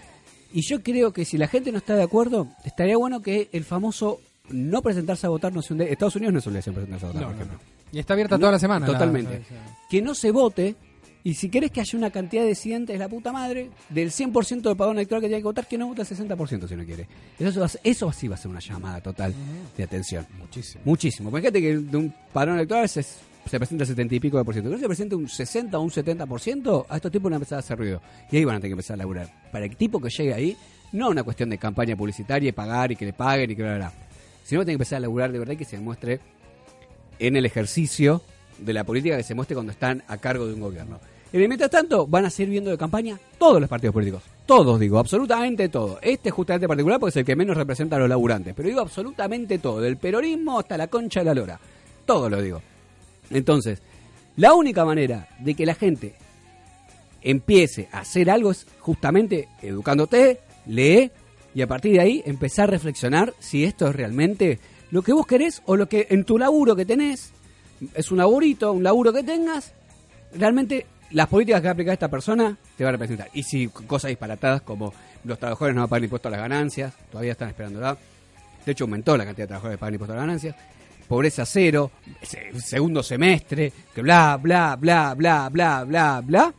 Y 0.53 0.61
yo 0.61 0.81
creo 0.81 1.13
que 1.13 1.25
si 1.25 1.37
la 1.37 1.47
gente 1.47 1.71
no 1.71 1.77
está 1.77 1.95
de 1.95 2.03
acuerdo, 2.03 2.47
estaría 2.65 2.97
bueno 2.97 3.21
que 3.21 3.49
el 3.51 3.63
famoso 3.63 4.19
no 4.49 4.81
presentarse 4.81 5.27
a 5.27 5.29
votar 5.29 5.53
no 5.53 5.61
sea 5.61 5.75
un 5.75 5.79
de- 5.79 5.91
Estados 5.91 6.15
Unidos 6.15 6.33
no 6.33 6.39
es 6.39 6.47
obligación 6.47 6.73
presentarse 6.75 7.05
a 7.05 7.09
votar, 7.09 7.21
No, 7.21 7.27
por 7.29 7.35
ejemplo. 7.35 7.57
no. 7.63 7.79
Y 7.91 7.99
está 7.99 8.13
abierta 8.13 8.37
toda 8.39 8.51
la 8.53 8.59
semana. 8.59 8.85
Totalmente. 8.85 9.39
la- 9.39 9.87
que 9.89 10.01
no 10.01 10.13
se 10.15 10.31
vote. 10.31 10.75
Y 11.21 11.33
si 11.33 11.49
querés 11.49 11.69
que 11.71 11.81
haya 11.81 11.97
una 11.97 12.09
cantidad 12.11 12.43
de 12.43 12.49
disidentes 12.49 12.93
de 12.93 12.97
la 12.99 13.09
puta 13.09 13.33
madre, 13.33 13.69
del 13.89 14.09
100% 14.09 14.69
del 14.69 14.77
padrón 14.77 14.95
electoral 14.95 15.21
que 15.21 15.27
tiene 15.27 15.41
que 15.41 15.45
votar, 15.45 15.67
que 15.67 15.77
no 15.77 15.87
vote 15.87 16.01
el 16.01 16.07
60% 16.07 16.65
si 16.67 16.75
no 16.77 16.85
quiere. 16.85 17.07
Eso, 17.37 17.65
eso 17.83 18.11
sí 18.13 18.27
va 18.29 18.35
a 18.35 18.37
ser 18.37 18.49
una 18.49 18.61
llamada 18.61 19.01
total 19.01 19.33
de 19.75 19.83
atención. 19.83 20.25
Muchísimo. 20.39 20.81
Muchísimo. 20.85 21.29
Fíjate 21.29 21.61
que 21.61 21.77
de 21.77 21.97
un 21.97 22.13
padrón 22.31 22.55
electoral 22.55 22.87
se, 22.87 23.03
se 23.45 23.57
presenta 23.57 23.83
el 23.83 23.87
70 23.87 24.15
y 24.15 24.19
pico 24.19 24.37
de 24.37 24.43
por 24.43 24.53
ciento. 24.53 24.69
Creo 24.69 24.77
que 24.77 24.83
se 24.83 24.87
presenta 24.87 25.15
un 25.15 25.27
60 25.27 25.77
o 25.77 25.81
un 25.81 25.89
70%, 25.89 26.85
a 26.87 26.95
estos 26.95 27.11
tipos 27.11 27.23
van 27.23 27.33
a 27.33 27.35
empezar 27.37 27.57
a 27.57 27.59
hacer 27.59 27.77
ruido. 27.77 28.01
Y 28.31 28.37
ahí 28.37 28.45
van 28.45 28.55
a 28.55 28.59
tener 28.59 28.69
que 28.69 28.73
empezar 28.73 28.95
a 28.95 28.97
laburar. 28.97 29.29
Para 29.51 29.65
el 29.65 29.75
tipo 29.75 29.99
que 29.99 30.09
llegue 30.09 30.33
ahí, 30.33 30.57
no 30.91 31.09
una 31.09 31.23
cuestión 31.23 31.49
de 31.49 31.57
campaña 31.57 31.95
publicitaria 31.95 32.49
y 32.49 32.51
pagar 32.51 32.91
y 32.91 32.95
que 32.95 33.05
le 33.05 33.13
paguen 33.13 33.51
y 33.51 33.55
que 33.55 33.63
bla, 33.63 33.75
bla. 33.75 33.93
Sino 34.43 34.61
que 34.61 34.65
tiene 34.65 34.77
que 34.77 34.83
empezar 34.83 34.97
a 34.97 34.99
laburar 35.01 35.31
de 35.31 35.39
verdad 35.39 35.53
y 35.53 35.57
que 35.57 35.65
se 35.65 35.77
demuestre 35.77 36.19
en 37.19 37.35
el 37.35 37.45
ejercicio 37.45 38.21
de 38.57 38.73
la 38.73 38.83
política 38.83 39.17
que 39.17 39.23
se 39.23 39.35
muestre 39.35 39.55
cuando 39.55 39.71
están 39.71 40.03
a 40.07 40.17
cargo 40.17 40.47
de 40.47 40.53
un 40.53 40.61
gobierno. 40.61 40.99
Y 41.31 41.37
mientras 41.37 41.69
tanto, 41.69 42.07
van 42.07 42.25
a 42.25 42.29
seguir 42.29 42.49
viendo 42.49 42.71
de 42.71 42.77
campaña 42.77 43.19
todos 43.37 43.61
los 43.61 43.69
partidos 43.69 43.93
políticos. 43.93 44.23
Todos, 44.45 44.79
digo, 44.79 44.97
absolutamente 44.97 45.69
todo. 45.69 45.99
Este 46.01 46.29
es 46.29 46.35
justamente 46.35 46.67
particular 46.67 46.99
porque 46.99 47.11
es 47.11 47.17
el 47.17 47.25
que 47.25 47.35
menos 47.35 47.55
representa 47.55 47.97
a 47.97 47.99
los 47.99 48.09
laburantes. 48.09 48.55
Pero 48.55 48.67
digo 48.67 48.81
absolutamente 48.81 49.59
todo, 49.59 49.79
del 49.79 49.97
peronismo 49.97 50.59
hasta 50.59 50.75
la 50.75 50.87
concha 50.87 51.19
de 51.19 51.25
la 51.25 51.33
lora. 51.35 51.59
Todo 52.05 52.29
lo 52.29 52.41
digo. 52.41 52.61
Entonces, 53.29 53.81
la 54.35 54.53
única 54.53 54.85
manera 54.85 55.27
de 55.39 55.53
que 55.53 55.65
la 55.65 55.75
gente 55.75 56.15
empiece 57.21 57.89
a 57.91 57.99
hacer 57.99 58.29
algo 58.29 58.51
es 58.51 58.65
justamente 58.79 59.49
educándote, 59.61 60.39
lee 60.65 61.11
y 61.53 61.61
a 61.61 61.67
partir 61.67 61.93
de 61.93 62.01
ahí 62.01 62.23
empezar 62.25 62.69
a 62.69 62.71
reflexionar 62.71 63.33
si 63.39 63.63
esto 63.63 63.87
es 63.87 63.95
realmente 63.95 64.59
lo 64.91 65.01
que 65.01 65.13
vos 65.13 65.27
querés 65.27 65.61
o 65.65 65.75
lo 65.75 65.89
que 65.89 66.07
en 66.09 66.23
tu 66.23 66.37
laburo 66.37 66.75
que 66.75 66.85
tenés 66.85 67.31
es 67.93 68.11
un 68.11 68.17
laburito, 68.17 68.71
un 68.73 68.83
laburo 68.83 69.13
que 69.13 69.23
tengas, 69.23 69.73
realmente 70.33 70.85
las 71.11 71.27
políticas 71.27 71.61
que 71.61 71.67
va 71.67 71.71
a 71.71 71.73
aplicar 71.73 71.93
esta 71.93 72.07
persona 72.07 72.57
te 72.77 72.83
va 72.83 72.89
a 72.89 72.93
representar. 72.93 73.29
Y 73.33 73.43
si 73.43 73.67
cosas 73.67 74.09
disparatadas 74.09 74.61
como 74.61 74.93
los 75.23 75.39
trabajadores 75.39 75.75
no 75.75 75.81
van 75.81 75.87
a 75.87 75.89
pagar 75.89 76.03
impuestos 76.03 76.29
a 76.29 76.31
las 76.31 76.41
ganancias, 76.41 76.93
todavía 77.11 77.31
están 77.31 77.49
esperando 77.49 77.79
¿verdad? 77.79 77.97
De 78.65 78.71
hecho, 78.71 78.83
aumentó 78.83 79.17
la 79.17 79.25
cantidad 79.25 79.45
de 79.45 79.47
trabajadores 79.47 79.77
que 79.77 79.79
pagan 79.79 79.93
impuestos 79.93 80.13
a 80.13 80.17
las 80.17 80.25
ganancias. 80.25 80.55
Pobreza 81.09 81.45
cero, 81.45 81.91
se- 82.21 82.57
segundo 82.61 83.03
semestre, 83.03 83.73
que 83.93 84.01
bla, 84.01 84.37
bla, 84.37 84.77
bla, 84.77 85.13
bla, 85.15 85.49
bla, 85.49 85.83
bla, 85.83 86.21
bla. 86.23 86.53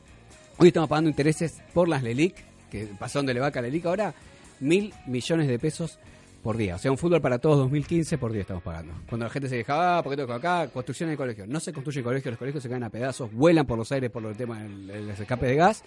Hoy 0.58 0.68
estamos 0.68 0.88
pagando 0.90 1.08
intereses 1.08 1.62
por 1.72 1.88
las 1.88 2.02
LELIC, 2.02 2.34
que 2.68 2.86
pasaron 2.98 3.24
de 3.26 3.32
Levaca 3.34 3.60
a 3.60 3.62
LELIC 3.62 3.86
ahora, 3.86 4.12
mil 4.58 4.92
millones 5.06 5.46
de 5.48 5.58
pesos 5.58 5.98
por 6.42 6.56
día. 6.56 6.74
O 6.74 6.78
sea, 6.78 6.90
un 6.90 6.98
fútbol 6.98 7.20
para 7.20 7.38
todos 7.38 7.58
2015 7.58 8.18
por 8.18 8.32
día 8.32 8.42
estamos 8.42 8.62
pagando. 8.64 8.92
Cuando 9.08 9.24
la 9.26 9.30
gente 9.30 9.48
se 9.48 9.56
quejaba, 9.56 9.98
ah, 9.98 10.02
¿por 10.02 10.16
qué 10.16 10.26
que 10.26 10.32
acá? 10.32 10.68
Construcción 10.68 11.10
el 11.10 11.16
colegio. 11.16 11.46
No 11.46 11.60
se 11.60 11.72
construye 11.72 12.00
en 12.00 12.04
colegio, 12.04 12.30
los 12.32 12.38
colegios 12.38 12.62
se 12.62 12.68
caen 12.68 12.82
a 12.82 12.90
pedazos, 12.90 13.32
vuelan 13.32 13.66
por 13.66 13.78
los 13.78 13.90
aires 13.92 14.10
por 14.10 14.24
el 14.26 14.36
tema 14.36 14.60
del, 14.60 14.86
del 14.86 15.10
escape 15.10 15.46
de 15.46 15.54
gas. 15.54 15.84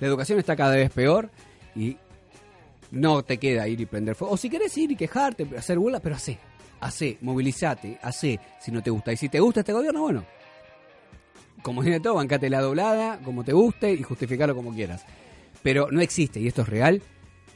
La 0.00 0.08
educación 0.08 0.38
está 0.40 0.56
cada 0.56 0.74
vez 0.74 0.90
peor 0.90 1.30
y 1.76 1.96
no 2.90 3.22
te 3.22 3.38
queda 3.38 3.68
ir 3.68 3.80
y 3.80 3.86
prender 3.86 4.16
fuego. 4.16 4.34
O 4.34 4.36
si 4.36 4.50
querés 4.50 4.76
ir 4.78 4.90
y 4.90 4.96
quejarte, 4.96 5.46
hacer 5.56 5.78
burla, 5.78 6.00
pero 6.00 6.16
hacé. 6.16 6.38
Hacé, 6.80 7.18
movilizate, 7.20 7.98
hacé 8.02 8.40
si 8.60 8.70
no 8.70 8.82
te 8.82 8.90
gusta. 8.90 9.12
Y 9.12 9.16
si 9.16 9.28
te 9.28 9.40
gusta 9.40 9.60
este 9.60 9.72
gobierno, 9.72 10.02
bueno, 10.02 10.24
como 11.62 11.82
tiene 11.82 12.00
todo, 12.00 12.14
bancate 12.14 12.48
la 12.48 12.60
doblada, 12.60 13.18
como 13.24 13.44
te 13.44 13.52
guste 13.52 13.92
y 13.92 14.02
justificarlo 14.02 14.54
como 14.54 14.72
quieras. 14.72 15.04
Pero 15.62 15.88
no 15.90 16.00
existe, 16.00 16.40
y 16.40 16.46
esto 16.46 16.62
es 16.62 16.68
real, 16.68 17.02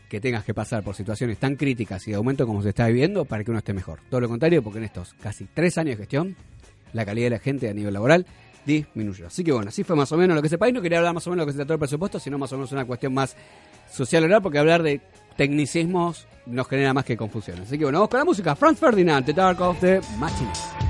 que 0.09 0.20
tengas 0.20 0.45
que 0.45 0.53
pasar 0.53 0.83
por 0.83 0.95
situaciones 0.95 1.39
tan 1.39 1.57
críticas 1.57 2.07
y 2.07 2.11
de 2.11 2.16
aumento 2.16 2.47
como 2.47 2.62
se 2.62 2.68
está 2.68 2.87
viviendo 2.87 3.25
para 3.25 3.43
que 3.43 3.51
uno 3.51 3.59
esté 3.59 3.72
mejor. 3.72 4.01
Todo 4.11 4.20
lo 4.20 4.29
contrario, 4.29 4.62
porque 4.62 4.79
en 4.79 4.85
estos 4.85 5.14
casi 5.14 5.47
tres 5.53 5.79
años 5.79 5.97
de 5.97 6.03
gestión, 6.03 6.37
la 6.93 7.05
calidad 7.05 7.27
de 7.27 7.31
la 7.31 7.39
gente 7.39 7.68
a 7.68 7.75
nivel 7.75 7.95
laboral 7.95 8.27
disminuyó. 8.66 9.27
Así 9.27 9.43
que 9.43 9.53
bueno, 9.53 9.68
así 9.68 9.85
fue 9.85 9.97
más 9.97 10.11
o 10.12 10.16
menos 10.16 10.37
lo 10.37 10.43
que 10.43 10.49
se 10.49 10.59
país. 10.59 10.75
No 10.75 10.83
quería 10.83 10.99
hablar 10.99 11.14
más 11.14 11.27
o 11.27 11.31
menos 11.31 11.43
de 11.43 11.47
lo 11.47 11.53
que 11.53 11.53
se 11.53 11.59
trató 11.59 11.75
el 11.75 11.79
presupuesto, 11.79 12.18
sino 12.18 12.39
más 12.39 12.53
o 12.53 12.57
menos 12.57 12.72
una 12.72 12.85
cuestión 12.85 13.14
más 13.14 13.37
social 13.91 14.25
oral, 14.25 14.43
porque 14.43 14.59
hablar 14.59 14.83
de 14.83 15.01
tecnicismos 15.37 16.26
nos 16.47 16.68
genera 16.68 16.93
más 16.93 17.05
que 17.05 17.16
confusión. 17.16 17.61
Así 17.62 17.78
que 17.78 17.85
bueno, 17.85 17.99
vamos 17.99 18.11
con 18.11 18.18
la 18.18 18.24
música. 18.24 18.55
Franz 18.55 18.78
Ferdinand, 18.78 19.24
The 19.24 19.32
Dark 19.32 19.61
of 19.61 19.80
the 19.80 20.01
Machinist. 20.18 20.84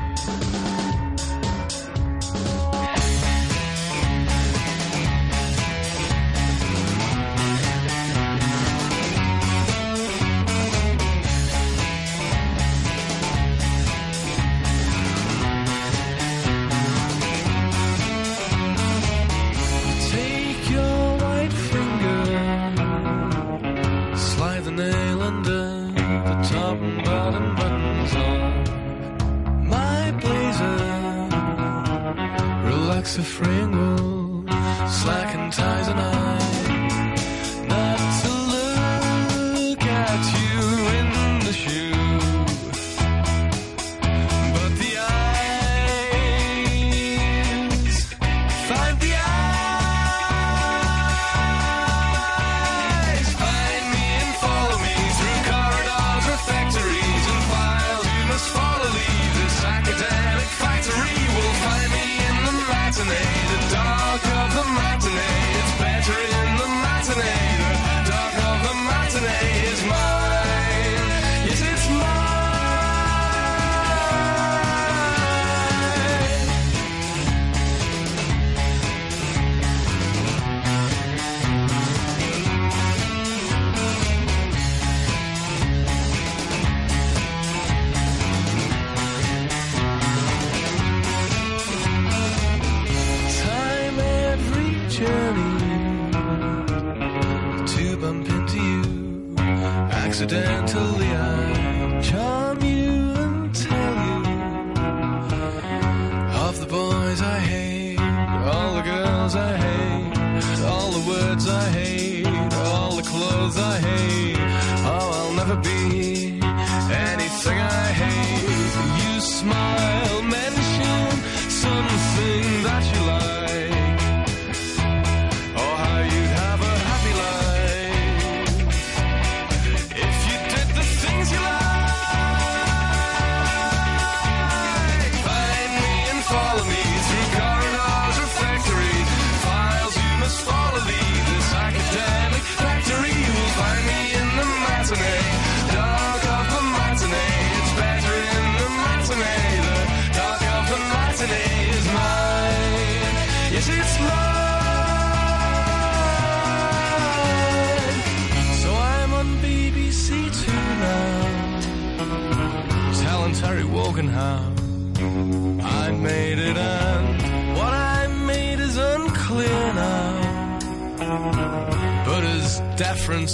Accidentally, 100.15 101.09
I 101.09 101.64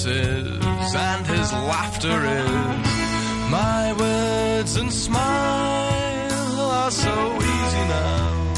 and 0.06 1.26
his 1.26 1.52
laughter 1.52 2.08
is, 2.08 3.50
my 3.50 3.92
words 3.98 4.76
and 4.76 4.92
smile 4.92 6.60
are 6.60 6.90
so 6.90 7.36
easy 7.36 7.84
now. 7.88 8.54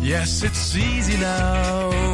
Yes, 0.00 0.42
it's 0.42 0.76
easy 0.76 1.18
now. 1.18 2.07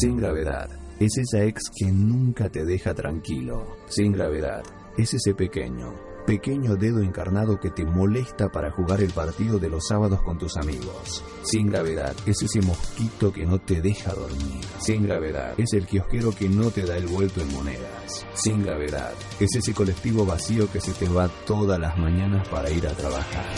Sin 0.00 0.16
gravedad. 0.16 0.70
Es 1.00 1.18
esa 1.18 1.42
ex 1.42 1.60
que 1.74 1.90
nunca 1.90 2.48
te 2.48 2.64
deja 2.64 2.94
tranquilo. 2.94 3.66
Sin 3.88 4.12
gravedad. 4.12 4.62
Es 4.96 5.12
ese 5.14 5.34
pequeño 5.34 5.92
pequeño 6.24 6.76
dedo 6.76 7.00
encarnado 7.00 7.58
que 7.58 7.70
te 7.70 7.86
molesta 7.86 8.50
para 8.50 8.70
jugar 8.70 9.00
el 9.00 9.10
partido 9.10 9.58
de 9.58 9.70
los 9.70 9.88
sábados 9.88 10.20
con 10.20 10.36
tus 10.36 10.58
amigos. 10.58 11.24
Sin 11.42 11.68
gravedad 11.68 12.14
es 12.26 12.42
ese 12.42 12.60
mosquito 12.60 13.32
que 13.32 13.46
no 13.46 13.58
te 13.58 13.80
deja 13.80 14.12
dormir. 14.12 14.62
Sin 14.78 15.04
gravedad 15.04 15.54
es 15.58 15.72
el 15.72 15.86
kiosquero 15.86 16.30
que 16.30 16.48
no 16.48 16.70
te 16.70 16.82
da 16.82 16.98
el 16.98 17.06
vuelto 17.06 17.40
en 17.40 17.50
monedas. 17.54 18.26
Sin 18.34 18.62
gravedad 18.62 19.14
es 19.40 19.56
ese 19.56 19.72
colectivo 19.72 20.26
vacío 20.26 20.70
que 20.70 20.82
se 20.82 20.92
te 20.92 21.08
va 21.08 21.28
todas 21.46 21.80
las 21.80 21.96
mañanas 21.96 22.46
para 22.48 22.70
ir 22.70 22.86
a 22.86 22.92
trabajar. 22.92 23.54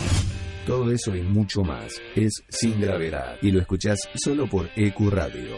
Todo 0.65 0.93
eso 0.93 1.15
y 1.17 1.23
mucho 1.23 1.63
más 1.63 2.01
es 2.15 2.45
Sin 2.49 2.81
Gravedad 2.81 3.37
y 3.43 3.51
lo 3.51 3.61
escuchás 3.61 3.99
solo 4.15 4.49
por 4.49 4.69
EQ 4.77 5.11
Radio. 5.11 5.57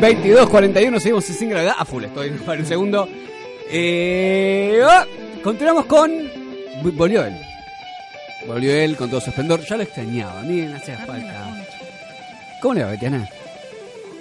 22.41, 0.00 0.98
seguimos 1.00 1.24
sin 1.24 1.50
gravedad. 1.50 1.74
A 1.78 1.84
full, 1.84 2.04
estoy 2.04 2.30
para 2.30 2.60
un 2.60 2.66
segundo. 2.66 3.08
Eh, 3.70 4.80
ah, 4.84 5.04
continuamos 5.42 5.86
con. 5.86 6.12
Volvió 6.94 7.24
él. 7.24 7.34
Volvió 8.46 8.72
él 8.74 8.96
con 8.96 9.10
todo 9.10 9.20
su 9.20 9.30
esplendor. 9.30 9.60
Ya 9.60 9.76
lo 9.76 9.82
extrañaba, 9.82 10.42
miren, 10.42 10.74
hacía 10.74 10.98
falta. 10.98 11.66
¿Cómo 12.60 12.74
le 12.74 12.84
va, 12.84 12.90
Betiana? 12.90 13.28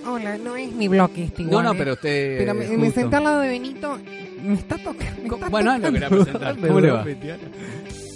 Hola, 0.07 0.37
no 0.37 0.55
es 0.55 0.71
mi 0.71 0.87
bloque 0.87 1.23
este 1.25 1.43
No, 1.43 1.49
igual, 1.49 1.65
no, 1.65 1.71
¿eh? 1.73 1.75
pero 1.77 1.93
usted. 1.93 2.37
Pero 2.37 2.53
me, 2.53 2.67
me 2.77 2.91
senté 2.91 3.15
al 3.15 3.23
lado 3.23 3.39
de 3.41 3.49
Benito. 3.49 3.99
Me 4.43 4.53
está 4.53 4.77
tocando. 4.77 5.21
me 5.21 5.27
está 5.35 5.49
Bueno, 5.49 5.77
lo 5.77 5.91
quería 5.91 6.09
tocando. 6.09 6.23
presentar. 6.25 6.57
¿Cómo 6.67 6.79
le 6.79 6.91
va? 6.91 7.05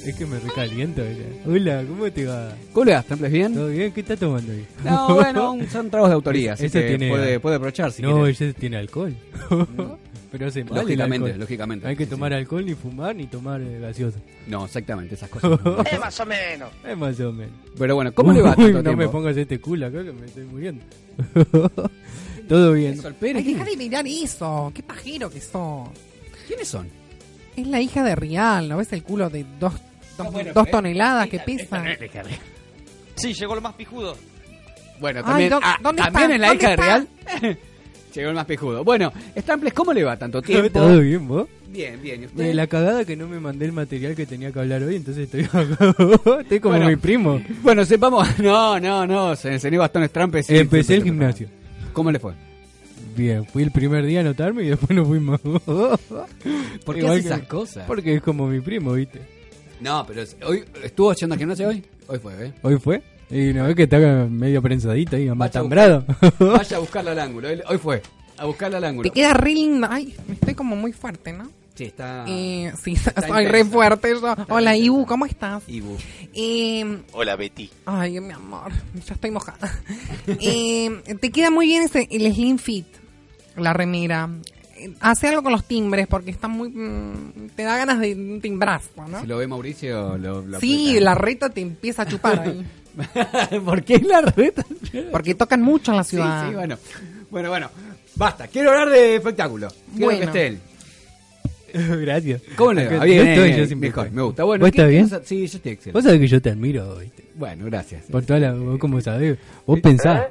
Es 0.10 0.16
que 0.16 0.26
me 0.26 0.40
recaliento. 0.40 1.02
¿verdad? 1.04 1.26
Hola, 1.46 1.84
¿cómo 1.88 2.12
te 2.12 2.26
va? 2.26 2.54
¿Cómo 2.74 2.86
le 2.86 3.30
bien? 3.30 3.54
¿Todo 3.54 3.68
bien? 3.70 3.92
¿Qué 3.92 4.02
está 4.02 4.18
tomando 4.18 4.52
ahí? 4.52 4.66
No, 4.84 5.14
bueno, 5.16 5.52
un- 5.54 5.70
son 5.70 5.90
tragos 5.90 6.10
de 6.10 6.16
autoría, 6.16 6.54
así 6.54 6.66
Ese 6.66 6.82
que 6.82 6.88
tiene- 6.98 7.10
puede, 7.10 7.40
puede 7.40 7.56
aprovechar 7.58 7.92
si 7.92 8.02
no, 8.02 8.16
quiere. 8.16 8.32
ese 8.32 8.54
tiene 8.54 8.78
alcohol. 8.78 9.16
Pero 10.32 10.46
hace 10.48 10.64
mal 10.64 10.82
Lógicamente, 10.82 11.36
lógicamente. 11.38 11.88
Hay 11.88 11.96
que 11.96 12.04
Sí, 12.06 12.10
tomar 12.12 12.32
sí. 12.32 12.36
alcohol, 12.38 12.64
ni 12.66 12.76
fumar, 12.76 13.16
ni 13.16 13.26
tomar 13.26 13.62
eh, 13.62 13.80
gaseosa. 13.80 14.20
No, 14.48 14.66
exactamente, 14.66 15.16
esas 15.16 15.30
cosas. 15.30 15.60
no. 15.64 15.82
Es 15.92 16.00
más 16.00 16.20
o 16.20 16.26
menos. 16.26 16.70
Es 16.88 16.96
más 16.98 17.20
o 17.20 17.32
menos. 17.32 17.54
Pero 17.78 17.96
bueno, 17.96 18.12
¿cómo 18.14 18.32
le 18.34 18.42
va 18.44 18.56
tanto 18.56 18.72
no 18.74 18.82
tiempo? 18.84 18.98
me 18.98 19.10
pongas 19.10 19.36
este 19.38 19.60
culo 19.60 19.88
acá 19.88 20.04
que 20.04 20.12
me 20.12 20.26
estoy 20.28 20.46
muriendo. 20.46 20.84
Todo 22.48 22.74
bien. 22.74 23.00
Pérez, 23.20 23.38
Ay, 23.46 23.54
deja 23.54 23.66
de 23.66 23.78
mirar 23.78 24.06
eso. 24.08 24.72
Qué 24.74 24.84
pajero 24.84 25.30
que 25.32 25.42
sos. 25.42 25.90
¿Quiénes 26.48 26.68
son? 26.68 26.88
Es 27.56 27.68
la 27.68 27.82
hija 27.82 28.04
de 28.04 28.16
Rial. 28.16 28.70
¿No 28.70 28.78
ves 28.78 28.94
el 28.94 29.02
culo 29.04 29.30
de 29.32 29.46
dos, 29.60 29.74
dos, 30.26 30.34
bueno, 30.34 30.52
dos 30.54 30.68
eh, 30.68 30.72
toneladas 30.72 31.30
que 31.30 31.40
pesa? 31.40 31.84
Sí, 33.16 33.34
llegó 33.34 33.56
lo 33.56 33.62
más 33.62 33.74
pijudo. 33.74 34.16
Bueno, 35.00 35.24
también, 35.24 35.50
¿dó- 35.50 35.60
ah, 35.62 35.78
dónde 35.82 36.02
también 36.04 36.32
es 36.32 36.40
la 36.40 36.48
¿Dónde 36.50 36.64
hija 36.64 36.70
de? 36.72 36.76
Real. 36.78 37.08
Llegó 38.16 38.30
el 38.30 38.36
más 38.36 38.46
pijudo. 38.46 38.84
Bueno, 38.84 39.14
Stamples, 39.38 39.72
¿cómo 39.74 39.94
le 39.94 40.04
va 40.04 40.18
tanto 40.18 40.42
tiempo? 40.42 40.70
¿Todo 40.80 41.00
bien, 41.00 41.28
vos? 41.28 41.48
Bien, 41.68 42.02
bien. 42.02 42.24
¿Y 42.24 42.26
usted? 42.26 42.44
Eh, 42.46 42.54
la 42.56 42.66
cagada 42.66 43.06
que 43.06 43.16
no 43.16 43.28
me 43.28 43.40
mandé 43.40 43.66
el 43.66 43.72
material 43.72 44.16
que 44.16 44.26
tenía 44.26 44.52
que 44.52 44.60
hablar 44.60 44.82
hoy, 44.82 44.96
entonces 44.96 45.26
estoy 45.32 45.42
estoy 46.42 46.60
como 46.60 46.76
Bueno, 46.76 46.90
mi 46.90 46.96
primo. 46.96 47.40
Bueno, 47.62 47.86
sepamos. 47.86 48.28
No, 48.40 48.80
no, 48.80 49.06
no. 49.06 49.36
Se 49.36 49.54
enseñó 49.54 49.80
bastones 49.80 50.12
trampes. 50.12 50.48
sí, 50.48 50.58
Empecé 50.58 50.96
el 50.96 51.04
gimnasio. 51.04 51.48
¿Cómo 51.94 52.12
le 52.12 52.18
fue? 52.20 52.34
Bien, 53.16 53.46
fui 53.46 53.62
el 53.64 53.72
primer 53.72 54.04
día 54.06 54.20
a 54.20 54.22
anotarme 54.22 54.64
y 54.64 54.70
después 54.70 54.90
no 54.92 55.06
fui 55.06 55.20
más. 55.20 55.40
¿Por 55.42 56.96
qué 56.96 57.08
hace 57.08 57.20
esas 57.20 57.42
cosas? 57.44 57.86
Porque 57.86 58.16
es 58.16 58.22
como 58.22 58.48
mi 58.48 58.60
primo, 58.60 58.94
¿viste? 58.94 59.22
No, 59.80 60.06
pero 60.08 60.22
es- 60.22 60.36
hoy 60.46 60.64
estuvo 60.84 61.12
haciendo 61.12 61.38
gimnasia 61.38 61.68
hoy. 61.68 61.84
Hoy 62.08 62.20
fue, 62.20 62.46
¿eh? 62.48 62.54
Hoy 62.64 62.78
fue. 62.80 63.02
Y 63.30 63.50
una 63.52 63.68
vez 63.68 63.76
que 63.76 63.84
está 63.84 63.98
medio 64.00 64.62
prensadito 64.62 65.16
ahí, 65.16 65.26
Vaya 65.26 65.32
a 65.32 65.36
matambrado. 65.36 66.06
Vaya 66.40 66.78
a 66.78 66.80
buscarla 66.80 67.12
al 67.12 67.20
ángulo. 67.20 67.48
Él- 67.50 67.64
Hoy 67.68 67.78
fue. 67.78 68.02
A 68.38 68.46
buscarla 68.46 68.78
al 68.78 68.84
ángulo. 68.86 69.10
Te 69.10 69.14
queda 69.14 69.34
re 69.34 69.54
linda. 69.54 69.90
Ay, 69.92 70.16
estoy 70.32 70.56
como 70.56 70.76
muy 70.76 70.92
fuerte, 70.94 71.34
¿no? 71.34 71.50
Sí, 71.76 71.86
está. 71.86 72.26
Eh, 72.28 72.74
sí, 72.84 72.94
Está 72.94 73.22
soy 73.28 73.46
re 73.46 73.60
intensa. 73.60 73.72
fuerte 73.72 74.10
yo. 74.22 74.36
Hola, 74.50 74.76
Ibu, 74.76 75.06
¿cómo 75.06 75.26
estás? 75.26 75.64
Ibu. 75.68 75.96
Eh, 76.34 77.04
Hola, 77.14 77.36
Betty. 77.38 77.70
ay, 77.86 78.20
mi 78.20 78.34
amor, 78.34 78.72
ya 79.06 79.14
estoy 79.14 79.32
mojada. 79.32 79.72
Eh, 80.28 80.90
te 81.22 81.30
queda 81.32 81.52
muy 81.52 81.68
bien 81.68 81.84
ese, 81.84 82.08
el 82.12 82.34
slim 82.34 82.58
fit, 82.58 82.86
la 83.56 83.72
remera. 83.74 84.30
Eh, 84.80 84.94
Hace 85.00 85.28
algo 85.28 85.44
con 85.44 85.52
los 85.52 85.66
timbres 85.66 86.08
porque 86.08 86.32
está 86.32 86.48
muy... 86.48 86.70
mm, 86.70 87.50
te 87.56 87.64
da 87.64 87.78
ganas 87.78 88.00
de 88.00 88.14
un 88.16 88.40
timbrazo, 88.42 88.90
¿no? 89.08 89.22
Si 89.22 89.28
lo 89.28 89.38
ve 89.38 89.48
Mauricio, 89.48 90.18
lo, 90.18 90.42
lo 90.42 90.60
Sí, 90.60 90.88
aprieta. 90.90 91.04
la 91.06 91.16
reta 91.16 91.50
te 91.50 91.62
empieza 91.62 92.04
a 92.04 92.08
chupar 92.08 92.40
ahí. 92.40 92.66
¿Por 93.66 93.84
qué 93.84 94.00
la 94.00 94.22
reta? 94.22 94.66
Porque 95.12 95.36
tocan 95.36 95.62
mucho 95.62 95.92
en 95.92 95.98
la 95.98 96.04
Sí, 96.04 96.12
ciudad. 96.12 96.50
sí, 96.50 96.56
bueno. 96.56 96.78
Bueno, 97.30 97.50
bueno. 97.50 97.70
Basta. 98.16 98.48
Quiero 98.48 98.72
hablar 98.72 98.90
de 98.90 99.16
espectáculo. 99.16 99.68
Quiero 99.96 100.06
Bueno. 100.06 100.20
que 100.20 100.26
esté 100.26 100.48
él. 100.48 100.60
Gracias. 102.02 102.42
¿Cómo 102.56 102.74
le 102.74 102.98
va? 102.98 103.04
Bien, 103.06 103.28
estoy, 103.28 103.44
bien, 103.46 103.58
yo 103.60 103.66
siempre 103.68 103.90
mejor, 103.90 104.06
estoy. 104.08 104.16
me 104.18 104.22
gusta. 104.24 104.44
Bueno, 104.44 104.66
¿Vos 104.66 104.72
¿qué- 104.72 104.78
estás 104.82 104.90
bien? 104.90 105.26
Sí, 105.26 105.38
yo 105.48 105.58
estoy 105.58 105.72
excelente. 105.74 105.92
Vos 105.92 106.04
sabés 106.04 106.20
que 106.20 106.28
yo 106.28 106.42
te 106.42 106.50
admiro, 106.50 106.96
¿viste? 106.98 107.26
Bueno, 107.36 107.66
gracias. 107.66 108.04
Por 108.12 108.24
toda 108.26 108.40
la... 108.40 108.54
Vos 108.54 108.80
como 108.80 109.00
sabés. 109.02 109.38
Vos 109.68 109.80
pensás. 109.80 110.24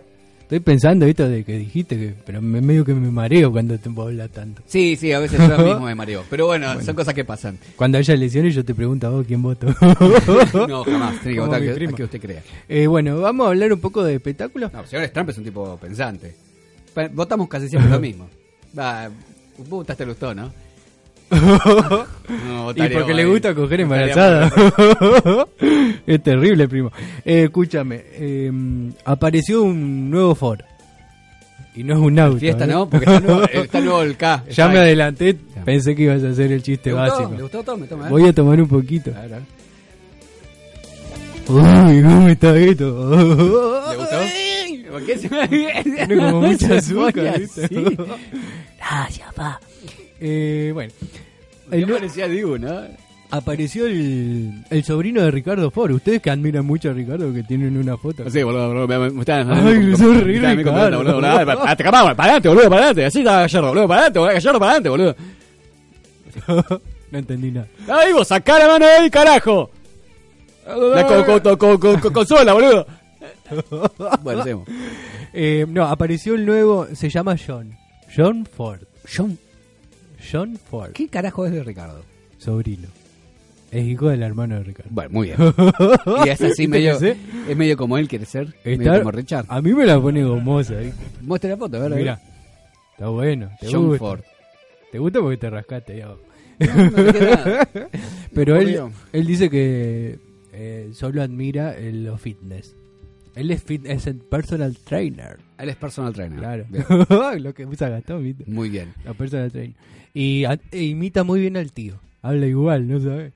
Estoy 0.49 0.61
pensando 0.61 1.05
esto 1.05 1.29
de 1.29 1.45
que 1.45 1.59
dijiste 1.59 1.95
que... 1.99 2.15
Pero 2.25 2.41
me, 2.41 2.63
medio 2.63 2.83
que 2.83 2.95
me 2.95 3.11
mareo 3.11 3.53
cuando 3.53 3.77
te 3.77 3.91
hablas 3.91 4.31
tanto. 4.31 4.63
Sí, 4.65 4.97
sí, 4.97 5.13
a 5.13 5.19
veces 5.19 5.47
yo 5.47 5.59
mismo 5.59 5.81
me 5.85 5.95
mareo. 5.95 6.25
Pero 6.31 6.47
bueno, 6.47 6.81
son 6.81 6.97
cosas 6.97 7.13
que 7.13 7.23
pasan. 7.23 7.59
Cuando 7.77 7.99
haya 7.99 8.15
elecciones 8.15 8.55
yo 8.55 8.65
te 8.65 8.75
pregunto 8.75 9.07
a 9.09 9.11
vos 9.11 9.27
quién 9.27 9.43
voto. 9.43 9.67
No, 10.67 10.85
jamás. 10.85 11.21
Tiene 11.21 11.35
que 11.35 11.41
votar 11.43 11.61
que, 11.61 11.73
primo. 11.75 11.93
a 11.93 11.97
que 11.97 12.05
usted 12.05 12.19
crea. 12.19 12.43
Eh, 12.67 12.87
bueno, 12.87 13.21
vamos 13.21 13.47
a 13.47 13.51
hablar 13.51 13.71
un 13.75 13.79
poco 13.79 14.03
de 14.03 14.15
espectáculos. 14.15 14.73
No, 14.73 14.81
el 14.81 14.87
señor 14.87 15.09
Trump 15.09 15.29
es 15.29 15.37
un 15.37 15.45
tipo 15.45 15.77
pensante. 15.77 16.35
Votamos 17.13 17.47
casi 17.47 17.69
siempre 17.69 17.91
lo 17.91 18.01
mismo. 18.09 18.27
Va, 18.79 19.11
vos 19.59 19.69
votaste 19.69 20.07
Lustó, 20.07 20.35
¿no? 20.35 20.51
No, 22.47 22.73
y 22.73 22.89
porque 22.91 23.15
le 23.15 23.25
gusta 23.25 23.55
coger 23.55 23.81
embarazada. 23.81 24.53
es 26.07 26.23
terrible, 26.23 26.69
primo. 26.69 26.93
Eh, 27.25 27.45
escúchame, 27.45 28.03
eh, 28.13 28.53
apareció 29.05 29.63
un 29.63 30.11
nuevo 30.11 30.35
Ford. 30.35 30.61
Y 31.75 31.85
no 31.85 31.95
es 31.95 32.01
un 32.01 32.19
auto. 32.19 32.39
Fiesta, 32.39 32.65
¿eh? 32.65 32.69
¿no? 32.69 32.89
Porque 32.89 33.07
está 33.07 33.21
nuevo, 33.21 33.43
está 33.53 33.81
nuevo 33.81 34.03
el 34.03 34.17
K. 34.17 34.45
ya 34.51 34.69
me 34.69 34.79
adelanté, 34.79 35.37
pensé 35.65 35.95
que 35.95 36.03
ibas 36.03 36.23
a 36.25 36.31
hacer 36.31 36.53
el 36.53 36.63
chiste 36.63 36.93
básico. 36.93 37.33
¿Le 37.35 37.43
gustó? 37.43 37.63
Tome, 37.63 37.87
tome. 37.87 38.09
Voy 38.11 38.27
a 38.27 38.33
tomar 38.33 38.61
un 38.61 38.69
poquito. 38.69 39.11
A 39.17 39.21
ver, 39.23 39.35
a 39.35 39.37
ver. 39.39 39.59
Uy, 41.49 42.03
¿cómo 42.03 42.29
está 42.29 42.59
esto? 42.59 43.11
¿Le 43.17 43.97
gustó? 43.97 44.17
¿Por 44.91 45.07
qué 45.07 45.19
se 45.19 45.29
me 45.29 45.49
Tiene 45.49 46.17
como 46.17 46.43
mucha 46.43 46.75
azúcar. 46.75 47.41
Gracias, 48.79 49.35
pa. 49.35 49.61
Eh, 50.21 50.71
bueno. 50.75 50.93
El 51.71 51.83
El- 51.85 51.91
parecía 51.93 52.29
Dibu, 52.29 52.59
¿no? 52.59 52.81
apareció 53.31 53.87
el, 53.87 54.65
el 54.71 54.85
sobrino 54.85 55.21
de 55.23 55.31
Ricardo 55.31 55.71
Ford. 55.71 55.91
Ustedes 55.93 56.23
que 56.23 56.31
admiran 56.31 56.65
mucho 56.65 56.89
a 56.91 56.95
Ricardo, 56.95 57.31
que 57.35 57.43
tienen 57.43 57.77
una 57.77 57.97
foto. 57.99 58.29
Sí, 58.31 58.43
boludo, 58.43 58.69
boludo, 58.69 58.89
me, 58.89 59.11
me 59.11 59.21
están... 59.21 59.51
Ay, 59.53 59.79
me- 59.81 59.97
sos 59.97 60.15
me- 60.15 60.21
Ricardo. 60.23 60.57
boludo, 60.73 60.97
boludo, 60.99 61.15
boludo, 61.17 61.21
para- 61.21 61.45
para- 61.45 61.77
para- 61.77 62.15
para 62.15 62.23
adelante, 62.25 62.49
boludo, 62.49 62.65
para 62.71 62.77
adelante, 62.77 63.05
así 63.05 63.19
está 63.19 63.41
Gallardo, 63.43 63.69
boludo, 63.69 63.89
para 63.89 64.01
adelante, 64.01 64.19
boludo, 64.19 64.35
Gallardo, 64.35 64.59
para 64.59 64.71
adelante, 64.73 64.89
boludo. 64.89 65.17
no 67.11 67.19
entendí 67.19 67.51
nada. 67.51 67.67
Ahí 67.89 68.13
vos, 68.13 68.27
sacá 68.29 68.59
la 68.59 68.67
mano 68.69 68.87
de 68.87 68.93
ahí, 68.93 69.11
carajo. 69.11 69.71
La 70.67 71.07
co- 71.07 71.25
co- 71.25 71.43
co- 71.43 71.59
co- 71.59 71.79
co- 71.81 72.01
co- 72.01 72.13
consola, 72.13 72.53
boludo. 72.55 72.87
Bueno. 74.23 74.65
Eh, 75.33 75.65
no, 75.69 75.85
apareció 75.87 76.35
el 76.35 76.45
nuevo, 76.45 76.87
se 76.95 77.09
llama 77.09 77.35
John. 77.45 77.75
John 78.15 78.47
Ford. 78.47 78.81
John, 79.15 79.39
John 80.31 80.57
Ford. 80.71 80.93
¿qué 80.93 81.09
carajo 81.09 81.47
es 81.47 81.53
de 81.53 81.63
Ricardo? 81.63 82.03
Sobrino. 82.39 82.89
Es 83.71 83.85
hijo 83.87 84.09
del 84.09 84.23
hermano 84.23 84.57
de 84.57 84.63
Ricardo. 84.65 84.91
Bueno, 84.93 85.11
muy 85.13 85.27
bien. 85.29 85.39
Y 86.27 86.29
es 86.31 86.41
así 86.41 86.67
¿Viste 86.67 86.69
medio, 86.69 86.99
es 87.49 87.57
medio 87.57 87.77
como 87.77 87.99
él 87.99 88.09
quiere 88.09 88.25
ser, 88.25 88.55
medio 88.65 88.81
Está- 88.83 88.99
como 89.01 89.11
Richard. 89.11 89.45
A 89.49 89.61
mí 89.61 89.73
me 89.75 89.85
la 89.85 90.01
pone 90.01 90.25
gomosa. 90.25 90.75
¿viste? 90.77 90.99
Muestra 91.21 91.51
la 91.51 91.57
foto, 91.57 91.77
a 91.77 91.81
ver, 91.81 91.93
a 91.93 91.95
ver. 91.97 91.99
Mira. 92.05 92.21
Está 92.93 93.09
bueno. 93.09 93.51
¿Te 93.61 93.71
John 93.71 93.87
gusta? 93.89 93.99
Ford. 93.99 94.21
¿Te 94.91 94.99
gusta 94.99 95.21
porque 95.21 95.37
te 95.37 95.51
rascaste 95.51 95.93
ahí 95.93 96.01
abajo? 96.01 96.21
no 96.59 97.03
dije 97.05 97.21
nada. 97.21 97.69
Pero 98.35 98.57
él, 98.57 98.81
él 99.13 99.27
dice 99.27 99.51
que 99.51 100.19
eh, 100.53 100.91
solo 100.95 101.23
admira 101.23 101.77
el 101.77 102.05
lo 102.05 102.17
fitness. 102.17 102.75
Él 103.37 103.51
es, 103.53 103.63
fit, 103.63 103.87
es 103.87 104.07
el 104.09 104.17
personal 104.17 104.77
trainer. 104.79 105.39
Él 105.59 105.69
es 105.69 105.77
personal 105.77 106.13
trainer. 106.13 106.39
Claro. 106.39 107.35
Lo 107.39 107.55
que 107.55 107.67
usa 107.67 107.89
Gastón, 107.89 108.25
¿viste? 108.25 108.45
Muy 108.49 108.69
bien. 108.69 108.93
La 109.05 109.15
personal 109.15 109.53
trainer. 109.53 109.77
Y 110.15 110.45
a- 110.45 110.59
e 110.73 110.83
imita 110.85 111.25
muy 111.25 111.41
bien 111.41 111.57
al 111.57 111.73
tío. 111.73 112.01
Habla 112.23 112.47
igual, 112.47 112.89
¿no 112.89 113.01
sabes? 113.01 113.33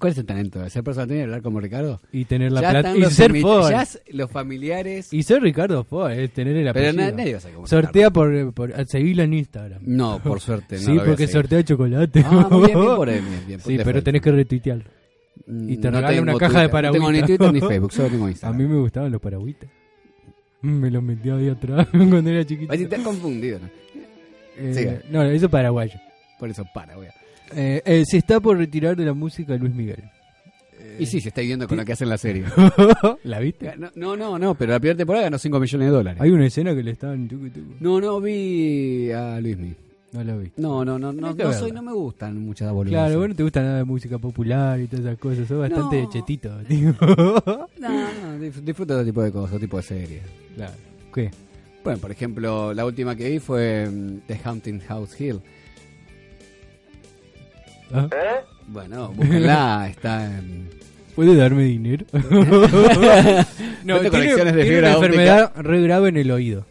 ¿Cuál 0.00 0.12
es 0.12 0.18
el 0.18 0.26
talento? 0.26 0.58
¿De 0.58 0.68
ser 0.68 0.82
trainer 0.82 1.16
y 1.16 1.20
hablar 1.22 1.40
como 1.40 1.60
Ricardo? 1.60 2.00
Y 2.12 2.24
tener 2.24 2.50
la 2.50 2.60
Ya 2.60 2.70
plata. 2.70 2.96
Y 2.96 3.04
ser 3.04 3.40
Ford. 3.40 3.70
ya 3.70 3.86
los 4.10 4.28
familiares. 4.28 5.12
Y 5.12 5.22
ser 5.22 5.42
Ricardo 5.42 5.84
Ford, 5.84 6.10
es 6.10 6.32
tener 6.32 6.56
el 6.56 6.72
Pero 6.72 6.88
apellido. 6.90 7.04
na- 7.12 7.16
nadie 7.16 7.32
va 7.34 7.38
a 7.38 7.40
saber 7.40 7.54
cómo 7.54 7.66
Sortea 7.68 8.10
por, 8.10 8.52
por 8.52 8.86
seguirlo 8.88 9.22
en 9.22 9.34
Instagram. 9.34 9.80
No, 9.86 10.18
por 10.20 10.40
suerte. 10.40 10.74
no 10.80 10.82
sí, 10.82 10.98
a 10.98 11.04
porque 11.04 11.28
sortea 11.28 11.62
chocolate. 11.62 12.24
Ah, 12.26 12.48
muy 12.50 12.66
bien, 12.66 12.80
bien 12.80 12.96
por 12.96 13.08
él, 13.08 13.20
bien, 13.22 13.46
bien, 13.46 13.60
sí, 13.60 13.78
pero 13.84 14.02
tenés 14.02 14.22
que 14.22 14.32
retuitearlo. 14.32 14.84
Y 15.46 15.76
te 15.76 15.88
No 15.90 16.00
regala 16.00 16.22
una 16.22 16.36
caja 16.36 16.62
de 16.62 16.68
Twitter, 16.68 16.84
No 16.86 16.92
tengo 16.92 17.12
ni 17.12 17.20
paragüitas. 17.20 17.26
Twitter 17.48 17.52
ni 17.52 17.60
Facebook, 17.68 17.92
solo 17.92 18.08
tengo 18.08 18.26
A 18.26 18.30
Instagram. 18.30 18.58
mí 18.60 18.66
me 18.66 18.80
gustaban 18.80 19.12
los 19.12 19.20
paragüitas. 19.20 19.70
Mm, 20.62 20.68
Me 20.68 20.90
los 20.90 21.02
metía 21.02 21.36
ahí 21.36 21.48
atrás 21.48 21.86
cuando 21.92 22.28
era 22.28 22.44
chiquito. 22.44 22.72
Así 22.72 22.86
te 22.86 22.96
has 22.96 23.02
confundido, 23.02 23.60
¿no? 23.60 23.83
Eh, 24.56 25.02
no, 25.10 25.22
eso 25.22 25.46
es 25.46 25.50
paraguayo. 25.50 25.98
Por 26.38 26.50
eso 26.50 26.64
para, 26.74 26.96
voy 26.96 27.06
a... 27.06 27.14
Eh, 27.54 27.82
eh, 27.84 28.04
se 28.06 28.18
está 28.18 28.40
por 28.40 28.56
retirar 28.58 28.96
de 28.96 29.04
la 29.04 29.12
música 29.14 29.54
Luis 29.56 29.74
Miguel. 29.74 30.02
Y 30.98 31.06
sí, 31.06 31.20
se 31.20 31.28
está 31.30 31.40
viendo 31.40 31.66
con 31.66 31.76
lo 31.76 31.84
que 31.84 31.92
hace 31.92 32.04
en 32.04 32.10
la 32.10 32.18
serie. 32.18 32.44
¿La 33.24 33.40
viste? 33.40 33.74
No, 33.76 33.90
no, 33.96 34.16
no, 34.16 34.38
no, 34.38 34.54
pero 34.54 34.72
la 34.72 34.78
primera 34.78 34.96
temporada 34.96 35.24
ganó 35.24 35.38
5 35.38 35.58
millones 35.58 35.88
de 35.88 35.92
dólares. 35.92 36.20
Hay 36.20 36.30
una 36.30 36.46
escena 36.46 36.74
que 36.74 36.82
le 36.84 36.92
estaban... 36.92 37.28
No, 37.80 38.00
no 38.00 38.20
vi 38.20 39.10
a 39.10 39.40
Luismi. 39.40 39.74
No 40.12 40.22
la 40.22 40.36
viste. 40.36 40.62
No, 40.62 40.84
no, 40.84 40.96
no, 40.96 41.12
no, 41.12 41.34
no 41.34 41.52
soy, 41.52 41.72
no 41.72 41.82
me 41.82 41.92
gustan 41.92 42.38
muchas 42.38 42.70
boludeces. 42.72 42.96
Claro, 42.96 43.18
vos 43.18 43.28
no 43.28 43.34
te 43.34 43.42
gusta 43.42 43.62
nada 43.62 43.78
de 43.78 43.84
música 43.84 44.18
popular 44.18 44.78
y 44.80 44.86
todas 44.86 45.06
esas 45.06 45.18
cosas. 45.18 45.48
Sos 45.48 45.58
bastante 45.58 46.02
No. 46.02 46.10
chetito, 46.10 46.56
tío. 46.68 46.94
No, 47.00 47.88
no, 47.90 48.38
disfruto 48.62 48.96
de 48.96 49.04
tipo 49.04 49.22
de 49.22 49.32
cosas, 49.32 49.58
tipo 49.58 49.76
de 49.78 49.82
series. 49.82 50.22
Claro. 50.54 50.72
¿Qué? 51.12 51.30
Bueno, 51.84 51.98
por 52.00 52.10
ejemplo, 52.10 52.72
la 52.74 52.84
última 52.86 53.14
que 53.14 53.28
vi 53.30 53.38
fue 53.38 53.86
mm, 53.88 54.20
The 54.26 54.40
Haunting 54.42 54.80
House 54.80 55.20
Hill. 55.20 55.40
¿Ah? 57.92 58.08
Bueno, 58.66 59.12
búsquenla, 59.12 59.88
está 59.90 60.38
en... 60.38 60.68
¿Puede 61.14 61.36
darme 61.36 61.64
dinero? 61.64 62.04
Vende 62.12 63.44
tiene, 63.84 64.10
colecciones 64.10 64.54
de 64.54 64.62
tiene 64.62 64.64
fibra 64.64 64.88
una 64.88 64.96
óptica. 64.98 65.06
enfermedad 65.06 65.52
re 65.56 65.82
grave 65.82 66.08
en 66.08 66.16
el 66.16 66.30
oído. 66.30 66.66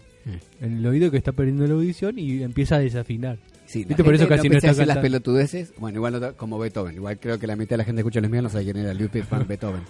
En 0.59 0.78
el 0.78 0.86
oído 0.88 1.11
que 1.11 1.18
está 1.18 1.32
perdiendo 1.34 1.66
la 1.68 1.74
audición 1.74 2.18
y 2.18 2.41
empieza 2.43 2.76
a 2.76 2.80
desafinar. 2.80 3.38
Sí, 3.66 3.84
¿Viste? 3.86 4.03
Por 4.03 4.14
eso 4.16 4.28
casi 4.28 4.47
no 4.49 4.53
pensé 4.53 4.70
está 4.70 4.86
las 4.86 4.97
pelotudeces. 4.97 5.74
Bueno, 5.78 5.97
igual 5.97 6.20
no- 6.20 6.34
como 6.36 6.57
Beethoven. 6.59 6.95
Igual 6.95 7.20
creo 7.20 7.39
que 7.39 7.47
la 7.47 7.55
mitad 7.55 7.72
de 7.72 7.78
la 7.78 7.84
gente 7.86 7.99
que 7.99 8.01
escucha 8.01 8.22
los 8.22 8.30
míos 8.32 8.43
no 8.43 8.49
sabe 8.49 8.64
quién 8.66 8.78
era 8.78 8.93
Ludwig 8.93 9.28
van 9.30 9.47
Beethoven. 9.47 9.82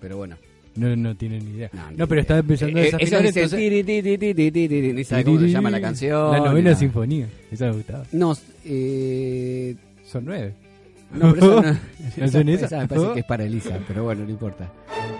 Pero 0.00 0.16
bueno. 0.16 0.36
No, 0.76 0.94
no 0.96 1.14
tiene 1.16 1.40
ni 1.40 1.50
idea. 1.52 1.70
No, 1.72 1.82
No, 1.90 2.06
pero 2.06 2.20
idea. 2.20 2.20
está 2.22 2.38
empezando 2.38 2.78
a 2.78 2.82
Eh, 2.82 2.84
desafinar. 2.84 3.12
eso 3.12 3.16
dice 3.40 3.40
entonces- 3.56 4.94
ni 4.94 5.04
sabe 5.04 5.24
cómo 5.24 5.38
se 5.40 5.48
llama 5.50 5.70
la 5.70 5.80
canción. 5.80 6.32
La 6.32 6.38
novena 6.40 6.70
nada. 6.70 6.76
sinfonía. 6.80 7.28
Esa 7.50 7.66
me 7.66 7.72
gustaba. 7.72 8.04
No, 8.12 8.36
eh, 8.64 9.74
Son 10.04 10.24
nueve. 10.24 10.54
no, 11.12 11.32
pero 11.34 11.60
esa 11.60 11.72
no, 11.72 11.78
¿No 12.16 12.24
esa, 12.24 12.38
son 12.38 12.48
esas? 12.48 12.72
esa 12.72 12.78
me 12.80 12.88
parece 12.88 13.12
que 13.14 13.20
es 13.20 13.26
para 13.26 13.44
Elisa, 13.48 13.78
pero 13.88 14.04
bueno, 14.04 14.24
no 14.24 14.30
importa. 14.30 14.70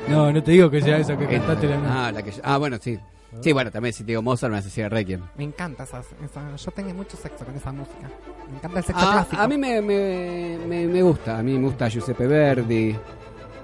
No, 0.09 0.32
no 0.32 0.42
te 0.42 0.52
digo 0.52 0.70
que 0.70 0.80
sea 0.82 0.98
esa 0.98 1.16
que 1.16 1.24
Eh, 1.24 1.28
cantaste 1.28 1.66
la 1.66 1.76
noche. 1.78 1.88
ah, 1.90 2.12
la 2.12 2.22
que 2.22 2.30
yo- 2.30 2.40
ah, 2.44 2.59
bueno, 2.59 2.76
sí. 2.80 2.98
Sí, 3.42 3.52
bueno, 3.52 3.70
también 3.70 3.92
si 3.92 4.02
te 4.02 4.12
digo 4.12 4.22
Mozart 4.22 4.50
me 4.52 4.59
hace 4.59 4.88
Requiem. 4.88 5.20
Me 5.36 5.44
encanta 5.44 5.82
esa, 5.84 6.00
esa- 6.00 6.57
Yo 6.57 6.70
tenía 6.70 6.94
mucho 6.94 7.16
sexo 7.18 7.44
con 7.44 7.54
esa 7.54 7.70
música. 7.70 8.09
Me 8.50 8.57
encanta 8.57 8.78
el 8.78 8.84
sexo 8.84 9.02
Ah, 9.04 9.12
clásico. 9.12 9.42
a 9.42 9.48
mí 9.48 9.59
me, 9.59 9.82
me, 9.82 10.59
me, 10.66 10.86
me 10.86 11.02
gusta, 11.02 11.38
a 11.38 11.42
mí 11.42 11.52
me 11.59 11.66
gusta 11.66 11.88
Giuseppe 11.88 12.26
Verdi, 12.26 12.96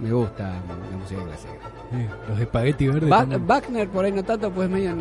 me 0.03 0.13
gusta 0.13 0.49
la 0.91 0.97
música 0.97 1.23
clásica. 1.25 1.53
Sí, 1.91 2.07
los 2.29 2.41
espagueti 2.41 2.89
verdes. 2.89 3.09
Ba- 3.11 3.21
también. 3.21 3.47
Wagner 3.47 3.89
por 3.89 4.05
ahí 4.05 4.13
no 4.13 4.23
tanto, 4.23 4.51
pues 4.51 4.69
medio, 4.69 4.95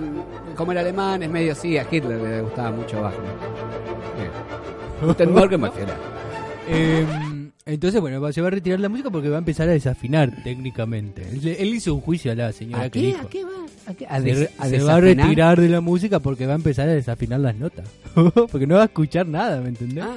como 0.55 0.71
era 0.71 0.81
alemán, 0.81 1.23
es 1.23 1.29
medio 1.29 1.55
sí, 1.55 1.77
a 1.77 1.87
Hitler 1.89 2.19
le 2.21 2.41
gustaba 2.41 2.71
mucho 2.71 3.01
Wagner. 3.01 3.21
Bien. 4.17 5.07
Guten 5.07 5.33
Morgen, 5.33 5.61
Marcela. 5.61 5.95
Eh, 6.67 7.05
entonces, 7.65 7.99
bueno, 8.01 8.31
se 8.31 8.41
va 8.41 8.47
a 8.47 8.51
retirar 8.51 8.79
la 8.79 8.89
música 8.89 9.09
porque 9.09 9.29
va 9.29 9.35
a 9.37 9.39
empezar 9.39 9.67
a 9.69 9.71
desafinar 9.71 10.43
técnicamente. 10.43 11.27
Él, 11.31 11.47
él 11.59 11.67
hizo 11.73 11.93
un 11.95 12.01
juicio 12.01 12.31
a 12.31 12.35
la 12.35 12.51
señora 12.51 12.83
¿A 12.83 12.89
que 12.89 12.99
qué? 12.99 13.05
dijo. 13.07 13.21
¿A 13.21 13.29
qué 13.29 13.43
va? 13.45 13.51
¿A 13.87 13.93
qué? 13.93 14.05
Se, 14.05 14.13
¿A 14.13 14.19
des- 14.19 14.49
a 14.59 14.67
se 14.69 14.79
va 14.83 14.95
a 14.95 14.99
retirar 15.01 15.59
de 15.59 15.69
la 15.69 15.81
música 15.81 16.19
porque 16.19 16.45
va 16.45 16.53
a 16.53 16.55
empezar 16.57 16.87
a 16.89 16.93
desafinar 16.93 17.39
las 17.39 17.55
notas. 17.55 17.87
porque 18.51 18.67
no 18.67 18.75
va 18.75 18.81
a 18.83 18.85
escuchar 18.85 19.27
nada, 19.27 19.59
¿me 19.61 19.69
entendés? 19.69 20.03
Ah, 20.03 20.15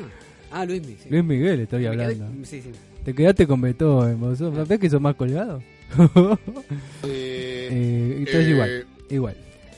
ah 0.53 0.65
Luis 0.67 0.83
Miguel. 0.83 0.99
sí. 1.03 1.09
Luis 1.11 1.25
Miguel 1.25 1.61
estoy 1.61 1.85
Me 1.85 1.91
quedé- 1.91 2.03
hablando. 2.05 2.27
sí, 2.47 2.61
sí. 2.63 2.71
Te 3.05 3.15
quedaste 3.15 3.47
con 3.47 3.61
Beethoven, 3.61 4.19
vos 4.19 4.39
sos- 4.39 4.55
¿sabés 4.55 4.79
que 4.81 4.89
sos 4.91 5.01
más 5.01 5.15
colgado? 5.15 5.63
Eh, 7.07 8.15
entonces 8.19 8.47
eh. 8.47 8.51
igual, 8.51 8.87
igual. 9.11 9.37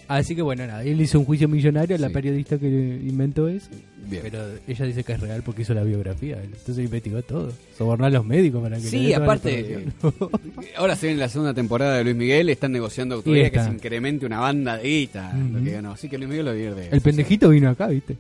Así 0.09 0.37
que 0.37 0.43
bueno, 0.43 0.65
nada, 0.67 0.85
él 0.85 1.01
hizo 1.01 1.19
un 1.19 1.25
juicio 1.25 1.49
millonario 1.49 1.97
a 1.97 1.99
la 1.99 2.09
Sí. 2.09 2.15
periodista 2.15 2.59
que 2.59 2.67
inventó 2.69 3.49
eso. 3.49 3.69
Bien. 4.09 4.23
Pero 4.23 4.39
ella 4.69 4.85
dice 4.87 5.03
que 5.03 5.13
es 5.15 5.21
real 5.21 5.43
porque 5.45 5.63
hizo 5.63 5.75
la 5.75 5.83
biografía. 5.83 6.39
Entonces 6.41 6.79
investigó 6.79 7.23
todo. 7.23 7.53
Sobornar 7.77 8.07
a 8.09 8.11
los 8.15 8.25
médicos 8.25 8.63
para 8.63 8.77
que 8.77 8.85
le 8.85 8.89
Sí, 8.89 9.13
aparte, 9.13 9.87
ahora 10.77 10.95
se 10.95 11.07
viene 11.09 11.21
la 11.21 11.29
segunda 11.29 11.53
temporada 11.55 11.97
de 11.99 12.05
Luis 12.05 12.15
Miguel, 12.15 12.49
están 12.51 12.71
negociando 12.71 13.21
todavía 13.21 13.51
que 13.51 13.59
se 13.61 13.69
incremente 13.71 14.25
una 14.25 14.39
banda 14.39 14.79
de 14.79 14.89
guita, 14.89 15.35
lo 15.37 15.57
Ujú. 15.57 15.65
que 15.65 15.73
ganó. 15.73 15.91
Así 15.93 16.09
que 16.09 16.19
Luis 16.19 16.31
Miguel 16.31 16.47
lo 16.47 16.55
pierde. 16.55 16.89
El 16.93 17.01
pendejito 17.01 17.49
vino 17.49 17.69
acá, 17.71 17.89
¿viste? 17.89 18.17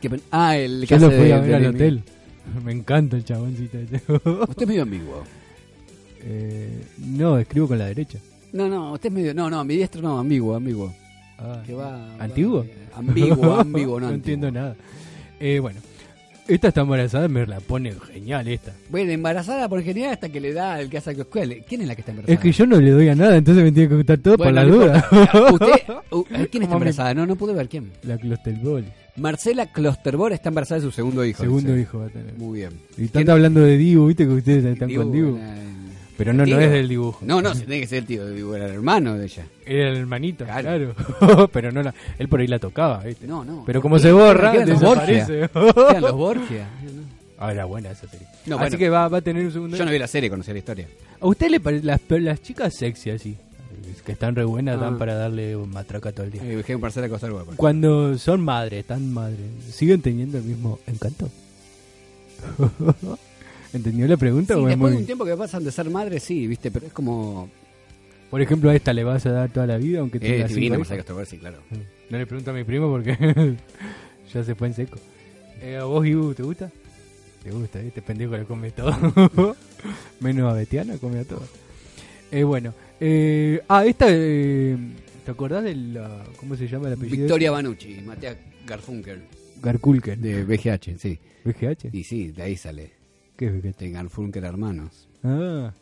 Que 0.00 0.10
ah, 0.32 0.56
el 0.56 0.80
Yo 0.82 0.88
que 0.88 0.98
lo 1.00 1.06
hace 1.06 1.16
fui 1.16 1.26
de- 1.28 1.32
a 1.34 1.40
ver 1.40 1.54
al 1.54 1.72
Miguel. 1.72 2.02
Me 2.64 2.72
encanta 2.72 3.16
el 3.16 3.24
chaboncito. 3.24 3.78
ese. 3.78 3.96
Usted 4.08 4.62
es 4.62 4.68
medio 4.68 4.82
ambiguo. 4.82 5.24
Eh, 6.20 6.82
no, 6.98 7.38
escribo 7.38 7.68
con 7.68 7.78
la 7.78 7.86
derecha. 7.86 8.18
No, 8.52 8.68
no, 8.68 8.92
usted 8.92 9.08
es 9.08 9.12
medio. 9.14 9.34
No, 9.34 9.48
no, 9.50 9.64
diestro 9.64 10.00
no, 10.02 10.18
ambiguo, 10.18 10.54
ambiguo. 10.56 10.92
Ah, 11.38 11.62
Que 11.66 11.74
va. 11.74 12.14
¿Antiguo? 12.18 12.64
va- 12.64 12.98
ambiguo, 12.98 13.54
ambiguo, 13.60 14.00
no, 14.00 14.06
no 14.08 14.14
antiguo. 14.14 14.14
entiendo 14.14 14.50
nada. 14.50 14.76
Eh, 15.38 15.58
bueno, 15.60 15.80
esta 16.48 16.68
está 16.68 16.80
embarazada, 16.80 17.28
me 17.28 17.46
la 17.46 17.60
pone 17.60 17.92
genial 18.12 18.48
esta. 18.48 18.72
Bueno, 18.90 19.12
embarazada 19.12 19.68
por 19.68 19.82
general 19.82 20.12
hasta 20.14 20.28
que 20.28 20.40
le 20.40 20.52
da 20.52 20.80
el 20.80 20.88
que 20.88 20.98
hace 20.98 21.12
escuela. 21.12 21.54
¿Quién 21.68 21.82
es 21.82 21.88
la 21.88 21.94
que 21.94 22.00
está 22.00 22.12
embarazada? 22.12 22.34
Es 22.34 22.40
que 22.40 22.52
yo 22.52 22.66
no 22.66 22.80
le 22.80 22.90
doy 22.90 23.08
a 23.08 23.14
nada, 23.14 23.36
entonces 23.36 23.62
me 23.62 23.72
tiene 23.72 23.88
que 23.88 23.94
gustar 23.96 24.18
todo 24.18 24.36
Bueno, 24.36 24.46
por 24.46 24.54
la 24.54 24.64
duda. 24.64 25.08
¿Usted, 25.52 25.94
uh, 26.10 26.24
¿Quién 26.50 26.62
está 26.62 26.74
embarazada? 26.74 27.14
No, 27.14 27.26
no 27.26 27.36
pude 27.36 27.52
ver 27.54 27.68
quién. 27.68 27.90
La 28.02 28.16
Closterbol. 28.18 28.84
Marcela 29.16 29.66
Klosterbor 29.66 30.32
está 30.32 30.48
embarazada 30.48 30.80
de 30.80 30.86
su 30.86 30.92
segundo 30.92 31.24
hijo. 31.24 31.42
Segundo 31.42 31.72
dice. 31.72 31.82
hijo 31.82 31.98
va 31.98 32.06
a 32.06 32.10
tener. 32.10 32.34
Muy 32.38 32.60
bien. 32.60 32.70
Y 32.96 33.04
están 33.04 33.28
hablando 33.30 33.60
de 33.60 33.76
Dibu, 33.76 34.06
viste 34.06 34.24
que 34.24 34.32
ustedes 34.32 34.64
están 34.64 34.88
Dibu, 34.88 35.02
con 35.02 35.12
Dibu. 35.12 35.36
el- 35.36 35.77
Pero 36.18 36.32
no, 36.34 36.44
no 36.44 36.58
es 36.60 36.70
del 36.70 36.88
dibujo. 36.88 37.24
No, 37.24 37.40
no, 37.40 37.52
tiene 37.54 37.80
que 37.80 37.86
ser 37.86 37.98
el 38.00 38.04
tío 38.06 38.26
de 38.26 38.34
Dibu, 38.34 38.52
era 38.54 38.66
el 38.66 38.72
hermano 38.72 39.14
de 39.14 39.24
ella. 39.24 39.46
Era 39.64 39.88
el 39.90 39.96
hermanito, 39.96 40.44
Claro. 40.44 40.94
claro. 41.18 41.48
Pero 41.52 41.72
no 41.72 41.82
la, 41.82 41.94
él 42.18 42.28
por 42.28 42.40
ahí 42.40 42.46
la 42.48 42.58
tocaba, 42.58 42.98
¿viste? 43.04 43.26
No, 43.26 43.44
no. 43.44 43.62
Pero 43.64 43.80
como 43.80 43.98
se 43.98 44.12
borra, 44.12 44.52
Eran 44.52 44.68
los 44.68 44.80
desaparece. 44.80 45.46
Borgia. 45.54 45.90
Eran 45.90 46.02
los 46.02 46.12
Borgia. 46.12 46.68
Ah, 47.40 47.52
era 47.52 47.66
buena 47.66 47.92
esa 47.92 48.08
serie. 48.08 48.26
No, 48.46 48.56
Así 48.56 48.62
bueno. 48.64 48.78
que 48.78 48.88
va, 48.90 49.06
va 49.06 49.18
a 49.18 49.20
tener 49.20 49.46
un 49.46 49.52
segundo. 49.52 49.76
Yo 49.76 49.84
no 49.84 49.92
vi 49.92 49.98
la 50.00 50.08
serie, 50.08 50.28
conocí 50.28 50.50
la 50.52 50.58
historia. 50.58 50.88
¿A 51.20 51.26
usted 51.28 51.48
le 51.50 51.60
parece 51.60 51.86
las, 51.86 52.00
las 52.08 52.42
chicas 52.42 52.74
sexy 52.74 53.10
así? 53.10 53.36
Que 54.04 54.10
están 54.10 54.34
re 54.34 54.42
buenas, 54.42 54.76
Ah. 54.76 54.80
dan 54.80 54.98
para 54.98 55.14
darle 55.14 55.54
un 55.54 55.70
matraca 55.70 56.10
todo 56.10 56.26
el 56.26 56.32
día. 56.32 56.42
Eh, 56.42 56.58
ejemplo. 56.58 56.90
Cuando 57.54 58.18
son 58.18 58.40
madres, 58.40 58.84
tan 58.86 59.12
madres, 59.12 59.38
¿siguen 59.70 60.02
teniendo 60.02 60.38
el 60.38 60.42
mismo 60.44 60.80
encanto? 60.88 61.28
¿Entendió 63.72 64.06
la 64.06 64.16
pregunta? 64.16 64.54
Sí, 64.54 64.60
o 64.60 64.62
es 64.64 64.68
después 64.70 64.92
de 64.94 64.98
un 65.00 65.06
tiempo 65.06 65.24
que 65.24 65.36
pasan 65.36 65.64
de 65.64 65.70
ser 65.72 65.90
madre, 65.90 66.20
sí, 66.20 66.46
viste, 66.46 66.70
pero 66.70 66.86
es 66.86 66.92
como. 66.92 67.50
Por 68.30 68.42
ejemplo, 68.42 68.68
a 68.70 68.74
esta 68.74 68.92
le 68.92 69.04
vas 69.04 69.24
a 69.26 69.32
dar 69.32 69.50
toda 69.50 69.66
la 69.66 69.78
vida, 69.78 70.00
aunque 70.00 70.18
Eh, 70.18 70.20
tenga 70.20 70.46
divina 70.48 70.78
Marcela 70.78 70.96
hijos? 71.00 71.06
Klosterboer, 71.06 71.26
sí, 71.26 71.38
claro. 71.38 71.58
No 72.10 72.18
le 72.18 72.26
pregunto 72.26 72.50
a 72.50 72.54
mi 72.54 72.64
primo 72.64 72.90
porque 72.90 73.16
ya 74.34 74.44
se 74.44 74.54
fue 74.54 74.68
en 74.68 74.74
seco. 74.74 74.98
Eh, 75.62 75.76
¿A 75.76 75.84
vos, 75.84 76.06
Ibu, 76.06 76.34
te 76.34 76.42
gusta? 76.42 76.70
Te 77.42 77.50
gusta, 77.50 77.80
este 77.80 78.02
pendejo 78.02 78.36
le 78.36 78.44
come 78.44 78.70
todo. 78.70 78.92
Menos 80.20 80.50
a 80.50 80.54
Betiana, 80.54 80.96
come 80.98 81.20
a 81.20 81.24
todo. 81.24 81.42
Eh, 82.30 82.44
bueno, 82.44 82.74
eh, 83.00 83.62
ah, 83.68 83.86
esta, 83.86 84.06
eh, 84.10 84.76
¿te 85.24 85.30
acordás 85.30 85.64
de 85.64 85.74
la, 85.74 86.24
cómo 86.36 86.54
se 86.56 86.68
llama 86.68 86.88
el 86.88 86.94
apellido? 86.94 87.16
Victoria 87.22 87.50
Banucci, 87.50 88.00
Matea 88.04 88.36
Garfunkel, 88.66 89.22
Garkulken. 89.62 90.20
de 90.20 90.44
VGH, 90.44 90.98
sí. 90.98 91.18
¿VGH? 91.44 91.88
Y 91.94 92.04
sí, 92.04 92.32
de 92.32 92.42
ahí 92.42 92.56
sale. 92.56 92.90
¿Qué 93.38 93.46
es 93.46 93.52
VGH? 93.54 93.78
De 93.78 93.90
Garfunkel 93.90 94.44
Hermanos. 94.44 95.08
Ah, 95.24 95.72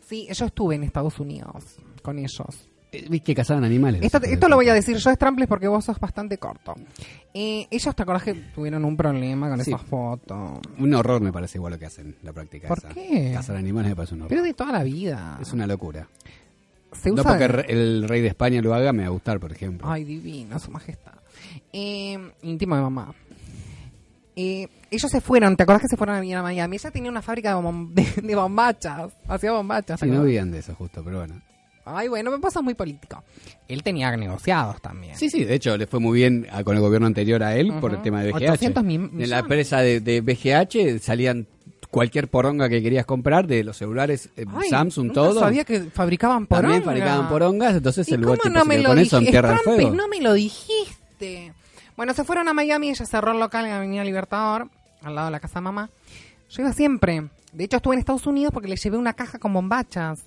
Sí, 0.00 0.26
yo 0.32 0.44
estuve 0.46 0.74
en 0.74 0.82
Estados 0.84 1.18
Unidos 1.20 1.76
con 2.02 2.18
ellos. 2.18 2.68
Eh, 2.92 3.06
¿Viste 3.08 3.26
que 3.26 3.34
cazaban 3.36 3.64
animales? 3.64 4.02
Esto, 4.02 4.48
lo 4.48 4.56
voy 4.56 4.68
a 4.68 4.74
decir 4.74 4.96
yo, 4.98 5.10
Stramples, 5.12 5.48
porque 5.48 5.66
vos 5.66 5.84
sos 5.84 5.98
bastante 5.98 6.36
corto. 6.38 6.74
Eh, 7.32 7.66
ellos, 7.70 7.96
¿te 7.96 8.02
acordás 8.02 8.22
que 8.22 8.34
tuvieron 8.54 8.84
un 8.84 8.96
problema 8.96 9.48
con 9.48 9.64
Sí. 9.64 9.70
esas 9.70 9.82
fotos? 9.82 10.60
Un 10.78 10.94
horror 10.94 11.20
me 11.22 11.32
parece 11.32 11.58
igual 11.58 11.72
lo 11.74 11.78
que 11.78 11.86
hacen, 11.86 12.16
la 12.22 12.32
práctica 12.32 12.68
¿Por 12.68 12.78
esa. 12.78 12.88
qué? 12.90 13.32
Cazar 13.34 13.56
animales 13.56 13.90
me 13.90 13.96
parece 13.96 14.14
un 14.14 14.20
horror. 14.22 14.28
Pero 14.30 14.42
de 14.42 14.54
toda 14.54 14.72
la 14.72 14.82
vida. 14.84 15.38
Es 15.42 15.52
una 15.52 15.66
locura. 15.66 16.08
Se 16.92 17.08
No 17.08 17.14
usa 17.22 17.24
porque 17.24 17.48
re- 17.48 17.66
el 17.72 18.06
rey 18.08 18.20
de 18.20 18.28
España 18.28 18.60
lo 18.62 18.72
haga, 18.74 18.92
me 18.92 19.02
va 19.02 19.08
a 19.08 19.10
gustar, 19.12 19.40
por 19.40 19.50
ejemplo. 19.50 19.90
Ay, 19.90 20.04
divino, 20.04 20.58
su 20.60 20.70
majestad. 20.70 21.14
Eh, 21.72 22.16
íntimo 22.42 22.76
de 22.76 22.82
mamá. 22.82 23.12
Eh, 24.36 24.68
ellos 24.90 25.10
se 25.10 25.20
fueron, 25.20 25.56
¿te 25.56 25.62
acuerdas 25.62 25.82
que 25.82 25.88
se 25.88 25.96
fueron 25.96 26.16
a 26.16 26.20
vivir 26.20 26.36
a 26.36 26.42
Miami? 26.42 26.76
Ella 26.76 26.90
tenía 26.90 27.10
una 27.10 27.22
fábrica 27.22 27.50
de, 27.54 27.62
bom- 27.62 27.90
de, 27.92 28.06
de 28.22 28.34
bombachas, 28.34 29.12
hacía 29.28 29.52
bombachas. 29.52 30.00
Sí, 30.00 30.06
¿te 30.06 30.12
no 30.12 30.22
habían 30.22 30.50
de 30.50 30.58
eso 30.58 30.74
justo, 30.74 31.02
pero 31.04 31.18
bueno. 31.18 31.40
Ay, 31.86 32.08
bueno, 32.08 32.30
me 32.30 32.38
pasa 32.38 32.62
muy 32.62 32.72
político. 32.74 33.22
Él 33.68 33.82
tenía 33.82 34.16
negociados 34.16 34.80
también. 34.80 35.16
Sí, 35.18 35.28
sí, 35.28 35.44
de 35.44 35.54
hecho 35.54 35.76
le 35.76 35.86
fue 35.86 36.00
muy 36.00 36.18
bien 36.18 36.46
a- 36.50 36.64
con 36.64 36.74
el 36.76 36.80
gobierno 36.82 37.06
anterior 37.06 37.42
a 37.42 37.54
él 37.56 37.72
por 37.80 37.92
el 37.92 38.00
tema 38.02 38.22
de 38.22 38.32
800 38.32 38.82
VGH. 38.82 38.86
mil- 38.86 39.22
En 39.22 39.30
la 39.30 39.38
empresa 39.40 39.80
de, 39.80 40.00
de 40.00 40.20
VGH 40.22 40.98
salían 41.00 41.46
cualquier 41.90 42.26
poronga 42.28 42.68
que 42.68 42.82
querías 42.82 43.04
comprar, 43.06 43.46
de 43.46 43.62
los 43.62 43.76
celulares 43.76 44.30
eh, 44.36 44.46
Ay, 44.56 44.68
Samsung, 44.70 45.08
nunca 45.08 45.20
todo. 45.20 45.40
sabía 45.40 45.64
que 45.64 45.80
fabricaban 45.82 46.46
poronga. 46.46 46.68
También 46.68 46.82
fabricaban 46.84 47.28
porongas, 47.28 47.76
entonces 47.76 48.08
¿Y 48.08 48.14
el 48.14 48.20
tipo 48.20 48.34
no 48.48 48.62
se 48.62 48.68
me 48.68 48.78
lo 48.78 48.88
con 48.88 48.98
eso 48.98 49.18
en? 49.18 49.26
Tierra 49.26 49.58
Fuego. 49.62 49.90
no 49.94 50.08
me 50.08 50.20
lo 50.20 50.32
dijiste. 50.32 51.52
Bueno, 51.96 52.12
se 52.14 52.24
fueron 52.24 52.48
a 52.48 52.54
Miami, 52.54 52.90
ella 52.90 53.06
cerró 53.06 53.32
el 53.32 53.38
local 53.40 53.66
en 53.66 53.72
Avenida 53.72 54.04
Libertador, 54.04 54.68
al 55.02 55.14
lado 55.14 55.26
de 55.28 55.32
la 55.32 55.40
casa 55.40 55.60
de 55.60 55.64
mamá. 55.64 55.90
Yo 56.50 56.62
iba 56.62 56.72
siempre. 56.72 57.24
De 57.52 57.64
hecho, 57.64 57.76
estuve 57.76 57.94
en 57.94 58.00
Estados 58.00 58.26
Unidos 58.26 58.52
porque 58.52 58.68
le 58.68 58.76
llevé 58.76 58.96
una 58.96 59.12
caja 59.14 59.38
con 59.38 59.52
bombachas. 59.52 60.22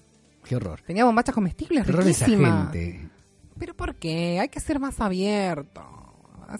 Qué 0.45 0.55
horror. 0.55 0.79
Tenía 0.85 1.03
bombachas 1.05 1.35
comestibles, 1.35 1.85
Qué 1.85 1.91
horror 1.91 2.07
esa 2.07 2.25
gente. 2.25 3.07
¿Pero 3.59 3.73
por 3.73 3.95
qué? 3.95 4.39
Hay 4.39 4.49
que 4.49 4.59
ser 4.59 4.79
más 4.79 4.99
abierto. 5.01 5.83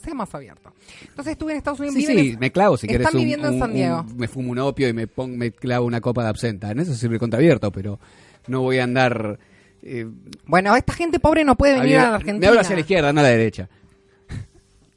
Sea 0.04 0.14
más 0.14 0.36
abierto. 0.36 0.74
Entonces 1.08 1.32
estuve 1.32 1.54
en 1.54 1.60
Estados 1.60 1.80
Unidos. 1.80 1.96
Sí, 1.96 2.06
sí, 2.06 2.30
en- 2.32 2.40
me 2.40 2.52
clavo 2.52 2.76
si 2.76 2.88
quieres 2.88 3.06
Están 3.08 3.18
un, 3.20 3.22
viviendo 3.24 3.48
en 3.48 3.60
San 3.60 3.74
Diego. 3.74 4.02
un- 4.02 4.18
me 4.18 4.28
fumo 4.28 4.52
un 4.52 4.60
opio 4.60 4.90
y 4.90 4.94
me, 4.94 5.08
pon- 5.08 5.38
me 5.38 5.52
clavo 5.52 5.86
una 5.86 6.02
copa 6.02 6.24
de 6.24 6.30
absenta. 6.30 6.70
En 6.72 6.80
eso 6.80 6.94
sirve 6.94 7.18
contra 7.18 7.38
abierto, 7.40 7.72
pero 7.72 7.98
no 8.48 8.62
voy 8.64 8.80
a 8.80 8.84
andar... 8.84 9.40
eh, 9.84 10.06
Bueno, 10.46 10.76
esta 10.76 10.92
gente 10.92 11.20
pobre 11.22 11.46
no 11.46 11.56
puede 11.56 11.76
venir 11.76 11.86
abierto. 11.96 12.08
a 12.08 12.10
la 12.10 12.16
Argentina. 12.18 12.40
Me 12.42 12.48
hablo 12.48 12.60
hacia 12.60 12.76
la 12.76 12.82
izquierda, 12.82 13.14
no 13.14 13.22
a 13.22 13.24
la 13.24 13.30
derecha. 13.30 13.70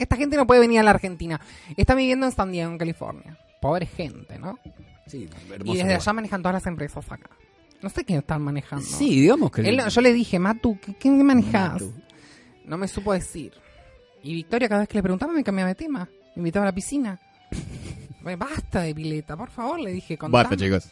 Esta 0.00 0.16
gente 0.16 0.36
no 0.36 0.46
puede 0.46 0.60
venir 0.60 0.80
a 0.80 0.82
la 0.82 0.90
Argentina. 0.90 1.40
Está 1.76 1.94
viviendo 1.94 2.26
en 2.26 2.32
San 2.32 2.50
Diego, 2.50 2.70
en 2.72 2.78
California. 2.78 3.38
Pobre 3.60 3.86
gente, 3.86 4.38
¿no? 4.38 4.58
Sí, 5.06 5.28
y 5.64 5.76
desde 5.76 5.94
allá 5.94 6.12
manejan 6.12 6.40
todas 6.42 6.54
las 6.54 6.66
empresas 6.66 7.04
acá. 7.12 7.30
No 7.82 7.88
sé 7.90 8.04
qué 8.04 8.16
están 8.16 8.42
manejando. 8.42 8.84
Sí, 8.84 9.20
digamos 9.20 9.50
que... 9.50 9.62
Él- 9.62 9.80
yo 9.88 10.00
le 10.00 10.12
dije, 10.12 10.38
Matu, 10.38 10.78
¿qué, 10.80 10.94
qué 10.94 11.10
manejas? 11.10 11.72
Matu. 11.74 11.92
No 12.64 12.76
me 12.78 12.88
supo 12.88 13.12
decir. 13.12 13.52
Y 14.22 14.34
Victoria 14.34 14.68
cada 14.68 14.80
vez 14.80 14.88
que 14.88 14.98
le 14.98 15.02
preguntaba 15.02 15.32
me 15.32 15.42
cambiaba 15.44 15.68
de 15.68 15.74
tema. 15.74 16.08
Me 16.34 16.40
invitaba 16.40 16.64
a 16.66 16.68
la 16.68 16.74
piscina. 16.74 17.18
Basta 18.38 18.80
de 18.82 18.94
pileta, 18.94 19.36
por 19.36 19.50
favor, 19.50 19.80
le 19.80 19.92
dije. 19.92 20.16
contame. 20.18 20.42
Basta, 20.44 20.56
chicos. 20.56 20.88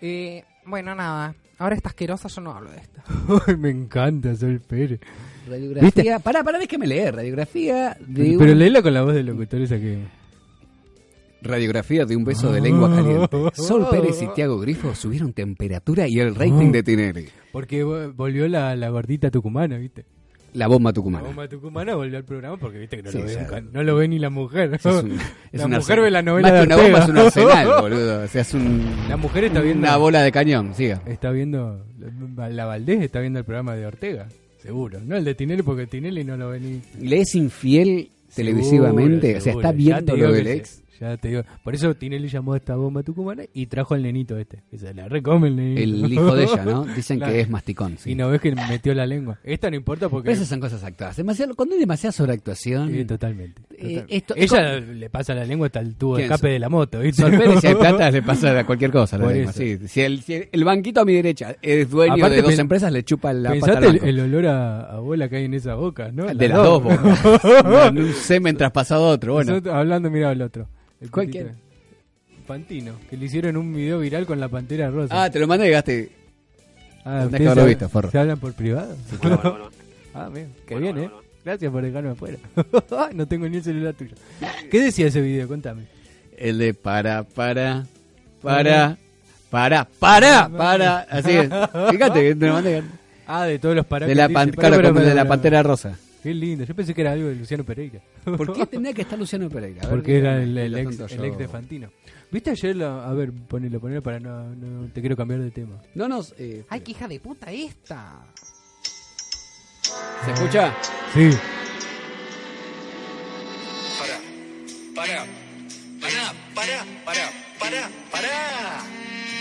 Eh, 0.00 0.44
bueno, 0.66 0.94
nada. 0.94 1.34
Ahora 1.58 1.76
está 1.76 1.90
asquerosa, 1.90 2.28
yo 2.28 2.40
no 2.40 2.52
hablo 2.52 2.70
de 2.70 2.78
esto. 2.78 3.00
Ay, 3.46 3.56
me 3.56 3.70
encanta 3.70 4.34
Sol 4.34 4.60
Pérez. 4.60 5.00
Radiografía... 5.48 6.18
Pará, 6.18 6.42
pará, 6.42 6.58
déjame 6.58 6.86
leer. 6.86 7.14
Radiografía 7.14 7.96
de 8.00 8.36
Pero 8.38 8.52
un- 8.52 8.58
léela 8.58 8.82
con 8.82 8.94
la 8.94 9.02
voz 9.02 9.14
del 9.14 9.26
locutor 9.26 9.60
esa 9.62 9.76
que... 9.78 9.98
Radiografía 11.42 12.06
de 12.06 12.16
un 12.16 12.24
beso 12.24 12.50
de 12.50 12.60
lengua 12.62 12.88
caliente. 12.94 13.28
Sol 13.54 13.86
Pérez 13.90 14.22
y 14.22 14.28
Tiago 14.28 14.58
Grifo 14.58 14.94
subieron 14.94 15.34
temperatura 15.34 16.06
y 16.08 16.18
el 16.18 16.34
rating 16.34 16.72
de 16.72 16.82
Tinelli. 16.82 17.28
Porque 17.52 17.84
vo- 17.84 18.14
volvió 18.14 18.48
la, 18.48 18.74
la 18.76 18.88
gordita 18.88 19.30
tucumana, 19.30 19.76
¿viste? 19.76 20.06
La 20.54 20.68
bomba 20.68 20.90
La 20.90 20.94
tucumana. 20.94 21.26
bomba 21.26 21.48
tucumana 21.48 21.96
volvió 21.96 22.16
al 22.16 22.24
programa 22.24 22.56
porque 22.56 22.78
viste 22.78 22.96
que 22.98 23.02
no, 23.02 23.10
Sí, 23.10 23.18
lo, 23.18 23.24
ve 23.24 23.46
can- 23.50 23.68
no 23.72 23.82
lo 23.82 23.96
ve 23.96 24.08
ni 24.08 24.18
la 24.18 24.30
mujer. 24.30 24.72
Es 24.72 24.84
un- 24.86 25.18
es 25.52 25.60
la 25.60 25.68
mujer 25.68 26.00
ve 26.00 26.10
la 26.10 26.22
novela 26.22 26.48
Más 26.48 26.60
de 26.60 26.66
que 26.68 26.74
una 26.74 26.82
bomba 26.82 26.98
es 27.00 27.08
un 27.10 27.18
arsenal, 27.18 27.68
boludo. 27.82 28.22
O 28.22 28.28
sea, 28.28 28.40
es 28.40 28.54
un... 28.54 28.82
La 29.10 29.16
mujer 29.18 29.44
está 29.44 29.60
viendo... 29.60 29.86
Una 29.86 29.96
bola 29.98 30.22
de 30.22 30.32
cañón, 30.32 30.72
siga. 30.74 31.02
Está 31.06 31.30
viendo... 31.30 31.84
La, 32.36 32.48
la 32.48 32.64
Valdés 32.64 33.02
está 33.02 33.20
viendo 33.20 33.38
el 33.40 33.44
programa 33.44 33.74
de 33.74 33.84
Ortega. 33.84 34.28
Seguro. 34.64 34.98
No 35.04 35.14
el 35.14 35.24
de 35.24 35.34
Tinelli 35.34 35.62
porque 35.62 35.86
Tinelli 35.86 36.24
no 36.24 36.38
lo 36.38 36.48
ve 36.48 36.58
ni... 36.58 36.80
Le 37.06 37.20
es 37.20 37.34
infiel 37.34 38.08
televisivamente. 38.34 39.38
Seguro, 39.38 39.38
o 39.38 39.42
sea, 39.42 39.52
está 39.52 39.72
viendo 39.72 40.16
lo 40.16 40.32
del 40.32 40.46
ex. 40.46 40.82
Ya 41.00 41.16
te 41.16 41.28
digo. 41.28 41.42
Por 41.62 41.74
eso 41.74 41.94
Tinelli 41.94 42.28
llamó 42.28 42.52
a 42.54 42.56
esta 42.56 42.76
bomba 42.76 43.02
tucumana 43.02 43.42
y 43.52 43.66
trajo 43.66 43.94
al 43.94 44.02
nenito 44.02 44.38
este. 44.38 44.62
Que 44.70 44.78
se 44.78 44.94
la 44.94 45.08
recome 45.08 45.48
el 45.48 45.56
nenito. 45.56 45.82
El 45.82 46.12
hijo 46.12 46.34
de 46.36 46.44
ella, 46.44 46.64
¿no? 46.64 46.84
Dicen 46.96 47.18
Claro. 47.18 47.32
que 47.32 47.40
es 47.40 47.50
masticón. 47.50 47.96
sí. 47.98 48.12
Y 48.12 48.14
no 48.14 48.28
ves 48.30 48.40
que 48.40 48.54
metió 48.54 48.94
la 48.94 49.06
lengua. 49.06 49.38
Esta 49.44 49.70
no 49.70 49.76
importa 49.76 50.08
porque... 50.08 50.26
Pero 50.26 50.36
esas 50.36 50.48
son 50.48 50.60
cosas 50.60 50.82
actuadas. 50.84 51.16
Demasiado, 51.16 51.54
cuando 51.54 51.74
hay 51.74 51.80
demasiada 51.80 52.12
sobreactuación. 52.12 52.90
Sí, 52.92 53.04
totalmente. 53.04 53.62
Eh, 53.76 54.04
esto- 54.08 54.34
Ella 54.36 54.78
le 54.80 55.10
pasa 55.10 55.34
la 55.34 55.44
lengua 55.44 55.66
hasta 55.66 55.80
el 55.80 55.96
tubo 55.96 56.16
de 56.16 56.24
escape 56.24 56.48
de 56.48 56.58
la 56.58 56.68
moto, 56.68 56.98
Pérez, 57.00 57.16
si 57.60 57.66
hay 57.66 57.74
plata, 57.74 58.10
le 58.10 58.22
pasa 58.22 58.58
a 58.60 58.64
cualquier 58.64 58.90
cosa. 58.92 59.18
la 59.18 59.26
lengua, 59.32 59.52
sí. 59.52 59.78
Si, 59.88 60.00
el, 60.00 60.22
si 60.22 60.42
el 60.50 60.64
banquito 60.64 61.00
a 61.00 61.04
mi 61.04 61.14
derecha 61.14 61.56
es 61.60 61.90
dueño 61.90 62.14
Aparte, 62.14 62.36
de 62.36 62.42
dos 62.42 62.50
pen- 62.52 62.60
empresas, 62.60 62.92
le 62.92 63.02
chupa 63.02 63.32
la 63.32 63.54
pata 63.58 63.78
al 63.78 63.84
el, 63.84 64.04
el 64.04 64.20
olor 64.20 64.46
a, 64.46 64.80
a 64.96 64.98
bola 65.00 65.28
que 65.28 65.36
hay 65.36 65.44
en 65.44 65.54
esa 65.54 65.74
boca, 65.74 66.10
¿no? 66.12 66.26
de 66.26 66.48
las 66.48 66.58
dos 66.58 66.82
bocas. 66.82 67.24
Un 67.92 68.12
semen 68.14 68.56
traspasado 68.56 69.06
a 69.06 69.08
otro. 69.10 69.34
Bueno, 69.34 69.52
Nosotros 69.52 69.74
hablando, 69.74 70.10
mira 70.10 70.30
el 70.32 70.42
otro. 70.42 70.68
El 71.04 71.10
¿Cuál 71.10 71.26
putito. 71.26 71.44
quién? 71.44 71.56
Fantino, 72.46 72.92
que 73.08 73.16
le 73.16 73.26
hicieron 73.26 73.56
un 73.56 73.74
video 73.74 73.98
viral 74.00 74.26
con 74.26 74.40
la 74.40 74.48
pantera 74.48 74.90
rosa. 74.90 75.22
ah, 75.24 75.30
te 75.30 75.38
lo 75.38 75.46
mandé 75.46 75.64
y 75.66 75.68
llegaste. 75.68 76.10
Ah, 77.04 77.20
tendrás 77.20 77.24
¿ustedes 77.26 77.40
que 77.40 77.46
haberlo 77.46 77.62
se- 77.62 77.68
visto, 77.68 77.88
forro. 77.90 78.10
¿Se 78.10 78.18
hablan 78.18 78.38
por 78.38 78.52
privado? 78.54 78.96
Bueno, 79.22 79.38
bueno. 79.42 79.70
ah, 80.14 80.28
bien, 80.32 80.48
qué 80.66 80.74
Bueno, 80.74 80.80
bien, 80.80 80.94
bueno, 80.94 81.06
¿eh? 81.06 81.10
bueno. 81.12 81.24
Gracias 81.44 81.72
por 81.72 81.82
dejarme 81.82 82.10
afuera. 82.10 82.38
no 83.14 83.28
tengo 83.28 83.46
ni 83.48 83.58
el 83.58 83.62
celular 83.62 83.92
tuyo. 83.94 84.14
¿Qué 84.70 84.80
decía 84.80 85.06
ese 85.08 85.20
video? 85.20 85.46
Contame. 85.46 85.82
El 86.38 86.56
de 86.58 86.72
para, 86.72 87.22
para, 87.24 87.84
para, 88.42 88.96
para, 89.50 89.84
para, 89.98 90.48
para. 90.48 90.98
Así 91.00 91.32
es. 91.32 91.48
Fíjate 91.90 92.20
que 92.28 92.34
te 92.34 92.46
lo 92.46 92.54
mandé. 92.54 92.82
Ah, 93.26 93.44
de 93.44 93.58
todos 93.58 93.76
los 93.76 93.84
parámetros. 93.86 94.16
De 94.16 94.22
la, 94.22 94.28
pan- 94.34 94.50
claro, 94.50 94.92
de 95.00 95.14
la 95.14 95.28
pantera 95.28 95.62
rosa. 95.62 95.98
Qué 96.24 96.32
lindo. 96.32 96.64
Yo 96.64 96.74
pensé 96.74 96.94
que 96.94 97.02
era 97.02 97.12
algo 97.12 97.28
de 97.28 97.34
Luciano 97.36 97.64
Pereira. 97.64 98.00
¿Por 98.24 98.50
qué 98.54 98.64
tendría 98.70 98.94
que 98.94 99.02
estar 99.02 99.18
Luciano 99.18 99.48
Pereira? 99.50 99.82
Ver, 99.82 99.90
Porque 99.90 100.16
era 100.18 100.42
el, 100.42 100.56
ex, 100.56 100.98
el 101.12 101.24
ex 101.26 101.36
de 101.38 101.46
Fantino. 101.48 101.90
¿Viste 102.32 102.50
ayer? 102.50 102.74
La, 102.76 103.06
a 103.06 103.12
ver, 103.12 103.30
ponelo, 103.30 103.78
ponelo 103.78 104.02
para 104.02 104.18
no, 104.18 104.48
no. 104.54 104.88
Te 104.88 105.02
quiero 105.02 105.16
cambiar 105.16 105.40
de 105.40 105.50
tema. 105.50 105.80
No 105.94 106.08
nos. 106.08 106.34
eh, 106.38 106.64
Ay, 106.70 106.80
qué 106.80 106.92
hija 106.92 107.06
de 107.08 107.20
puta 107.20 107.52
esta. 107.52 108.22
¿Se 110.24 110.32
escucha? 110.32 110.74
Sí. 111.12 111.28
Para, 113.98 114.18
para, 114.94 115.26
para, 116.00 116.34
para, 116.54 116.84
para, 117.04 117.30
para, 117.58 117.90
para. 118.10 118.80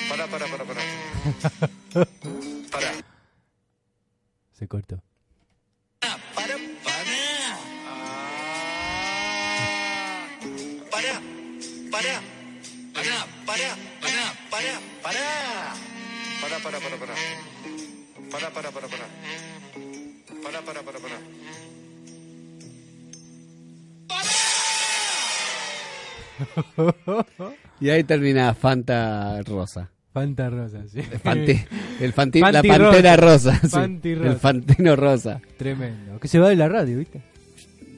Para, 0.09 0.27
para, 0.27 0.45
para, 0.47 0.63
para. 0.65 0.81
Para. 2.71 2.91
Se 4.51 4.67
cortó. 4.67 5.01
Para, 11.93 12.13
para, 12.93 13.17
para, 13.45 13.69
para, 14.01 14.23
para, 14.49 14.73
para. 15.03 15.23
Para, 16.41 16.57
para, 16.63 16.77
para, 16.79 16.97
para. 16.97 17.15
Para, 18.31 18.49
para, 18.51 18.71
para, 18.71 18.87
para. 18.87 19.07
Para, 20.43 20.59
para, 20.61 20.81
para, 20.83 20.99
para. 20.99 21.17
Y 27.79 27.89
ahí 27.89 28.03
termina 28.03 28.53
Fanta 28.53 29.41
Rosa. 29.43 29.89
Fanta 30.13 30.49
Rosa, 30.49 30.83
sí. 30.87 31.01
Fanti- 31.23 31.65
el 31.99 32.13
fanti- 32.13 32.39
la 32.39 32.51
Fanti 32.53 32.67
pantera 32.67 33.15
rosa. 33.17 33.59
sí. 33.61 33.67
Fanti 33.69 34.15
rosa. 34.15 34.29
El 34.31 34.37
fantino 34.39 34.95
rosa. 34.95 35.41
Tremendo. 35.57 36.19
Que 36.19 36.27
se 36.27 36.39
va 36.39 36.49
de 36.49 36.55
la 36.55 36.69
radio, 36.69 36.99
¿viste? 36.99 37.21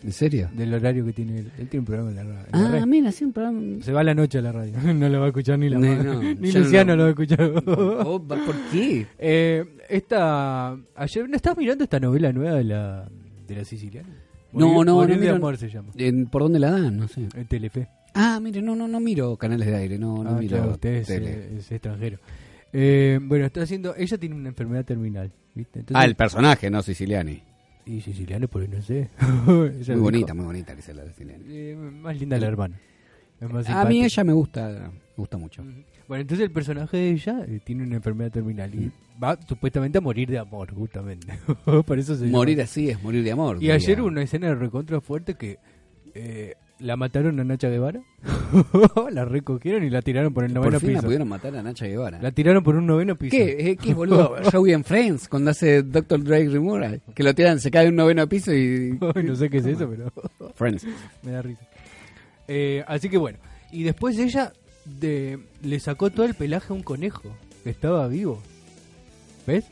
¿En 0.06 0.12
serio? 0.12 0.50
Del 0.54 0.74
horario 0.74 1.04
que 1.06 1.14
tiene 1.14 1.40
él. 1.40 1.52
Él 1.58 1.68
tiene 1.68 1.80
un 1.80 1.86
programa 1.86 2.10
en 2.12 2.16
la 2.16 2.24
radio. 2.24 2.46
en 2.54 2.62
la 2.62 2.68
Ah, 2.68 2.72
radio. 2.72 2.88
mira, 2.88 3.12
sí, 3.12 3.26
un 3.26 3.34
programa. 3.34 3.62
Se 3.84 3.92
va 3.92 4.02
a 4.02 4.04
la 4.04 4.14
noche 4.14 4.38
a 4.38 4.42
la 4.42 4.52
radio. 4.52 4.74
No 4.94 5.10
lo 5.10 5.20
va 5.20 5.26
a 5.26 5.28
escuchar 5.30 5.58
ni 5.60 5.70
la 5.70 5.80
No, 5.80 6.22
Ni 6.40 6.52
yo 6.52 6.60
no 6.60 6.66
Luciano 6.66 6.96
lo- 6.96 6.98
lo 6.98 7.04
va 7.04 7.08
a 7.08 7.12
escuchar. 7.12 7.52
Oh, 8.06 8.22
¿Por 8.22 8.56
qué? 8.72 9.08
Eh, 9.18 9.66
esta. 9.90 10.78
Ayer. 10.96 11.28
¿No 11.30 11.36
estás 11.36 11.58
mirando 11.58 11.84
esta 11.84 12.00
novela 12.00 12.32
nueva 12.32 12.56
de 12.58 12.64
la, 12.66 13.10
de 13.48 13.56
la 13.56 13.66
siciliana? 13.66 14.10
No, 14.54 14.68
Morir- 14.70 14.86
no, 14.86 14.94
Morir 14.96 15.16
no 15.16 15.22
de 15.22 15.22
miro- 15.28 15.36
amor 15.36 15.58
se 15.58 15.70
llama. 15.70 15.90
¿En- 15.98 16.28
¿Por 16.28 16.44
dónde 16.44 16.60
la 16.60 16.72
dan? 16.72 16.96
No 16.98 17.08
sé. 17.08 17.28
En 17.36 17.48
Telefe. 17.48 17.88
Ah, 18.14 18.40
mire, 18.42 18.62
no, 18.62 18.76
no, 18.76 18.88
no 18.88 19.00
miro 19.02 19.36
canales 19.36 19.68
de 19.68 19.76
aire, 19.76 19.98
no, 20.00 20.24
no 20.24 20.30
Ah, 20.30 20.40
miro 20.40 20.56
claro, 20.58 20.72
usted 20.74 20.94
es, 20.96 21.08
tele. 21.08 21.30
eh, 21.32 21.56
es 21.58 21.70
extranjero. 21.72 22.20
Eh, 22.72 23.20
bueno, 23.22 23.46
está 23.46 23.62
haciendo. 23.64 23.94
Ella 23.98 24.18
tiene 24.18 24.36
una 24.36 24.50
enfermedad 24.50 24.86
terminal, 24.86 25.32
¿viste? 25.54 25.80
Entonces- 25.80 26.02
ah, 26.02 26.06
el 26.06 26.16
personaje, 26.16 26.70
no 26.70 26.82
Siciliani. 26.82 27.42
Y 27.86 28.02
siciliano, 28.02 28.48
porque 28.48 28.68
no 28.68 28.82
sé. 28.82 29.10
Muy 29.46 30.00
bonita, 30.00 30.34
muy 30.34 30.46
bonita 30.46 30.76
Gisela 30.76 31.04
de 31.04 31.10
Siciliani. 31.10 31.44
Eh, 31.48 31.76
más 31.76 32.20
linda 32.20 32.38
la 32.40 32.48
hermana. 32.48 32.80
A 33.68 33.86
mí 33.86 34.04
ella 34.04 34.24
me 34.24 34.34
gusta, 34.34 34.90
me 34.92 35.18
gusta 35.18 35.38
mucho. 35.38 35.64
Bueno, 36.08 36.22
entonces 36.22 36.46
el 36.46 36.52
personaje 36.52 36.98
de 36.98 37.10
ella 37.12 37.46
eh, 37.48 37.60
tiene 37.64 37.84
una 37.84 37.96
enfermedad 37.98 38.32
terminal 38.32 38.74
y 38.74 38.92
va 39.22 39.38
supuestamente 39.48 39.98
a 39.98 40.02
morir 40.02 40.30
de 40.30 40.38
amor, 40.40 40.74
justamente. 40.74 41.28
Por 41.86 42.00
eso 42.00 42.16
se 42.16 42.26
Morir 42.28 42.58
llama. 42.58 42.64
así 42.64 42.90
es 42.90 43.02
morir 43.04 43.24
de 43.24 43.32
amor. 43.32 43.58
Y 43.58 43.60
diría. 43.62 43.76
ayer 43.76 44.02
hubo 44.02 44.08
una 44.08 44.22
escena 44.24 44.48
de 44.48 44.56
recontra 44.56 45.02
fuerte 45.02 45.36
que 45.36 45.58
eh, 46.14 46.56
la 46.80 46.98
mataron 46.98 47.40
a 47.40 47.44
Nacha 47.44 47.70
Guevara, 47.70 48.02
la 49.12 49.26
recogieron 49.26 49.84
y 49.84 49.90
la 49.90 50.02
tiraron 50.02 50.34
por 50.34 50.44
el 50.44 50.52
Por 50.52 50.64
noveno 50.64 50.80
fin 50.80 50.90
la 50.94 51.00
piso. 51.00 51.06
pudieron 51.08 51.28
matar 51.30 51.56
a 51.56 51.64
Nacha 51.64 51.86
Guevara. 51.86 52.22
La 52.22 52.32
tiraron 52.32 52.64
por 52.64 52.76
un 52.76 52.86
noveno 52.86 53.16
piso. 53.16 53.36
¿Qué? 53.36 53.78
¿Qué 53.82 53.94
boludo? 53.94 54.36
Joey 54.52 54.74
en 54.74 54.84
Friends, 54.84 55.28
cuando 55.30 55.52
hace 55.52 55.84
Dr. 55.84 56.24
Dre 56.24 56.50
Remora, 56.50 56.98
que 57.14 57.24
lo 57.24 57.34
tiran, 57.34 57.60
se 57.60 57.72
cae 57.72 57.84
de 57.84 57.90
un 57.90 57.96
noveno 57.96 58.28
piso 58.28 58.54
y... 58.54 58.98
no 59.24 59.36
sé 59.36 59.50
qué 59.50 59.58
es 59.58 59.66
eso, 59.66 59.90
pero 59.90 60.12
Friends. 60.56 60.86
me 61.24 61.32
da 61.32 61.42
risa. 61.42 61.66
Eh, 62.48 62.84
así 62.88 63.10
que 63.10 63.18
bueno, 63.18 63.40
y 63.72 63.84
después 63.84 64.18
ella 64.20 64.54
de, 64.86 65.40
le 65.64 65.80
sacó 65.80 66.10
todo 66.10 66.26
el 66.26 66.34
pelaje 66.36 66.74
a 66.74 66.76
un 66.76 66.84
conejo 66.84 67.36
que 67.64 67.70
estaba 67.70 68.08
vivo. 68.08 68.42
¿Ves? 69.48 69.66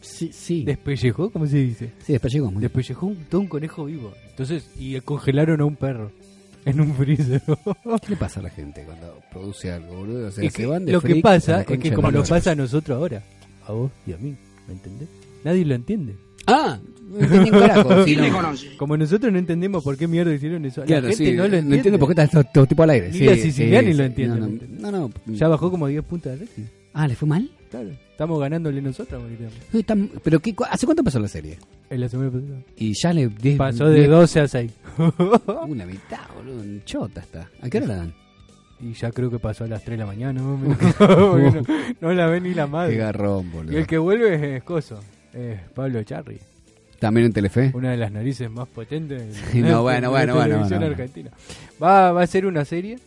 Sí, 0.00 0.30
sí. 0.32 0.64
Despellejó, 0.64 1.30
¿cómo 1.30 1.46
se 1.46 1.58
dice? 1.58 1.92
Sí, 2.00 2.12
Despellejó 2.14 3.06
un, 3.06 3.16
todo 3.30 3.40
un 3.40 3.46
conejo 3.46 3.84
vivo. 3.84 4.12
Entonces, 4.30 4.68
y 4.76 5.00
congelaron 5.00 5.60
a 5.60 5.64
un 5.64 5.76
perro 5.76 6.10
en 6.64 6.80
un 6.80 6.94
freezer. 6.94 7.42
¿Qué 8.02 8.08
le 8.08 8.16
pasa 8.16 8.40
a 8.40 8.44
la 8.44 8.50
gente 8.50 8.84
cuando 8.84 9.20
produce 9.30 9.70
algo, 9.72 9.96
boludo? 9.96 10.28
O 10.28 10.30
sea, 10.30 10.44
Es 10.44 10.52
se 10.52 10.58
que 10.62 10.66
van 10.66 10.84
de 10.84 10.92
lo 10.92 11.00
que 11.00 11.16
pasa 11.16 11.62
es 11.62 11.78
que 11.78 11.92
como 11.92 12.10
nos 12.10 12.28
pasa 12.28 12.52
a 12.52 12.54
nosotros 12.54 12.96
ahora, 12.96 13.22
a 13.66 13.72
vos 13.72 13.90
y 14.06 14.12
a 14.12 14.18
mí, 14.18 14.36
¿me 14.66 14.74
entendés? 14.74 15.08
Nadie 15.44 15.64
lo 15.64 15.74
entiende. 15.74 16.16
Ah, 16.46 16.78
no 17.12 17.50
carajo. 17.50 18.04
si 18.04 18.16
no. 18.16 18.24
Como 18.76 18.96
nosotros 18.96 19.32
no 19.32 19.38
entendemos 19.38 19.82
por 19.84 19.96
qué 19.96 20.06
mierda 20.06 20.32
hicieron 20.34 20.64
eso. 20.64 20.82
Claro, 20.84 21.08
la 21.08 21.08
gente 21.10 21.30
sí, 21.30 21.36
no 21.36 21.42
lo 21.48 21.56
entiende. 21.56 21.76
entiendo 21.76 21.98
por 21.98 22.08
qué 22.14 22.20
está 22.22 22.28
todo, 22.28 22.50
todo 22.52 22.66
tipo 22.66 22.82
al 22.82 22.90
aire. 22.90 23.08
Ni 23.10 23.18
sí, 23.18 23.24
la 23.24 23.34
sí, 23.34 23.42
Siciliani 23.42 23.88
sí, 23.88 23.92
lo 23.94 23.98
sí. 23.98 24.06
entiende. 24.06 24.40
No, 24.40 24.48
¿me 24.48 24.58
no, 24.80 24.90
no, 24.92 25.10
no. 25.26 25.34
Ya 25.34 25.48
bajó 25.48 25.70
como 25.70 25.86
10 25.86 26.04
puntos 26.04 26.32
de 26.32 26.46
rating. 26.46 26.62
Ah, 26.94 27.08
¿le 27.08 27.14
fue 27.14 27.28
mal? 27.28 27.50
Claro. 27.70 27.90
Estamos 28.22 28.40
ganándole 28.40 28.80
nosotros. 28.80 29.20
tan- 29.84 30.08
¿Pero 30.22 30.38
qué, 30.38 30.54
cu- 30.54 30.62
hace 30.70 30.86
cuánto 30.86 31.00
empezó 31.00 31.18
la 31.18 31.26
serie? 31.26 31.58
En 31.90 32.00
la 32.00 32.08
semana 32.08 32.30
pasada. 32.30 32.60
Y 32.76 32.92
ya 32.94 33.12
le... 33.12 33.28
Pasó 33.56 33.86
de 33.88 34.06
diez- 34.06 34.08
12 34.10 34.40
a 34.40 34.46
6. 34.48 34.72
Una 35.66 35.84
mitad, 35.86 36.20
boludo. 36.36 36.62
en 36.62 36.84
Chota 36.84 37.20
está. 37.20 37.50
¿A 37.60 37.68
qué 37.68 37.78
hora 37.78 37.86
la 37.88 37.96
dan? 37.96 38.14
Y 38.80 38.92
ya 38.92 39.10
creo 39.10 39.28
que 39.28 39.40
pasó 39.40 39.64
a 39.64 39.66
las 39.66 39.82
3 39.82 39.98
de 39.98 40.04
la 40.04 40.06
mañana. 40.06 40.40
Porque 40.40 40.86
no, 42.00 42.08
no 42.08 42.12
la 42.14 42.26
ve 42.28 42.40
ni 42.40 42.54
la 42.54 42.68
madre. 42.68 42.94
Garrón, 42.96 43.46
Y 43.46 43.50
boludo. 43.50 43.76
el 43.78 43.86
que 43.88 43.98
vuelve 43.98 44.56
es 44.56 44.62
Coso. 44.62 45.00
Es 45.32 45.58
Pablo 45.74 46.00
Charri. 46.04 46.38
¿También 47.00 47.26
en 47.26 47.32
Telefe? 47.32 47.72
Una 47.74 47.90
de 47.90 47.96
las 47.96 48.12
narices 48.12 48.48
más 48.48 48.68
potentes 48.68 49.52
de 49.52 49.60
no, 49.62 49.82
bueno, 49.82 49.96
de 49.96 50.00
la 50.02 50.08
bueno, 50.10 50.34
bueno, 50.34 50.44
televisión 50.54 50.78
bueno. 50.78 50.92
argentina. 50.94 51.30
Va, 51.82 52.12
va 52.12 52.22
a 52.22 52.26
ser 52.28 52.46
una 52.46 52.64
serie 52.64 53.00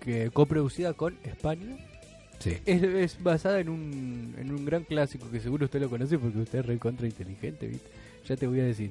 que 0.00 0.28
coproducida 0.30 0.92
con 0.92 1.16
España. 1.24 1.76
Sí. 2.42 2.56
Es, 2.66 2.82
es 2.82 3.22
basada 3.22 3.60
en 3.60 3.68
un, 3.68 4.34
en 4.38 4.50
un 4.50 4.64
gran 4.64 4.82
clásico 4.84 5.30
que 5.30 5.40
seguro 5.40 5.66
usted 5.66 5.80
lo 5.80 5.88
conoce 5.88 6.18
porque 6.18 6.38
usted 6.38 6.58
es 6.60 6.66
recontra 6.66 7.06
inteligente, 7.06 7.66
¿viste? 7.68 7.88
Ya 8.28 8.36
te 8.36 8.46
voy 8.46 8.60
a 8.60 8.64
decir. 8.64 8.90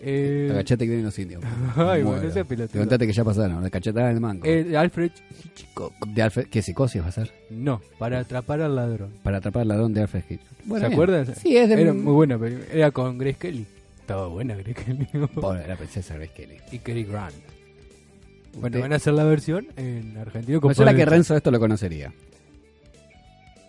Eh, 0.00 0.48
Agachate 0.50 0.84
que 0.84 0.88
vienen 0.90 1.06
los 1.06 1.18
indios. 1.18 1.42
Ay, 1.76 2.02
bueno, 2.02 2.10
Muero. 2.10 2.22
no 2.24 2.30
sea 2.32 2.44
pelotudo. 2.44 2.74
Levantate 2.74 3.06
que 3.06 3.12
ya 3.12 3.24
pasaron. 3.24 3.62
La 3.62 3.70
cachetada 3.70 4.08
del 4.08 4.20
mango. 4.20 4.44
eh, 4.44 4.64
de 4.64 4.76
Alfred 4.76 5.12
Hitchcock. 5.44 5.94
de 6.08 6.22
Alfred, 6.22 6.46
¿Qué 6.48 6.60
psicosis 6.62 7.00
va 7.02 7.06
a 7.08 7.12
ser? 7.12 7.32
No, 7.50 7.80
para 7.98 8.18
atrapar 8.18 8.60
al 8.60 8.74
ladrón. 8.76 9.10
Para 9.22 9.38
atrapar 9.38 9.62
al 9.62 9.68
ladrón 9.68 9.94
de 9.94 10.02
Alfred 10.02 10.22
Hitchcock. 10.28 10.58
Bueno, 10.64 10.86
¿Se 10.88 10.92
acuerdan? 10.92 11.34
Sí, 11.36 11.56
es 11.56 11.68
de... 11.68 11.80
Era 11.80 11.92
muy 11.94 12.12
buena, 12.12 12.38
pero 12.38 12.58
era 12.72 12.90
con 12.90 13.16
Grace 13.18 13.38
Kelly. 13.38 13.66
Estaba 14.00 14.26
buena 14.26 14.54
Grace 14.56 14.74
Kelly. 14.74 15.06
Pobre, 15.34 15.66
la 15.66 15.76
princesa 15.76 16.14
Grace 16.16 16.32
Kelly. 16.34 16.56
y 16.72 16.78
Cary 16.80 17.04
Grant. 17.04 17.34
Bueno, 18.60 18.78
van 18.80 18.92
a 18.92 18.96
hacer 18.96 19.14
la 19.14 19.24
versión 19.24 19.66
en 19.76 20.16
Argentina 20.16 20.60
con 20.60 20.74
suena 20.74 20.92
Pablo 20.92 21.04
que. 21.04 21.10
Renzo 21.10 21.36
esto 21.36 21.50
lo 21.50 21.58
conocería. 21.58 22.12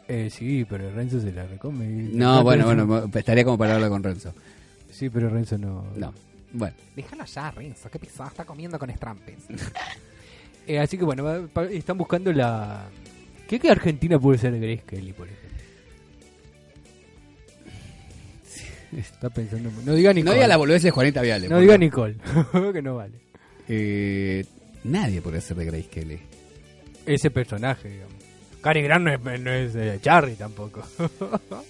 Eh, 0.08 0.30
sí, 0.30 0.66
pero 0.70 0.92
Renzo 0.92 1.20
se 1.20 1.32
la 1.32 1.46
recome. 1.48 1.86
No, 1.88 2.44
bueno, 2.44 2.66
bueno, 2.66 3.10
estaría 3.16 3.44
como 3.44 3.58
para 3.58 3.76
hablar 3.76 3.90
con 3.90 4.04
Renzo. 4.04 4.34
Sí, 4.92 5.10
pero 5.10 5.30
Renzo 5.30 5.58
no. 5.58 5.86
No. 5.96 6.14
Bueno, 6.54 6.76
Déjalo 6.96 7.26
ya, 7.26 7.52
Renzo. 7.52 7.90
¿Qué 7.90 8.00
pesado? 8.00 8.30
Está 8.30 8.46
comiendo 8.46 8.78
con 8.80 8.90
estrampes. 8.90 9.36
Eh, 10.68 10.80
así 10.80 10.98
que 10.98 11.04
bueno, 11.06 11.24
va- 11.24 11.46
pa- 11.46 11.66
están 11.66 11.96
buscando 11.96 12.34
la. 12.34 12.86
¿Qué, 13.48 13.60
qué 13.60 13.70
Argentina 13.70 14.18
puede 14.18 14.40
ser 14.40 14.60
Grace 14.60 14.82
Kelly, 14.88 15.14
por 15.14 15.28
ejemplo? 15.28 15.50
Está 18.98 19.30
pensando. 19.30 19.70
No 19.86 19.94
diga 19.94 20.12
Nicole. 20.12 20.24
no 20.32 20.34
diga 20.34 20.48
la 20.48 20.58
boludez 20.58 20.82
de 20.82 20.90
Juanita 20.90 21.22
Viale. 21.22 21.50
No 21.50 21.60
diga. 21.60 21.78
Nicole. 21.78 22.16
que 22.74 22.82
no 22.82 22.96
vale. 22.96 23.14
Eh, 23.68 24.44
nadie 24.86 25.22
podría 25.22 25.42
ser 25.42 25.58
de 25.58 25.66
Grace 25.66 25.88
Kelly. 25.88 26.20
Ese 27.06 27.30
personaje, 27.30 27.88
digamos. 27.90 28.16
Cary 28.66 28.82
Grant 28.82 29.06
no 29.06 29.12
es, 29.32 29.42
no 29.42 29.52
es 29.52 29.76
eh, 29.76 30.00
Charlie 30.02 30.36
tampoco. 30.36 30.82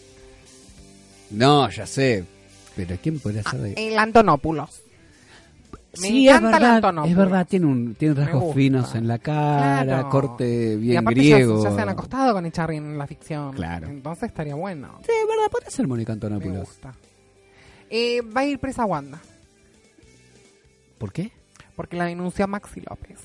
No, 1.32 1.70
ya 1.70 1.86
sé. 1.86 2.24
Pero 2.76 2.96
¿quién 3.02 3.20
podría 3.20 3.44
ser 3.44 3.60
de 3.60 3.74
El 3.74 3.98
Antonopoulos. 3.98 4.82
Me 6.00 6.08
Sí, 6.08 6.28
es 6.28 6.36
encanta 6.36 6.58
el 6.58 6.62
verdad, 6.64 6.76
Antonopoulos. 6.76 7.12
es 7.12 7.18
verdad, 7.18 7.48
tiene, 7.48 7.66
un, 7.66 7.96
tiene 7.96 8.14
rasgos 8.16 8.42
gusta. 8.44 8.56
finos 8.56 8.96
en 8.96 9.08
la 9.08 9.18
cara, 9.20 9.84
Claro. 9.84 10.10
corte 10.10 10.74
y 10.74 10.76
bien 10.78 10.98
aparte 11.00 11.24
ya- 11.24 11.36
griego. 11.36 11.64
Ya, 11.64 11.72
se 11.74 11.82
han 11.82 11.90
acostado 11.90 12.34
con 12.34 12.46
Echarri 12.46 12.78
en 12.78 12.98
la 12.98 13.08
ficción. 13.08 13.54
Claro. 13.54 13.88
Entonces 13.88 14.30
estaría 14.30 14.56
bueno. 14.56 15.00
Sí, 15.06 15.12
es 15.22 15.28
verdad, 15.28 15.52
podría 15.52 15.70
ser 15.72 15.88
Mónica 15.88 16.12
Me 16.12 16.14
Antonopoulos. 16.16 16.60
gusta. 16.68 16.94
Eh, 17.90 18.22
va 18.22 18.42
a 18.42 18.46
ir 18.46 18.60
presa 18.60 18.86
Wanda. 18.86 19.20
¿Por 20.98 21.12
qué? 21.12 21.32
Porque 21.76 21.98
la 21.98 22.06
denunció 22.06 22.48
Maxi 22.48 22.82
López. 22.82 23.20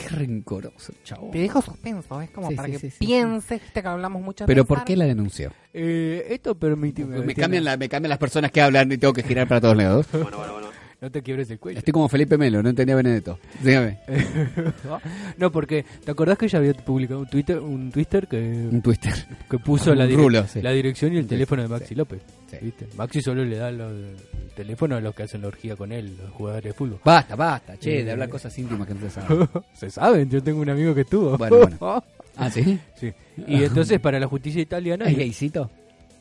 Qué 0.00 0.08
rencoroso, 0.08 0.92
chavo. 1.04 1.30
Te 1.30 1.38
dejo 1.38 1.60
suspenso, 1.60 2.20
es 2.22 2.30
como 2.30 2.48
Sí, 2.48 2.54
para 2.54 2.66
sí, 2.68 2.72
que 2.72 2.78
sí, 2.78 2.90
sí, 2.90 2.96
pienses, 3.04 3.60
que 3.72 3.80
hablamos 3.80 4.22
mucho 4.22 4.44
de 4.44 4.46
Pero 4.46 4.64
pensar. 4.64 4.78
¿por 4.78 4.86
qué 4.86 4.96
la 4.96 5.04
denunció? 5.04 5.52
Eh, 5.74 6.26
esto 6.30 6.54
permite. 6.54 7.04
Me 7.04 7.34
cambian, 7.34 7.64
la- 7.64 7.76
me 7.76 7.88
cambian 7.88 8.08
las 8.08 8.18
personas 8.18 8.50
que 8.50 8.62
hablan 8.62 8.90
y 8.92 8.96
tengo 8.98 9.12
que 9.12 9.22
girar 9.22 9.46
para 9.46 9.60
todos 9.60 9.76
lados. 9.76 10.06
No 11.00 11.10
te 11.10 11.22
quiebres 11.22 11.50
el 11.50 11.58
cuello. 11.58 11.78
Estoy 11.78 11.92
como 11.92 12.08
Felipe 12.08 12.36
Melo, 12.36 12.62
no 12.62 12.68
entendía 12.68 12.94
Benedetto. 12.94 13.38
Dígame. 13.62 13.98
no, 15.38 15.50
porque 15.50 15.84
¿te 16.04 16.10
acordás 16.10 16.36
que 16.36 16.46
ella 16.46 16.58
había 16.58 16.74
publicado 16.74 17.20
un 17.20 17.26
Twitter, 17.26 17.58
un 17.58 17.90
Twitter 17.90 18.26
que, 18.28 18.36
Un 18.38 18.82
twister. 18.82 19.12
que 19.48 19.58
puso 19.58 19.94
la, 19.94 20.04
Un 20.04 20.10
dire- 20.10 20.16
rulo, 20.22 20.46
sí. 20.46 20.60
la 20.60 20.72
dirección 20.72 21.14
y 21.14 21.18
el 21.18 21.26
teléfono 21.26 21.62
de 21.62 21.68
Maxi 21.68 21.86
sí. 21.88 21.94
López? 21.94 22.20
Sí. 22.50 22.56
¿viste? 22.60 22.86
Maxi 22.96 23.22
solo 23.22 23.44
le 23.44 23.56
da 23.56 23.70
lo- 23.70 23.90
el 23.90 24.16
teléfono 24.54 24.96
a 24.96 25.00
los 25.00 25.14
que 25.14 25.22
hacen 25.22 25.40
la 25.42 25.48
orgía 25.48 25.74
con 25.74 25.90
él, 25.92 26.16
los 26.20 26.30
jugadores 26.32 26.64
de 26.64 26.72
fútbol. 26.74 27.00
Basta, 27.04 27.34
basta, 27.34 27.78
che, 27.78 28.00
Eh. 28.00 28.04
de 28.04 28.12
hablar 28.12 28.28
cosas 28.28 28.56
íntimas 28.58 28.86
que 28.86 28.94
no 28.94 29.00
se 29.00 29.10
saben. 29.20 29.48
Se 29.72 29.90
saben, 29.90 30.28
yo 30.28 30.42
tengo 30.42 30.60
un 30.60 30.68
amigo 30.70 30.94
que 30.94 31.00
estuvo. 31.02 31.36
Bueno, 31.38 31.56
bueno. 31.58 32.04
Ah, 32.36 32.48
¿sí? 32.48 32.78
Sí. 32.94 33.12
Y 33.46 33.64
entonces 33.64 34.00
para 34.00 34.18
la 34.18 34.26
justicia 34.26 34.62
italiana 34.62 35.04
¿Es 35.06 35.16
gaycito? 35.18 35.68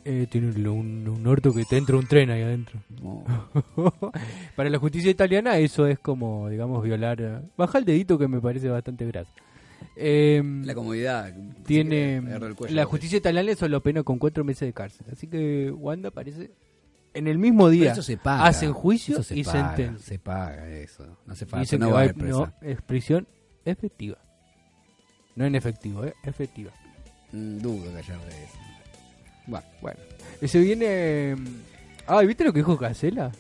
Eh, 0.10 0.28
tiene 0.30 0.47
un, 0.70 1.07
un- 1.07 1.28
orto 1.28 1.53
que 1.53 1.66
te 1.66 1.78
entra 1.78 1.95
un 1.95 2.07
tren 2.07 2.30
ahí 2.32 2.41
adentro. 2.41 2.80
No. 3.01 3.24
para 4.55 4.70
la 4.70 4.78
justicia 4.80 5.12
italiana 5.12 5.57
eso 5.57 5.86
es 5.88 5.99
como, 5.99 6.49
digamos, 6.49 6.84
violar... 6.84 7.43
Baja 7.57 7.78
el 7.78 7.86
dedito 7.86 8.18
que 8.18 8.28
me 8.28 8.41
parece 8.41 8.70
bastante 8.70 9.05
graso. 9.05 9.32
Eh, 9.95 10.41
La 10.64 10.74
comodidad. 10.74 11.34
tiene 11.66 12.22
cuello. 12.55 12.76
la 12.76 12.86
justicia 12.86 13.18
italiana 13.18 13.51
eso 13.51 13.68
lo 13.68 13.82
pena 13.82 14.03
con 14.03 14.18
cuatro 14.18 14.43
meses 14.43 14.68
de 14.68 14.74
cárcel 14.74 15.05
así 15.12 15.28
que 15.28 15.72
Wanda 15.72 16.12
parece 16.12 16.51
en 17.14 17.28
el 17.28 17.38
mismo 17.38 17.70
día 17.70 17.91
eso 17.93 18.01
se 18.01 18.18
paga. 18.18 18.45
hacen 18.45 18.74
juicio 18.74 19.24
se 19.24 19.38
y 19.38 19.43
paga, 19.43 19.76
sentencia 19.76 20.05
Se 20.05 20.20
paga 20.20 20.70
eso. 20.70 21.05
No 21.26 21.36
falta. 21.45 21.60
dicen 21.62 21.80
no 21.80 21.91
va 21.91 22.01
a 22.01 22.07
no, 22.07 22.51
es 22.62 22.82
prisión 22.82 23.28
efectiva 23.66 24.18
no 25.36 25.45
en 25.45 25.55
efectivo 25.55 26.03
eh 26.05 26.14
efectiva 26.24 26.72
Mm, 27.32 27.60
dudo 27.60 27.84
que 27.91 27.97
haya 27.99 28.18
de 28.18 28.43
eso. 28.43 28.57
Bueno. 29.50 29.66
bueno 29.82 30.00
y 30.41 30.47
se 30.47 30.60
viene 30.60 31.36
ah 32.08 32.22
¿viste 32.22 32.43
lo 32.43 32.54
que 32.54 32.60
dijo 32.60 32.78
Casela? 32.78 33.32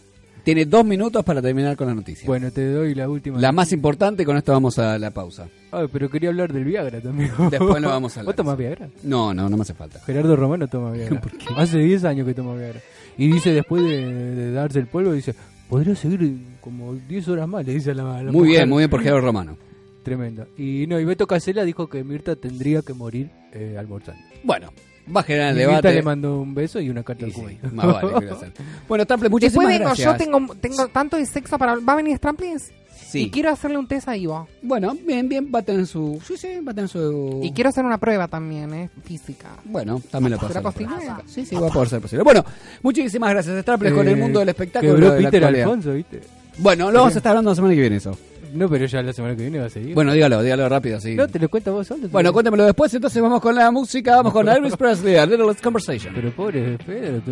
Tiene 0.43 0.65
dos 0.65 0.85
minutos 0.85 1.23
para 1.23 1.41
terminar 1.41 1.75
con 1.75 1.87
la 1.87 1.93
noticia. 1.93 2.25
bueno 2.25 2.49
te 2.51 2.65
doy 2.71 2.95
la 2.95 3.07
última 3.09 3.39
La 3.39 3.51
más 3.51 3.71
importante, 3.73 4.25
con 4.25 4.35
esto 4.37 4.51
vamos 4.53 4.79
a 4.79 4.97
la 4.97 5.11
pausa. 5.11 5.47
Ay, 5.71 5.87
pero 5.91 6.09
quería 6.09 6.29
hablar 6.29 6.51
del 6.53 6.63
Viagra 6.63 6.99
también 7.01 7.29
Después 7.51 7.81
lo 7.81 7.89
vamos 7.89 8.15
a 8.15 8.21
hablar. 8.21 8.25
¿vos 8.33 8.35
tomás 8.37 8.57
Viagra? 8.57 8.89
No, 9.03 9.33
no, 9.33 9.49
no 9.49 9.57
me 9.57 9.61
hace 9.63 9.73
falta. 9.73 9.99
Gerardo 9.99 10.35
Romano 10.35 10.67
toma 10.67 10.91
Viagra. 10.91 11.21
Hace 11.57 11.79
10 11.79 12.05
años 12.05 12.25
que 12.25 12.33
toma 12.33 12.55
Viagra. 12.55 12.79
Y 13.17 13.27
dice, 13.31 13.51
después 13.51 13.83
de, 13.83 14.11
de 14.35 14.51
darse 14.51 14.79
el 14.79 14.87
polvo, 14.87 15.11
dice, 15.11 15.35
podría 15.69 15.93
seguir 15.93 16.37
como 16.61 16.95
10 16.95 17.27
horas 17.27 17.47
más, 17.47 17.65
le 17.65 17.73
dice 17.73 17.91
a 17.91 17.95
la, 17.95 18.03
a 18.17 18.23
la 18.23 18.31
Muy 18.31 18.41
mujer. 18.47 18.47
bien, 18.61 18.69
muy 18.69 18.77
bien 18.79 18.89
por 18.89 19.01
Gerardo 19.03 19.21
Romano. 19.25 19.57
Tremendo. 20.03 20.47
Y 20.57 20.87
no, 20.87 20.97
y 20.99 21.05
Beto 21.05 21.27
Casella 21.27 21.63
dijo 21.65 21.87
que 21.89 22.03
Mirta 22.03 22.35
tendría 22.37 22.81
que 22.81 22.93
morir 22.93 23.29
eh, 23.51 23.75
almorzando. 23.77 24.21
Bueno, 24.43 24.71
va 25.15 25.21
a 25.21 25.23
generar 25.23 25.49
el 25.49 25.55
Mirta 25.55 25.69
debate. 25.71 25.93
le 25.93 26.01
mandó 26.01 26.41
un 26.41 26.53
beso 26.53 26.79
y 26.79 26.89
una 26.89 27.03
carta 27.03 27.25
al 27.25 27.33
sí, 27.33 27.41
más 27.73 27.85
vale. 27.85 28.29
Bueno, 28.87 29.05
Trample, 29.05 29.29
muchísimas 29.29 29.67
Después 29.67 29.79
vengo, 29.79 29.85
gracias. 29.95 30.11
yo 30.11 30.17
tengo, 30.17 30.55
tengo 30.55 30.87
tanto 30.89 31.17
de 31.17 31.25
sexo 31.25 31.57
para... 31.57 31.75
¿Va 31.75 31.93
a 31.93 31.95
venir 31.95 32.15
Stramplis? 32.17 32.71
Sí. 33.09 33.23
Y 33.23 33.29
quiero 33.31 33.49
hacerle 33.49 33.77
un 33.79 33.87
test 33.87 34.07
a 34.07 34.15
Ivo. 34.15 34.47
Bueno, 34.61 34.95
bien, 35.07 35.27
bien, 35.27 35.49
va 35.53 35.59
a 35.59 35.61
tener 35.63 35.87
su... 35.87 36.21
Sí, 36.27 36.37
sí, 36.37 36.59
va 36.65 36.73
a 36.73 36.75
tener 36.75 36.87
su... 36.89 37.39
Y 37.43 37.51
quiero 37.53 37.69
hacer 37.71 37.83
una 37.83 37.97
prueba 37.97 38.27
también, 38.27 38.71
¿eh? 38.73 38.89
Física. 39.03 39.47
Bueno, 39.65 39.99
también 40.11 40.33
lo 40.33 40.37
puedo 40.37 40.49
¿Será 40.53 40.61
posible? 40.61 40.93
Sí, 41.25 41.43
sí, 41.45 41.55
va 41.55 41.67
a 41.67 41.71
poder 41.71 41.89
ser 41.89 42.01
posible. 42.01 42.23
Bueno, 42.23 42.45
muchísimas 42.83 43.31
gracias, 43.31 43.59
Straple, 43.61 43.91
con 43.93 44.07
el 44.07 44.13
Eh, 44.13 44.15
mundo 44.15 44.39
del 44.39 44.49
espectáculo. 44.49 44.93
Quebró 44.93 45.11
de 45.13 45.23
Peter. 45.23 45.43
Alfonso, 45.43 45.93
¿viste? 45.93 46.21
Bueno, 46.59 46.91
lo 46.91 46.99
vamos 46.99 47.15
a 47.15 47.17
estar 47.17 47.31
hablando 47.31 47.49
la 47.51 47.55
semana 47.55 47.73
que 47.73 47.81
viene 47.81 47.95
eso. 47.95 48.15
No, 48.53 48.69
pero 48.69 48.85
ya 48.85 49.01
la 49.01 49.13
semana 49.13 49.35
que 49.35 49.43
viene 49.43 49.59
va 49.59 49.65
a 49.65 49.69
seguir. 49.69 49.93
Bueno, 49.93 50.13
dígalo, 50.13 50.41
dígalo 50.41 50.67
rápido, 50.69 50.99
sí. 50.99 51.15
no, 51.15 51.27
te 51.27 51.39
lo 51.39 51.49
cuento 51.49 51.73
vos 51.73 51.87
solo. 51.87 52.09
Bueno, 52.09 52.33
cuéntamelo 52.33 52.65
después, 52.65 52.93
entonces 52.93 53.21
vamos 53.21 53.41
con 53.41 53.55
la 53.55 53.71
música, 53.71 54.17
vamos 54.17 54.33
con 54.33 54.47
Elvis 54.49 54.75
Presley, 54.75 55.15
A 55.15 55.25
Little 55.25 55.53
Conversation. 55.61 56.13
Pero 56.13 56.31
pobre 56.31 56.77
Pedro, 56.85 57.21
tú... 57.21 57.31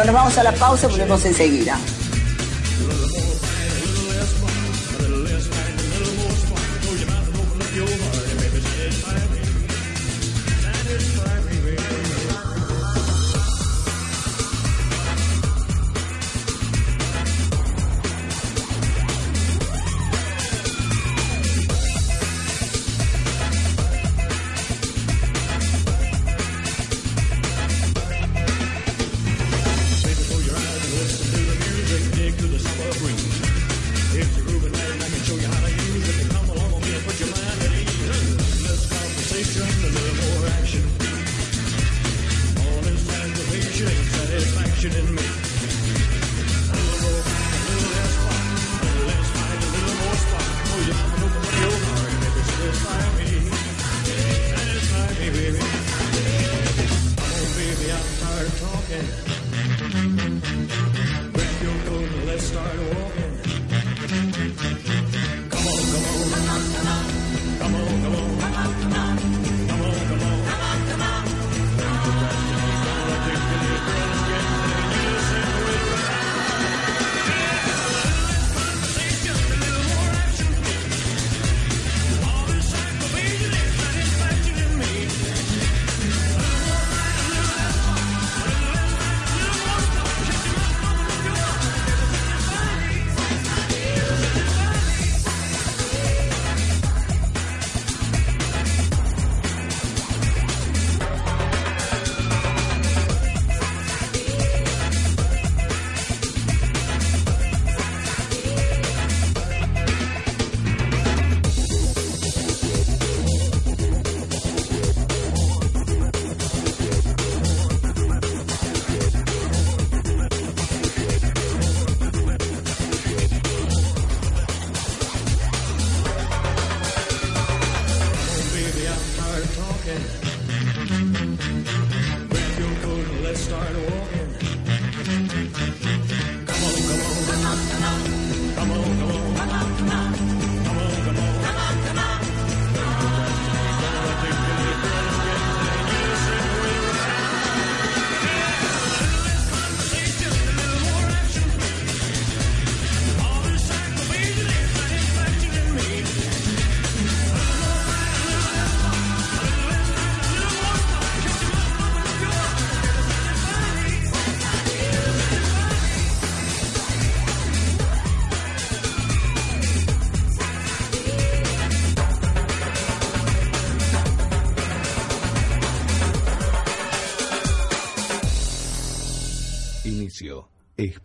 Bueno, 0.00 0.12
nos 0.12 0.22
vamos 0.22 0.38
a 0.38 0.42
la 0.44 0.52
pausa, 0.52 0.88
volvemos 0.88 1.22
enseguida. 1.26 1.78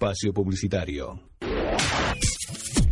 Espacio 0.05 0.31
publicitario. 0.31 1.19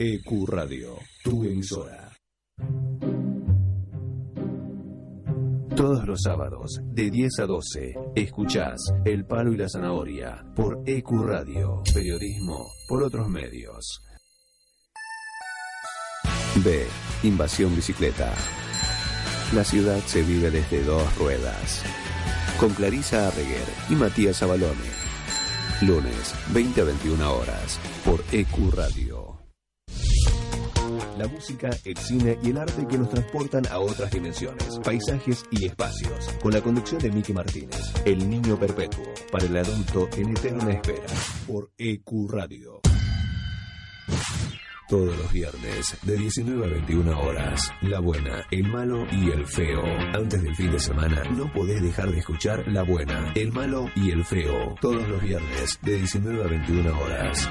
EQ 0.00 0.32
E 0.32 0.44
Radio, 0.48 0.98
tu 1.22 1.44
emisora. 1.44 2.10
Todos 5.76 6.04
los 6.06 6.22
sábados, 6.22 6.80
de 6.86 7.10
10 7.10 7.40
a 7.40 7.46
12, 7.46 7.94
escuchás 8.16 8.80
El 9.04 9.26
Palo 9.26 9.52
y 9.52 9.56
la 9.56 9.68
Zanahoria 9.68 10.44
por 10.56 10.82
EQ 10.86 11.10
Radio. 11.24 11.82
Periodismo 11.92 12.66
por 12.88 13.04
otros 13.04 13.28
medios. 13.28 14.00
B. 16.62 16.86
Invasión 17.24 17.74
Bicicleta. 17.74 18.32
La 19.52 19.64
ciudad 19.64 19.98
se 20.06 20.22
vive 20.22 20.50
desde 20.50 20.84
dos 20.84 21.02
ruedas. 21.16 21.82
Con 22.58 22.70
Clarisa 22.74 23.28
Arreguer 23.28 23.66
y 23.90 23.94
Matías 23.94 24.42
Abalone. 24.42 25.04
Lunes, 25.82 26.34
20 26.52 26.80
a 26.80 26.84
21 26.84 27.34
horas, 27.34 27.80
por 28.04 28.24
EQ 28.30 28.72
Radio. 28.72 29.36
La 31.18 31.26
música, 31.26 31.70
el 31.84 31.96
cine 31.96 32.38
y 32.42 32.50
el 32.50 32.58
arte 32.58 32.86
que 32.88 32.98
nos 32.98 33.10
transportan 33.10 33.66
a 33.68 33.78
otras 33.80 34.10
dimensiones, 34.10 34.78
paisajes 34.82 35.44
y 35.50 35.66
espacios. 35.66 36.28
Con 36.40 36.52
la 36.52 36.60
conducción 36.60 37.00
de 37.00 37.10
Miki 37.10 37.32
Martínez, 37.32 37.92
El 38.04 38.28
Niño 38.28 38.58
Perpetuo, 38.58 39.04
para 39.30 39.44
el 39.44 39.56
adulto 39.56 40.08
en 40.16 40.30
eterna 40.30 40.72
espera, 40.72 41.06
por 41.46 41.70
EQ 41.78 42.30
Radio. 42.30 42.80
Todos 44.94 45.18
los 45.18 45.32
viernes, 45.32 45.98
de 46.02 46.16
19 46.16 46.66
a 46.66 46.68
21 46.68 47.20
horas, 47.20 47.72
La 47.80 47.98
Buena, 47.98 48.46
El 48.52 48.68
Malo 48.68 49.04
y 49.10 49.28
El 49.28 49.44
Feo. 49.44 49.82
Antes 50.14 50.40
del 50.40 50.54
fin 50.54 50.70
de 50.70 50.78
semana, 50.78 51.24
no 51.36 51.52
podés 51.52 51.82
dejar 51.82 52.12
de 52.12 52.20
escuchar 52.20 52.62
La 52.68 52.84
Buena, 52.84 53.32
El 53.34 53.50
Malo 53.50 53.90
y 53.96 54.12
El 54.12 54.24
Feo. 54.24 54.76
Todos 54.80 55.08
los 55.08 55.20
viernes, 55.20 55.80
de 55.82 55.96
19 55.96 56.44
a 56.44 56.46
21 56.46 57.00
horas. 57.00 57.50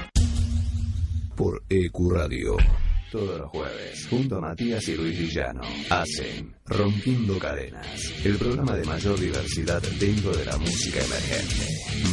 Por 1.36 1.62
EQ 1.68 2.12
Radio. 2.12 2.56
Todos 3.14 3.38
los 3.38 3.50
jueves, 3.50 4.08
junto 4.10 4.38
a 4.38 4.40
Matías 4.40 4.88
y 4.88 4.96
Luis 4.96 5.16
Villano, 5.16 5.60
hacen 5.88 6.52
Rompiendo 6.66 7.38
Cadenas, 7.38 7.86
el 8.24 8.36
programa 8.36 8.74
de 8.74 8.84
mayor 8.84 9.20
diversidad 9.20 9.80
dentro 10.00 10.32
de 10.32 10.44
la 10.44 10.56
música 10.56 10.98
emergente. 11.00 11.64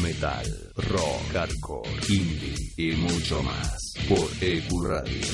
Metal, 0.03 0.45
rock, 0.75 1.33
hardcore, 1.33 1.89
indie 2.07 2.55
y 2.77 2.91
mucho 2.97 3.41
más. 3.41 3.79
Por 4.07 4.29
EQ 4.41 4.69
Radio. 4.83 5.27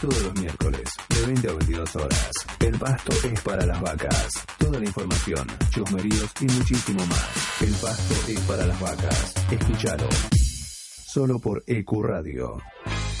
Todos 0.00 0.22
los 0.22 0.34
miércoles, 0.40 0.88
de 1.08 1.26
20 1.26 1.48
a 1.48 1.52
22 1.52 1.96
horas, 1.96 2.30
el 2.60 2.78
pasto 2.78 3.12
es 3.26 3.40
para 3.40 3.66
las 3.66 3.80
vacas. 3.80 4.30
Toda 4.60 4.78
la 4.78 4.86
información, 4.86 5.48
chusmeríos 5.70 6.30
y 6.40 6.44
muchísimo 6.44 7.04
más. 7.06 7.60
El 7.60 7.74
pasto 7.74 8.14
es 8.28 8.40
para 8.42 8.66
las 8.66 8.80
vacas. 8.80 9.34
Escúchalo. 9.50 10.43
Solo 11.14 11.38
por 11.38 11.62
EQ 11.68 11.92
Radio. 12.02 12.58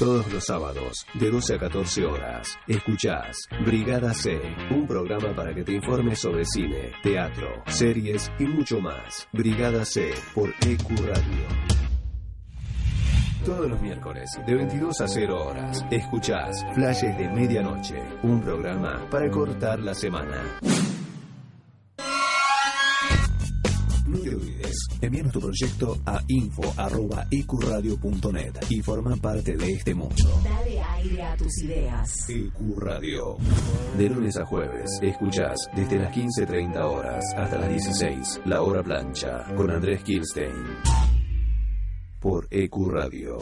Todos 0.00 0.32
los 0.32 0.44
sábados, 0.44 1.06
de 1.14 1.30
12 1.30 1.54
a 1.54 1.58
14 1.60 2.04
horas, 2.04 2.58
escuchás 2.66 3.46
Brigada 3.64 4.12
C, 4.12 4.40
un 4.72 4.84
programa 4.84 5.32
para 5.32 5.54
que 5.54 5.62
te 5.62 5.74
informes 5.74 6.18
sobre 6.18 6.44
cine, 6.44 6.90
teatro, 7.04 7.62
series 7.68 8.32
y 8.40 8.46
mucho 8.46 8.80
más. 8.80 9.28
Brigada 9.32 9.84
C 9.84 10.10
por 10.34 10.50
EQ 10.66 10.90
Radio. 11.06 11.46
Todos 13.44 13.70
los 13.70 13.80
miércoles, 13.80 14.28
de 14.44 14.54
22 14.56 15.00
a 15.00 15.06
0 15.06 15.46
horas, 15.46 15.84
escuchás 15.92 16.66
Flashes 16.74 17.16
de 17.16 17.28
Medianoche, 17.28 18.02
un 18.24 18.40
programa 18.40 19.08
para 19.08 19.30
cortar 19.30 19.78
la 19.78 19.94
semana. 19.94 20.42
No 24.08 24.18
envíanos 25.00 25.32
tu 25.32 25.40
proyecto 25.40 25.98
a 26.06 26.22
info.ecuradio.net 26.28 28.52
y 28.70 28.80
forma 28.82 29.16
parte 29.16 29.56
de 29.56 29.72
este 29.72 29.94
mundo. 29.94 30.14
Dale 30.42 30.82
aire 30.82 31.22
a 31.22 31.36
tus 31.36 31.62
ideas. 31.62 32.28
EQ 32.28 32.78
Radio. 32.78 33.36
De 33.96 34.08
lunes 34.08 34.36
a 34.36 34.44
jueves, 34.44 34.90
escuchás 35.02 35.56
desde 35.74 35.98
las 35.98 36.14
15.30 36.14 36.82
horas 36.82 37.24
hasta 37.36 37.58
las 37.58 37.68
16, 37.68 38.42
La 38.46 38.62
Hora 38.62 38.82
Plancha, 38.82 39.44
con 39.56 39.70
Andrés 39.70 40.02
Kilstein. 40.02 40.54
Por 42.20 42.48
EQ 42.50 42.88
Radio. 42.88 43.38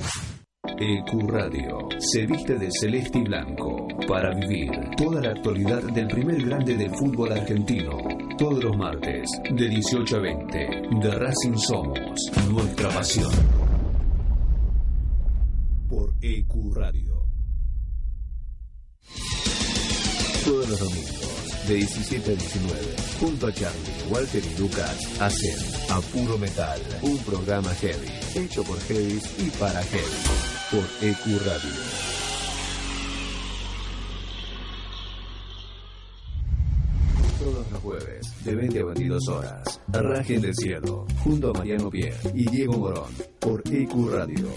EQ 0.79 1.29
Radio. 1.29 1.89
Se 1.99 2.27
viste 2.27 2.59
de 2.59 2.69
celeste 2.71 3.19
y 3.19 3.23
blanco 3.23 3.89
para 4.09 4.35
vivir 4.35 4.71
toda 4.97 5.21
la 5.21 5.31
actualidad 5.31 5.83
del 5.83 6.09
primer 6.09 6.45
grande 6.45 6.77
del 6.77 6.91
fútbol 6.91 7.33
argentino. 7.33 7.99
Todos 8.39 8.65
los 8.65 8.77
martes, 8.77 9.29
de 9.51 9.69
18 9.69 10.17
a 10.17 10.21
20, 10.21 10.59
de 11.01 11.11
Racing 11.11 11.57
Somos, 11.57 12.31
nuestra 12.51 12.89
pasión. 12.89 13.33
Por 15.89 16.15
EQ 16.21 16.75
Radio. 16.75 17.23
Todos 20.45 20.69
los 20.69 20.81
domingos, 20.81 21.69
de 21.69 21.75
17 21.75 22.33
a 22.33 22.35
19, 22.35 22.75
junto 23.21 23.47
a 23.47 23.53
Charlie, 23.53 24.11
Walter 24.11 24.43
y 24.45 24.59
Lucas, 24.61 25.21
hacen 25.21 25.57
A 25.91 26.01
Puro 26.01 26.37
Metal, 26.37 26.81
un 27.03 27.17
programa 27.19 27.71
heavy, 27.75 28.09
hecho 28.35 28.65
por 28.65 28.81
heavies 28.81 29.23
y 29.39 29.51
para 29.51 29.81
heavy, 29.85 30.52
por 30.73 30.81
EQ 31.03 31.39
Radio. 31.45 31.71
Todos 37.39 37.71
los 37.71 37.81
jueves, 37.81 38.45
de 38.45 38.55
20 38.55 38.81
a 38.81 38.85
22 38.87 39.29
horas, 39.29 39.81
Rajen 39.89 40.41
del 40.41 40.55
Cielo, 40.55 41.07
junto 41.23 41.51
a 41.51 41.53
Mariano 41.59 41.91
Pierre 41.91 42.31
y 42.35 42.51
Diego 42.51 42.79
Morón, 42.79 43.13
por 43.39 43.63
EQ 43.71 44.11
Radio. 44.13 44.49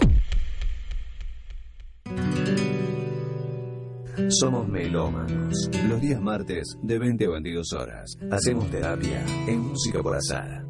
Somos 4.30 4.66
melómanos. 4.68 5.68
Los 5.86 6.00
días 6.00 6.22
martes 6.22 6.78
de 6.82 6.98
20 6.98 7.26
a 7.26 7.28
22 7.28 7.72
horas. 7.74 8.16
Hacemos 8.30 8.70
terapia 8.70 9.22
en 9.46 9.60
música 9.60 10.02
por 10.02 10.16
azar. 10.16 10.65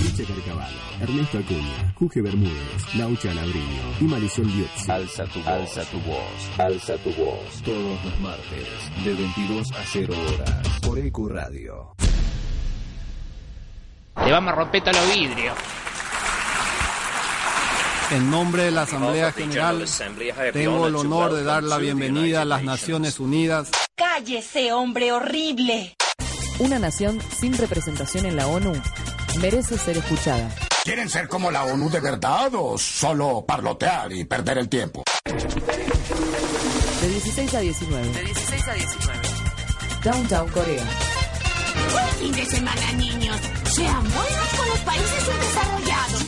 Licha 0.00 0.22
Carcavalo, 0.24 0.78
Ernesto 1.00 1.38
Acuña, 1.38 1.92
Juge 1.96 2.22
Bermúdez, 2.22 2.94
Laucha 2.94 3.34
Labriño 3.34 3.82
y 4.00 4.04
Marisol 4.04 4.46
Diopsi. 4.46 4.90
Alza 4.90 5.24
tu, 5.24 5.40
alza 5.44 5.82
tu 5.84 5.98
voz, 6.00 6.58
alza 6.58 6.96
tu 6.98 7.12
voz. 7.14 7.62
Todos 7.64 8.04
los 8.04 8.20
martes 8.20 9.04
de 9.04 9.14
22 9.14 9.72
a 9.72 9.84
0 9.84 10.14
horas 10.14 10.80
por 10.82 10.98
EQ 11.00 11.18
Radio. 11.28 11.94
Le 14.24 14.30
vamos 14.30 14.52
a 14.52 14.56
romper 14.56 14.82
todos 14.82 14.96
los 14.98 15.14
vidrios. 15.14 15.56
En 18.12 18.30
nombre 18.30 18.62
de 18.62 18.70
la 18.70 18.82
Asamblea 18.82 19.32
General, 19.32 19.84
tengo 20.52 20.86
el 20.86 20.94
honor 20.94 21.32
de 21.34 21.42
dar 21.42 21.64
la 21.64 21.78
bienvenida 21.78 22.42
a 22.42 22.44
las 22.44 22.62
Naciones 22.62 23.18
Unidas. 23.18 23.70
¡Cállese, 23.96 24.72
hombre 24.72 25.10
horrible! 25.10 25.96
Una 26.60 26.78
nación 26.78 27.20
sin 27.36 27.56
representación 27.56 28.26
en 28.26 28.36
la 28.36 28.46
ONU 28.46 28.72
merece 29.36 29.78
ser 29.78 29.98
escuchada. 29.98 30.50
¿Quieren 30.84 31.08
ser 31.08 31.28
como 31.28 31.50
la 31.50 31.64
ONU 31.64 31.90
de 31.90 32.00
verdad 32.00 32.50
o 32.54 32.78
solo 32.78 33.44
parlotear 33.46 34.12
y 34.12 34.24
perder 34.24 34.58
el 34.58 34.68
tiempo? 34.68 35.04
De 35.24 37.08
16 37.08 37.54
a 37.54 37.60
19. 37.60 38.08
De 38.08 38.24
16 38.24 38.68
a 38.68 38.74
19. 38.74 39.20
Downtown 40.02 40.48
Corea. 40.48 40.84
Buen 41.92 42.08
fin 42.20 42.32
de 42.32 42.46
semana, 42.46 42.92
niños. 42.92 43.36
Sean 43.72 44.02
buenos 44.02 44.48
con 44.56 44.68
los 44.68 44.78
países 44.80 45.24
subdesarrollados. 45.24 46.24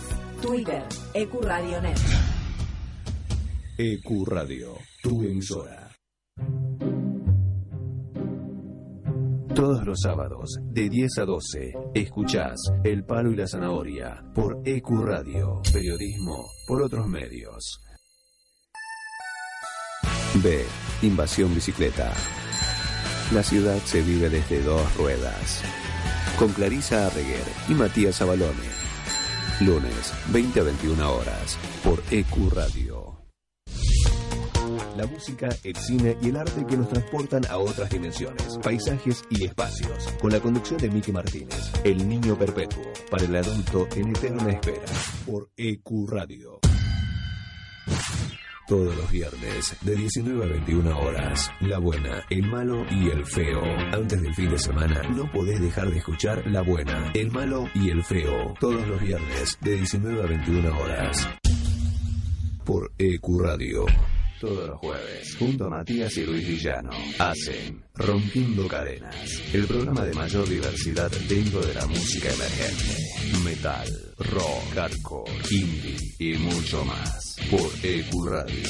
Twitter 0.41 0.81
Ecuradio.net. 1.13 1.99
EQ 3.77 3.77
E 3.77 3.99
Radio, 4.25 4.75
tu 5.03 5.21
emisora. 5.23 5.91
Todos 9.53 9.85
los 9.85 9.99
sábados, 10.01 10.57
de 10.63 10.89
10 10.89 11.17
a 11.19 11.25
12, 11.25 11.73
escuchás 11.93 12.55
El 12.85 13.03
Palo 13.03 13.31
y 13.31 13.35
la 13.35 13.47
Zanahoria 13.47 14.23
por 14.33 14.61
EQ 14.63 14.89
Radio, 15.03 15.61
periodismo 15.73 16.45
por 16.67 16.81
otros 16.81 17.05
medios. 17.07 17.81
B. 20.35 20.65
Invasión 21.01 21.53
Bicicleta. 21.53 22.13
La 23.33 23.43
ciudad 23.43 23.77
se 23.83 24.01
vive 24.01 24.29
desde 24.29 24.61
dos 24.61 24.81
ruedas. 24.95 25.61
Con 26.39 26.49
Clarisa 26.53 27.07
Arreguer 27.07 27.43
y 27.67 27.73
Matías 27.73 28.21
Abalone. 28.21 28.69
Lunes, 29.59 30.13
20 30.29 30.59
a 30.61 30.63
21 30.63 31.13
horas, 31.13 31.57
por 31.83 32.01
EQ 32.09 32.53
Radio. 32.53 33.17
La 34.95 35.05
música, 35.05 35.49
el 35.63 35.75
cine 35.75 36.17
y 36.21 36.29
el 36.29 36.37
arte 36.37 36.65
que 36.65 36.77
nos 36.77 36.89
transportan 36.89 37.45
a 37.49 37.57
otras 37.57 37.89
dimensiones, 37.89 38.57
paisajes 38.63 39.23
y 39.29 39.45
espacios. 39.45 40.07
Con 40.21 40.31
la 40.31 40.39
conducción 40.39 40.79
de 40.79 40.89
Miki 40.89 41.11
Martínez, 41.11 41.71
El 41.83 42.07
Niño 42.07 42.37
Perpetuo, 42.37 42.83
para 43.09 43.25
el 43.25 43.35
adulto 43.35 43.87
en 43.95 44.09
eterna 44.09 44.51
espera, 44.51 44.85
por 45.25 45.49
EQ 45.57 46.09
Radio. 46.09 46.59
Todos 48.71 48.95
los 48.95 49.11
viernes, 49.11 49.75
de 49.81 49.97
19 49.97 50.45
a 50.45 50.47
21 50.47 50.97
horas, 50.97 51.51
La 51.59 51.77
Buena, 51.77 52.23
El 52.29 52.47
Malo 52.49 52.85
y 52.89 53.09
El 53.09 53.25
Feo. 53.25 53.61
Antes 53.91 54.21
del 54.21 54.33
fin 54.33 54.49
de 54.49 54.57
semana, 54.57 55.03
no 55.09 55.29
podés 55.29 55.59
dejar 55.59 55.91
de 55.91 55.97
escuchar 55.97 56.47
La 56.47 56.61
Buena, 56.61 57.11
El 57.13 57.29
Malo 57.31 57.69
y 57.75 57.89
El 57.89 58.01
Feo. 58.01 58.53
Todos 58.61 58.87
los 58.87 59.01
viernes, 59.01 59.57
de 59.59 59.75
19 59.75 60.23
a 60.23 60.25
21 60.25 60.79
horas. 60.79 61.29
Por 62.63 62.93
EQ 62.97 63.41
Radio. 63.41 63.85
Todos 64.41 64.69
los 64.69 64.79
jueves, 64.79 65.35
junto 65.37 65.65
a 65.65 65.69
Matías 65.69 66.17
y 66.17 66.25
Luis 66.25 66.47
Villano, 66.47 66.89
hacen 67.19 67.83
Rompiendo 67.93 68.67
Cadenas, 68.67 69.15
el 69.53 69.67
programa 69.67 70.03
de 70.03 70.15
mayor 70.15 70.49
diversidad 70.49 71.11
dentro 71.29 71.61
de 71.61 71.75
la 71.75 71.85
música 71.85 72.27
emergente. 72.33 73.43
Metal, 73.45 73.87
rock, 74.17 74.73
hardcore, 74.73 75.31
indie 75.51 75.95
y 76.17 76.33
mucho 76.39 76.83
más. 76.85 77.35
Por 77.51 77.69
EQ 77.83 78.25
Radio. 78.25 78.69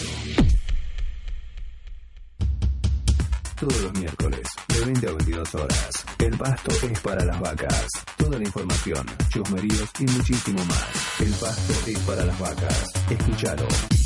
Todos 3.57 3.82
los 3.82 3.93
miércoles, 3.93 4.47
de 4.67 4.86
20 4.86 5.07
a 5.07 5.11
22 5.11 5.55
horas, 5.55 5.89
el 6.19 6.38
pasto 6.38 6.88
es 6.91 6.99
para 6.99 7.24
las 7.24 7.39
vacas. 7.39 7.88
Toda 8.17 8.38
la 8.38 8.43
información, 8.43 9.05
chusmeríos 9.30 9.89
y 9.99 10.03
muchísimo 10.03 10.65
más. 10.65 11.22
El 11.22 11.32
pasto 11.32 11.74
es 11.88 11.99
para 11.99 12.26
las 12.26 12.38
vacas. 12.38 12.91
Escúchalo. 13.09 14.01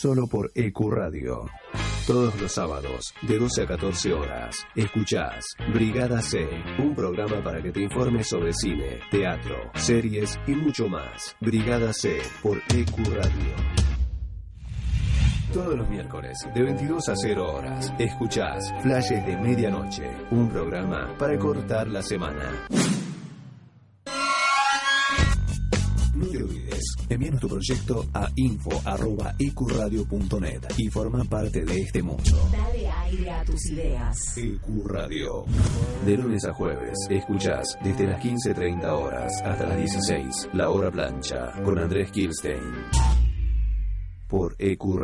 Solo 0.00 0.26
por 0.26 0.50
EQ 0.54 0.92
Radio. 0.92 1.44
Todos 2.06 2.40
los 2.40 2.52
sábados, 2.52 3.12
de 3.20 3.38
12 3.38 3.64
a 3.64 3.66
14 3.66 4.14
horas, 4.14 4.66
escuchás 4.74 5.44
Brigada 5.74 6.22
C, 6.22 6.48
un 6.78 6.94
programa 6.94 7.44
para 7.44 7.62
que 7.62 7.70
te 7.70 7.82
informes 7.82 8.26
sobre 8.26 8.54
cine, 8.54 8.98
teatro, 9.10 9.56
series 9.74 10.40
y 10.46 10.52
mucho 10.52 10.88
más. 10.88 11.36
Brigada 11.38 11.92
C 11.92 12.16
por 12.42 12.56
EQ 12.74 12.96
Radio. 13.14 13.54
Todos 15.52 15.76
los 15.76 15.90
miércoles, 15.90 16.38
de 16.54 16.62
22 16.62 17.06
a 17.06 17.14
0 17.14 17.54
horas, 17.56 17.92
escuchás 17.98 18.72
Flashes 18.82 19.26
de 19.26 19.36
Medianoche, 19.36 20.10
un 20.30 20.48
programa 20.48 21.14
para 21.18 21.38
cortar 21.38 21.88
la 21.88 22.02
semana. 22.02 22.66
No 26.20 26.26
te 26.26 26.36
olvides, 26.36 26.84
envíanos 27.08 27.40
tu 27.40 27.48
proyecto 27.48 28.04
a 28.12 28.30
info.ecuradio.net 28.36 30.60
y 30.76 30.88
forma 30.88 31.24
parte 31.24 31.64
de 31.64 31.80
este 31.80 32.02
mundo. 32.02 32.50
Dale 32.52 32.90
aire 32.90 33.30
a 33.30 33.42
tus 33.42 33.70
ideas. 33.70 34.36
EQ 34.36 34.86
Radio. 34.86 35.46
De 36.04 36.18
lunes 36.18 36.44
a 36.44 36.52
jueves, 36.52 36.92
escuchás 37.08 37.78
desde 37.82 38.06
las 38.06 38.22
15.30 38.22 38.84
horas 38.90 39.32
hasta 39.42 39.66
las 39.66 39.78
16, 39.78 40.50
La 40.52 40.68
Hora 40.68 40.90
Plancha, 40.90 41.52
con 41.64 41.78
Andrés 41.78 42.10
Kirstein. 42.10 42.60
Por 44.28 44.56
EQ 44.58 44.98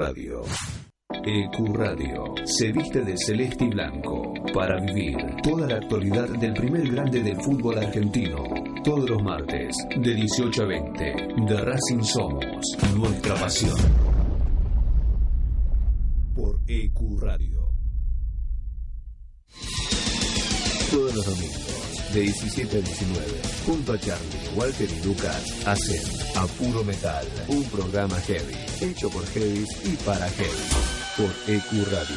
Radio. 1.09 1.27
EQ 1.27 1.75
Radio 1.75 2.35
se 2.45 2.73
viste 2.73 3.01
de 3.03 3.17
celeste 3.17 3.65
y 3.65 3.69
blanco 3.69 4.35
para 4.53 4.81
vivir 4.81 5.17
toda 5.43 5.67
la 5.67 5.77
actualidad 5.77 6.29
del 6.29 6.53
primer 6.55 6.89
grande 6.91 7.23
del 7.23 7.41
fútbol 7.43 7.79
argentino. 7.79 8.45
Todos 8.83 9.11
los 9.11 9.23
martes, 9.23 9.77
de 9.97 10.15
18 10.15 10.63
a 10.63 10.67
20, 10.67 11.05
de 11.47 11.61
Racing 11.61 12.03
Somos, 12.03 12.77
nuestra 12.97 13.35
pasión. 13.37 13.77
Por 16.35 16.61
EQ 16.67 17.21
Radio. 17.21 17.69
Todos 20.91 21.15
los 21.15 21.27
domingos, 21.27 22.15
de 22.15 22.21
17 22.21 22.79
a 22.79 22.81
19, 22.81 23.23
junto 23.67 23.93
a 23.93 23.99
Charlie, 23.99 24.49
Walter 24.57 24.89
y 24.89 25.05
Lucas, 25.05 25.67
hacen 25.67 26.03
A 26.37 26.47
Puro 26.47 26.85
Metal, 26.85 27.27
un 27.49 27.65
programa 27.65 28.17
heavy, 28.21 28.55
hecho 28.81 29.11
por 29.11 29.27
heavies 29.27 29.69
y 29.85 29.97
para 30.05 30.29
heavy, 30.29 30.96
por 31.17 31.31
EQ 31.47 31.87
Radio. 31.91 32.17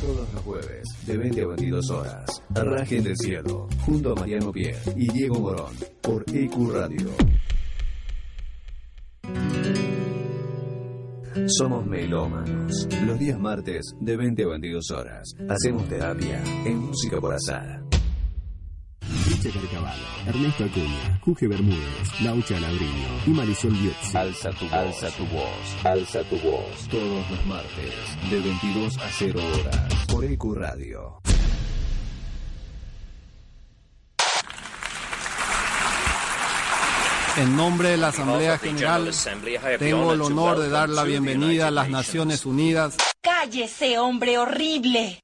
Todos 0.00 0.32
los 0.34 0.42
jueves, 0.42 0.82
de 1.06 1.16
20 1.16 1.42
a 1.42 1.46
22 1.46 1.90
horas. 1.90 2.42
Rajen 2.50 3.04
del 3.04 3.16
Cielo, 3.16 3.68
junto 3.86 4.12
a 4.12 4.14
Mariano 4.16 4.52
Pierre 4.52 4.92
y 4.96 5.10
Diego 5.12 5.40
Morón, 5.40 5.74
por 6.02 6.24
EQ 6.30 6.72
Radio. 6.72 7.10
Somos 11.46 11.86
melómanos. 11.86 12.86
Los 13.06 13.18
días 13.18 13.38
martes 13.38 13.94
de 13.98 14.16
20 14.16 14.42
a 14.42 14.48
22 14.48 14.90
horas. 14.90 15.34
Hacemos 15.48 15.88
terapia 15.88 16.42
en 16.66 16.78
música 16.78 17.18
por 17.18 17.32
azar. 17.32 17.91
Ernesto 19.44 20.64
Acuña, 20.64 21.18
Juge 21.20 21.48
Bermúdez, 21.48 22.20
Laucha 22.20 22.60
Labrino 22.60 23.08
y 23.26 23.30
Marisol 23.30 23.72
Biozzi. 23.72 24.16
Alza 24.16 24.50
tu 24.50 24.68
voz, 24.68 25.02
alza 25.02 25.10
tu 25.10 25.26
voz, 25.26 25.84
alza 25.84 26.22
tu 26.24 26.36
voz. 26.38 26.88
Todos 26.88 27.30
los 27.30 27.46
martes 27.46 28.30
de 28.30 28.40
22 28.40 28.98
a 28.98 29.08
0 29.10 29.40
horas 29.40 30.06
por 30.06 30.24
EQ 30.24 30.44
Radio. 30.54 31.20
En 37.36 37.56
nombre 37.56 37.88
de 37.88 37.96
la 37.96 38.08
Asamblea 38.08 38.58
General, 38.58 39.10
tengo 39.78 40.12
el 40.12 40.20
honor 40.20 40.60
de 40.60 40.68
dar 40.68 40.88
la 40.88 41.02
bienvenida 41.02 41.68
a 41.68 41.70
las 41.72 41.88
Naciones 41.88 42.46
Unidas. 42.46 42.96
Cállese, 43.20 43.98
hombre 43.98 44.38
horrible. 44.38 45.20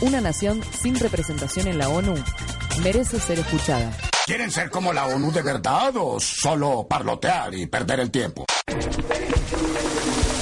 Una 0.00 0.20
nación 0.20 0.60
sin 0.80 0.94
representación 0.94 1.66
en 1.66 1.78
la 1.78 1.88
ONU 1.88 2.14
merece 2.78 3.18
ser 3.20 3.38
escuchada. 3.38 3.90
¿Quieren 4.26 4.50
ser 4.50 4.70
como 4.70 4.92
la 4.92 5.06
ONU 5.06 5.32
de 5.32 5.42
verdad 5.42 5.92
o 5.96 6.20
solo 6.20 6.86
parlotear 6.88 7.54
y 7.54 7.66
perder 7.66 8.00
el 8.00 8.10
tiempo? 8.10 8.44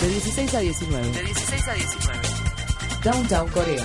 De 0.01 0.09
16 0.09 0.55
a 0.55 0.59
19. 0.61 1.11
De 1.13 1.23
16 1.23 1.69
a 1.69 1.73
19. 1.75 2.19
Downtown 3.05 3.49
Corea. 3.51 3.85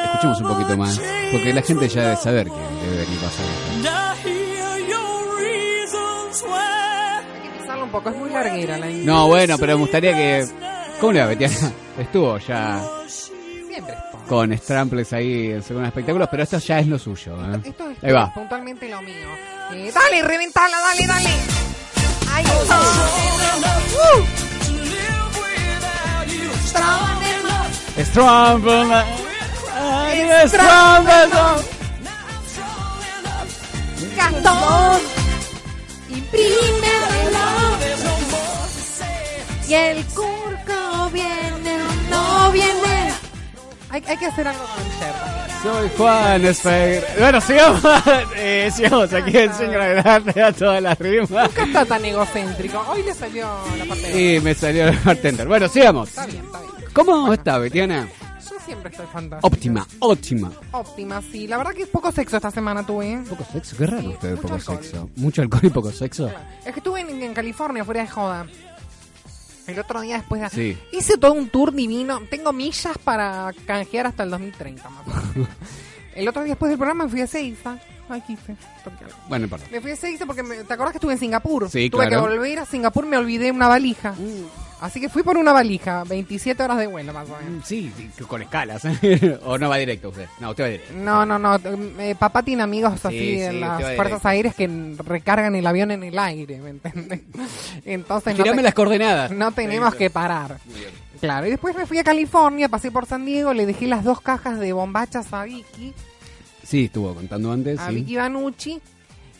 Escuchemos 0.06 0.40
un 0.40 0.48
poquito 0.48 0.77
más, 0.77 1.01
porque 1.31 1.52
la 1.55 1.62
gente 1.62 1.89
ya 1.89 2.02
debe 2.02 2.16
saber 2.16 2.48
que 2.48 2.52
debe 2.85 3.05
venir 3.05 3.20
pasando. 3.20 3.52
Hay 7.32 7.77
que 7.77 7.82
un 7.82 7.90
poco, 7.90 8.10
es 8.10 8.16
muy 8.16 8.31
larguera 8.31 8.78
la. 8.78 8.90
No, 8.90 9.28
bueno, 9.28 9.56
pero 9.59 9.74
me 9.74 9.81
gustaría 9.82 10.14
que... 10.14 10.47
¿Cómo 11.01 11.12
le 11.12 11.20
va, 11.20 11.27
Betiana? 11.27 11.73
Estuvo 11.98 12.39
ya 12.39 12.82
Siempre. 13.06 13.94
Con 14.28 14.57
Stramples 14.57 15.12
ahí 15.12 15.53
en 15.53 15.62
segundo 15.62 15.89
espectáculos, 15.89 16.28
pero 16.31 16.43
esto 16.43 16.59
ya 16.59 16.78
es 16.78 16.86
lo 16.86 16.98
suyo. 16.98 17.36
¿eh? 17.36 17.61
Esto 17.65 17.90
es 17.90 18.05
Ahí 18.05 18.12
va. 18.12 18.32
puntualmente 18.32 18.89
lo 18.89 19.01
mío. 19.03 19.28
Eh, 19.73 19.90
dale, 19.94 20.23
reventala, 20.23 20.77
dale, 20.81 21.07
dale. 21.07 21.31
Ahí 22.32 22.44
está. 22.44 22.81
Strumble, 30.47 31.15
Gastón. 34.16 35.01
Imprime 36.09 36.97
Y 39.69 39.74
el 39.74 40.05
curco 40.07 41.11
viene 41.12 41.78
no 42.11 42.51
viene. 42.53 42.95
Hay, 43.89 44.03
hay 44.07 44.17
que 44.17 44.27
hacer 44.27 44.47
algo 44.49 44.65
con 44.65 44.85
también. 44.99 45.47
Soy 45.63 45.91
Juan 45.97 46.45
Espeir. 46.45 47.03
Bueno, 47.19 47.41
sigamos, 47.41 47.83
eh, 48.37 48.71
sigamos 48.75 49.13
aquí 49.13 49.37
en 49.37 49.55
Sin 49.55 49.71
Gravedad, 49.71 50.23
te 50.23 50.41
da 50.41 50.53
todas 50.53 50.83
las 50.83 50.99
rimas. 50.99 51.31
Nunca 51.31 51.65
está 51.65 51.85
tan 51.85 52.05
egocéntrico. 52.05 52.79
Hoy 52.89 53.03
le 53.03 53.15
salió 53.15 53.49
la 53.79 53.85
parte. 53.85 54.35
Y 54.37 54.41
me 54.41 54.55
salió 54.55 54.89
el 54.89 54.99
bartender. 54.99 55.47
Bueno, 55.49 55.69
sigamos. 55.69 56.09
Está 56.11 56.27
bien, 56.27 56.45
está 56.45 56.61
bien. 56.61 56.73
¿Cómo 56.93 57.33
está, 57.33 57.59
Betiana? 57.59 58.09
Yo 58.49 58.57
siempre 58.65 58.91
estoy 58.91 59.07
fantástica. 59.13 59.47
Óptima, 59.47 59.87
óptima. 60.01 60.53
Óptima, 60.73 61.23
sí. 61.33 61.47
La 61.47 61.57
verdad 61.57 61.73
que 61.73 61.87
poco 61.87 62.13
sexo 62.13 62.37
esta 62.37 62.51
semana 62.51 62.85
tuve. 62.85 63.19
Poco 63.29 63.45
sexo, 63.53 63.77
qué 63.77 63.87
raro 63.87 64.03
mucho 64.03 64.37
poco 64.43 64.55
alcohol. 64.55 64.79
sexo. 64.83 65.11
Mucho 65.17 65.43
alcohol 65.43 65.61
y 65.65 65.71
poco 65.71 65.91
sexo. 65.93 66.31
Es 66.65 66.73
que 66.73 66.81
estuve 66.81 67.01
en, 67.01 67.23
en 67.23 67.35
California, 67.35 67.85
fuera 67.85 68.03
de 68.03 68.09
joda. 68.09 68.47
El 69.66 69.78
otro 69.78 70.01
día 70.01 70.16
después 70.18 70.40
de... 70.40 70.48
Sí. 70.51 70.78
Hice 70.93 71.18
todo 71.18 71.32
un 71.32 71.48
tour 71.48 71.72
divino. 71.72 72.20
Tengo 72.30 72.52
millas 72.52 72.97
para 73.02 73.52
canjear 73.66 74.06
hasta 74.06 74.22
el 74.22 74.30
2030 74.30 74.88
más 74.88 75.06
o 75.06 75.10
menos. 75.34 75.48
El 76.14 76.28
otro 76.28 76.43
día 76.44 76.52
después 76.52 76.70
del 76.70 76.78
programa 76.78 77.05
me 77.05 77.10
fui 77.10 77.20
a 77.20 77.26
Seiza. 77.26 77.78
Ay, 78.09 78.22
quise. 78.26 78.55
Bueno, 79.28 79.40
no 79.40 79.44
importa. 79.44 79.66
Me 79.70 79.80
fui 79.80 79.90
a 79.90 79.97
Seiza 79.97 80.24
porque 80.24 80.43
me- 80.43 80.62
te 80.64 80.72
acordás 80.72 80.93
que 80.93 80.98
estuve 80.98 81.14
en 81.14 81.18
Singapur. 81.18 81.68
Sí, 81.68 81.90
Tuve 81.90 82.06
claro. 82.09 82.24
que 82.26 82.30
volver 82.36 82.59
a 82.60 82.64
Singapur, 82.64 83.05
me 83.06 83.16
olvidé 83.18 83.51
una 83.51 83.66
valija. 83.68 84.14
Así 84.78 85.01
que 85.01 85.09
fui 85.09 85.23
por 85.23 85.39
una 85.39 85.53
valija, 85.55 86.05
27 86.05 86.62
horas 86.62 86.77
de 86.77 86.86
vuelo 86.86 87.12
más 87.15 87.27
o 87.31 87.36
menos. 87.43 87.66
Sí, 87.66 87.90
sí, 87.97 88.11
con 88.24 88.43
escalas. 88.43 88.82
o 89.44 89.57
no 89.57 89.69
va 89.70 89.77
directo 89.78 90.11
usted. 90.11 90.27
No, 90.39 90.51
usted 90.51 90.65
va 90.65 90.69
directo. 90.69 90.94
No, 90.94 91.24
no, 91.24 91.39
no. 91.39 91.57
eh, 91.98 92.15
papá 92.19 92.43
tiene 92.43 92.62
amigos 92.62 93.03
así 93.05 93.19
Sí, 93.19 93.40
en 93.40 93.53
sí, 93.53 93.59
las 93.61 93.97
fuerzas 93.97 94.27
aéreas 94.27 94.55
que 94.55 94.69
recargan 94.98 95.55
el 95.55 95.66
avión 95.66 95.90
en 95.93 96.03
el 96.03 96.19
aire, 96.19 96.59
¿me 96.61 96.70
entiendes? 96.70 97.20
Entonces 97.86 98.36
no, 98.36 98.44
te- 98.44 98.62
las 98.62 98.74
coordenadas. 98.74 99.31
no 99.31 99.51
tenemos 99.53 99.94
que 99.94 100.11
parar. 100.11 100.59
Claro, 101.20 101.47
y 101.47 101.51
después 101.51 101.74
me 101.74 101.86
fui 101.86 101.97
a 101.98 102.05
California, 102.05 102.69
pasé 102.69 102.90
por 102.90 103.07
San 103.07 103.24
Diego, 103.24 103.55
le 103.55 103.65
dejé 103.65 103.86
las 103.86 104.05
dos 104.05 104.20
cajas 104.20 104.59
de 104.61 104.73
bombachas 104.74 105.32
a 105.32 105.44
Vicky, 105.44 105.94
Sí, 106.62 106.85
estuvo 106.86 107.15
contando 107.15 107.51
antes. 107.51 107.78
a. 107.81 107.89
Vicky 107.90 108.16
Banucci, 108.16 108.81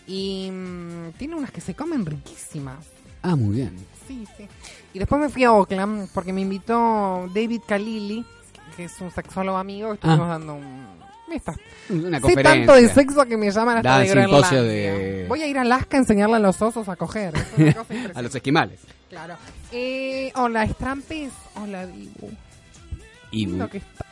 y 0.07 0.49
mm, 0.51 1.11
tiene 1.19 1.35
unas 1.35 1.51
que 1.51 1.61
se 1.61 1.75
comen 1.75 2.07
riquísimas. 2.07 2.79
Ah, 3.23 3.37
muy 3.37 3.57
bien. 3.57 3.77
Sí, 4.09 4.25
sí. 4.37 4.47
Y 4.97 4.99
después 4.99 5.21
me 5.21 5.29
fui 5.29 5.45
a 5.45 5.53
Oakland 5.53 6.09
porque 6.15 6.33
me 6.33 6.41
invitó 6.41 7.29
David 7.35 7.61
Kalili, 7.69 8.25
que 8.79 8.85
es 8.85 8.99
un 9.03 9.11
sexólogo 9.11 9.59
amigo, 9.59 9.93
estuvimos 9.93 10.25
Ah. 10.27 10.29
dando 10.29 10.55
un... 10.55 10.87
Esta. 11.31 11.55
Una 11.91 12.19
Sé 12.19 12.35
tanto 12.37 12.73
de 12.73 12.89
sexo 12.89 13.27
que 13.27 13.37
me 13.37 13.51
llaman 13.51 13.77
hasta 13.77 13.99
de 13.99 14.09
Groenlandia. 14.09 14.63
de- 14.63 15.27
Voy 15.29 15.43
a 15.43 15.47
ir 15.49 15.59
a 15.59 15.63
Alaska 15.63 15.99
a 15.99 16.01
enseñarle 16.01 16.37
a 16.37 16.39
los 16.39 16.63
osos 16.63 16.89
a 16.89 16.97
coger. 16.97 17.35
Es 17.59 17.77
a 18.17 18.23
los 18.23 18.35
esquimales. 18.35 18.81
Claro. 19.11 19.35
Eh, 19.71 20.33
hola, 20.37 20.67
Strampes. 20.67 21.33
Hola, 21.63 21.85
Dibu. 21.87 22.31
Y 23.33 23.45
Lindo 23.45 23.69
que 23.69 23.79
está. 23.79 24.06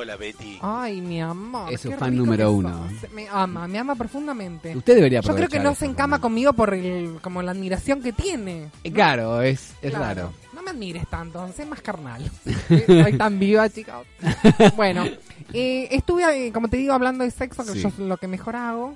Hola 0.00 0.14
Betty. 0.16 0.58
Ay, 0.62 1.00
mi 1.00 1.20
amor. 1.20 1.72
Es 1.72 1.80
su 1.80 1.90
fan 1.90 2.16
número 2.16 2.52
uno. 2.52 2.88
sos. 3.00 3.10
Me 3.10 3.26
ama, 3.28 3.66
me 3.66 3.80
ama 3.80 3.96
profundamente. 3.96 4.76
Usted 4.76 4.94
debería 4.94 5.20
Yo 5.22 5.34
creo 5.34 5.48
que 5.48 5.58
no 5.58 5.74
se 5.74 5.86
encama 5.86 6.20
conmigo 6.20 6.52
por 6.52 6.72
el, 6.72 7.18
como 7.20 7.42
la 7.42 7.50
admiración 7.50 8.00
que 8.00 8.12
tiene. 8.12 8.70
Eh, 8.84 8.92
Claro, 8.92 9.42
es, 9.42 9.72
es 9.82 9.90
Claro. 9.90 10.04
raro. 10.04 10.32
No 10.54 10.62
me 10.62 10.70
admires 10.70 11.04
tanto, 11.10 11.48
sé 11.52 11.66
más 11.66 11.80
carnal. 11.82 12.30
Soy 12.86 13.18
tan 13.18 13.40
viva, 13.40 13.68
chicos. 13.68 14.06
Bueno, 14.76 15.04
eh, 15.52 15.88
estuve, 15.90 16.46
eh, 16.46 16.52
como 16.52 16.68
te 16.68 16.76
digo, 16.76 16.92
hablando 16.94 17.24
de 17.24 17.32
sexo, 17.32 17.64
que 17.64 17.72
Sí. 17.72 17.80
yo 17.80 17.88
es 17.88 17.98
lo 17.98 18.16
que 18.18 18.28
mejor 18.28 18.54
hago. 18.54 18.94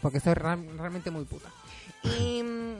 Porque 0.00 0.20
soy 0.20 0.32
realmente 0.34 1.10
muy 1.10 1.24
puta. 1.26 1.50
Y, 2.02 2.42
mm, 2.42 2.74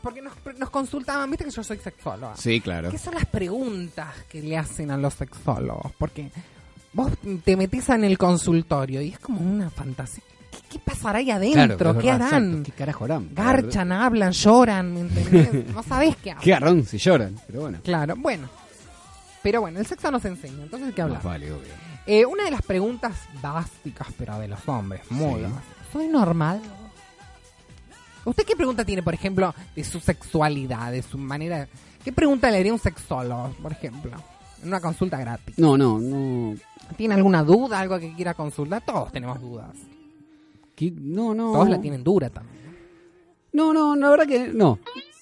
porque 0.00 0.22
nos, 0.22 0.32
nos 0.58 0.70
consultaban, 0.70 1.30
viste 1.30 1.44
que 1.44 1.50
yo 1.50 1.62
soy 1.62 1.78
sexóloga. 1.78 2.36
Sí, 2.36 2.60
claro. 2.60 2.90
¿Qué 2.90 2.98
son 2.98 3.14
las 3.14 3.26
preguntas 3.26 4.08
que 4.28 4.40
le 4.42 4.56
hacen 4.56 4.90
a 4.90 4.96
los 4.96 5.14
sexólogos? 5.14 5.92
Porque 5.98 6.30
vos 6.92 7.12
te 7.44 7.56
metés 7.56 7.88
en 7.90 8.04
el 8.04 8.18
consultorio 8.18 9.00
y 9.02 9.10
es 9.10 9.18
como 9.18 9.40
una 9.40 9.70
fantasía. 9.70 10.24
¿Qué, 10.50 10.58
qué 10.70 10.78
pasará 10.80 11.18
ahí 11.20 11.30
adentro? 11.30 11.96
¿Qué 11.98 12.08
verdad, 12.08 12.26
harán? 12.28 12.44
exacto. 12.50 12.62
¿Qué 12.64 12.72
carajo 12.72 13.04
harán? 13.04 13.28
Garchan, 13.32 13.92
hablan, 13.92 14.32
lloran, 14.32 14.92
¿me 14.94 15.00
entendés? 15.00 15.66
no 15.74 15.82
sabés 15.82 16.16
qué 16.16 16.22
Qué 16.22 16.30
hacen. 16.32 16.50
garrón 16.50 16.84
si 16.84 16.98
lloran, 16.98 17.36
pero 17.46 17.60
bueno. 17.60 17.78
Claro, 17.84 18.14
bueno. 18.18 18.48
Pero 19.42 19.60
bueno, 19.62 19.78
el 19.80 19.86
sexo 19.86 20.10
nos 20.10 20.24
enseña, 20.24 20.62
entonces 20.64 20.92
¿qué 20.94 21.02
hablar? 21.02 21.22
Vale, 21.22 21.50
obvio. 21.52 21.72
Eh, 22.06 22.26
una 22.26 22.44
de 22.44 22.50
las 22.50 22.62
preguntas 22.62 23.16
básicas, 23.40 24.08
pero 24.18 24.38
de 24.38 24.48
los 24.48 24.68
hombres, 24.68 25.02
muy 25.10 25.40
Sí. 25.40 25.46
¿Soy 25.92 26.08
normal? 26.08 26.60
¿Usted 28.30 28.44
qué 28.44 28.54
pregunta 28.54 28.84
tiene, 28.84 29.02
por 29.02 29.12
ejemplo, 29.12 29.52
de 29.74 29.82
su 29.82 29.98
sexualidad, 29.98 30.92
de 30.92 31.02
su 31.02 31.18
manera... 31.18 31.66
¿Qué 32.04 32.12
pregunta 32.12 32.48
le 32.48 32.58
haría 32.58 32.72
un 32.72 32.78
sexólogo, 32.78 33.52
por 33.60 33.72
ejemplo? 33.72 34.12
En 34.62 34.68
una 34.68 34.80
consulta 34.80 35.18
gratis. 35.18 35.58
No, 35.58 35.76
no, 35.76 35.98
no. 35.98 36.54
¿Tiene 36.96 37.14
alguna 37.14 37.42
duda, 37.42 37.80
algo 37.80 37.98
que 37.98 38.14
quiera 38.14 38.34
consultar? 38.34 38.84
Todos 38.86 39.10
tenemos 39.10 39.40
dudas. 39.40 39.76
¿Qué? 40.76 40.92
No, 40.92 41.34
no. 41.34 41.50
Todos 41.50 41.70
la 41.70 41.80
tienen 41.80 42.04
dura 42.04 42.30
también. 42.30 42.60
No, 43.52 43.74
no, 43.74 43.96
la 43.96 44.10
verdad 44.10 44.28
que 44.28 44.46
no. 44.46 44.78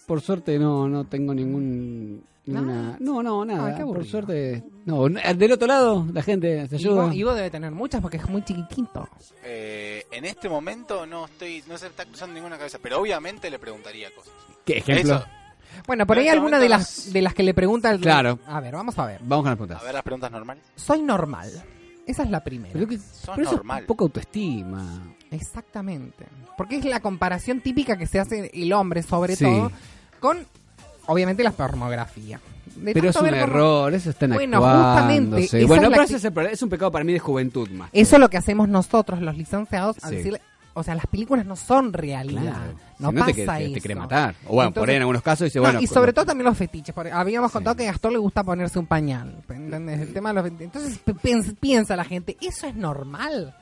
Por 0.07 0.21
suerte 0.21 0.59
no, 0.59 0.87
no 0.87 1.05
tengo 1.05 1.33
ningún. 1.33 2.23
Ninguna... 2.49 2.97
No, 3.01 3.23
no, 3.23 3.45
nada. 3.45 3.69
Ah, 3.69 3.77
qué 3.77 3.85
por 3.85 4.05
suerte. 4.05 4.65
No, 4.85 5.09
del 5.09 5.53
otro 5.53 5.67
lado, 5.69 6.07
la 6.13 6.23
gente 6.23 6.67
se 6.69 6.77
ayuda. 6.77 7.05
Ivo, 7.07 7.13
Ivo 7.13 7.35
debe 7.35 7.51
tener 7.51 7.71
muchas 7.73 8.01
porque 8.01 8.17
es 8.17 8.29
muy 8.29 8.43
chiquitito. 8.43 9.09
Eh, 9.45 10.05
en 10.11 10.25
este 10.25 10.49
momento 10.49 11.07
no 11.07 11.27
estoy, 11.27 11.63
no 11.69 11.77
se 11.79 11.89
está 11.89 12.05
cruzando 12.05 12.35
ninguna 12.35 12.57
cabeza, 12.57 12.79
pero 12.83 13.01
obviamente 13.01 13.51
le 13.51 13.59
preguntaría 13.59 14.09
cosas. 14.15 14.33
¿Qué 14.65 14.79
ejemplo? 14.79 15.17
Eso. 15.17 15.25
Bueno, 15.87 16.07
por 16.07 16.17
En 16.17 16.23
ahí 16.23 16.27
este 16.29 16.37
alguna 16.39 16.59
de 16.59 16.69
las, 16.69 17.13
de 17.13 17.23
las 17.23 17.35
que 17.35 17.43
le 17.43 17.55
pregunta 17.55 17.91
el... 17.91 18.01
Claro. 18.01 18.39
A 18.47 18.61
ver, 18.61 18.75
vamos 18.75 18.99
a 18.99 19.07
ver. 19.07 19.21
Vamos 19.23 19.43
con 19.45 19.51
las 19.51 19.57
preguntas. 19.57 19.83
A 19.83 19.85
ver 19.85 19.95
las 19.95 20.03
preguntas 20.03 20.31
normales. 20.33 20.65
Soy 20.77 21.03
normal. 21.03 21.51
Esa 22.07 22.23
es 22.23 22.31
la 22.31 22.43
primera. 22.43 22.73
Pero, 22.73 22.89
que, 22.89 22.99
pero 23.27 23.43
eso 23.43 23.57
normal. 23.57 23.81
es 23.83 23.87
poca 23.87 24.05
autoestima. 24.05 25.15
Exactamente. 25.31 26.25
Porque 26.57 26.77
es 26.79 26.85
la 26.87 27.01
comparación 27.01 27.61
típica 27.61 27.99
que 27.99 28.07
se 28.07 28.19
hace 28.19 28.51
el 28.55 28.73
hombre, 28.73 29.03
sobre 29.03 29.37
Sí. 29.37 29.45
todo, 29.45 29.71
con, 30.19 30.47
obviamente, 31.09 31.43
la 31.43 31.51
pornografía. 31.53 32.41
De 32.77 32.93
Pero 32.95 33.11
es 33.11 33.17
un 33.17 33.27
error, 33.27 33.93
eso 33.93 34.11
está 34.11 34.29
Bueno, 34.29 34.59
actuándose. 34.59 34.93
justamente, 34.93 35.65
Bueno, 35.67 35.83
es 35.89 35.91
pero 35.91 36.03
ese 36.05 36.53
es, 36.55 36.63
un 36.63 36.69
pecado 36.69 36.93
para 36.93 37.05
mí 37.05 37.13
de 37.13 37.19
juventud 37.19 37.69
más. 37.71 37.91
Eso 37.93 38.17
es 38.17 38.21
lo 38.21 38.31
que 38.31 38.37
hacemos 38.37 38.69
nosotros, 38.69 39.21
los 39.21 39.37
licenciados, 39.37 39.97
a 40.03 40.09
Sí. 40.11 40.17
decirle, 40.17 40.41
o 40.75 40.83
sea, 40.85 40.95
las 40.95 41.07
películas 41.09 41.45
no 41.45 41.57
son 41.57 41.93
realidad. 41.93 42.43
Claro. 42.43 42.75
No 43.01 43.09
Si 43.09 43.15
no, 43.15 43.21
pasa 43.21 43.33
te, 43.35 43.45
te, 43.45 43.47
te 43.47 43.65
eso. 43.65 43.81
quiere 43.81 43.95
matar. 43.97 44.35
O 44.47 44.55
bueno, 44.55 44.73
por 44.73 44.89
ahí 44.89 44.95
en 44.95 45.03
algunos 45.03 45.23
casos 45.23 45.47
dice, 45.47 45.59
No, 45.59 45.65
bueno. 45.65 45.81
y 45.81 45.89
sobre 45.89 46.13
todo 46.13 46.27
también 46.27 46.45
los 46.45 46.57
fetiches. 46.57 46.95
porque 46.95 47.11
habíamos 47.11 47.51
contado 47.51 47.75
que 47.75 47.89
a 47.89 47.91
Gastón 47.93 48.13
le 48.13 48.19
gusta 48.19 48.45
ponerse 48.45 48.79
un 48.79 48.87
pañal. 48.87 49.35
¿entendés? 49.49 50.01
El 50.01 50.13
tema 50.13 50.29
de 50.29 50.35
los 50.37 50.45
fetiches. 50.45 50.65
Entonces 50.67 50.99
pi- 50.99 51.15
piensa, 51.15 51.53
piensa 51.59 51.97
la 51.97 52.05
gente, 52.05 52.37
¿eso 52.41 52.69
es 52.69 52.77
normal? 52.77 53.57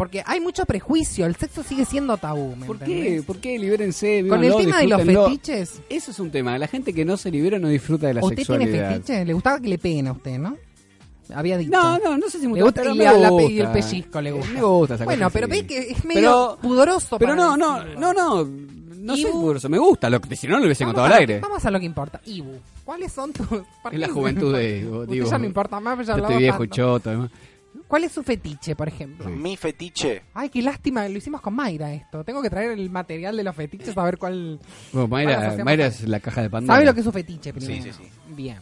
Porque 0.00 0.22
hay 0.24 0.40
mucho 0.40 0.64
prejuicio, 0.64 1.26
el 1.26 1.36
sexo 1.36 1.62
sigue 1.62 1.84
siendo 1.84 2.16
tabú. 2.16 2.56
¿me 2.56 2.64
¿Por 2.64 2.78
qué? 2.78 3.22
¿Por 3.26 3.36
qué? 3.36 3.58
Libérense. 3.58 4.24
Con 4.26 4.42
el 4.42 4.56
tema 4.56 4.78
de 4.78 4.86
los 4.86 5.02
fetiches. 5.02 5.82
Eso 5.90 6.10
es 6.10 6.18
un 6.18 6.30
tema. 6.30 6.56
La 6.56 6.68
gente 6.68 6.94
que 6.94 7.04
no 7.04 7.18
se 7.18 7.30
libera 7.30 7.58
no 7.58 7.68
disfruta 7.68 8.06
de 8.06 8.14
la 8.14 8.22
¿Usted 8.22 8.36
tiene 8.46 8.64
sexualidad. 8.64 8.92
fetiche? 8.94 9.24
¿Le 9.26 9.32
gustaba 9.34 9.60
que 9.60 9.68
le 9.68 9.76
peguen 9.76 10.06
a 10.06 10.12
usted, 10.12 10.38
no? 10.38 10.56
Había 11.34 11.58
dicho. 11.58 11.70
No, 11.70 11.98
no, 11.98 12.16
no 12.16 12.30
sé 12.30 12.40
si 12.40 12.48
me 12.48 12.62
gusta, 12.62 12.80
pero 12.80 12.94
y 12.94 12.98
la- 12.98 13.28
gusta. 13.28 13.62
el 13.62 13.68
pellizco 13.72 14.20
le 14.22 14.32
gusta. 14.32 14.52
Me 14.54 14.62
gusta 14.62 14.94
esa 14.94 15.04
Bueno, 15.04 15.24
cosa, 15.26 15.32
pero 15.34 15.48
ve 15.48 15.66
que 15.66 15.78
es 15.90 16.02
medio 16.06 16.58
pudoroso 16.62 17.18
Pero 17.18 17.32
para 17.36 17.44
no, 17.44 17.56
no, 17.58 17.84
no, 17.98 18.14
no. 18.14 18.44
No 19.00 19.14
sé 19.16 19.20
Ibu. 19.20 19.32
pudoroso. 19.32 19.68
Me 19.68 19.78
gusta. 19.78 20.08
Lo 20.08 20.18
que, 20.22 20.34
si 20.34 20.46
no, 20.46 20.54
no 20.54 20.60
lo 20.60 20.64
hubiese 20.64 20.86
contado 20.86 21.08
al 21.08 21.12
aire. 21.12 21.40
Vamos 21.40 21.62
a 21.62 21.70
lo 21.70 21.78
que 21.78 21.84
importa. 21.84 22.22
Ibu, 22.24 22.52
¿cuáles 22.86 23.12
son 23.12 23.34
tus...? 23.34 23.46
¿por 23.46 23.92
Es 23.92 24.00
la 24.00 24.08
juventud 24.08 24.54
de 24.56 24.86
Usted 24.90 25.12
digo. 25.12 25.30
ya 25.30 25.36
no 25.36 25.44
importa 25.44 25.78
más, 25.78 26.06
ya 26.06 26.14
estoy 26.16 26.36
viejo 26.38 26.58
tanto. 26.60 26.74
choto. 26.74 27.10
además. 27.10 27.30
¿Cuál 27.90 28.04
es 28.04 28.12
su 28.12 28.22
fetiche, 28.22 28.76
por 28.76 28.86
ejemplo? 28.86 29.28
Mi 29.28 29.56
fetiche. 29.56 30.22
Ay, 30.32 30.48
qué 30.48 30.62
lástima, 30.62 31.08
lo 31.08 31.18
hicimos 31.18 31.40
con 31.40 31.54
Mayra 31.54 31.92
esto. 31.92 32.22
Tengo 32.22 32.40
que 32.40 32.48
traer 32.48 32.70
el 32.70 32.88
material 32.88 33.36
de 33.36 33.42
los 33.42 33.56
fetiches 33.56 33.98
a 33.98 34.04
ver 34.04 34.16
cuál... 34.16 34.60
Bueno, 34.92 35.08
Mayra, 35.08 35.56
Mayra 35.64 35.86
es 35.86 36.06
la 36.06 36.20
caja 36.20 36.40
de 36.40 36.50
Pandora. 36.50 36.76
¿Sabe 36.76 36.86
lo 36.86 36.94
que 36.94 37.00
es 37.00 37.04
su 37.04 37.10
fetiche 37.10 37.52
primero? 37.52 37.82
Sí, 37.82 37.90
sí, 37.90 38.04
sí. 38.04 38.08
Bien. 38.28 38.58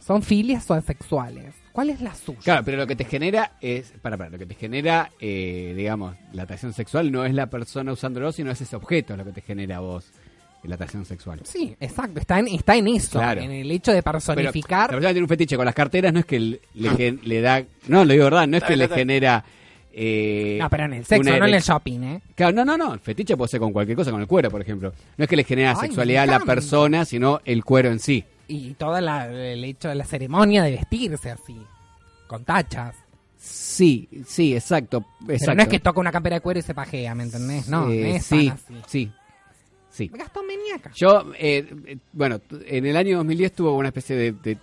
¿Son 0.00 0.22
filias 0.22 0.70
o 0.70 0.80
sexuales? 0.80 1.54
¿Cuál 1.72 1.90
es 1.90 2.00
la 2.00 2.14
suya? 2.14 2.40
Claro, 2.42 2.62
pero 2.64 2.78
lo 2.78 2.86
que 2.86 2.96
te 2.96 3.04
genera 3.04 3.52
es, 3.60 3.92
para, 4.00 4.16
para, 4.16 4.30
lo 4.30 4.38
que 4.38 4.46
te 4.46 4.54
genera, 4.54 5.10
eh, 5.20 5.74
digamos, 5.76 6.16
la 6.32 6.44
atracción 6.44 6.72
sexual 6.72 7.12
no 7.12 7.26
es 7.26 7.34
la 7.34 7.48
persona 7.50 7.92
usándolo, 7.92 8.32
sino 8.32 8.50
es 8.50 8.62
ese 8.62 8.76
objeto 8.76 9.14
lo 9.14 9.26
que 9.26 9.32
te 9.32 9.42
genera 9.42 9.76
a 9.76 9.80
vos 9.80 10.10
la 10.68 10.74
atracción 10.76 11.04
sexual. 11.04 11.40
Sí, 11.44 11.74
exacto. 11.80 12.20
Está 12.20 12.38
en, 12.38 12.48
está 12.48 12.76
en 12.76 12.88
eso, 12.88 13.18
Claro. 13.18 13.40
en 13.40 13.50
el 13.50 13.70
hecho 13.70 13.92
de 13.92 14.02
Pero 14.02 14.12
personificar. 14.12 14.80
la 14.82 14.86
persona 14.88 15.08
que 15.08 15.14
tiene 15.14 15.24
un 15.24 15.28
fetiche 15.28 15.56
con 15.56 15.64
las 15.66 15.74
carteras 15.74 16.12
no 16.12 16.20
es 16.20 16.26
que 16.26 16.40
le, 16.40 16.60
le, 16.74 17.18
le 17.22 17.40
da, 17.40 17.62
no, 17.88 18.04
lo 18.04 18.12
digo 18.12 18.24
verdad, 18.24 18.46
no 18.48 18.56
es 18.56 18.64
que 18.64 18.76
le 18.76 18.88
genera... 18.88 19.44
eh, 19.92 20.58
No, 20.60 20.68
pero 20.70 20.84
en 20.86 20.94
el 20.94 21.04
sexo, 21.04 21.30
no 21.38 21.46
en 21.46 21.54
el 21.54 21.62
shopping, 21.62 22.00
¿eh? 22.02 22.20
Claro, 22.34 22.52
no, 22.54 22.64
no, 22.64 22.76
no, 22.76 22.94
el 22.94 23.00
fetiche 23.00 23.36
puede 23.36 23.48
ser 23.48 23.60
con 23.60 23.72
cualquier 23.72 23.96
cosa, 23.96 24.10
con 24.10 24.20
el 24.20 24.26
cuero, 24.26 24.50
por 24.50 24.60
ejemplo. 24.60 24.92
No 25.16 25.24
es 25.24 25.28
que 25.28 25.36
le 25.36 25.44
genera 25.44 25.70
Ay, 25.72 25.88
sexualidad 25.88 26.24
a 26.24 26.26
la 26.26 26.40
persona, 26.40 27.04
sino 27.04 27.40
el 27.44 27.64
cuero 27.64 27.90
en 27.90 27.98
sí. 28.00 28.24
Y 28.48 28.74
todo 28.74 28.96
el 28.98 29.64
hecho 29.64 29.88
de 29.88 29.94
la 29.94 30.04
ceremonia 30.04 30.62
de 30.62 30.72
vestirse 30.72 31.30
así, 31.30 31.56
con 32.26 32.44
tachas. 32.44 32.94
Sí, 33.38 34.08
sí, 34.26 34.54
exacto. 34.54 35.04
Pero 35.26 35.54
no 35.54 35.62
es 35.62 35.68
que 35.68 35.78
toca 35.80 36.00
una 36.00 36.10
campera 36.12 36.36
de 36.36 36.40
cuero 36.40 36.60
y 36.60 36.62
se 36.62 36.74
pajea, 36.74 37.14
¿me 37.14 37.24
entendés? 37.24 37.68
No, 37.68 37.90
Eh, 37.90 38.00
no 38.00 38.06
es 38.16 38.24
sí, 38.26 38.48
así. 38.48 38.74
sí, 38.86 39.12
sí. 39.94 40.10
Gastón 40.12 40.46
Meniaca. 40.46 40.90
Yo, 40.94 41.32
eh, 41.38 41.96
bueno, 42.12 42.40
en 42.66 42.86
el 42.86 42.96
año 42.96 43.16
2010 43.18 43.52
tuvo 43.52 43.76
una 43.76 43.88
especie 43.88 44.16
de, 44.16 44.32
de- 44.32 44.58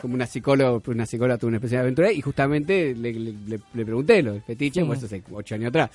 como 0.00 0.14
una 0.14 0.26
psicóloga, 0.26 0.80
una 0.86 1.06
psicóloga 1.06 1.38
tuvo 1.38 1.48
una 1.48 1.58
especie 1.58 1.76
de 1.78 1.82
aventura 1.82 2.10
y 2.10 2.20
justamente 2.20 2.94
le, 2.94 3.12
le- 3.12 3.32
le- 3.46 3.60
le 3.74 3.84
pregunté 3.84 4.22
lo 4.22 4.32
del 4.32 4.42
fetiche, 4.42 4.80
Sí. 4.80 4.86
pues 4.86 5.04
hace 5.04 5.22
ocho 5.30 5.54
años 5.54 5.68
atrás, 5.68 5.90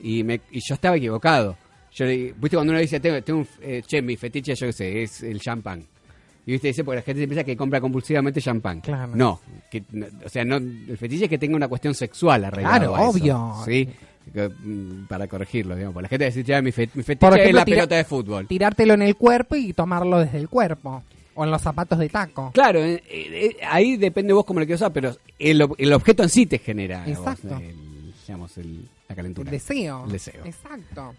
y, 0.00 0.22
me, 0.24 0.40
y 0.50 0.60
yo 0.66 0.74
estaba 0.74 0.96
equivocado. 0.96 1.56
Yo 1.92 2.04
le, 2.06 2.32
viste 2.32 2.56
cuando 2.56 2.70
uno 2.72 2.80
dice, 2.80 3.00
tengo, 3.00 3.20
tengo 3.22 3.40
un, 3.40 3.48
eh, 3.60 3.82
che, 3.86 4.00
mi 4.00 4.16
fetiche, 4.16 4.54
yo 4.54 4.66
qué 4.68 4.72
sé, 4.72 5.02
es 5.02 5.22
el 5.24 5.40
champán. 5.40 5.84
Y 6.46 6.52
viste, 6.52 6.68
dice, 6.68 6.84
porque 6.84 6.96
la 6.96 7.02
gente 7.02 7.26
piensa 7.26 7.44
que 7.44 7.56
compra 7.56 7.80
compulsivamente 7.80 8.40
champán. 8.40 8.80
Claro. 8.80 9.12
No, 9.14 9.40
que, 9.70 9.82
no, 9.92 10.06
o 10.24 10.28
sea, 10.28 10.44
no, 10.44 10.56
el 10.56 10.96
fetiche 10.96 11.24
es 11.24 11.30
que 11.30 11.36
tenga 11.38 11.54
una 11.56 11.68
cuestión 11.68 11.94
sexual 11.94 12.44
arreglada. 12.44 12.78
Claro, 12.78 12.92
obvio. 12.94 13.54
¿sí? 13.66 13.88
Mm, 14.34 15.06
para 15.06 15.26
corregirlo, 15.28 15.74
digamos. 15.74 15.94
Porque 15.94 16.02
la 16.04 16.08
gente 16.08 16.24
dice, 16.26 16.44
"Ya, 16.44 16.62
mi, 16.62 16.72
fe- 16.72 16.90
mi 16.94 17.02
fetiche 17.02 17.48
es 17.48 17.54
la 17.54 17.64
pelota 17.64 17.96
de 17.96 18.04
fútbol. 18.04 18.46
Tirártelo 18.46 18.94
en 18.94 19.02
el 19.02 19.16
cuerpo 19.16 19.56
y 19.56 19.72
tomarlo 19.72 20.18
desde 20.18 20.38
el 20.38 20.48
cuerpo. 20.48 21.02
O 21.34 21.44
en 21.44 21.50
los 21.50 21.62
zapatos 21.62 21.98
de 21.98 22.08
taco. 22.08 22.50
Claro, 22.52 22.80
eh, 22.80 23.02
eh, 23.08 23.56
ahí 23.68 23.96
depende 23.96 24.32
vos 24.32 24.44
cómo 24.44 24.60
lo 24.60 24.66
quieras 24.66 24.80
usar, 24.82 24.92
pero 24.92 25.16
el, 25.38 25.66
el 25.78 25.92
objeto 25.92 26.22
en 26.22 26.28
sí 26.28 26.44
te 26.46 26.58
genera 26.58 27.02
a 27.02 27.06
vos, 27.06 27.18
Exacto. 27.18 27.56
el, 27.58 28.12
digamos, 28.26 28.58
el- 28.58 28.88
la 29.08 29.14
calentura. 29.14 29.48
El 29.48 29.52
deseo. 29.52 30.04
El 30.06 30.12
deseo. 30.12 30.44
Exacto. 30.44 31.14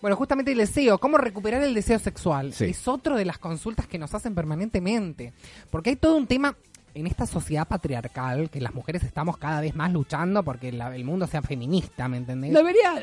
Bueno, 0.00 0.14
justamente 0.16 0.52
el 0.52 0.58
deseo, 0.58 0.98
cómo 0.98 1.18
recuperar 1.18 1.60
el 1.64 1.74
deseo 1.74 1.98
sexual, 1.98 2.52
Sí. 2.52 2.66
es 2.66 2.86
otro 2.86 3.16
de 3.16 3.24
las 3.24 3.38
consultas 3.38 3.88
que 3.88 3.98
nos 3.98 4.14
hacen 4.14 4.32
permanentemente. 4.34 5.32
Porque 5.70 5.90
hay 5.90 5.96
todo 5.96 6.16
un 6.16 6.28
tema 6.28 6.54
en 6.94 7.06
esta 7.06 7.26
sociedad 7.26 7.66
patriarcal 7.68 8.50
que 8.50 8.60
las 8.60 8.74
mujeres 8.74 9.02
estamos 9.04 9.36
cada 9.38 9.60
vez 9.60 9.74
más 9.76 9.92
luchando 9.92 10.42
porque 10.42 10.72
la- 10.72 10.94
el 10.94 11.04
mundo 11.04 11.26
sea 11.26 11.42
feminista, 11.42 12.08
¿me 12.08 12.16
entendés? 12.18 12.52
Debería, 12.52 12.94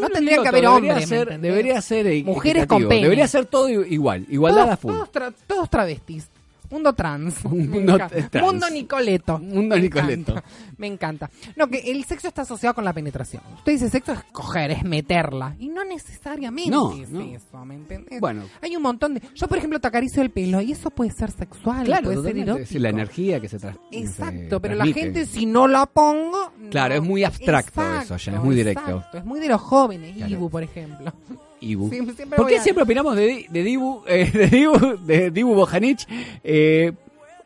no 0.00 0.08
tendría 0.08 0.42
que 0.42 0.48
haber 0.48 0.62
debería 0.62 0.70
hombres, 0.70 0.96
¿me 0.96 1.06
ser, 1.06 1.40
debería 1.40 1.80
ser 1.80 2.24
Mujeres 2.24 2.66
con 2.66 2.88
pene. 2.88 3.02
Debería 3.02 3.26
ser 3.28 3.46
todo 3.46 3.68
igual, 3.68 4.26
igualdad 4.28 4.62
todos, 4.64 4.72
a 4.72 4.76
full. 4.76 4.92
Todos, 4.92 5.12
tra- 5.12 5.34
todos 5.46 5.70
travestis. 5.70 6.28
Mundo 6.70 6.92
trans. 6.94 7.44
Mundo 7.44 7.96
trans. 7.98 8.32
Mundo 8.44 8.70
Nicoleto. 8.70 9.38
Mundo 9.38 9.74
Me 9.76 9.82
Nicoleto. 9.82 10.32
encanta. 10.32 10.44
Me 10.76 10.86
encanta. 10.86 11.30
No, 11.56 11.66
que 11.68 11.78
el 11.90 12.04
sexo 12.04 12.28
está 12.28 12.42
asociado 12.42 12.74
con 12.74 12.84
la 12.84 12.92
penetración. 12.92 13.42
Usted 13.56 13.72
dice 13.72 13.90
sexo 13.90 14.12
es 14.12 14.22
coger, 14.32 14.70
es 14.70 14.84
meterla. 14.84 15.54
Y 15.58 15.68
no 15.68 15.84
necesariamente 15.84 16.70
No, 16.70 16.92
es 16.94 17.10
no. 17.10 17.20
eso, 17.22 17.64
¿me 17.64 17.74
entendés? 17.74 18.20
Bueno. 18.20 18.44
Hay 18.62 18.76
un 18.76 18.82
montón 18.82 19.14
de... 19.14 19.22
Yo, 19.34 19.48
por 19.48 19.58
ejemplo, 19.58 19.80
te 19.80 19.88
acaricio 19.88 20.22
el 20.22 20.30
pelo 20.30 20.60
y 20.60 20.72
eso 20.72 20.90
puede 20.90 21.10
ser 21.10 21.30
sexual, 21.30 21.84
Claro, 21.84 22.04
puede 22.12 22.22
ser 22.22 22.38
erótico. 22.38 22.66
Sí, 22.66 22.78
la 22.78 22.88
energía 22.90 23.40
que 23.40 23.48
se 23.48 23.58
tra- 23.58 23.78
Exacto, 23.90 24.56
se 24.56 24.60
pero 24.60 24.74
la 24.76 24.86
gente 24.86 25.26
si 25.26 25.46
no 25.46 25.66
la 25.66 25.86
pongo... 25.86 26.52
Claro, 26.70 26.94
es 26.94 27.02
muy 27.02 27.24
abstracto 27.24 27.82
eso, 28.00 28.16
ya, 28.16 28.32
es 28.34 28.42
muy 28.42 28.54
directo. 28.54 28.80
exacto. 28.96 29.18
Es 29.18 29.24
muy 29.24 29.40
de 29.40 29.48
los 29.48 29.60
jóvenes, 29.60 30.16
Claro. 30.16 30.32
Ibu, 30.32 30.50
por 30.50 30.62
ejemplo. 30.62 31.12
Ibu. 31.60 31.90
Sí, 31.90 31.96
siempre 32.16 32.36
¿Por 32.36 32.46
qué 32.46 32.58
a- 32.58 32.62
siempre 32.62 32.84
opinamos 32.84 33.14
de, 33.16 33.26
Di- 33.26 33.46
de 33.48 33.62
Dibu, 33.62 34.02
eh, 34.08 34.30
de 34.30 34.46
Dibu, 34.46 34.96
de 35.04 35.30
Dibu 35.30 35.54
Bojanic? 35.54 36.00
Eh, 36.42 36.92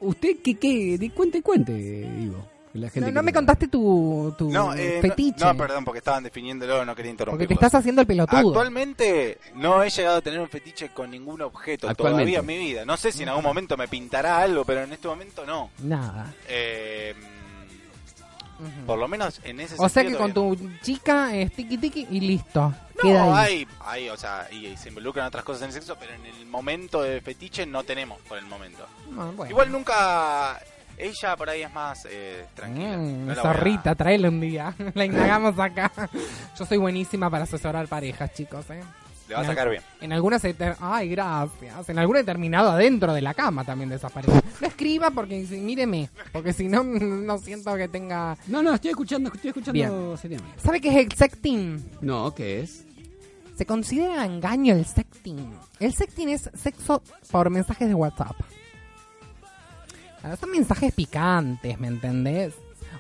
¿Usted 0.01 0.37
qué, 0.43 0.55
qué? 0.57 1.11
Cuente, 1.15 1.41
cuente, 1.43 1.73
Dibu. 1.73 2.37
que 2.73 2.79
La 2.79 2.91
gente 2.91 3.11
No, 3.11 3.21
no 3.21 3.23
me 3.23 3.33
contaste 3.33 3.69
tu, 3.69 4.35
tu 4.37 4.51
No, 4.51 4.75
eh, 4.75 4.99
fetiche. 5.01 5.45
No, 5.45 5.57
perdón, 5.57 5.85
porque 5.85 5.99
estaban 5.99 6.23
definiéndolo, 6.25 6.85
no 6.85 6.95
quería 6.95 7.11
interrumpir. 7.11 7.39
porque 7.47 7.49
te 7.49 7.55
estás 7.55 7.75
haciendo 7.77 8.01
el 8.03 8.07
pelotudo. 8.07 8.49
Actualmente 8.51 9.39
no 9.55 9.83
he 9.83 9.91
llegado 9.91 10.17
a 10.19 10.21
tener 10.21 10.41
un 10.41 10.49
fetiche 10.49 10.91
con 10.91 11.11
ningún 11.11 11.41
objeto 11.43 11.89
Actualmente. 11.89 12.33
todavía 12.33 12.39
en 12.41 12.47
mi 12.47 12.59
vida. 12.67 12.85
No 12.85 12.97
sé 12.97 13.13
si 13.13 13.23
en 13.23 13.31
algún 13.31 13.45
momento 13.45 13.77
me 13.77 13.89
pintará 13.89 14.39
algo, 14.43 14.65
pero 14.65 14.83
en 14.83 14.93
este 14.93 15.09
momento 15.09 15.47
no. 15.47 15.71
Nada. 15.83 16.35
Eh, 16.49 17.15
Por 18.87 18.99
lo 18.99 19.09
menos 19.09 19.41
en 19.45 19.61
ese 19.61 19.75
O 19.79 19.89
sea 19.89 20.05
que 20.05 20.15
con 20.17 20.33
tu 20.33 20.57
chica 20.83 21.35
es 21.35 21.53
tiki 21.53 21.77
tiki 21.79 22.07
y 22.11 22.21
listo. 22.21 22.73
no. 22.97 23.03
Queda 23.03 23.25
ahí. 23.43 23.67
hay, 23.67 23.69
hay, 24.05 24.09
o 24.11 24.17
sea, 24.17 24.47
y, 24.53 24.67
y 24.67 24.77
se 24.77 24.89
involucran 24.91 25.27
otras 25.27 25.45
cosas 25.45 25.63
en 25.63 25.69
el 25.69 25.73
sexo, 25.75 25.97
pero 25.99 26.13
en 26.15 26.25
el 26.25 26.47
momento 26.47 27.03
de 27.03 27.21
fetiche 27.21 27.67
no 27.67 27.83
tenemos 27.85 28.21
por 28.23 28.39
el 28.39 28.47
momento. 28.47 28.87
Ah, 29.19 29.31
bueno. 29.35 29.51
Igual 29.51 29.73
nunca 29.73 30.61
Ella 30.97 31.37
por 31.37 31.51
ahí 31.51 31.63
es 31.63 31.73
más 31.73 32.07
eh, 32.09 32.47
tranquila. 32.55 32.97
Mm, 32.97 33.27
No 33.27 33.33
voy 33.35 33.39
a- 33.39 33.43
zorrita, 33.43 33.95
tráela 33.97 34.29
un 34.29 34.41
día. 34.41 34.75
La 34.95 35.05
indagamos 35.05 35.59
acá. 35.59 35.91
Yo 36.57 36.65
soy 36.65 36.79
buenísima 36.79 37.29
para 37.29 37.45
asesorar 37.45 37.89
parejas, 37.89 38.33
chicos, 38.33 38.65
¿eh? 38.71 38.81
Le 39.29 39.35
va 39.35 39.41
a 39.41 39.45
En 39.45 39.49
sacar 39.49 39.71
bien. 39.71 39.83
En 40.01 40.13
algunas... 40.13 40.43
ter- 40.43 40.77
Ay, 40.81 41.09
gracias. 41.09 41.89
En 41.89 41.99
alguna 41.99 42.21
he 42.21 42.25
terminado 42.25 42.71
adentro 42.71 43.13
de 43.15 43.23
la 43.23 43.33
cama 43.33 43.65
también 43.65 43.89
de 43.89 43.97
esas 43.97 44.13
parejas. 44.13 44.43
No 44.61 44.67
escriba 44.67 45.11
porque, 45.11 45.47
si- 45.47 45.57
míreme, 45.61 46.11
porque 46.33 46.53
si 46.53 46.69
no, 46.69 46.85
no 46.85 47.39
siento 47.39 47.75
que 47.77 47.89
tenga... 47.89 48.37
No, 48.49 48.63
no, 48.63 48.75
estoy 48.75 48.91
escuchando, 48.91 49.31
estoy 49.33 49.49
escuchando 49.49 49.73
Bien. 49.73 50.19
seriamente. 50.19 50.61
¿Sabe 50.61 50.81
qué 50.81 50.89
es 50.91 50.97
el 51.07 51.13
sexting? 51.13 51.91
No, 52.03 52.35
¿qué 52.35 52.61
es? 52.61 52.85
Se 53.57 53.65
considera 53.65 54.25
engaño 54.27 54.75
el 54.75 54.85
sexting. 54.85 55.55
El 55.81 55.95
sexting 55.95 56.29
es 56.29 56.51
sexo 56.55 57.03
por 57.31 57.49
mensajes 57.51 57.89
de 57.89 57.95
WhatsApp. 57.95 58.37
Claro, 60.21 60.37
son 60.37 60.51
mensajes 60.51 60.93
picantes, 60.93 61.79
¿me 61.79 61.87
entendés? 61.89 62.55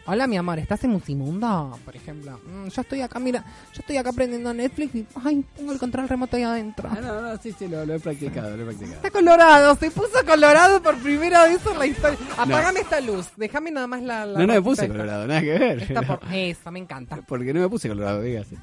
Hola, 0.06 0.26
mi 0.26 0.36
amor, 0.36 0.59
¿estás 0.59 0.85
en 0.85 0.90
Musimundo? 0.90 1.78
Por 1.82 1.97
ejemplo. 1.97 2.39
"Mm, 2.47 2.68
yo 2.68 2.82
estoy 2.82 3.01
acá, 3.01 3.18
mira, 3.18 3.43
yo 3.72 3.81
estoy 3.81 3.97
acá 3.97 4.10
aprendiendo 4.10 4.52
Netflix 4.52 4.94
y, 4.97 5.06
ay, 5.24 5.43
tengo 5.56 5.72
el 5.72 5.78
control 5.78 6.06
remoto 6.10 6.36
ahí 6.36 6.43
adentro. 6.43 6.90
Ah, 6.93 6.98
no, 7.01 7.22
no, 7.22 7.36
sí, 7.39 7.55
sí, 7.59 7.66
lo, 7.68 7.86
lo 7.86 7.94
he 7.94 8.01
practicado, 8.01 8.55
lo 8.55 8.62
he 8.64 8.66
practicado. 8.66 8.97
Está 8.97 9.10
colorado, 9.10 9.74
se 9.76 9.90
puso 9.90 10.22
colorado 10.26 10.82
por 10.82 10.98
primera 10.98 11.44
vez 11.44 11.59
en 11.64 11.78
la 11.78 11.86
historia. 11.86 12.18
Apagame 12.36 12.81
esta 12.81 13.01
luz, 13.01 13.28
déjame 13.36 13.70
nada 13.70 13.86
más 13.86 14.02
la... 14.02 14.26
la 14.26 14.40
No, 14.40 14.47
no 14.47 14.52
me 14.52 14.60
puse 14.60 14.86
colorado, 14.89 15.26
nada 15.26 15.40
que 15.40 15.59
ver. 15.59 15.82
esta 15.82 16.02
por- 16.02 16.20
Eso, 16.35 16.70
me 16.70 16.81
encanta. 16.81 17.16
Porque 17.26 17.55
no 17.55 17.60
me 17.60 17.68
puse 17.70 17.89
colorado, 17.89 18.20
dígase. 18.20 18.56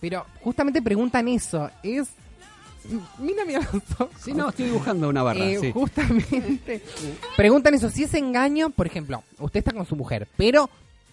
Pero 0.00 0.24
justamente 0.42 0.80
preguntan 0.80 1.28
eso, 1.28 1.70
es... 1.82 2.08
Mírame 3.18 3.56
a 3.56 3.60
los 3.60 3.74
ojos. 3.98 4.08
Sí, 4.20 4.32
no, 4.32 4.48
estoy 4.48 4.66
dibujando 4.66 5.08
una 5.08 5.22
barra, 5.22 5.44
Eh, 5.44 5.58
sí. 5.60 5.72
Justamente. 5.72 6.82
Preguntan 7.36 7.74
eso, 7.74 7.90
si 7.90 8.04
es 8.04 8.14
engaño, 8.14 8.70
por 8.70 8.86
ejemplo, 8.86 9.22
usted 9.38 9.58
está 9.58 9.72
con 9.72 9.86
su 9.86 9.96
mujer, 9.96 10.28
pero 10.36 10.68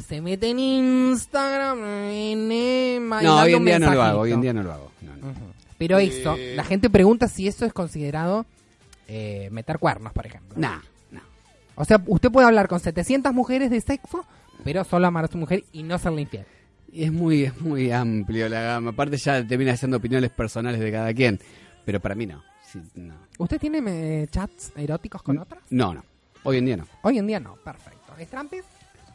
se 0.08 0.22
mete 0.22 0.50
en 0.50 0.60
Instagram, 0.60 1.80
en 1.84 2.52
Emma, 2.52 3.22
No, 3.22 3.42
hoy 3.42 3.54
en 3.54 3.66
día 3.66 3.80
no 3.80 3.94
lo 3.94 4.02
hago, 4.04 4.20
hoy 4.22 4.32
en 4.32 4.42
día 4.42 4.54
no 4.54 4.64
lo 4.64 4.72
hago. 4.74 4.92
No, 5.02 5.16
no. 5.16 5.34
Pero 5.78 6.00
Eh, 6.00 6.06
eso, 6.06 6.36
la 6.56 6.64
gente 6.64 6.90
pregunta 6.90 7.28
si 7.28 7.48
eso 7.48 7.66
es 7.66 7.74
considerado 7.74 8.46
eh, 9.08 9.50
meter 9.52 9.80
cuernos, 9.80 10.14
por 10.14 10.26
ejemplo. 10.26 10.56
Nah, 10.58 10.80
O 11.76 11.86
sea, 11.86 12.02
usted 12.06 12.32
puede 12.32 12.48
hablar 12.48 12.68
con 12.68 12.80
700 12.80 13.34
mujeres 13.34 13.70
de 13.72 13.82
sexo, 13.82 14.26
pero 14.64 14.84
solo 14.84 15.08
amar 15.08 15.26
a 15.26 15.28
su 15.28 15.38
mujer 15.38 15.64
y 15.74 15.84
no 15.84 15.98
serle 15.98 16.22
infiel. 16.22 16.46
Y 16.92 17.06
es 17.06 17.12
muy, 17.12 17.44
es 17.46 17.60
muy 17.60 17.92
amplio 17.92 18.48
la 18.48 18.62
gama. 18.62 18.92
Aparte 18.92 19.18
ya 19.18 19.44
termina 19.46 19.76
siendo 19.76 19.98
opiniones 19.98 20.30
personales 20.30 20.80
de 20.80 20.92
cada 20.92 21.12
quien. 21.14 21.40
Pero 21.86 22.00
para 22.00 22.16
mí 22.16 22.26
no. 22.26 22.42
Sí, 22.72 22.80
no. 22.96 23.14
¿Usted 23.38 23.60
tiene 23.60 23.82
eh, 24.24 24.28
chats 24.32 24.72
eróticos 24.76 25.22
con 25.22 25.38
otras? 25.38 25.62
No, 25.70 25.94
no. 25.94 26.04
Hoy 26.44 26.58
en 26.58 26.66
día 26.66 26.78
no. 26.78 26.88
Hoy 27.04 27.18
en 27.20 27.28
día 27.28 27.40
no, 27.40 27.56
perfecto. 27.56 28.14
¿Es 28.18 28.28
trampis? 28.30 28.64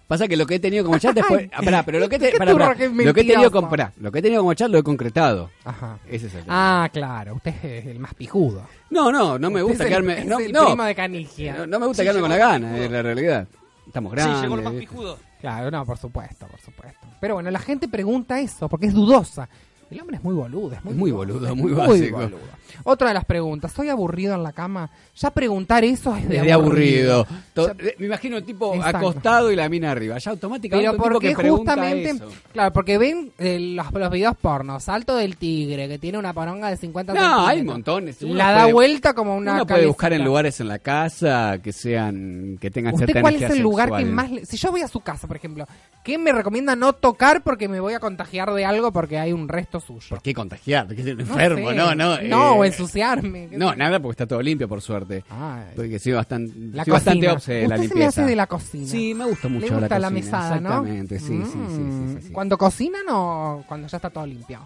Pasa 0.06 0.26
que 0.26 0.38
lo 0.38 0.46
que 0.46 0.54
he 0.54 0.58
tenido 0.58 0.84
como 0.86 0.98
chat 0.98 1.14
después. 1.14 1.50
Ah, 1.52 1.60
pará, 1.62 1.82
pero 1.82 1.98
lo 1.98 2.08
que, 2.08 2.18
te- 2.18 2.30
qué 2.32 2.38
pará, 2.38 2.52
pará. 2.54 2.74
que 2.74 2.88
lo 2.88 3.12
que 3.12 3.20
he 3.20 3.24
tenido 3.24 3.50
como, 3.50 3.68
pará, 3.68 3.92
lo 3.98 4.10
que 4.10 4.20
he 4.20 4.22
tenido 4.22 4.40
como 4.40 4.54
chat 4.54 4.70
lo 4.70 4.78
he 4.78 4.82
concretado. 4.82 5.50
Ajá. 5.64 5.98
Ese 6.06 6.28
es 6.28 6.34
el 6.34 6.44
tema. 6.44 6.84
Ah, 6.84 6.88
claro, 6.90 7.34
usted 7.34 7.54
es 7.62 7.86
el 7.86 7.98
más 7.98 8.14
pijudo. 8.14 8.66
No, 8.90 9.12
no, 9.12 9.38
no 9.38 9.50
me 9.50 9.60
gusta 9.60 9.74
es 9.74 9.80
el- 9.82 9.88
quedarme. 9.88 10.20
es 10.20 10.26
no, 10.26 10.38
el 10.38 10.52
no. 10.52 10.66
primo 10.66 10.84
de 10.84 10.94
Canigia. 10.94 11.54
No, 11.58 11.66
no 11.66 11.78
me 11.80 11.86
gusta 11.86 12.02
Sí, 12.02 12.06
quedarme 12.08 12.20
llegó 12.20 12.28
con 12.34 12.38
la 12.38 12.54
el 12.56 12.62
gana, 12.62 12.78
es 12.84 12.90
la 12.90 13.02
realidad. 13.02 13.48
Estamos 13.86 14.12
grandes. 14.12 14.80
pijudo. 14.80 15.18
Claro, 15.40 15.70
no, 15.70 15.84
por 15.84 15.98
supuesto, 15.98 16.46
por 16.46 16.60
supuesto. 16.60 17.06
Pero 17.20 17.34
bueno, 17.34 17.50
la 17.50 17.58
gente 17.58 17.86
pregunta 17.88 18.40
eso 18.40 18.68
porque 18.68 18.86
es 18.86 18.94
dudosa. 18.94 19.48
El 19.90 20.00
hombre 20.00 20.16
es 20.16 20.24
muy 20.24 20.34
boludo, 20.34 20.72
es 20.74 20.84
muy, 20.84 20.92
Es 20.92 20.98
muy 20.98 21.10
boludo, 21.12 21.48
es 21.48 21.54
muy 21.56 21.72
básico. 21.72 22.16
boludo. 22.18 22.38
Otra 22.84 23.08
de 23.08 23.14
las 23.14 23.24
preguntas, 23.24 23.72
¿soy 23.72 23.88
aburrido 23.88 24.34
en 24.34 24.42
la 24.42 24.52
cama? 24.52 24.90
Ya 25.16 25.30
preguntar 25.30 25.84
eso 25.84 26.14
es 26.16 26.28
de, 26.28 26.36
Es 26.38 26.42
de 26.44 26.52
aburrido. 26.52 27.26
eh, 27.56 27.94
me 27.98 28.06
imagino 28.06 28.36
el 28.36 28.44
tipo 28.44 28.74
Exacto. 28.74 28.98
acostado 28.98 29.50
y 29.52 29.56
la 29.56 29.68
mina 29.68 29.90
arriba. 29.90 30.18
Ya 30.18 30.30
automáticamente 30.30 30.84
Pero 30.88 30.92
un 30.92 30.96
tipo 30.98 31.12
porque 31.12 31.34
que 31.34 31.48
justamente, 31.50 32.10
eso. 32.10 32.28
claro, 32.52 32.72
porque 32.72 32.98
ven 32.98 33.32
eh, 33.38 33.58
los, 33.60 33.92
los 33.92 34.10
videos 34.10 34.36
porno, 34.36 34.80
salto 34.80 35.16
del 35.16 35.36
tigre, 35.36 35.88
que 35.88 35.98
tiene 35.98 36.18
una 36.18 36.32
poronga 36.32 36.70
de 36.70 36.76
50 36.76 37.12
No, 37.14 37.18
centímetros. 37.20 37.48
hay 37.48 37.62
montones. 37.62 38.22
Uno 38.22 38.34
La 38.34 38.52
da 38.52 38.66
vuelta 38.66 39.14
como 39.14 39.36
una 39.36 39.54
Uno 39.54 39.66
puede 39.66 39.86
buscar 39.86 40.12
en 40.12 40.24
lugares 40.24 40.60
en 40.60 40.68
la 40.68 40.78
casa 40.78 41.58
que 41.62 41.72
sean 41.72 42.58
que 42.60 42.70
tengan 42.70 42.94
¿Usted 42.94 43.20
cuál 43.20 43.36
es 43.36 43.50
el 43.50 43.60
lugar 43.60 43.90
que 43.96 44.04
más... 44.04 44.30
le- 44.30 44.46
Si 44.46 44.56
yo 44.56 44.70
voy 44.70 44.82
a 44.82 44.88
su 44.88 45.00
casa, 45.00 45.26
por 45.26 45.36
ejemplo, 45.36 45.66
¿qué 46.04 46.18
me 46.18 46.32
recomienda 46.32 46.76
no 46.76 46.92
tocar 46.92 47.42
porque 47.42 47.68
me 47.68 47.80
voy 47.80 47.94
a 47.94 48.00
contagiar 48.00 48.52
de 48.52 48.64
algo 48.64 48.92
porque 48.92 49.18
hay 49.18 49.32
un 49.32 49.48
resto 49.48 49.80
suyo? 49.80 50.06
¿Por 50.10 50.22
qué 50.22 50.34
contagiar? 50.34 50.86
¿Por 50.86 50.96
qué 50.96 51.02
ser 51.02 51.20
enfermo? 51.20 51.70
sé. 51.70 51.76
No, 51.76 51.94
no. 51.94 52.20
No, 52.22 52.54
eh, 52.54 52.57
o 52.58 52.64
ensuciarme. 52.64 53.48
No, 53.52 53.74
nada, 53.74 54.00
porque 54.00 54.12
está 54.12 54.26
todo 54.26 54.42
limpio, 54.42 54.68
por 54.68 54.80
suerte. 54.80 55.24
Ay. 55.30 55.64
Porque 55.76 55.98
soy 55.98 56.12
bastante, 56.12 56.52
La 56.72 56.84
soy 56.84 56.92
bastante 56.92 57.28
obse 57.30 57.52
de 57.52 57.68
la 57.68 57.76
se 57.76 57.80
me 57.82 57.86
limpieza. 57.88 58.08
hace 58.08 58.22
de 58.30 58.36
la 58.36 58.46
cocina. 58.46 58.86
Sí, 58.86 59.14
me 59.14 59.24
gusta 59.26 59.48
mucho 59.48 59.66
Le 59.66 59.72
gusta 59.72 59.88
la 59.98 59.98
la, 59.98 60.08
cocina. 60.08 60.10
mesada, 60.26 60.60
¿no? 60.60 60.68
Exactamente, 60.68 61.18
sí, 61.18 61.26
sí, 61.26 61.42
sí, 61.44 61.58
sí, 61.68 62.16
sí, 62.20 62.26
sí. 62.28 62.32
¿Cuando 62.32 62.58
cocinan 62.58 63.04
o 63.10 63.64
cuando 63.66 63.88
ya 63.88 63.96
está 63.96 64.10
todo 64.10 64.26
limpio? 64.26 64.60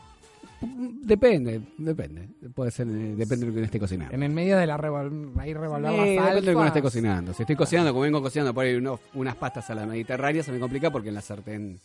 Depende, 0.65 1.61
depende. 1.79 2.29
Puede 2.55 2.71
ser, 2.71 2.87
eh, 2.87 3.15
depende 3.17 3.39
de 3.41 3.47
lo 3.47 3.53
que 3.53 3.59
uno 3.59 3.65
esté 3.65 3.81
cocinando. 3.81 4.15
En 4.15 4.23
el 4.23 4.31
medio 4.31 4.57
de 4.57 4.67
la 4.67 4.77
revol 4.77 5.33
ahí 5.39 5.53
revolver 5.55 5.91
Sí, 5.91 5.97
la 5.97 6.03
depende 6.27 6.35
de 6.35 6.41
lo 6.41 6.53
que 6.53 6.57
uno 6.57 6.67
esté 6.69 6.83
cocinando. 6.83 7.35
Si 7.35 7.43
estoy 7.43 7.57
cocinando, 7.57 7.91
como 7.93 8.03
vengo 8.03 8.23
cocinando 8.23 8.55
por 8.55 8.65
ahí 8.65 8.75
unos- 8.77 9.01
unas 9.15 9.35
pastas 9.35 9.69
a 9.71 9.75
la 9.75 9.87
mediterránea, 9.87 10.43
se 10.43 10.53
me 10.53 10.61
complica 10.61 10.91
porque 10.91 11.09
en 11.09 11.15
la 11.17 11.21
sartén... 11.21 11.81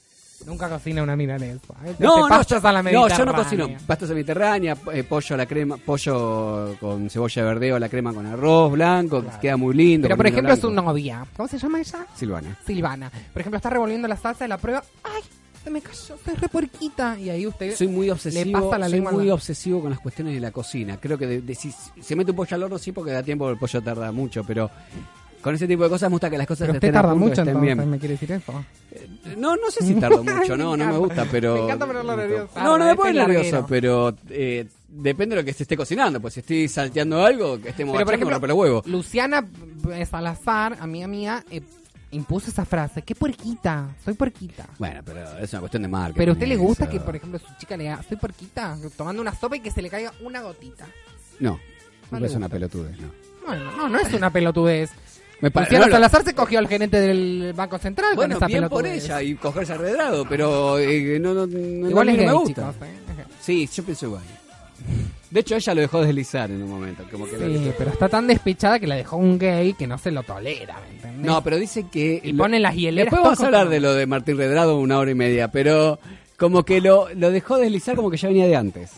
Nunca 0.46 0.70
cocina 0.70 1.04
una 1.04 1.16
milanesa. 1.16 1.74
¿eh? 1.86 1.96
No, 2.00 2.28
no, 2.30 2.36
a 2.36 2.72
la 2.72 2.84
no, 2.84 3.08
yo 3.08 3.26
no 3.26 3.34
cocino. 3.34 3.68
Pastas 3.86 4.10
a 4.10 4.14
la 4.14 4.16
mediterránea, 4.16 4.78
eh, 4.94 5.04
pollo 5.04 5.34
a 5.34 5.38
la 5.38 5.46
crema, 5.46 5.78
pollo 5.78 6.76
con 6.80 7.10
cebolla 7.10 7.42
de 7.42 7.48
verdeo 7.48 7.76
a 7.76 7.80
la 7.80 7.90
crema 7.90 8.14
con 8.14 8.26
arroz 8.26 8.72
blanco, 8.72 9.24
que 9.24 9.30
queda 9.42 9.58
muy 9.58 9.74
lindo. 9.76 10.06
Pero 10.08 10.16
por 10.18 10.28
ejemplo 10.28 10.54
es 10.54 10.60
su 10.62 10.70
novia. 10.72 11.26
¿Cómo 11.36 11.48
se 11.50 11.58
llama 11.58 11.80
ella? 11.80 12.06
Silvana. 12.16 12.58
Silvana. 12.66 13.10
Por 13.34 13.42
ejemplo, 13.42 13.58
está 13.58 13.70
revolviendo 13.72 14.08
la 14.08 14.16
salsa 14.16 14.44
de 14.46 14.50
la 14.50 14.58
prueba. 14.58 14.84
¡Ay! 15.04 15.22
Se 15.64 15.72
me 15.72 15.82
cayó, 15.82 15.98
soy 16.24 16.36
re 16.40 16.48
puerquita. 16.48 17.20
Y 17.20 17.30
ahí 17.30 17.46
usted 17.46 17.76
Soy 17.76 17.88
muy 17.90 18.06
le 18.06 18.12
obsesivo, 18.14 18.70
pasa 18.70 18.78
la 18.78 18.86
soy 18.88 18.94
lengua 18.96 19.12
muy 19.12 19.26
la- 19.26 19.34
obsesivo 19.34 19.82
con 19.82 19.90
las 19.90 20.00
cuestiones 20.00 20.34
de 20.34 20.40
la 20.40 20.52
cocina. 20.52 20.98
Creo 20.98 21.18
que 21.18 21.28
de- 21.28 21.42
de- 21.42 21.56
si 21.56 21.74
se 22.00 22.16
mete 22.16 22.32
un 22.32 22.38
pollo 22.38 22.56
al 22.56 22.64
horno 22.64 22.78
sí 22.78 22.94
porque 22.94 23.12
da 23.12 23.22
tiempo, 23.22 23.50
el 23.50 23.58
pollo 23.58 23.82
tarda 23.82 24.12
mucho, 24.14 24.44
pero 24.46 24.70
con 25.42 25.56
ese 25.56 25.68
tipo 25.68 25.84
de 25.84 25.90
cosas 25.90 26.10
me 26.10 26.16
gusta 26.16 26.30
que 26.30 26.38
las 26.38 26.48
cosas 26.48 26.68
Pero 26.68 26.74
usted 26.74 26.88
estén 26.88 26.98
a 26.98 27.02
tarda 27.02 27.14
punto, 27.14 27.28
mucho 27.30 27.42
estén 27.42 27.56
entonces, 27.56 27.76
bien. 27.78 27.90
¿me 27.90 28.00
quiere 28.00 28.14
decir 28.14 28.32
eso? 28.32 28.66
No, 29.38 29.56
no 29.56 29.72
sé 29.72 29.86
si 29.86 29.94
tardo 29.96 30.24
mucho, 30.24 30.58
no, 30.58 30.76
no 30.76 30.86
me 30.86 30.98
gusta, 30.98 31.26
pero... 31.32 31.56
Me 31.56 31.64
encanta 31.64 31.86
ponerlo 31.86 32.16
nervioso. 32.16 32.52
No, 32.60 32.78
no 32.78 32.86
me 32.86 32.96
pone 32.96 33.10
es 33.12 33.16
nervioso, 33.16 33.66
pero 33.68 34.16
eh, 34.30 34.68
depende 34.88 35.36
de 35.36 35.42
lo 35.42 35.46
que 35.46 35.54
se 35.54 35.64
esté 35.64 35.78
cocinando. 35.78 36.20
Pues 36.20 36.34
si 36.34 36.40
estoy 36.40 36.68
salteando 36.68 37.24
algo, 37.24 37.62
que 37.62 37.70
estemos 37.70 37.94
Pero 37.94 38.06
por 38.06 38.14
ejemplo, 38.16 38.36
rompe 38.36 38.48
los 38.48 38.58
huevos. 38.58 38.88
Luciana 38.88 39.46
eh, 39.92 40.06
Salazar, 40.06 40.78
amiga 40.80 41.08
mía, 41.08 41.46
eh, 41.52 41.62
impuso 42.12 42.50
esa 42.50 42.66
frase. 42.66 43.02
¡Qué 43.04 43.14
puerquita! 43.16 43.90
Soy 44.04 44.14
puerquita. 44.16 44.66
Bueno, 44.80 45.02
pero 45.06 45.38
es 45.38 45.52
una 45.54 45.60
cuestión 45.60 45.84
de 45.84 45.90
marca. 45.90 46.16
Pero 46.18 46.32
a 46.32 46.34
usted 46.34 46.48
le 46.48 46.56
gusta 46.56 46.90
que, 46.90 47.00
por 47.00 47.16
ejemplo, 47.16 47.40
su 47.40 47.48
chica 47.60 47.78
le 47.78 47.84
diga, 47.84 48.02
soy 48.08 48.18
puerquita, 48.18 48.78
tomando 48.96 49.22
una 49.22 49.36
sopa 49.36 49.58
y 49.58 49.60
que 49.60 49.72
se 49.72 49.82
le 49.82 49.90
caiga 49.90 50.12
una 50.22 50.42
gotita. 50.42 50.86
No, 51.40 51.60
No 52.12 52.26
es 52.26 52.34
una 52.34 52.50
pelotudez, 52.50 52.98
no. 53.00 53.28
Bueno, 53.46 53.72
no, 53.78 53.88
no 53.88 54.00
es 54.00 54.14
una 54.14 54.30
pelotudez. 54.30 54.90
Me 55.40 55.50
Luciana 55.50 55.86
no, 55.86 55.92
Salazar 55.92 56.24
se 56.24 56.34
cogió 56.34 56.58
al 56.60 56.68
gerente 56.68 57.00
del 57.00 57.54
Banco 57.56 57.78
Central 57.78 58.16
Bueno, 58.16 58.36
con 58.36 58.44
esa 58.44 58.48
bien 58.48 58.70
por 58.70 58.86
ella 58.88 59.22
y 59.22 59.36
cogerse 59.36 59.74
arredrado, 59.74 60.26
pero 60.28 60.80
eh, 60.80 61.20
no, 61.20 61.34
no, 61.34 61.46
no, 61.46 61.90
Igual 61.90 62.10
es 62.10 62.16
no 62.18 62.22
me 62.24 62.28
gay, 62.30 62.34
gusta. 62.40 62.72
chicos, 62.74 62.88
¿eh? 62.88 63.24
Sí, 63.42 63.70
yo 63.72 63.84
pienso 63.84 64.06
igual. 64.08 64.24
De 65.30 65.42
hecho, 65.42 65.56
ella 65.56 65.76
lo 65.76 65.82
dejó 65.82 66.02
deslizar 66.02 66.50
en 66.50 66.64
un 66.64 66.70
momento. 66.70 67.04
Como 67.12 67.26
que 67.26 67.38
Sí, 67.38 67.72
pero 67.78 67.92
está 67.92 68.08
tan 68.10 68.26
despechada 68.28 68.80
que 68.80 68.88
la 68.88 68.96
dejó 68.96 69.18
un 69.18 69.38
gay 69.38 69.74
que 69.74 69.86
no 69.86 69.98
se 69.98 70.10
lo 70.10 70.24
tolera, 70.24 70.80
¿me 70.90 70.96
entendés? 70.96 71.26
No, 71.26 71.44
pero 71.44 71.58
dice 71.58 71.86
que... 71.92 72.22
Y 72.24 72.32
lo- 72.32 72.44
pone 72.44 72.60
las 72.60 72.74
hieleras 72.76 73.12
Después 73.12 73.22
vamos 73.24 73.40
a 73.42 73.46
hablar 73.46 73.70
de 73.70 73.80
lo 73.80 73.94
de 73.94 74.06
Martín 74.08 74.38
Redrado 74.38 74.80
una 74.80 74.98
hora 74.98 75.12
y 75.12 75.16
media, 75.16 75.50
pero 75.50 76.00
como 76.38 76.64
que 76.64 76.80
lo, 76.82 77.10
lo 77.14 77.30
dejó 77.32 77.58
deslizar 77.58 77.96
como 77.96 78.10
que 78.10 78.18
ya 78.18 78.30
venía 78.30 78.48
de 78.48 78.56
antes. 78.56 78.92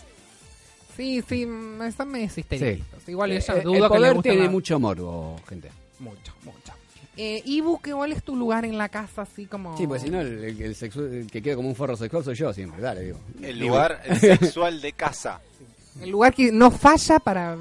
Sí, 0.95 1.23
sí, 1.27 1.47
están 1.87 2.09
medio 2.09 2.25
histéricos. 2.33 2.85
Igual 3.07 3.31
Eh, 3.31 3.37
ella 3.37 3.55
eh, 3.57 3.61
dudo 3.63 3.73
el 3.73 3.91
que 3.91 3.99
le 3.99 4.11
poder 4.11 4.21
tiene 4.21 4.49
mucho 4.49 4.79
morbo, 4.79 5.37
gente. 5.47 5.69
Mucho, 5.99 6.33
mucho. 6.43 6.73
Eh, 7.17 7.41
Ibu, 7.45 7.79
¿qué 7.81 7.91
¿cuál 7.91 8.13
es 8.13 8.23
tu 8.23 8.35
lugar 8.35 8.63
en 8.63 8.77
la 8.77 8.87
casa 8.87 9.23
así 9.23 9.45
como...? 9.45 9.77
Sí, 9.77 9.85
pues 9.85 10.01
si 10.03 10.09
no, 10.09 10.21
el, 10.21 10.41
el- 10.43 10.61
el 10.61 10.75
sexu- 10.75 11.11
el 11.11 11.29
que 11.29 11.41
queda 11.41 11.55
como 11.57 11.67
un 11.67 11.75
forro 11.75 11.97
sexual 11.97 12.23
soy 12.23 12.35
yo 12.35 12.53
siempre, 12.53 12.81
dale, 12.81 13.01
digo. 13.01 13.19
El 13.41 13.59
lugar 13.59 14.01
sexual 14.19 14.79
de 14.81 14.93
casa. 14.93 15.41
El 15.99 16.11
lugar 16.11 16.33
que 16.33 16.49
no 16.51 16.71
falla 16.71 17.19
para 17.19 17.57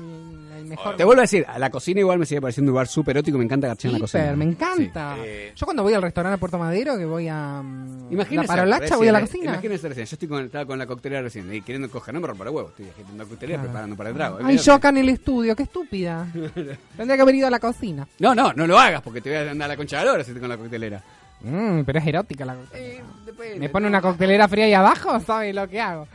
mejor... 0.68 0.96
Te 0.96 1.04
vuelvo 1.04 1.20
a 1.20 1.24
decir, 1.24 1.44
a 1.48 1.58
la 1.58 1.70
cocina 1.70 2.00
igual 2.00 2.18
me 2.18 2.26
sigue 2.26 2.40
pareciendo 2.40 2.70
un 2.70 2.74
lugar 2.74 2.86
súper 2.86 3.16
erótico, 3.16 3.38
me 3.38 3.44
encanta 3.44 3.66
garchar 3.68 3.88
en 3.88 3.92
la 3.94 3.98
cocina. 4.00 4.36
Me 4.36 4.44
encanta. 4.44 5.14
Sí. 5.16 5.22
Eh, 5.24 5.52
Yo 5.56 5.66
cuando 5.66 5.82
voy 5.82 5.94
al 5.94 6.02
restaurante 6.02 6.34
a 6.34 6.38
Puerto 6.38 6.58
Madero, 6.58 6.96
que 6.96 7.04
voy 7.04 7.28
a 7.28 7.62
Imagínese, 8.10 8.34
la 8.36 8.42
parolacha, 8.44 8.80
recién, 8.82 8.98
voy 8.98 9.08
a 9.08 9.12
la 9.12 9.18
eh, 9.18 9.22
cocina. 9.22 9.52
Imagínese 9.52 9.88
recién, 9.88 10.06
yo 10.06 10.14
estoy 10.14 10.28
con, 10.28 10.44
estaba 10.44 10.66
con 10.66 10.78
la 10.78 10.86
coctelera 10.86 11.22
recién 11.22 11.52
y 11.52 11.60
queriendo 11.62 11.90
coger, 11.90 12.14
no 12.14 12.20
me 12.20 12.26
rompa 12.26 12.44
los 12.44 12.54
huevos, 12.54 12.70
estoy 12.72 12.86
agitando 12.88 13.22
la 13.24 13.28
coctelera 13.28 13.58
Claro. 13.58 13.68
preparando 13.68 13.96
para 13.96 14.10
el 14.10 14.14
trago. 14.16 14.38
Ay, 14.42 14.58
yo 14.58 14.72
acá 14.74 14.88
en 14.90 14.96
el 14.98 15.08
estudio, 15.08 15.56
qué 15.56 15.62
estúpida. 15.64 16.26
Tendría 16.96 17.16
que 17.16 17.22
haber 17.22 17.34
ido 17.34 17.46
a 17.46 17.50
la 17.50 17.58
cocina. 17.58 18.06
No, 18.18 18.34
no, 18.34 18.52
no 18.52 18.66
lo 18.66 18.78
hagas 18.78 19.02
porque 19.02 19.20
te 19.20 19.30
voy 19.30 19.38
a 19.48 19.50
andar 19.50 19.66
a 19.66 19.72
la 19.72 19.76
concha 19.76 19.98
de 19.98 20.04
la 20.04 20.12
hora 20.12 20.24
si 20.24 20.30
estoy 20.30 20.40
con 20.40 20.48
la 20.50 20.56
coctelera. 20.56 21.02
Mm, 21.40 21.82
pero 21.84 21.98
es 22.00 22.06
erótica 22.06 22.44
la 22.44 22.54
coctelera. 22.56 23.04
depende, 23.24 23.58
Me 23.60 23.68
pone 23.68 23.86
una 23.86 24.00
coctelera 24.02 24.48
fría 24.48 24.64
ahí 24.64 24.74
abajo, 24.74 25.20
¿sabes 25.20 25.54
lo 25.54 25.68
que 25.68 25.80
hago? 25.80 26.08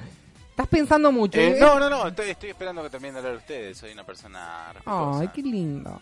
Estás 0.53 0.67
pensando 0.67 1.11
mucho. 1.11 1.39
Eh, 1.39 1.57
¿eh? 1.57 1.57
no, 1.59 1.80
no, 1.80 1.89
no, 1.89 2.07
estoy, 2.07 2.30
estoy 2.30 2.49
esperando 2.51 2.84
que 2.84 2.89
terminen 2.91 3.13
de 3.15 3.19
hablar 3.21 3.35
ustedes. 3.38 3.75
Soy 3.75 3.91
una 3.91 4.03
persona 4.03 4.67
respetuosa. 4.71 5.19
Ay, 5.21 5.30
qué 5.34 5.41
lindo. 5.41 5.99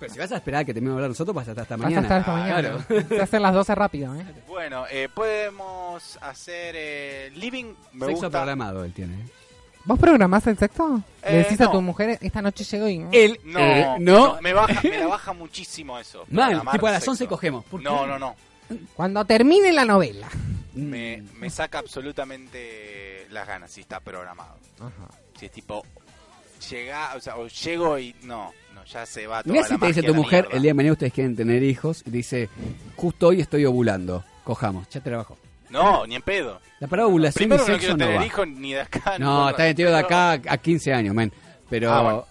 Pero 0.00 0.12
si 0.12 0.18
vas 0.18 0.32
a 0.32 0.36
esperar 0.36 0.62
a 0.62 0.64
que 0.64 0.72
terminemos 0.72 0.96
de 0.96 1.04
hablar 1.04 1.10
nosotros, 1.10 1.34
vas 1.34 1.48
a 1.48 1.50
estar 1.50 1.62
hasta 1.62 1.76
Vas 1.76 1.84
a 1.84 1.88
mañana. 1.88 2.02
estar 2.02 2.20
hasta 2.20 2.32
mañana. 2.32 2.84
Claro. 2.88 3.06
Se 3.08 3.20
hacen 3.22 3.42
las 3.42 3.52
12 3.54 3.74
rápido, 3.74 4.14
¿eh? 4.16 4.24
Bueno, 4.48 4.84
eh, 4.90 5.08
podemos 5.14 6.18
hacer 6.22 6.74
eh, 6.78 7.30
living. 7.36 7.74
Me 7.92 8.06
Sexo 8.06 8.22
gusta. 8.22 8.30
programado 8.30 8.84
él 8.84 8.92
tiene. 8.94 9.14
¿eh? 9.14 9.26
¿Vos 9.84 9.98
programás 9.98 10.46
el 10.46 10.56
sexo? 10.56 11.02
Eh, 11.22 11.32
Le 11.32 11.38
decís 11.40 11.60
a 11.60 11.70
tu 11.70 11.82
mujer, 11.82 12.18
esta 12.22 12.40
noche 12.40 12.64
llego 12.64 12.88
y... 12.88 13.04
Él, 13.12 13.38
No, 13.44 13.58
eh, 13.60 13.96
no. 14.00 14.40
me 14.40 14.54
baja, 14.54 14.80
me 14.82 14.98
la 14.98 15.06
baja 15.08 15.34
muchísimo 15.34 15.98
eso. 15.98 16.24
Mal, 16.30 16.62
tipo 16.72 16.86
a 16.86 16.90
las 16.92 17.00
sexo. 17.02 17.10
11 17.10 17.26
cogemos. 17.26 17.64
No, 17.82 18.06
no, 18.06 18.18
no. 18.18 18.34
Cuando 18.94 19.22
termine 19.26 19.72
la 19.72 19.84
novela. 19.84 20.26
Me, 20.74 21.22
me 21.38 21.50
saca 21.50 21.78
absolutamente 21.78 23.26
las 23.30 23.46
ganas 23.46 23.70
si 23.70 23.80
está 23.82 24.00
programado. 24.00 24.56
Si 25.38 25.46
es 25.46 25.52
tipo, 25.52 25.84
llega, 26.70 27.14
o 27.16 27.20
sea, 27.20 27.36
o 27.36 27.46
llego 27.48 27.98
y 27.98 28.14
no, 28.22 28.52
no, 28.74 28.84
ya 28.84 29.06
se 29.06 29.26
va 29.26 29.42
Mira 29.44 29.64
si 29.64 29.76
te 29.78 29.86
dice 29.86 30.02
tu 30.02 30.14
mujer, 30.14 30.42
mierda. 30.44 30.56
el 30.56 30.62
día 30.62 30.70
de 30.70 30.74
mañana 30.74 30.92
ustedes 30.92 31.12
quieren 31.12 31.36
tener 31.36 31.62
hijos, 31.62 32.02
y 32.06 32.10
dice, 32.10 32.48
justo 32.96 33.28
hoy 33.28 33.40
estoy 33.40 33.64
ovulando, 33.64 34.24
cojamos, 34.44 34.88
ya 34.88 35.00
te 35.00 35.10
la 35.10 35.18
bajo. 35.18 35.36
No, 35.70 36.06
ni 36.06 36.14
en 36.16 36.22
pedo. 36.22 36.60
La 36.80 36.86
palabra 36.86 37.08
ovulación 37.08 37.48
Primero 37.48 37.62
y 37.62 37.66
que 37.66 37.72
no 37.72 37.78
sexo 37.78 37.96
quiero 37.96 37.96
no 37.96 38.12
tener 38.12 38.26
hijos 38.26 38.48
ni 38.48 38.72
de 38.74 38.80
acá. 38.82 39.18
No, 39.18 39.42
por- 39.42 39.50
está 39.52 39.62
metido 39.64 39.90
de 39.90 39.98
acá 39.98 40.32
a 40.32 40.58
15 40.58 40.92
años, 40.92 41.14
men. 41.14 41.32
Pero 41.68 41.90
Ah, 41.92 42.02
bueno. 42.02 42.26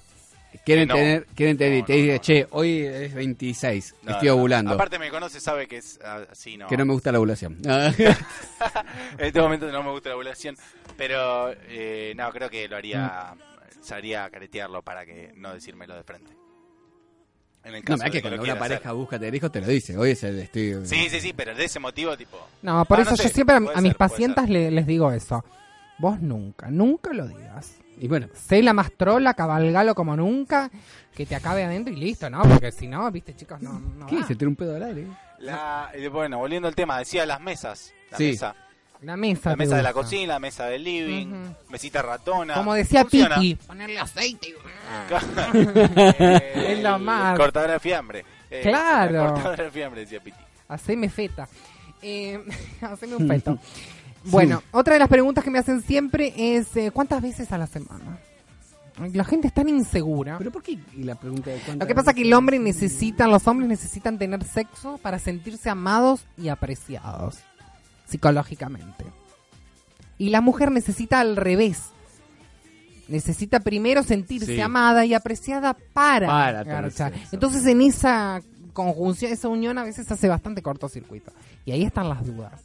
Quieren 0.66 0.88
No. 0.88 0.96
tener, 0.96 1.26
quieren 1.36 1.58
tener, 1.58 1.80
y 1.80 1.84
te 1.84 1.94
dice, 1.94 2.20
che, 2.20 2.48
hoy 2.52 2.80
es 2.82 3.14
26, 3.14 3.96
No, 4.04 4.12
estoy 4.12 4.28
no, 4.30 4.36
ovulando. 4.36 4.74
Aparte 4.74 5.00
me 5.00 5.10
conoce, 5.10 5.40
sabe 5.40 5.68
que 5.68 5.78
es 5.78 6.00
ah, 6.04 6.22
así, 6.32 6.58
¿no? 6.58 6.68
Que 6.68 6.78
no 6.78 6.86
me 6.86 6.94
gusta 6.94 7.12
la 7.12 7.20
ovulación. 7.20 7.58
en 7.66 8.16
este 9.20 9.42
momento 9.42 9.72
no 9.72 9.84
me 9.84 9.92
gusta 9.92 10.10
la 10.10 10.16
ovulación, 10.16 10.56
pero 10.98 11.52
eh, 11.68 12.14
no, 12.16 12.32
creo 12.32 12.50
que 12.50 12.68
lo 12.68 12.76
haría, 12.78 13.34
sabría 13.82 14.30
caretearlo 14.30 14.82
para 14.82 15.06
que 15.06 15.32
no 15.36 15.54
decírmelo 15.54 15.96
de 15.96 16.04
frente. 16.04 16.32
En 17.64 17.76
el 17.76 17.82
No, 17.82 17.86
caso 17.86 17.98
mirá 18.00 18.06
de 18.06 18.12
que 18.12 18.22
cuando 18.22 18.44
una 18.44 18.54
hacer. 18.54 18.60
pareja 18.60 18.92
busca 18.92 19.18
tener 19.18 19.36
hijos 19.36 19.50
te 19.52 19.62
lo 19.62 19.68
dice, 19.68 19.98
hoy 19.98 20.12
es 20.12 20.24
el 20.24 20.40
estoy... 20.40 20.86
Sí, 20.86 21.08
sí, 21.10 21.22
sí, 21.22 21.32
pero 21.34 21.56
de 21.56 21.64
ese 21.64 21.80
motivo, 21.80 22.18
tipo... 22.18 22.38
No, 22.62 22.84
por 22.84 23.00
Ah, 23.00 23.02
eso 23.04 23.12
no 23.12 23.16
yo 23.18 23.30
siempre 23.30 23.56
a, 23.56 23.82
mis 23.82 23.96
pacientes 23.96 24.50
le- 24.50 24.70
les 24.70 24.86
digo 24.86 25.10
eso. 25.14 25.44
Vos 26.00 26.20
nunca, 26.22 26.70
nunca 26.70 27.14
lo 27.14 27.28
digas. 27.28 27.78
Y 28.00 28.08
bueno. 28.08 28.28
Sé 28.34 28.62
la 28.64 28.74
más 28.74 28.92
trola, 28.94 29.34
cabalgalo 29.36 29.94
como 29.96 30.16
nunca, 30.18 30.70
que 31.14 31.26
te 31.26 31.36
acabe 31.36 31.64
adentro 31.64 31.94
y 31.94 31.98
listo, 31.98 32.30
¿no? 32.30 32.42
Porque 32.42 32.72
si 32.72 32.88
no, 32.88 33.10
viste, 33.12 33.36
chicos, 33.36 33.62
no, 33.62 33.80
no 33.80 34.06
¿Qué? 34.08 34.18
va. 34.18 34.24
¿Se 34.28 34.36
tira 34.36 34.50
un 34.50 34.56
pedo 34.56 34.76
al 34.76 34.84
aire? 34.84 35.08
La, 35.40 35.90
eh, 35.94 36.08
bueno, 36.08 36.40
volviendo 36.40 36.68
al 36.68 36.76
tema, 36.76 36.98
decía 37.00 37.26
las 37.26 37.40
mesas. 37.40 37.94
La 38.12 38.18
Sí. 38.18 38.30
mesa. 38.32 38.56
La 39.02 39.18
mesa. 39.18 39.50
La 39.52 39.56
mesa 39.58 39.76
de 39.78 39.84
la 39.84 39.94
cocina, 39.94 40.34
la 40.34 40.40
mesa 40.40 40.66
del 40.68 40.84
living, 40.84 41.28
mesita 41.70 42.02
ratona. 42.02 42.56
Como 42.56 42.74
decía 42.74 43.02
Funciona. 43.02 43.36
Piti, 43.36 43.56
ponerle 43.68 44.00
aceite. 44.00 44.50
y- 44.50 44.54
Eh, 44.54 46.54
Es 46.74 46.84
lo 46.84 46.98
más. 47.00 47.38
Cortadora 47.38 47.74
de 47.74 47.80
fiambre. 47.80 48.26
Eh, 48.50 48.62
Claro. 48.64 49.26
la 49.26 49.30
Cortadora 49.34 49.64
de 49.66 49.72
fiambre, 49.72 50.02
decía 50.02 50.20
Piti. 50.22 50.38
Haceme 50.70 51.10
feta. 51.10 51.48
Eh, 52.02 52.42
haceme 52.82 53.16
un 53.16 53.28
feto. 53.28 53.60
Bueno, 54.26 54.64
otra 54.72 54.94
de 54.94 55.00
las 55.00 55.10
preguntas 55.10 55.44
que 55.44 55.50
me 55.52 55.60
hacen 55.60 55.82
siempre 55.82 56.34
es 56.36 56.76
eh, 56.78 56.92
¿cuántas 56.92 57.22
veces 57.22 57.52
a 57.52 57.58
la 57.58 57.68
semana? 57.68 58.20
La 59.14 59.24
gente 59.24 59.48
es 59.48 59.54
tan 59.54 59.68
insegura. 59.70 60.38
¿Pero 60.38 60.52
por 60.52 60.62
qué? 60.62 60.78
Y 60.96 61.04
la 61.04 61.16
pregunta 61.16 61.50
de 61.50 61.60
Lo 61.78 61.88
que 61.88 61.96
pasa 61.96 62.12
es 62.12 62.16
que 62.16 62.22
el 62.22 62.34
hombre 62.34 62.60
necesita, 62.60 63.26
los 63.28 63.48
hombres 63.48 63.68
necesitan 63.68 64.20
tener 64.20 64.44
sexo 64.44 65.00
para 65.00 65.18
sentirse 65.18 65.70
amados 65.70 66.26
y 66.38 66.50
apreciados 66.50 67.40
psicológicamente. 68.06 69.06
Y 70.20 70.30
la 70.30 70.42
mujer 70.42 70.72
necesita 70.72 71.20
al 71.20 71.36
revés. 71.36 71.82
Necesita 73.08 73.60
primero 73.60 74.04
sentirse 74.04 74.56
Sí. 74.56 74.62
amada 74.62 75.06
y 75.06 75.14
apreciada 75.14 75.74
para, 75.94 76.28
Para. 76.28 76.90
Entonces 77.32 77.66
en 77.66 77.82
esa 77.82 78.42
conjunción, 78.74 79.32
esa 79.32 79.48
unión 79.50 79.78
a 79.78 79.84
veces 79.84 80.10
hace 80.12 80.30
bastante 80.30 80.62
cortocircuito. 80.62 81.32
Y 81.66 81.72
ahí 81.72 81.84
están 81.84 82.10
las 82.10 82.26
dudas. 82.26 82.62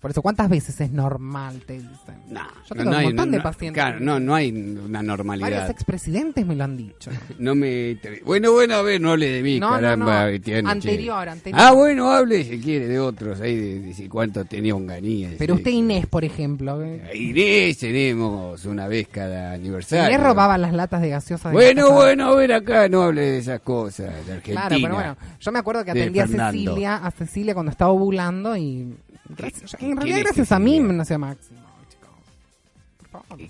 Por 0.00 0.10
eso, 0.10 0.22
¿cuántas 0.22 0.48
veces 0.48 0.80
es 0.80 0.90
normal? 0.92 1.60
Te 1.66 1.74
dicen. 1.74 1.90
Yo 2.30 2.74
tengo 2.74 2.90
no 2.90 2.96
un 2.96 3.02
montón 3.04 3.30
no- 3.30 3.36
de 3.36 3.42
pacientes. 3.42 3.82
Claro, 3.82 4.00
no, 4.00 4.18
no 4.18 4.34
hay 4.34 4.50
una 4.50 4.78
Varios 5.00 5.04
normalidad. 5.06 5.70
expresidentes 5.70 6.46
me 6.46 6.56
lo 6.56 6.64
han 6.64 6.76
dicho. 6.76 7.10
No 7.38 7.54
me... 7.54 7.98
Bueno, 8.24 8.52
bueno, 8.52 8.74
a 8.76 8.82
ver, 8.82 9.00
no 9.00 9.10
hable 9.12 9.28
de 9.30 9.42
mí, 9.42 9.60
No, 9.60 9.68
no, 9.68 9.74
caramba. 9.76 10.22
no. 10.22 10.28
Etienne, 10.28 10.62
che. 10.68 10.72
Anterior, 10.72 11.28
anterior. 11.28 11.60
Ah, 11.62 11.72
bueno, 11.72 12.10
hable 12.10 12.44
si 12.44 12.58
quiere 12.60 12.86
de 12.88 12.98
otros, 12.98 13.40
ahí 13.42 13.56
de, 13.56 13.80
de 13.80 13.94
si 13.94 14.08
cuánto 14.08 14.44
tenía 14.46 14.74
Onganía. 14.74 15.30
Pero 15.38 15.54
usted 15.54 15.70
Inés, 15.70 16.06
por 16.06 16.24
ejemplo. 16.24 16.82
¿eh? 16.82 17.02
Inés 17.14 17.76
tenemos 17.78 18.64
una 18.64 18.88
vez 18.88 19.06
cada 19.08 19.52
aniversario. 19.52 20.08
Inés 20.08 20.22
robaba 20.26 20.56
las 20.56 20.72
latas 20.72 21.02
de 21.02 21.10
gaseosa 21.10 21.50
de 21.50 21.54
Bueno, 21.54 21.92
bueno, 21.92 22.28
a 22.32 22.36
ver 22.36 22.52
acá, 22.54 22.88
no 22.88 23.02
hable 23.02 23.20
de 23.22 23.38
esas 23.38 23.60
cosas, 23.60 24.06
de 24.26 24.32
Argentina. 24.32 24.66
Claro, 24.68 24.76
pero 24.82 24.94
bueno, 24.94 25.16
yo 25.40 25.52
me 25.52 25.58
acuerdo 25.58 25.84
que 25.84 25.92
de 25.92 26.00
atendí 26.02 26.20
a. 26.20 26.26
Cecilia, 26.26 26.96
a 26.96 27.10
Cecilia 27.10 27.52
cuando 27.54 27.70
estaba 27.70 27.90
ovulando 27.90 28.56
y 28.56 28.94
gracias- 29.36 29.74
en 29.80 29.96
realidad 29.96 30.18
es 30.18 30.24
gracias 30.24 30.52
a 30.52 30.58
mí 30.58 30.80
me 30.80 30.92
nació 30.94 31.18
Máximo. 31.18 31.60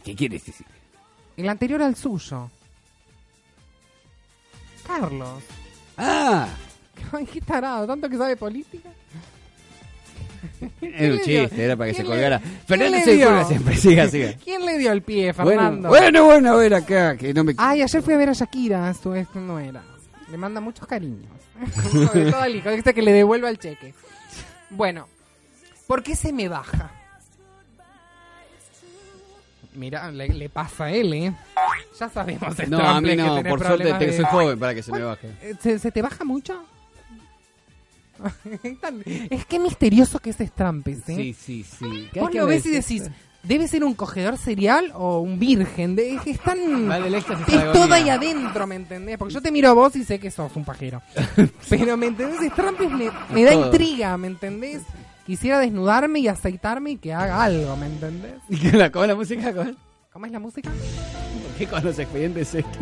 ¿Qué 0.04 0.14
quieres 0.14 0.44
decir? 0.44 0.66
El 1.36 1.48
anterior 1.48 1.82
al 1.82 1.96
suyo. 1.96 2.50
Carlos. 4.86 5.42
Ah, 5.96 6.48
qué 7.32 7.40
tarado, 7.40 7.86
tanto 7.86 8.08
que 8.08 8.16
sabe 8.16 8.36
política. 8.36 8.88
era 10.80 11.12
un 11.14 11.20
chiste, 11.20 11.64
era 11.64 11.76
para 11.76 11.90
que 11.90 11.94
se 11.96 12.02
¿Quién 12.02 12.08
le- 12.08 12.14
colgara. 12.16 12.38
Fernando 12.66 12.98
se 12.98 13.04
cuelga 13.16 13.44
siempre, 13.44 13.76
siga, 13.76 14.08
siga. 14.08 14.32
¿Quién 14.44 14.64
le 14.64 14.78
dio 14.78 14.92
el 14.92 15.02
pie, 15.02 15.32
Bueno, 15.32 15.50
Fernando? 15.50 15.88
bueno, 15.88 16.24
bueno, 16.24 16.52
a 16.52 16.56
ver 16.56 16.74
acá, 16.74 17.16
que 17.16 17.32
no 17.34 17.44
me... 17.44 17.54
Ay, 17.58 17.82
ayer 17.82 18.02
fui 18.02 18.14
a 18.14 18.16
ver 18.16 18.30
a 18.30 18.32
Shakira, 18.32 18.90
esto, 18.90 19.14
esto 19.14 19.38
no 19.40 19.58
era. 19.58 19.82
Le 20.30 20.36
manda 20.36 20.60
muchos 20.60 20.86
cariños. 20.86 21.30
Sobre 21.92 22.30
todo 22.30 22.40
al 22.40 22.56
hijo, 22.56 22.70
que 22.94 23.02
le 23.02 23.12
devuelva 23.12 23.50
el 23.50 23.58
cheque. 23.58 23.94
Bueno, 24.70 25.06
¿por 25.90 26.04
qué 26.04 26.14
se 26.14 26.32
me 26.32 26.48
baja? 26.48 26.92
Mira, 29.74 30.08
le, 30.12 30.28
le 30.28 30.48
pasa 30.48 30.84
a 30.84 30.90
él, 30.92 31.12
¿eh? 31.14 31.32
Ya 31.98 32.08
sabemos 32.08 32.56
esto. 32.56 32.70
No, 32.70 32.78
a 32.78 33.00
mí 33.00 33.16
no, 33.16 33.42
por 33.42 33.58
suerte 33.60 33.92
te- 33.92 33.98
que 33.98 34.06
de- 34.06 34.16
soy 34.18 34.24
joven 34.26 34.56
para 34.60 34.72
que 34.72 34.84
se 34.84 34.92
me 34.92 35.02
baje. 35.02 35.30
Eh, 35.42 35.54
¿Se, 35.60 35.80
se 35.80 35.90
te 35.90 36.00
baja 36.00 36.22
mucho? 36.24 36.62
Es 39.30 39.44
que 39.46 39.58
misterioso 39.58 40.20
que 40.20 40.30
ese 40.30 40.46
Strampes, 40.46 40.98
¿eh? 41.08 41.16
Sí, 41.16 41.34
sí, 41.34 41.64
sí. 41.64 42.08
¿Qué- 42.12 42.20
Vos 42.20 42.32
lo 42.34 42.46
ves 42.46 42.64
y 42.66 42.70
decís, 42.70 43.10
¿debe 43.42 43.66
ser 43.66 43.82
un 43.82 43.94
cogedor 43.94 44.38
serial 44.38 44.92
o 44.94 45.18
un 45.18 45.40
virgen? 45.40 45.96
De, 45.96 46.14
es 46.14 46.22
que 46.22 46.30
es 46.32 46.40
tan... 46.40 46.88
Va 46.88 47.00
del 47.00 47.14
éxtasis 47.16 47.48
a 47.52 47.66
Es 47.66 47.72
todo 47.72 47.92
ahí 47.94 48.08
adentro, 48.08 48.64
¿me 48.68 48.76
entendés? 48.76 49.18
Porque 49.18 49.34
yo 49.34 49.42
te 49.42 49.50
miro 49.50 49.70
a 49.70 49.72
vos 49.72 49.96
y 49.96 50.04
sé 50.04 50.20
que 50.20 50.30
sos 50.30 50.54
un 50.54 50.64
pajero. 50.64 51.02
Pero, 51.68 51.96
¿me 51.96 52.06
entendés? 52.06 52.52
Strampes 52.52 52.90
me, 52.92 53.10
me 53.32 53.44
da 53.44 53.52
Todo. 53.52 53.66
intriga, 53.66 54.16
¿me 54.16 54.26
entendés? 54.28 54.82
Quisiera 55.26 55.58
desnudarme 55.60 56.20
y 56.20 56.28
aceitarme 56.28 56.92
y 56.92 56.96
que 56.96 57.12
haga 57.12 57.42
algo, 57.44 57.76
¿me 57.76 57.86
entendés? 57.86 58.34
¿Y 58.48 58.58
qué 58.58 58.72
la, 58.76 58.90
cómo 58.90 59.04
es 59.04 59.08
la 59.08 59.16
música? 59.16 59.52
¿Cómo 59.52 59.70
es? 59.70 59.76
¿Cómo 60.12 60.26
es 60.26 60.32
la 60.32 60.38
música? 60.40 60.70
¿Por 60.70 61.54
qué 61.58 61.66
con 61.66 61.84
los 61.84 61.98
expedientes 61.98 62.54
este? 62.54 62.78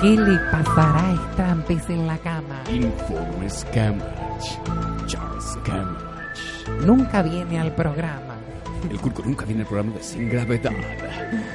¿Qué 0.00 0.16
le 0.16 0.36
pasará 0.50 1.10
a 1.10 1.32
Strampes 1.32 1.88
en 1.88 2.06
la 2.06 2.18
cama? 2.18 2.62
Informes 2.70 3.64
Cambridge. 3.72 4.58
Charles 5.06 5.58
Cambridge. 5.64 6.84
Nunca 6.84 7.22
viene 7.22 7.60
al 7.60 7.72
programa. 7.72 8.36
El 8.90 8.98
Curco 9.00 9.22
nunca 9.24 9.44
viene 9.44 9.62
al 9.62 9.68
programa 9.68 9.94
de 9.96 10.02
Sin 10.02 10.28
Gravedad. 10.28 10.72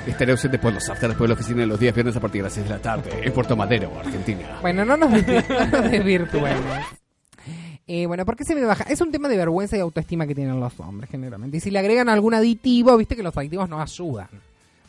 Estaré 0.08 0.32
ausente 0.32 0.58
por 0.60 0.74
los 0.74 0.88
after 0.90 1.10
después 1.10 1.28
de 1.28 1.36
la 1.36 1.40
oficina 1.40 1.66
los 1.66 1.78
días 1.78 1.94
viernes 1.94 2.16
a 2.16 2.22
partir 2.22 2.42
de 2.42 2.44
las 2.44 2.54
6 2.54 2.68
de 2.68 2.74
la 2.74 2.82
tarde 2.82 3.10
en 3.22 3.34
Puerto 3.34 3.58
Madero, 3.58 3.92
Argentina. 4.00 4.60
Bueno, 4.62 4.86
no 4.86 4.96
nos, 4.96 5.10
no 5.28 5.66
nos 5.68 5.92
desvirtuemos. 5.92 6.64
Eh, 7.88 8.06
bueno, 8.06 8.26
¿por 8.26 8.36
qué 8.36 8.44
se 8.44 8.54
me 8.54 8.62
baja? 8.66 8.84
Es 8.86 9.00
un 9.00 9.12
tema 9.12 9.30
de 9.30 9.38
vergüenza 9.38 9.78
y 9.78 9.80
autoestima 9.80 10.28
que 10.28 10.36
tienen 10.36 10.60
los 10.60 10.78
hombres, 10.80 11.10
generalmente. 11.10 11.58
Y 11.58 11.60
si 11.62 11.72
le 11.72 11.80
agregan 11.80 12.10
algún 12.10 12.34
aditivo, 12.34 12.98
viste 12.98 13.16
que 13.16 13.24
los 13.24 13.36
aditivos 13.38 13.70
no 13.70 13.80
ayudan 13.82 14.28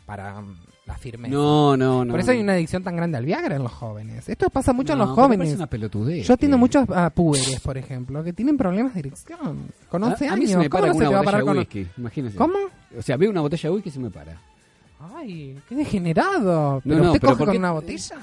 para 0.04 0.40
mm, 0.40 0.56
la 0.86 0.94
firmeza. 0.96 1.32
No, 1.32 1.76
no, 1.76 2.04
no. 2.04 2.10
Por 2.10 2.18
eso 2.18 2.32
hay 2.32 2.40
una 2.40 2.54
adicción 2.54 2.82
tan 2.82 2.96
grande 2.96 3.16
al 3.16 3.24
Viagra 3.24 3.54
en 3.54 3.62
los 3.62 3.70
jóvenes. 3.70 4.28
Esto 4.28 4.50
pasa 4.50 4.72
mucho 4.72 4.94
en 4.94 4.98
No, 4.98 5.04
los 5.06 5.14
pero 5.14 5.22
jóvenes. 5.26 5.38
parece 5.38 5.56
una 5.56 5.66
pelotudez, 5.68 6.26
Yo 6.26 6.34
atiendo 6.34 6.58
muchos 6.58 6.88
a 6.90 7.10
por 7.10 7.78
ejemplo, 7.78 8.24
que 8.24 8.32
tienen 8.32 8.56
problemas 8.56 8.94
de 8.94 9.00
erección. 9.00 9.68
Con 9.88 10.02
11 10.02 10.26
a, 10.26 10.30
a 10.30 10.32
años. 10.34 10.40
mí 10.44 10.46
se 10.50 10.56
me 10.58 10.68
¿Cómo 10.68 10.80
para 10.80 10.86
no 10.88 10.92
con 10.94 11.02
se 11.02 11.08
te 11.08 11.14
va 11.14 11.20
a 11.20 11.24
parar 11.24 11.42
con- 11.44 11.58
whisky, 11.58 11.86
imagínese. 11.98 12.36
¿Cómo? 12.36 12.54
O 12.98 13.02
sea, 13.02 13.16
veo 13.16 13.30
una 13.30 13.42
botella 13.42 13.68
de 13.70 13.74
whisky 13.76 13.90
y 13.90 13.92
se 13.92 14.00
me 14.00 14.10
para. 14.10 14.40
Ay, 15.14 15.56
qué 15.68 15.76
degenerado. 15.76 16.76
No, 16.76 16.82
¿Pero 16.82 16.96
no, 16.96 17.04
usted 17.12 17.20
pero 17.20 17.32
coge 17.34 17.38
¿por 17.38 17.46
con 17.46 17.52
qué? 17.52 17.58
una 17.58 17.70
botella? 17.70 18.16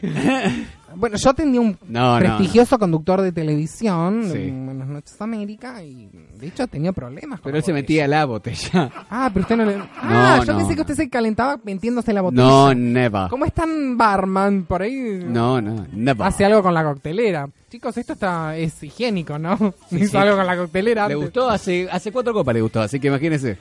bueno, 0.96 1.16
yo 1.16 1.34
tenía 1.34 1.60
un 1.60 1.76
No, 1.88 2.14
no. 2.14 2.18
prestigioso 2.18 2.78
conductor 2.78 3.20
de 3.20 3.32
televisión 3.32 4.24
Sí. 4.30 4.48
en 4.48 4.66
Buenas 4.66 4.88
Noches 4.88 5.20
América 5.20 5.82
y 5.82 6.08
de 6.38 6.46
hecho 6.48 6.66
tenía 6.66 6.92
problemas 6.92 7.40
con 7.40 7.44
Pero 7.44 7.54
la 7.54 7.58
él 7.58 7.64
se 7.64 7.72
metía 7.72 8.06
la 8.08 8.24
botella. 8.24 8.90
Ah, 9.10 9.30
pero 9.32 9.42
usted 9.42 9.56
no 9.56 9.64
le... 9.64 9.76
Ah, 10.02 10.42
yo 10.46 10.56
pensé 10.56 10.74
que 10.74 10.80
usted 10.80 10.94
se 10.94 11.08
calentaba 11.10 11.58
metiéndose 11.62 12.12
la 12.12 12.20
botella. 12.22 12.42
No, 12.42 12.74
never. 12.74 13.28
¿Cómo 13.30 13.44
es 13.44 13.52
tan 13.52 13.96
barman 13.96 14.64
por 14.64 14.82
ahí? 14.82 15.22
No, 15.26 15.60
no, 15.60 15.86
never. 15.92 16.26
Hace 16.26 16.44
algo 16.44 16.62
con 16.62 16.74
la 16.74 16.82
coctelera. 16.84 17.48
Chicos, 17.70 17.96
esto 17.98 18.14
está 18.14 18.56
es 18.56 18.82
higiénico, 18.82 19.38
¿no? 19.38 19.56
Sí, 19.88 19.96
Hizo 19.96 20.10
sí. 20.12 20.16
algo 20.16 20.36
con 20.36 20.46
la 20.46 20.56
coctelera 20.56 21.06
Le 21.06 21.14
antes. 21.14 21.26
gustó 21.26 21.48
hace, 21.50 21.88
hace 21.90 22.10
cuatro 22.10 22.32
copas, 22.34 22.54
le 22.54 22.62
gustó, 22.62 22.80
así 22.80 22.98
que 22.98 23.08
imagínese. 23.08 23.58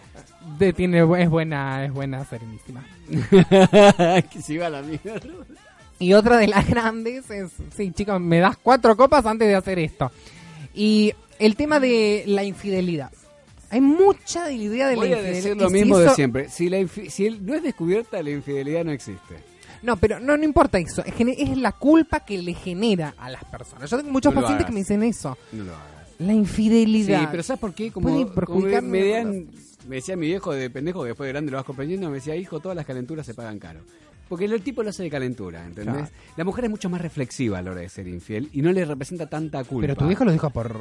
de- 0.58 0.74
tiene, 0.74 1.00
es 1.22 1.30
buena, 1.30 1.86
es 1.86 1.94
buena 1.94 2.26
serenísima. 2.26 2.84
que 4.32 4.42
se 4.42 4.54
iba 4.54 4.68
a 4.68 4.70
la 4.70 4.82
mierda. 4.82 5.20
Y 6.00 6.14
otra 6.14 6.38
de 6.38 6.48
las 6.48 6.68
grandes 6.70 7.30
es, 7.30 7.52
sí, 7.76 7.92
chicos, 7.92 8.20
me 8.22 8.40
das 8.40 8.58
cuatro 8.58 8.96
copas 8.96 9.26
antes 9.26 9.48
de 9.48 9.56
hacer 9.56 9.80
esto. 9.80 10.12
Y 10.74 11.14
el 11.40 11.56
tema 11.56 11.80
de 11.80 12.24
la 12.28 12.44
infidelidad. 12.44 13.12
Hay 13.72 13.82
mucha 13.82 14.52
idea 14.52 14.88
de 14.88 14.96
Voy 14.96 15.10
la 15.10 15.18
a 15.18 15.20
infidelidad. 15.20 15.36
decir 15.44 15.58
y 15.58 15.60
lo 15.60 15.68
si 15.68 15.74
mismo 15.74 15.98
de 16.00 16.06
eso- 16.08 16.16
siempre. 16.16 16.50
Si, 16.50 16.70
la 16.70 16.80
infi- 16.80 17.10
si 17.10 17.30
no 17.30 17.54
es 17.54 17.62
descubierta, 17.64 18.22
la 18.24 18.32
infidelidad 18.32 18.84
no 18.84 18.92
existe. 18.92 19.36
No, 19.84 19.96
pero 19.98 20.20
no, 20.20 20.36
no 20.36 20.44
importa 20.44 20.80
eso. 20.80 21.04
Es, 21.06 21.14
es 21.20 21.58
la 21.58 21.72
culpa 21.74 22.22
que 22.26 22.38
le 22.42 22.54
genera 22.54 23.14
a 23.18 23.30
las 23.30 23.44
personas. 23.46 23.90
Yo 23.90 23.98
tengo 23.98 24.12
muchos 24.12 24.34
No 24.34 24.42
pacientes 24.42 24.66
que 24.66 24.72
me 24.74 24.80
dicen 24.80 25.04
eso. 25.04 25.38
No 25.52 25.64
lo 25.66 25.72
hagas. 25.76 25.88
La 26.18 26.34
infidelidad. 26.34 27.22
Sí, 27.22 27.28
pero 27.32 27.44
¿sabes 27.44 27.60
por 27.62 27.74
qué? 27.74 27.92
Como, 27.92 28.10
Puede 28.10 28.24
como 28.24 28.36
perjudicar 28.36 28.82
me, 28.84 28.90
me 28.90 29.00
nuestro- 29.24 29.32
dan- 29.34 29.48
me 29.88 29.96
decía 29.98 30.16
mi 30.18 30.28
viejo 30.28 30.52
de 30.52 30.70
pendejo 30.70 31.02
que 31.04 31.10
después 31.10 31.28
de 31.28 31.34
grande 31.34 31.52
lo 31.52 31.58
vas 31.58 31.66
comprendiendo, 31.66 32.10
me 32.10 32.16
decía, 32.16 32.36
hijo, 32.36 32.60
todas 32.60 32.76
las 32.76 32.86
calenturas 32.86 33.26
se 33.26 33.34
pagan 33.34 33.58
caro. 33.60 33.80
Porque 34.30 34.46
el 34.46 34.62
tipo 34.62 34.84
lo 34.84 34.92
hace 34.92 35.04
de 35.04 35.10
calentura, 35.10 35.66
¿entendés? 35.66 35.96
Claro. 35.96 36.12
La 36.38 36.44
mujer 36.46 36.66
es 36.66 36.70
mucho 36.70 36.90
más 36.90 37.02
reflexiva 37.02 37.58
a 37.58 37.62
la 37.62 37.72
hora 37.72 37.82
de 37.82 37.90
ser 37.90 38.08
infiel 38.08 38.48
y 38.54 38.62
no 38.62 38.72
le 38.72 38.86
representa 38.86 39.28
tanta 39.28 39.64
culpa. 39.64 39.82
Pero 39.82 39.96
tu 39.96 40.08
viejo 40.08 40.24
lo 40.24 40.32
dijo 40.32 40.50
por... 40.52 40.80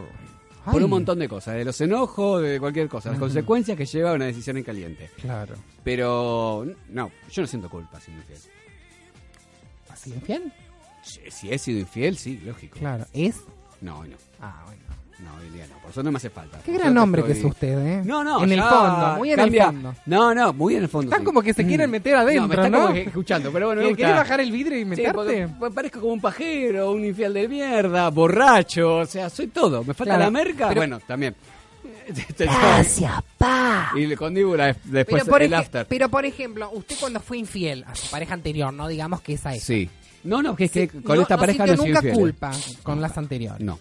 Por 0.70 0.82
un 0.82 0.90
montón 0.90 1.18
de 1.18 1.28
cosas, 1.28 1.54
de 1.54 1.64
los 1.64 1.80
enojos, 1.80 2.42
de 2.42 2.60
cualquier 2.60 2.88
cosa, 2.90 3.08
las 3.08 3.18
consecuencias 3.18 3.74
que 3.74 3.86
lleva 3.86 4.10
a 4.10 4.14
una 4.14 4.26
decisión 4.26 4.58
en 4.58 4.64
caliente. 4.64 5.08
Claro. 5.18 5.54
Pero, 5.82 6.66
no, 6.90 7.10
yo 7.30 7.42
no 7.42 7.48
siento 7.48 7.70
culpa 7.70 7.98
siendo 7.98 8.20
infiel. 8.20 8.38
¿Así 9.88 10.10
infiel? 10.10 10.52
Si, 11.02 11.20
si 11.30 11.50
he 11.50 11.58
sido 11.58 11.80
infiel, 11.80 12.18
sí, 12.18 12.38
lógico. 12.44 12.78
Claro. 12.78 13.06
¿Es? 13.14 13.36
No, 13.80 14.04
no. 14.04 14.16
Ah, 14.42 14.62
bueno. 14.66 14.82
No, 15.20 15.34
hoy 15.36 15.46
en 15.48 15.52
día 15.52 15.66
no. 15.68 15.78
Por 15.80 15.90
eso 15.90 16.02
no 16.02 16.12
me 16.12 16.16
hace 16.18 16.30
falta. 16.30 16.58
Qué 16.64 16.70
Por 16.72 16.80
gran 16.80 16.96
hombre 16.98 17.24
que 17.24 17.32
estoy- 17.32 17.46
es 17.48 17.52
usted, 17.54 17.86
¿eh? 17.86 18.02
No, 18.04 18.22
no, 18.22 18.42
En 18.44 18.52
el 18.52 18.62
fondo, 18.62 19.14
muy 19.16 19.30
en 19.30 19.36
cambia- 19.36 19.64
el 19.64 19.70
fondo. 19.72 19.94
No, 20.06 20.34
no, 20.34 20.52
muy 20.52 20.76
en 20.76 20.82
el 20.84 20.88
fondo. 20.88 21.06
Están 21.10 21.20
sí. 21.20 21.24
como 21.26 21.42
que 21.42 21.52
se 21.54 21.66
quieren 21.66 21.90
meter 21.90 22.14
adentro, 22.14 22.42
No, 22.42 22.48
me 22.48 22.54
están 22.54 22.72
¿no? 22.72 22.80
como 22.82 22.94
que 22.94 23.02
escuchando, 23.02 23.50
pero 23.52 23.66
bueno, 23.66 23.80
me 23.82 23.86
¿Que 23.88 23.92
gusta. 23.94 24.04
quiere 24.06 24.18
bajar 24.18 24.40
el 24.40 24.52
vidrio 24.52 24.76
y 24.78 24.82
Sí, 24.82 24.84
meterte? 24.86 25.12
porque 25.14 25.48
pa- 25.58 25.70
parezco 25.70 26.00
como 26.00 26.12
un 26.12 26.20
pajero, 26.20 26.92
un 26.92 27.04
infiel 27.04 27.34
de 27.34 27.48
mierda, 27.48 28.08
borracho, 28.10 28.96
o 28.98 29.06
sea, 29.06 29.28
soy 29.28 29.48
todo. 29.48 29.80
Me 29.82 29.92
falta 29.94 30.14
Claro, 30.14 30.24
la 30.24 30.30
merca, 30.30 30.68
pero- 30.68 30.80
bueno, 30.80 31.00
también. 31.06 31.34
Gracias, 32.38 33.12
pa. 33.36 33.90
Y 33.96 34.14
con 34.14 34.34
Díbula 34.34 34.66
después 34.84 35.22
pero, 35.22 35.26
por 35.26 35.42
el 35.42 35.52
after. 35.54 35.86
pero 35.86 36.08
por 36.08 36.24
ejemplo, 36.24 36.70
usted 36.72 36.96
cuando 37.00 37.20
fue 37.20 37.38
infiel 37.38 37.84
a 37.86 37.94
su 37.94 38.08
pareja 38.10 38.34
anterior, 38.34 38.72
no 38.72 38.88
digamos 38.88 39.20
que 39.20 39.34
esa 39.34 39.54
es. 39.54 39.62
Sí. 39.64 39.88
No, 40.24 40.42
no, 40.42 40.56
que 40.56 40.64
es 40.64 40.70
que 40.72 40.88
Sí, 40.88 41.00
con 41.00 41.16
no- 41.16 41.22
esta 41.22 41.36
no 41.36 41.40
pareja 41.40 41.66
no 41.66 41.76
nunca 41.76 42.02
culpa 42.12 42.50
con 42.82 43.00
las 43.00 43.16
anteriores. 43.16 43.60
No. 43.60 43.78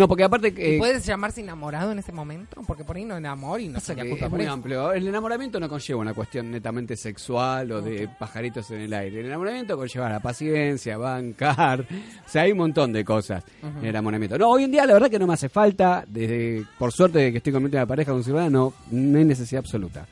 No, 0.00 0.08
porque 0.08 0.24
aparte 0.24 0.48
¿Y 0.48 0.52
que... 0.52 0.78
¿Puedes 0.78 1.04
llamarse 1.04 1.42
enamorado 1.42 1.92
en 1.92 1.98
ese 1.98 2.10
momento? 2.10 2.62
Porque 2.66 2.84
por 2.84 2.96
ahí 2.96 3.04
no 3.04 3.18
enamor 3.18 3.60
y 3.60 3.68
no 3.68 3.78
que 3.80 4.08
culpa 4.08 4.24
es 4.24 4.30
por 4.30 4.38
muy 4.38 4.44
eso. 4.44 4.52
amplio. 4.52 4.92
El 4.92 5.06
enamoramiento 5.06 5.60
no 5.60 5.68
conlleva 5.68 6.00
una 6.00 6.14
cuestión 6.14 6.50
netamente 6.50 6.96
sexual 6.96 7.70
o 7.70 7.82
de 7.82 8.08
pajaritos 8.08 8.70
en 8.70 8.80
el 8.80 8.94
aire. 8.94 9.20
El 9.20 9.26
enamoramiento 9.26 9.76
conlleva 9.76 10.08
la 10.08 10.20
paciencia, 10.20 10.96
bancar. 10.96 11.82
O 11.82 12.28
sea, 12.30 12.42
hay 12.42 12.52
un 12.52 12.58
montón 12.58 12.94
de 12.94 13.04
cosas 13.04 13.44
en 13.62 13.76
el 13.82 13.90
enamoramiento. 13.90 14.38
No, 14.38 14.48
hoy 14.48 14.64
en 14.64 14.70
día 14.70 14.86
la 14.86 14.94
verdad 14.94 15.10
que 15.10 15.18
no 15.18 15.26
me 15.26 15.34
hace 15.34 15.50
falta. 15.50 16.02
Desde, 16.08 16.64
por 16.78 16.92
suerte 16.92 17.18
de 17.18 17.32
que 17.32 17.36
estoy 17.36 17.52
con 17.52 17.62
una 17.62 17.84
pareja 17.84 18.12
con 18.12 18.24
Silvana, 18.24 18.48
no, 18.48 18.72
no 18.90 19.18
hay 19.18 19.24
necesidad 19.26 19.58
absoluta. 19.58 20.06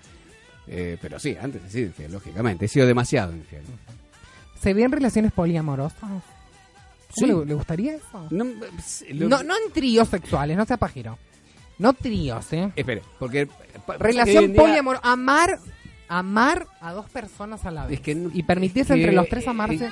Eh, 0.67 0.99
pero 1.01 1.19
sí, 1.19 1.35
antes 1.41 1.63
he 1.65 1.71
sido 1.71 1.87
infiel, 1.87 2.13
lógicamente. 2.13 2.67
He 2.67 2.69
sido 2.69 2.87
demasiado 2.87 3.33
infiel. 3.33 3.63
¿Se 4.61 4.75
ven 4.75 4.93
relaciones 4.93 5.33
poliamorosas? 5.33 6.38
¿Cómo 7.15 7.27
Sí. 7.27 7.39
le, 7.41 7.47
le 7.47 7.55
gustaría 7.55 7.95
eso? 7.95 8.27
No, 8.31 8.45
No, 8.45 9.43
no 9.43 9.55
en 9.57 9.73
tríos 9.73 10.09
sexuales, 10.09 10.57
no 10.57 10.65
sea 10.67 10.77
pajero. 10.77 11.19
No 11.79 11.93
tríos, 11.93 12.53
¿eh? 12.53 12.71
Espere, 12.77 13.03
porque... 13.19 13.49
Relación 13.99 14.53
día- 14.53 14.61
poliamor, 14.61 14.99
amar, 15.03 15.59
amar 16.09 16.67
a 16.81 16.93
dos 16.93 17.09
personas 17.09 17.65
a 17.65 17.71
la 17.71 17.87
vez. 17.87 17.95
Es 17.99 18.01
que 18.01 18.15
no- 18.15 18.31
y 18.35 18.43
permitirse 18.43 18.95
que- 18.95 19.01
entre 19.01 19.13
los 19.15 19.29
tres 19.29 19.47
amarse. 19.47 19.87
eh, 19.87 19.91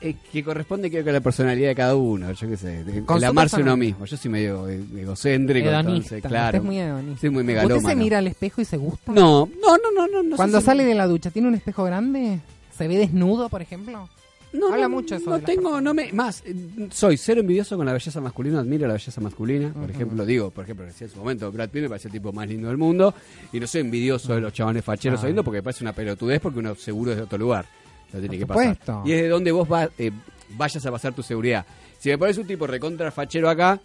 eh, 0.00 0.16
que 0.32 0.42
corresponde 0.44 0.88
creo 0.90 1.02
que 1.04 1.10
a 1.10 1.14
la 1.14 1.20
personalidad 1.20 1.68
de 1.68 1.74
cada 1.74 1.96
uno, 1.96 2.30
yo 2.32 2.48
qué 2.48 2.56
sé, 2.56 2.84
Con 3.04 3.18
el 3.18 3.24
amarse 3.24 3.60
uno 3.60 3.76
mismo. 3.76 4.04
Yo 4.06 4.16
soy 4.16 4.30
medio 4.30 4.68
eh, 4.68 4.80
egocéntrico, 4.96 5.68
hedonista. 5.68 6.14
entonces, 6.16 6.22
claro. 6.30 6.46
Usted 6.46 6.58
es 6.58 6.64
muy 6.64 6.78
hedonista. 6.78 7.20
Soy 7.20 7.30
muy 7.30 7.40
¿Usted 7.42 7.54
megalómano. 7.54 7.88
se 7.88 7.96
mira 7.96 8.18
al 8.18 8.26
espejo 8.28 8.60
y 8.60 8.64
se 8.64 8.76
gusta? 8.76 9.12
No, 9.12 9.48
no, 9.60 9.76
no, 9.78 9.90
no, 9.94 10.06
no. 10.08 10.22
no 10.22 10.36
Cuando 10.36 10.58
sé 10.58 10.62
si- 10.62 10.66
sale 10.66 10.84
de 10.84 10.94
la 10.94 11.06
ducha, 11.06 11.30
¿tiene 11.30 11.48
un 11.48 11.54
espejo 11.54 11.84
grande? 11.84 12.38
¿Se 12.78 12.88
ve 12.88 12.96
desnudo, 12.98 13.48
por 13.48 13.60
ejemplo? 13.62 14.08
No, 14.52 14.66
Habla 14.72 14.82
no, 14.82 14.88
mucho 14.96 15.14
eso 15.16 15.30
No 15.30 15.38
de 15.38 15.44
tengo, 15.46 15.80
no 15.80 15.94
me, 15.94 16.12
más, 16.12 16.42
eh, 16.44 16.54
soy 16.90 17.16
cero 17.16 17.40
envidioso 17.40 17.76
con 17.76 17.86
la 17.86 17.92
belleza 17.94 18.20
masculina, 18.20 18.60
admiro 18.60 18.86
la 18.86 18.92
belleza 18.94 19.20
masculina. 19.20 19.72
Por 19.72 19.84
Ujú. 19.84 19.90
ejemplo, 19.92 20.26
digo, 20.26 20.50
por 20.50 20.64
ejemplo, 20.64 20.84
decía 20.84 21.06
en 21.06 21.12
su 21.12 21.18
momento, 21.18 21.50
Brad 21.50 21.70
Pitt 21.70 21.82
me 21.82 21.88
parecía 21.88 22.08
el 22.08 22.12
tipo 22.12 22.32
más 22.32 22.46
lindo 22.48 22.68
del 22.68 22.76
mundo. 22.76 23.14
Y 23.52 23.58
no 23.60 23.66
soy 23.66 23.80
envidioso 23.80 24.34
de 24.34 24.40
los 24.42 24.52
chabones 24.52 24.84
facheros 24.84 25.18
Ah. 25.18 25.22
saliendo 25.22 25.42
porque 25.42 25.58
me 25.58 25.62
parece 25.62 25.82
una 25.84 25.92
pelotudez 25.94 26.40
porque 26.40 26.58
uno 26.58 26.74
seguro 26.74 27.12
es 27.12 27.16
de 27.16 27.22
otro 27.24 27.38
lugar. 27.38 27.64
Lo 28.12 28.20
tiene 28.20 28.36
que 28.36 28.42
supuesto. 28.42 28.84
pasar. 28.84 29.08
Y 29.08 29.12
es 29.12 29.22
de 29.22 29.28
donde 29.28 29.52
vos 29.52 29.66
va- 29.72 29.88
eh, 29.98 30.10
vayas 30.56 30.84
a 30.84 30.90
pasar 30.90 31.14
tu 31.14 31.22
seguridad. 31.22 31.64
Si 31.98 32.10
me 32.10 32.18
pones 32.18 32.36
un 32.36 32.46
tipo 32.46 32.66
recontra 32.66 33.10
fachero 33.10 33.48
acá, 33.48 33.80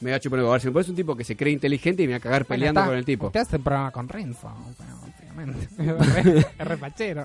me 0.00 0.10
va 0.10 0.16
a 0.16 0.20
chupar 0.20 0.40
el. 0.40 0.60
Si 0.60 0.66
me 0.66 0.72
pones 0.72 0.88
un 0.88 0.96
tipo 0.96 1.14
que 1.14 1.22
se 1.22 1.36
cree 1.36 1.52
inteligente 1.52 2.02
y 2.02 2.06
me 2.06 2.14
va 2.14 2.16
a 2.16 2.20
cagar 2.20 2.42
Bueno, 2.42 2.58
peleando 2.58 2.80
está- 2.80 2.88
con 2.90 2.98
el 2.98 3.04
tipo. 3.04 3.26
Usted 3.28 3.40
hace 3.40 3.56
el 3.56 3.62
programa 3.62 3.92
con 3.92 4.08
Renzo, 4.08 4.50
obviamente. 5.20 5.68
es 6.58 6.66
repachero. 6.66 7.24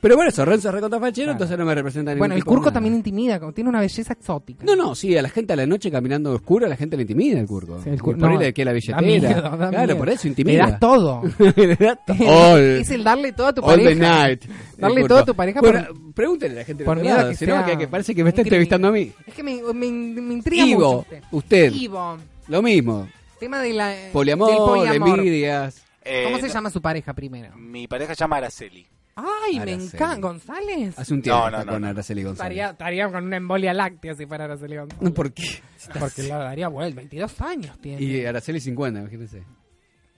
Pero 0.00 0.14
bueno, 0.14 0.30
eso, 0.30 0.44
Renzo 0.44 0.68
es 0.68 0.74
recontra 0.74 1.00
fachero, 1.00 1.24
Claro. 1.26 1.32
entonces 1.32 1.58
no 1.58 1.64
me 1.64 1.74
representa 1.74 2.10
ningún 2.12 2.18
Bueno, 2.20 2.34
el 2.34 2.40
tipo 2.40 2.50
de 2.50 2.54
Curco 2.56 2.64
nada. 2.70 2.74
también 2.74 2.94
intimida, 2.94 3.40
como 3.40 3.52
tiene 3.52 3.68
una 3.70 3.80
belleza 3.80 4.12
exótica. 4.12 4.64
No, 4.64 4.76
no, 4.76 4.94
sí, 4.94 5.16
a 5.16 5.22
la 5.22 5.28
gente 5.28 5.52
a 5.52 5.56
la 5.56 5.66
noche 5.66 5.90
caminando 5.90 6.32
oscuro, 6.32 6.66
a 6.66 6.68
la 6.68 6.76
gente 6.76 6.96
le 6.96 7.02
intimida 7.02 7.40
el 7.40 7.46
curco. 7.46 7.80
Sí, 7.82 7.90
el 7.90 7.98
cur- 8.00 8.18
Por 8.18 8.28
ahí 8.28 8.34
no, 8.36 8.40
le 8.40 8.52
que 8.54 8.64
la 8.64 8.70
da 8.70 8.74
billetera. 8.74 9.00
miedo, 9.02 9.28
da 9.28 9.56
claro, 9.70 9.86
miedo. 9.86 9.98
por 9.98 10.08
eso 10.08 10.22
Le 10.24 10.28
intimida. 10.28 10.66
das 10.66 10.80
todo. 10.80 11.22
Le 11.56 11.76
das 11.76 11.98
to- 12.06 12.12
all, 12.26 12.60
es 12.60 12.90
el 12.90 13.02
darle 13.04 13.32
todo 13.32 13.46
a 13.48 13.52
tu 13.52 13.60
all 13.62 13.66
pareja. 13.80 13.88
the 13.90 13.94
night. 13.96 14.44
Darle 14.78 14.96
el 14.96 15.02
curco. 15.02 15.08
todo 15.08 15.18
a 15.18 15.24
tu 15.26 15.34
pareja 15.34 15.60
Bueno, 15.60 15.84
por- 15.88 16.14
pregúntenle 16.14 16.56
a 16.56 16.60
la 16.60 16.64
gente 16.64 16.84
por 16.84 16.96
del 16.96 17.02
miedo 17.04 17.14
otro 17.16 17.20
a 17.20 17.24
lado, 17.24 17.30
que 17.32 17.36
si 17.36 17.46
no, 17.46 17.56
sea 17.56 17.64
que, 17.66 17.78
que 17.78 17.88
parece 17.88 18.14
que 18.14 18.22
me 18.22 18.28
está 18.30 18.42
un 18.42 18.46
entrevistando 18.46 18.88
a 18.88 18.92
mí. 18.92 19.12
Es 19.26 19.34
que 19.34 19.42
me, 19.42 19.60
me, 19.74 19.90
me 19.90 20.34
intriga 20.34 20.64
Ivo, 20.64 20.78
mucho 20.80 20.98
usted. 21.00 21.22
usted. 21.32 21.72
Ivo, 21.72 22.16
Lo 22.46 22.62
mismo. 22.62 23.08
tema 23.40 23.60
de 23.60 23.72
la, 23.72 23.94
Poliamor, 24.12 24.48
del 24.48 24.58
poliamor. 24.58 25.18
envidias. 25.18 25.82
Eh, 26.04 26.22
¿Cómo 26.24 26.36
se 26.38 26.46
no- 26.46 26.52
llama 26.54 26.70
su 26.70 26.80
pareja 26.80 27.12
primero? 27.12 27.56
Mi 27.56 27.88
pareja 27.88 28.14
se 28.14 28.20
llama 28.20 28.36
Araceli. 28.36 28.86
Ay, 29.20 29.56
me 29.56 29.72
Araceli. 29.72 29.84
encanta. 29.84 30.20
¿González? 30.28 30.98
Hace 30.98 31.14
un 31.14 31.22
tiempo 31.22 31.40
No, 31.40 31.50
no, 31.50 31.64
no, 31.64 31.72
con 31.72 31.80
no. 31.82 31.88
Araceli 31.88 32.22
González. 32.22 32.50
Estaría, 32.52 32.70
estaría 32.70 33.10
con 33.10 33.24
una 33.24 33.36
embolia 33.36 33.74
láctea 33.74 34.14
si 34.14 34.26
fuera 34.26 34.44
Araceli 34.44 34.76
González. 34.76 35.02
No, 35.02 35.12
¿Por 35.12 35.32
qué? 35.32 35.60
Porque 35.98 36.22
la 36.24 36.38
daría 36.38 36.68
vuelta. 36.68 36.96
22 36.96 37.40
años 37.40 37.78
tiene. 37.80 38.02
Y 38.02 38.24
Araceli 38.24 38.60
50, 38.60 39.00
imagínense. 39.00 39.42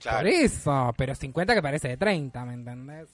Por 0.03 0.27
eso, 0.27 0.93
pero 0.97 1.13
50 1.15 1.53
que 1.53 1.61
parece 1.61 1.87
de 1.89 1.97
30, 1.97 2.45
¿me 2.45 2.53
entendés? 2.53 3.07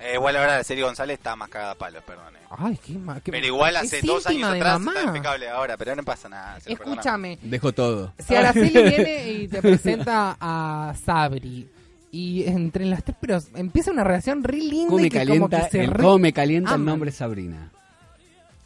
Eh, 0.00 0.12
igual 0.14 0.36
ahora 0.36 0.54
Araceli 0.54 0.80
González 0.82 1.18
está 1.18 1.36
más 1.36 1.48
cagada 1.50 1.72
a 1.72 1.74
palos, 1.74 2.02
perdón. 2.04 2.34
eh. 2.36 2.40
Ay, 2.50 2.78
qué 2.84 2.92
ma- 2.94 3.20
qué- 3.20 3.30
Pero 3.32 3.46
igual 3.46 3.76
hace 3.76 4.00
dos 4.02 4.26
años 4.26 4.48
atrás 4.50 4.78
mamá. 4.80 4.92
está 4.94 5.06
impecable 5.08 5.48
ahora, 5.48 5.76
pero 5.76 5.94
no 5.96 6.02
pasa 6.02 6.28
nada. 6.28 6.58
Escúchame, 6.64 7.38
Dejo 7.42 7.72
todo. 7.72 8.12
si 8.18 8.34
Araceli 8.34 8.70
viene 8.82 9.30
y 9.32 9.48
te 9.48 9.60
presenta 9.60 10.36
a 10.40 10.94
Sabri 11.04 11.68
y 12.10 12.44
entre 12.44 12.84
las 12.86 13.04
tres, 13.04 13.16
pero 13.20 13.38
empieza 13.54 13.90
una 13.90 14.04
relación 14.04 14.42
re 14.44 14.58
linda 14.58 14.90
¿Cómo 14.90 15.04
y 15.04 15.10
que 15.10 15.18
como 15.18 15.48
calienta, 15.48 15.64
que 15.64 15.70
se 15.70 15.84
el, 15.84 15.90
re 15.90 16.02
cómo 16.02 16.18
me 16.18 16.32
calienta 16.32 16.74
el 16.74 16.84
nombre 16.84 17.10
Sabrina? 17.12 17.70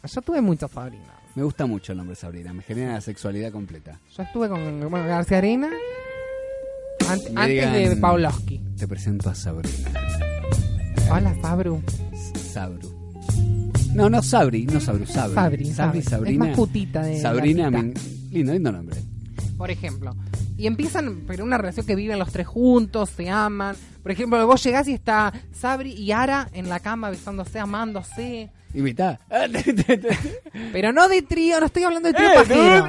Yo 0.03 0.21
tuve 0.21 0.41
muchas 0.41 0.71
Sabrinas. 0.71 1.07
Me 1.35 1.43
gusta 1.43 1.65
mucho 1.65 1.91
el 1.93 1.97
nombre 1.99 2.15
Sabrina, 2.15 2.53
me 2.53 2.63
genera 2.63 2.93
la 2.93 3.01
sexualidad 3.01 3.51
completa. 3.51 3.99
Yo 4.15 4.23
estuve 4.23 4.49
con 4.49 4.79
bueno, 4.89 5.07
García 5.07 5.37
Arena 5.37 5.69
antes 7.07 7.33
de 7.33 7.97
Pavlovsky. 7.99 8.61
Te 8.77 8.87
presento 8.87 9.29
a 9.29 9.35
Sabrina. 9.35 9.91
Hola, 11.11 11.35
Sabru. 11.41 11.81
Sabru. 12.51 12.89
No, 13.93 14.09
no 14.09 14.21
Sabri, 14.21 14.65
no 14.65 14.79
Sabru, 14.79 15.05
Sabri. 15.05 15.35
Sabri, 15.35 15.65
Sabri, 15.65 15.73
Sabri. 15.73 16.01
Sabrina. 16.03 16.45
Es 16.45 16.49
más 16.49 16.55
putita 16.57 17.01
de 17.03 17.19
Sabrina, 17.19 17.69
me- 17.69 17.93
lindo, 18.31 18.53
lindo 18.53 18.71
nombre. 18.71 18.97
Por 19.61 19.69
ejemplo. 19.69 20.15
Y 20.57 20.65
empiezan, 20.65 21.23
pero 21.27 21.43
una 21.43 21.59
relación 21.59 21.85
que 21.85 21.93
viven 21.95 22.17
los 22.17 22.31
tres 22.31 22.47
juntos, 22.47 23.11
se 23.15 23.29
aman. 23.29 23.75
Por 24.01 24.11
ejemplo, 24.11 24.47
vos 24.47 24.63
llegás 24.63 24.87
y 24.87 24.93
está 24.95 25.31
Sabri 25.53 25.93
y 25.93 26.11
Ara 26.11 26.49
en 26.53 26.67
la 26.67 26.79
cama 26.79 27.11
besándose, 27.11 27.59
amándose. 27.59 28.49
Invitá. 28.73 29.19
Pero 30.71 30.91
no 30.93 31.07
de 31.07 31.21
trío, 31.21 31.59
no 31.59 31.65
estoy 31.67 31.83
hablando 31.83 32.07
de 32.07 32.13
trío 32.15 32.29
Eh, 32.31 32.35
pajero. 32.35 32.87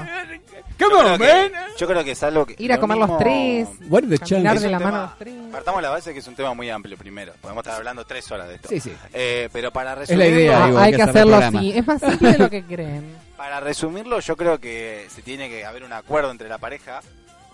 Yo 0.79 0.89
creo 0.89 1.19
que- 1.19 1.53
Yo 1.79 1.87
creo 1.87 2.05
que 2.05 2.11
es 2.13 2.23
algo 2.23 2.47
que. 2.47 2.55
Ir 2.59 2.73
a 2.73 2.77
lo 2.77 2.81
comer 2.81 2.99
los 2.99 3.19
tres, 3.19 3.69
What 3.89 4.05
the 4.09 4.19
caminar 4.19 4.55
chance? 4.55 4.61
de 4.65 4.71
la 4.71 4.79
un 4.79 4.85
mano 4.85 4.97
tema- 4.97 5.07
los 5.09 5.19
tres. 5.19 5.35
Partamos 5.53 5.83
la 5.83 5.91
base 5.91 6.13
que 6.13 6.19
es 6.21 6.27
un 6.27 6.35
tema 6.35 6.55
muy 6.55 6.71
amplio 6.71 6.97
primero. 6.97 7.33
Podemos 7.41 7.63
estar 7.63 7.77
hablando 7.79 8.05
tres 8.07 8.31
horas 8.33 8.49
de 8.49 8.55
esto. 8.55 8.69
Sí, 8.71 8.81
sí. 8.81 8.93
Eh, 9.13 9.49
pero 9.53 9.71
para 9.73 9.91
la 9.91 9.95
resumirlo, 9.97 10.25
idea, 10.31 10.63
Ah, 10.65 10.67
digo, 10.67 10.79
hay 10.79 10.93
que 10.95 11.03
hacerlo 11.03 11.31
programa. 11.33 11.59
así. 11.59 11.73
Es 11.73 11.87
más 11.87 12.01
simple 12.01 12.33
de 12.33 12.39
lo 12.39 12.51
que 12.51 12.65
creen. 12.65 13.05
Para 13.43 13.59
resumirlo, 13.59 14.21
yo 14.21 14.37
creo 14.37 14.61
que 14.61 15.09
se 15.13 15.21
tiene 15.21 15.49
que 15.49 15.65
haber 15.65 15.83
un 15.83 15.93
acuerdo 15.93 16.31
entre 16.31 16.49
la 16.49 16.59
pareja 16.59 17.01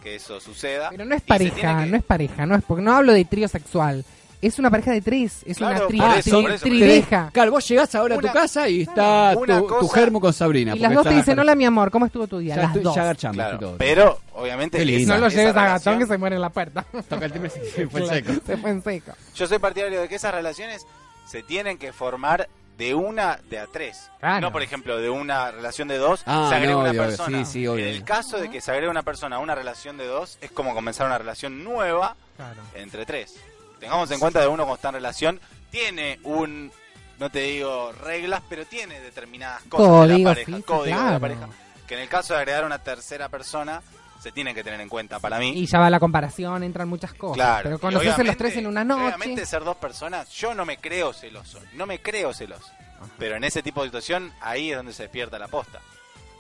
que 0.03 0.17
eso 0.17 0.39
suceda. 0.39 0.91
Pero 0.91 1.07
no 1.07 1.15
es 1.15 1.23
pareja, 1.23 1.83
que- 1.83 1.87
no 1.91 1.97
es 1.97 2.03
pareja, 2.05 2.45
no 2.45 2.57
es 2.57 2.63
porque 2.63 2.83
no 2.83 2.95
hablo 2.95 3.15
de 3.15 3.25
trío 3.25 3.49
sexual. 3.49 4.05
Es 4.43 4.59
una 4.59 4.71
pareja 4.71 4.93
de 4.93 5.01
tres, 5.01 5.39
es 5.47 5.57
Claro, 5.57 5.89
una 5.89 5.97
tri- 6.15 6.19
eso, 6.19 6.39
tri- 6.41 6.43
por 6.43 6.51
eso. 6.53 6.63
trileja. 6.67 7.31
Claro, 7.33 7.53
vos 7.53 7.67
llegás 7.67 7.95
ahora 7.95 8.17
a 8.17 8.19
tu 8.19 8.29
casa 8.31 8.69
y 8.69 8.83
está 8.83 9.33
tu, 9.35 9.47
tu 9.47 9.67
cosa- 9.67 9.95
germo 9.95 10.21
con 10.21 10.35
Sabrina. 10.35 10.77
Y 10.77 10.79
las 10.79 10.93
dos 10.93 11.05
te 11.05 11.15
dicen, 11.15 11.33
acá. 11.33 11.41
hola 11.41 11.55
mi 11.55 11.65
amor, 11.65 11.91
¿cómo 11.91 12.05
estuvo 12.05 12.27
tu 12.27 12.39
día? 12.39 12.55
Ya 12.57 12.61
las 12.65 12.71
estoy- 12.77 12.83
dos. 12.83 12.95
ya 12.95 13.15
Claro, 13.33 13.57
y 13.57 13.59
todo. 13.59 13.77
pero 13.79 14.21
obviamente 14.35 14.83
esa-. 14.83 15.15
No 15.15 15.21
lo 15.21 15.29
lleves 15.31 15.57
a 15.57 15.69
Gatón 15.69 15.99
que 16.01 16.07
se 16.07 16.19
muere 16.19 16.37
en 16.37 16.43
la 16.43 16.51
puerta. 16.51 16.85
Toca 17.09 17.25
el 17.25 17.33
timbre 17.33 17.49
se 17.51 17.61
fue 17.89 18.03
en 18.03 18.09
seco. 18.09 18.33
Se 18.47 18.57
fue 18.59 18.71
en 18.73 18.83
seco. 18.83 19.13
Yo 19.35 19.47
soy 19.47 19.59
partidario 19.59 20.03
de 20.03 20.07
que 20.09 20.17
esas 20.17 20.35
relaciones 20.35 20.87
se 21.27 21.43
tienen 21.43 21.79
que 21.79 21.95
formar 21.95 22.47
de 22.79 22.95
una 22.95 23.39
de 23.51 23.59
a 23.59 23.67
tres. 23.67 24.11
Claro. 24.21 24.41
No, 24.41 24.53
por 24.53 24.63
ejemplo, 24.63 24.97
de 24.99 25.11
una 25.11 25.51
relación 25.51 25.89
de 25.89 25.99
dos 25.99 26.23
Ah, 26.25 26.47
se 26.49 26.55
agrega 26.55 26.73
no, 26.75 26.79
una 26.81 26.91
obvio, 26.91 27.03
persona. 27.03 27.45
sí, 27.45 27.53
sí, 27.53 27.67
obvio. 27.67 27.85
en 27.85 27.91
el 27.95 28.05
caso 28.05 28.39
de 28.39 28.51
que 28.51 28.61
se 28.61 28.71
agregue 28.71 28.89
una 28.89 29.03
persona 29.03 29.37
a 29.37 29.39
una 29.41 29.55
relación 29.55 29.97
de 29.99 30.07
dos, 30.07 30.39
es 30.41 30.51
como 30.53 30.75
comenzar 30.75 31.07
una 31.07 31.19
relación 31.19 31.63
nueva 31.65 32.17
Claro. 32.37 32.63
entre 32.75 33.05
tres. 33.05 33.35
Tengamos 33.81 34.11
en 34.13 34.21
cuenta 34.21 34.41
que 34.41 34.47
uno 34.47 34.63
cuando 34.63 34.77
está 34.77 34.89
en 34.89 34.95
relación 34.95 35.41
tiene 35.71 36.21
un, 36.23 36.71
no 37.19 37.31
te 37.31 37.41
digo 37.41 37.93
reglas, 37.93 38.43
pero 38.49 38.65
tiene 38.65 39.01
determinadas 39.01 39.63
cosas 39.65 39.87
de 39.87 39.93
Código, 39.93 40.19
la 40.29 40.35
pareja, 40.35 40.57
sí, 40.57 40.63
códigos 40.63 40.85
de 40.87 40.93
claro. 40.93 41.11
la 41.11 41.19
pareja, 41.21 41.49
que 41.87 41.95
en 41.95 42.01
el 42.01 42.09
caso 42.09 42.35
de 42.35 42.39
agregar 42.41 42.65
una 42.65 42.79
tercera 42.79 43.29
persona 43.29 43.83
se 44.21 44.33
tienen 44.33 44.55
que 44.55 44.65
tener 44.65 44.81
en 44.81 44.89
cuenta 44.89 45.21
para 45.21 45.39
mí. 45.39 45.53
Y 45.57 45.67
ya 45.67 45.79
va 45.79 45.91
la 45.91 46.01
comparación, 46.01 46.63
entran 46.63 46.89
muchas 46.89 47.15
cosas. 47.15 47.37
Claro. 47.37 47.63
Pero 47.65 47.79
conocerse 47.79 48.25
los 48.25 48.37
tres 48.37 48.57
en 48.57 48.67
una 48.67 48.85
noche. 48.85 49.05
Obviamente 49.05 49.47
ser 49.47 49.65
dos 49.65 49.77
personas, 49.77 50.29
yo 50.31 50.55
no 50.55 50.65
me 50.65 50.79
creo 50.79 51.13
celoso, 51.13 51.61
no 51.75 51.87
me 51.87 52.01
creo 52.01 52.33
celoso. 52.35 52.71
Pero 53.19 53.37
en 53.37 53.45
ese 53.45 53.63
tipo 53.63 53.83
de 53.83 53.89
situación, 53.89 54.33
ahí 54.41 54.71
es 54.71 54.77
donde 54.77 54.93
se 54.93 55.05
despierta 55.05 55.39
la 55.39 55.49
posta. 55.49 55.81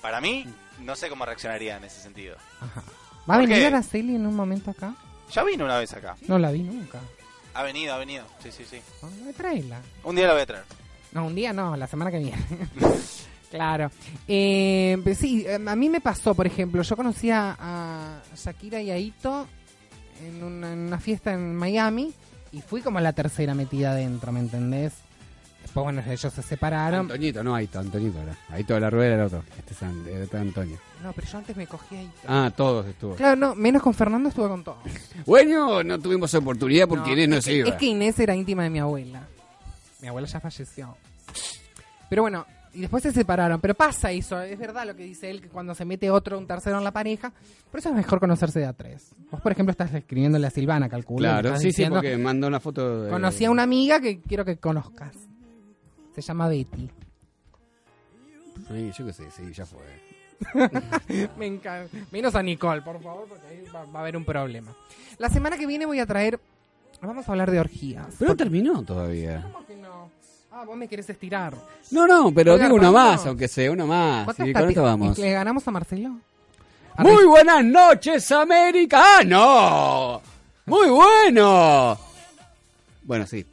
Para 0.02 0.20
mí, 0.20 0.44
no 0.80 0.96
sé 0.96 1.08
cómo 1.08 1.24
reaccionaría 1.24 1.76
en 1.76 1.84
ese 1.84 2.00
sentido. 2.00 2.36
¿Va 3.28 3.34
a 3.34 3.38
¿Por 3.38 3.48
venir? 3.48 3.66
Araceli 3.66 4.16
en 4.16 4.26
un 4.26 4.34
momento 4.34 4.70
acá? 4.70 4.94
Ya 5.30 5.44
vino 5.44 5.64
una 5.64 5.78
vez 5.78 5.92
acá. 5.92 6.16
No 6.26 6.38
la 6.38 6.50
vi 6.50 6.62
nunca. 6.62 6.98
Ha 7.54 7.62
venido, 7.62 7.94
ha 7.94 7.98
venido. 7.98 8.24
Sí, 8.42 8.50
sí, 8.52 8.64
sí. 8.64 8.80
Ah, 9.02 9.08
Tráela. 9.36 9.80
Un 10.04 10.16
día 10.16 10.26
la 10.26 10.32
voy 10.32 10.42
a 10.42 10.46
traer. 10.46 10.64
No, 11.12 11.26
un 11.26 11.34
día 11.34 11.52
no, 11.52 11.76
la 11.76 11.86
semana 11.86 12.10
que 12.10 12.18
viene. 12.18 12.38
claro. 13.50 13.90
Eh, 14.26 14.98
pues 15.02 15.18
sí, 15.18 15.44
eh, 15.46 15.58
a 15.66 15.76
mí 15.76 15.88
me 15.88 16.00
pasó, 16.00 16.34
por 16.34 16.46
ejemplo, 16.46 16.82
yo 16.82 16.96
conocía 16.96 17.56
a 17.58 18.20
Shakira 18.36 18.80
y 18.80 18.90
a 18.90 18.98
Ito 18.98 19.46
en 20.26 20.42
una, 20.42 20.72
en 20.72 20.78
una 20.80 20.98
fiesta 20.98 21.32
en 21.32 21.54
Miami 21.56 22.12
y 22.52 22.60
fui 22.60 22.80
como 22.80 23.00
la 23.00 23.12
tercera 23.12 23.54
metida 23.54 23.92
adentro, 23.92 24.32
¿me 24.32 24.40
entendés? 24.40 24.92
Después, 25.62 25.84
bueno, 25.84 26.02
ellos 26.08 26.32
se 26.32 26.42
separaron. 26.42 27.00
Antoñito, 27.00 27.44
no 27.44 27.54
Aito, 27.54 27.78
Antoñito 27.78 28.22
era. 28.22 28.34
Aito 28.48 28.72
de 28.74 28.80
la 28.80 28.88
Rueda 28.88 29.06
era 29.14 29.22
el 29.22 29.26
otro. 29.26 29.42
Este 29.58 29.74
es 29.74 29.82
An- 29.82 30.04
este 30.08 30.36
es 30.36 30.42
Antonio. 30.42 30.78
No, 31.02 31.12
pero 31.12 31.26
yo 31.26 31.36
antes 31.38 31.56
me 31.58 31.66
cogí 31.66 31.94
a 31.96 32.02
Ito. 32.04 32.12
Ah, 32.26 32.50
todos 32.56 32.86
estuvo. 32.86 33.14
Claro, 33.16 33.36
no, 33.36 33.54
menos 33.54 33.82
con 33.82 33.92
Fernando 33.92 34.30
estuve 34.30 34.48
con 34.48 34.64
todos. 34.64 34.78
Bueno, 35.26 35.82
no 35.84 35.98
tuvimos 35.98 36.32
oportunidad 36.32 36.88
porque 36.88 37.10
No, 37.10 37.12
Inés 37.16 37.28
no 37.28 37.36
es 37.36 37.44
se 37.44 37.50
que- 37.50 37.56
iba. 37.58 37.68
Es 37.68 37.74
que 37.74 37.84
Inés 37.86 38.18
era 38.18 38.34
íntima 38.34 38.62
de 38.62 38.70
mi 38.70 38.78
abuela. 38.78 39.26
Mi 40.00 40.08
abuela 40.08 40.26
ya 40.26 40.40
falleció. 40.40 40.96
Pero 42.08 42.22
bueno, 42.22 42.46
y 42.74 42.80
después 42.80 43.02
se 43.02 43.12
separaron. 43.12 43.60
Pero 43.60 43.74
pasa 43.74 44.10
eso, 44.10 44.40
es 44.40 44.58
verdad 44.58 44.86
lo 44.86 44.94
que 44.94 45.04
dice 45.04 45.30
él, 45.30 45.40
que 45.40 45.48
cuando 45.48 45.74
se 45.74 45.84
mete 45.84 46.10
otro, 46.10 46.38
un 46.38 46.46
tercero 46.46 46.78
en 46.78 46.84
la 46.84 46.92
pareja, 46.92 47.32
por 47.70 47.80
eso 47.80 47.88
es 47.88 47.94
mejor 47.94 48.20
conocerse 48.20 48.60
de 48.60 48.66
a 48.66 48.72
tres. 48.72 49.10
Vos, 49.30 49.40
por 49.40 49.52
ejemplo, 49.52 49.70
estás 49.70 49.92
escribiéndole 49.94 50.46
a 50.46 50.50
Silvana, 50.50 50.88
calculo. 50.88 51.22
le 51.22 51.28
Claro, 51.28 51.58
sí, 51.58 51.72
sí, 51.72 51.84
porque 51.88 52.16
mandó 52.16 52.46
una 52.46 52.60
foto 52.60 53.02
de... 53.04 53.10
Conocí 53.10 53.44
a 53.44 53.50
una 53.50 53.62
amiga 53.62 54.00
que 54.00 54.20
quiero 54.20 54.44
que 54.44 54.56
conozcas. 54.56 55.16
Se 56.14 56.20
llama 56.20 56.48
Betty. 56.48 56.90
Sí, 58.68 58.92
yo 58.96 59.06
qué 59.06 59.12
sé, 59.12 59.30
sí, 59.30 59.52
ya 59.52 59.64
fue. 59.64 59.80
Me 61.38 61.46
encanta. 61.46 61.96
Menos 62.10 62.34
a 62.34 62.42
Nicole, 62.42 62.82
por 62.82 63.02
favor, 63.02 63.26
porque 63.28 63.46
ahí 63.46 63.64
va, 63.74 63.84
va 63.86 64.00
a 64.00 64.02
haber 64.02 64.16
un 64.16 64.24
problema. 64.24 64.74
La 65.18 65.28
semana 65.28 65.56
que 65.56 65.66
viene 65.66 65.86
voy 65.86 66.00
a 66.00 66.06
traer. 66.06 66.38
Vamos 67.00 67.28
a 67.28 67.32
hablar 67.32 67.50
de 67.50 67.60
orgías. 67.60 68.16
Pero 68.18 68.32
no 68.32 68.36
terminó 68.36 68.82
todavía. 68.82 69.44
Ah, 70.50 70.64
vos 70.64 70.76
me 70.76 70.88
querés 70.88 71.08
estirar. 71.10 71.54
No, 71.90 72.06
no, 72.06 72.32
pero 72.32 72.54
Oiga, 72.54 72.64
digo 72.64 72.76
uno 72.76 72.92
más, 72.92 73.24
aunque 73.26 73.48
sea 73.48 73.70
uno 73.70 73.86
más. 73.86 74.24
¿Cuántas 74.24 74.46
Sí, 74.46 74.52
con 74.52 74.68
esto 74.68 74.82
vamos. 74.82 75.18
¿Le 75.18 75.32
ganamos 75.32 75.68
a 75.68 75.70
Marcelo? 75.70 76.16
Muy 76.98 77.24
buenas 77.26 77.64
noches, 77.64 78.32
América. 78.32 79.00
¡Ah, 79.18 79.24
no! 79.24 80.20
¡Muy 80.66 80.88
bueno! 80.88 81.98
Bueno, 83.04 83.26
sí. 83.26 83.46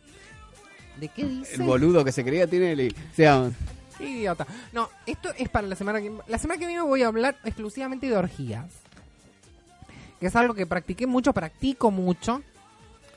¿De 1.00 1.10
qué 1.10 1.26
dice? 1.26 1.56
El 1.56 1.64
boludo 1.64 2.04
que 2.04 2.12
se 2.12 2.24
creía 2.24 2.48
tiene 2.48 2.72
el... 2.72 2.96
Idiota. 4.00 4.48
No, 4.74 4.90
esto 5.06 5.30
es 5.38 5.48
para 5.50 5.68
la 5.68 5.76
semana 5.76 6.02
que 6.02 6.12
La 6.28 6.38
semana 6.38 6.60
que 6.60 6.68
viene 6.68 6.82
voy 6.82 7.04
a 7.04 7.08
hablar 7.08 7.38
exclusivamente 7.44 8.08
de 8.08 8.18
orgías. 8.18 8.66
Que 10.20 10.28
es 10.28 10.36
algo 10.36 10.54
que 10.54 10.66
practiqué 10.66 11.06
mucho, 11.08 11.34
practico 11.34 11.92
mucho. 11.92 12.42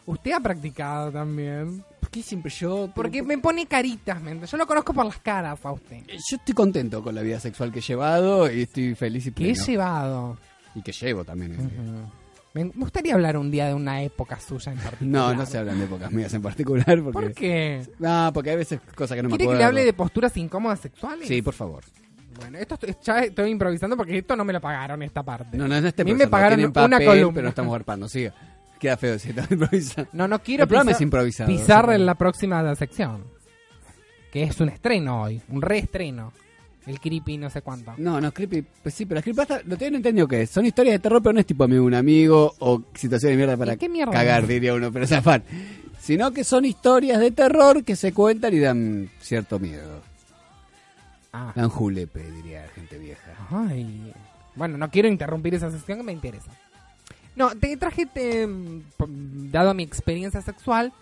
Usted 0.09 0.33
ha 0.33 0.41
practicado 0.41 1.13
también. 1.13 1.85
¿por 2.01 2.11
qué 2.11 2.23
siempre 2.23 2.51
yo? 2.51 2.91
Porque 2.95 3.23
me 3.23 3.37
pone 3.39 3.67
caritas, 3.67 4.17
¿me 4.23 4.31
entiende? 4.31 4.47
Yo 4.47 4.57
lo 4.57 4.67
conozco 4.67 4.95
por 4.95 5.05
las 5.05 5.19
caras 5.19 5.59
a 5.65 5.73
usted. 5.73 5.99
Yo 6.07 6.37
estoy 6.39 6.55
contento 6.55 7.03
con 7.03 7.15
la 7.15 7.21
vida 7.23 7.39
sexual 7.39 7.71
que 7.71 7.81
he 7.81 7.83
llevado 7.83 8.51
y 8.51 8.63
estoy 8.63 8.95
feliz 8.95 9.27
y 9.27 9.33
Que 9.33 9.51
he 9.51 9.53
pleno. 9.53 9.67
llevado. 9.67 10.39
Y 10.75 10.81
que 10.83 10.93
llevo 10.93 11.25
también. 11.25 11.53
Ujú. 11.53 12.13
Me 12.55 12.65
gustaría 12.65 13.13
hablar 13.15 13.37
un 13.37 13.51
día 13.51 13.67
de 13.67 13.75
una 13.75 14.03
época 14.03 14.41
suya 14.41 14.73
en 14.73 14.79
particular. 14.79 15.11
No, 15.11 15.35
no 15.35 15.45
se 15.45 15.59
hablan 15.59 15.79
de 15.79 15.85
épocas 15.85 16.11
mías 16.11 16.33
en 16.33 16.41
particular. 16.43 17.03
Porque... 17.03 17.13
¿Por 17.13 17.33
qué? 17.35 17.87
No, 17.99 18.31
porque 18.33 18.51
hay 18.51 18.57
veces 18.57 18.81
cosas 18.95 19.15
que 19.17 19.23
no 19.23 19.29
me 19.29 19.33
¿Quiere 19.37 19.45
acuerdo. 19.45 19.59
que 19.59 19.63
le 19.63 19.65
hable 19.67 19.85
de 19.85 19.93
posturas 19.93 20.35
incómodas 20.39 20.81
sexuales? 20.81 21.29
Sí, 21.29 21.43
por 21.43 21.53
favor. 21.55 21.85
Bueno, 22.41 22.57
esto 22.59 22.75
estoy- 22.77 22.97
ya 23.05 23.19
estoy 23.21 23.51
improvisando 23.51 23.97
porque 23.99 24.17
esto 24.19 24.35
no 24.35 24.45
me 24.47 24.53
lo 24.55 24.61
pagaron 24.63 25.03
esta 25.03 25.23
parte. 25.23 25.59
No, 25.59 25.69
no 25.69 25.75
es 25.75 25.85
este 25.85 26.03
A 26.03 26.05
mí 26.07 26.15
me 26.15 26.27
pagaron 26.27 26.57
tienen 26.59 26.71
una 26.75 26.97
papel, 26.97 27.07
columna. 27.07 27.33
pero 27.35 27.43
no 27.43 27.49
estamos 27.51 27.75
arpando, 27.75 28.09
siga. 28.09 28.33
Queda 28.79 28.97
feo 28.97 29.19
si 29.19 29.31
estamos 29.31 29.51
improvisando. 29.53 30.11
No, 30.13 30.29
no 30.29 30.39
quiero 30.41 30.65
El 30.65 30.69
programa 30.69 30.91
pisar, 30.91 30.97
es 30.99 31.03
improvisado. 31.03 31.49
pisar 31.51 31.85
o 31.85 31.89
sea, 31.89 31.97
en 31.97 32.07
la 32.07 32.15
próxima 32.15 32.75
sección. 32.77 33.25
Que 34.33 34.45
es 34.45 34.61
un 34.61 34.69
estreno 34.69 35.23
hoy, 35.23 35.41
un 35.49 35.63
reestreno. 35.63 36.33
El 36.87 37.01
creepy 37.01 37.37
no 37.37 37.51
sé 37.51 37.61
cuánto. 37.61 37.93
No, 37.99 38.19
no, 38.21 38.33
creepy, 38.33 38.65
pues 38.83 38.95
sí, 38.95 39.05
pero 39.05 39.17
las 39.17 39.25
creepypasta 39.25 39.61
lo 39.67 39.77
tienen 39.77 39.97
entendido 39.97 40.27
que 40.27 40.43
es. 40.43 40.51
Son 40.51 40.65
historias 40.65 40.95
de 40.95 40.99
terror, 41.01 41.23
pero 41.23 41.35
no 41.35 41.41
es 41.41 41.47
tipo 41.47 41.65
amigo 41.65 41.85
un 41.85 41.95
amigo 41.95 42.55
o 42.61 42.83
situación 42.95 43.33
de 43.33 43.37
mierda 43.37 43.57
para 43.59 43.77
qué 43.77 43.89
mierda 43.91 44.13
cagar, 44.13 44.43
es? 44.45 44.49
diría 44.49 44.75
uno, 44.75 44.91
pero 44.91 45.05
es 45.05 45.13
afán. 45.13 45.43
Sino 46.01 46.31
que 46.33 46.45
son 46.45 46.65
historias 46.65 47.21
de 47.21 47.31
terror 47.31 47.85
que 47.85 47.95
se 47.97 48.13
cuentan 48.15 48.55
y 48.55 48.61
dan 48.61 49.11
cierto 49.21 49.59
miedo. 49.59 50.01
Ah. 51.33 51.53
Dan 51.55 51.69
julepe, 51.69 52.23
diría 52.33 52.63
la 52.63 52.69
gente 52.69 52.97
vieja. 52.97 53.33
Ay. 53.51 54.13
Bueno, 54.55 54.79
no 54.79 54.91
quiero 54.91 55.09
interrumpir 55.09 55.55
esa 55.55 55.71
sección 55.71 55.99
que 55.99 56.05
me 56.05 56.13
interesa. 56.13 56.51
No, 57.39 57.51
te 57.57 57.77
traje, 57.77 58.05
te, 58.05 58.49
p- 58.49 59.05
dado 59.53 59.73
mi 59.73 59.85
experiencia 59.85 60.43
sexual, 60.43 60.93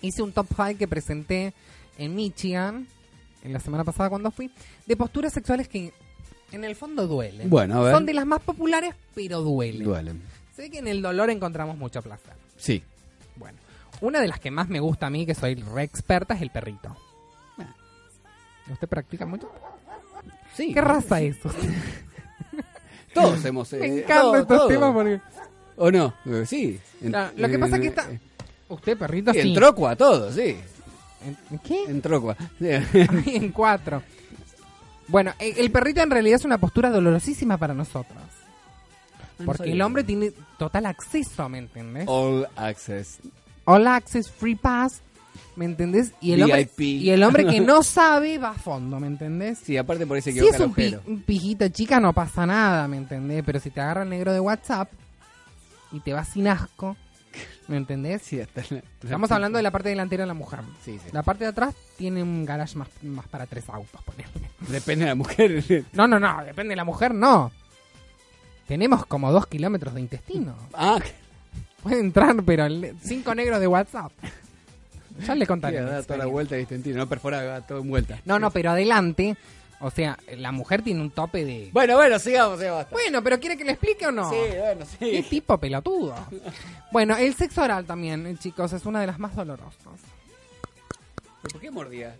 hice 0.00 0.22
un 0.22 0.32
top 0.32 0.46
5 0.56 0.78
que 0.78 0.88
presenté 0.88 1.52
en 1.98 2.14
Michigan, 2.14 2.86
en 3.44 3.52
la 3.52 3.60
semana 3.60 3.84
pasada 3.84 4.08
cuando 4.08 4.30
fui, 4.30 4.50
de 4.86 4.96
posturas 4.96 5.34
sexuales 5.34 5.68
que 5.68 5.92
en 6.50 6.64
el 6.64 6.74
fondo 6.76 7.06
duelen. 7.06 7.50
Bueno, 7.50 7.78
a 7.78 7.82
ver. 7.82 7.94
Son 7.94 8.06
de 8.06 8.14
las 8.14 8.24
más 8.24 8.40
populares, 8.40 8.94
pero 9.14 9.42
duelen. 9.42 9.84
Duelen. 9.84 10.22
Ve 10.56 10.70
que 10.70 10.78
en 10.78 10.88
el 10.88 11.02
dolor 11.02 11.28
encontramos 11.28 11.76
mucho 11.76 12.00
placer. 12.00 12.32
Sí. 12.56 12.82
Bueno, 13.36 13.58
una 14.00 14.20
de 14.20 14.28
las 14.28 14.40
que 14.40 14.50
más 14.50 14.68
me 14.70 14.80
gusta 14.80 15.08
a 15.08 15.10
mí, 15.10 15.26
que 15.26 15.34
soy 15.34 15.56
re 15.56 15.82
experta, 15.82 16.34
es 16.34 16.40
el 16.42 16.50
perrito. 16.50 16.96
¿Usted 18.70 18.88
practica 18.88 19.26
mucho? 19.26 19.50
Sí. 20.54 20.72
¿Qué 20.72 20.80
raza 20.80 21.20
es? 21.20 21.36
Todos 23.12 23.44
hemos... 23.44 23.72
Me 23.74 23.78
eh, 23.86 23.98
encantan 24.02 24.46
todos, 24.46 24.60
estos 24.60 24.68
temas 24.68 24.92
porque... 24.94 25.20
¿O 25.82 25.90
no? 25.90 26.12
Eh, 26.26 26.44
Sí. 26.46 26.78
Claro, 27.08 27.32
lo 27.36 27.48
que 27.48 27.58
pasa 27.58 27.76
es 27.76 27.82
que 27.82 27.88
está... 27.88 28.10
eh, 28.10 28.20
Usted, 28.68 28.96
perrito, 28.98 29.32
sí. 29.32 29.40
En 29.40 29.54
Trocua, 29.54 29.96
todos, 29.96 30.34
sí. 30.34 30.56
¿En 31.50 31.58
qué? 31.58 31.84
En 31.88 32.00
Trocua. 32.02 32.36
En 32.60 33.50
cuatro. 33.50 34.02
Bueno, 35.08 35.32
e- 35.38 35.54
el 35.58 35.70
perrito 35.72 36.00
en 36.02 36.10
realidad 36.10 36.36
es 36.36 36.44
una 36.44 36.58
postura 36.58 36.90
dolorosísima 36.90 37.56
para 37.56 37.74
nosotros. 37.74 38.18
no 39.38 39.46
Porque 39.46 39.72
el 39.72 39.80
hombre 39.82 40.04
tiene 40.04 40.32
total 40.58 40.86
acceso, 40.86 41.48
¿me 41.48 41.58
entendés? 41.58 42.04
All 42.06 42.46
access. 42.56 43.18
All 43.64 43.86
access, 43.88 44.30
free 44.30 44.54
pass, 44.54 45.00
¿me 45.56 45.64
entendés? 45.64 46.12
Y 46.20 46.32
el, 46.32 46.42
hombre, 46.44 46.64
VIP. 46.76 46.80
y 47.02 47.10
el 47.10 47.22
hombre 47.24 47.44
que 47.46 47.60
no 47.60 47.82
sabe 47.82 48.38
va 48.38 48.50
a 48.50 48.54
fondo, 48.54 49.00
¿me 49.00 49.06
entendés? 49.08 49.58
Sí, 49.64 49.76
aparte 49.76 50.06
por 50.06 50.16
ese 50.18 50.32
Si 50.32 50.38
equivoca 50.38 50.56
es 50.56 50.62
un, 50.62 50.74
pi- 50.74 50.82
agujero. 50.94 51.02
un 51.06 51.22
pijito 51.22 51.68
chica 51.68 51.98
no 52.00 52.12
pasa 52.12 52.46
nada, 52.46 52.86
¿me 52.86 52.98
entendés? 52.98 53.42
Pero 53.44 53.58
si 53.58 53.70
te 53.70 53.80
agarra 53.80 54.02
el 54.04 54.10
negro 54.10 54.32
de 54.32 54.40
WhatsApp 54.40 54.90
y 55.92 56.00
te 56.00 56.12
va 56.12 56.24
sin 56.24 56.48
asco, 56.48 56.96
¿me 57.68 57.76
entendés? 57.76 58.22
Sí, 58.22 58.40
hasta 58.40 58.62
la- 58.70 58.82
Estamos 59.02 59.30
hablando 59.30 59.56
de 59.58 59.62
la 59.62 59.70
parte 59.70 59.88
delantera 59.90 60.22
de 60.24 60.28
la 60.28 60.34
mujer. 60.34 60.60
Sí, 60.84 60.98
sí. 61.02 61.10
La 61.12 61.22
parte 61.22 61.44
de 61.44 61.50
atrás 61.50 61.74
tiene 61.98 62.22
un 62.22 62.44
garage 62.44 62.76
más, 62.76 62.88
más 63.02 63.26
para 63.28 63.46
tres 63.46 63.68
autos, 63.68 64.02
ponele. 64.02 64.28
Depende 64.68 65.04
de 65.04 65.10
la 65.10 65.14
mujer. 65.14 65.64
No, 65.92 66.06
no, 66.08 66.18
no, 66.20 66.44
depende 66.44 66.72
de 66.72 66.76
la 66.76 66.84
mujer, 66.84 67.14
no. 67.14 67.50
Tenemos 68.66 69.04
como 69.06 69.32
dos 69.32 69.46
kilómetros 69.46 69.94
de 69.94 70.00
intestino. 70.00 70.54
Ah, 70.74 70.98
Puede 71.82 71.98
entrar, 72.00 72.36
pero 72.44 72.68
cinco 73.02 73.34
negros 73.34 73.58
de 73.58 73.66
WhatsApp. 73.66 74.12
Ya 75.26 75.34
le 75.34 75.44
sí, 75.44 75.48
contaré. 75.48 75.80
mi 75.80 75.86
da 75.90 76.02
toda 76.02 76.18
la 76.18 76.26
vuelta 76.26 76.54
de 76.54 76.60
intestino, 76.62 76.98
no 76.98 77.08
perforada, 77.08 77.52
va 77.60 77.66
todo 77.66 77.80
en 77.80 77.88
vuelta. 77.88 78.18
No, 78.26 78.38
no, 78.38 78.50
pero 78.50 78.70
adelante 78.70 79.36
O 79.80 79.90
sea, 79.90 80.18
la 80.36 80.52
mujer 80.52 80.82
tiene 80.82 81.00
un 81.00 81.10
tope 81.10 81.44
de... 81.44 81.70
Bueno, 81.72 81.96
bueno, 81.96 82.18
sigamos, 82.18 82.60
basta. 82.60 82.92
Bueno, 82.92 83.22
pero 83.22 83.40
¿quiere 83.40 83.56
que 83.56 83.64
le 83.64 83.72
explique 83.72 84.06
o 84.06 84.12
no? 84.12 84.28
Sí, 84.28 84.36
bueno, 84.58 84.84
sí. 84.84 84.98
Qué 84.98 85.22
tipo 85.28 85.56
pelotudo. 85.58 86.14
Bueno, 86.92 87.16
el 87.16 87.34
sexo 87.34 87.62
oral 87.62 87.86
también, 87.86 88.26
eh, 88.26 88.36
chicos, 88.38 88.74
es 88.74 88.84
una 88.84 89.00
de 89.00 89.06
las 89.06 89.18
más 89.18 89.34
dolorosas. 89.34 90.00
¿Pero 91.42 91.52
¿Por 91.52 91.60
qué 91.60 91.70
mordía? 91.70 92.14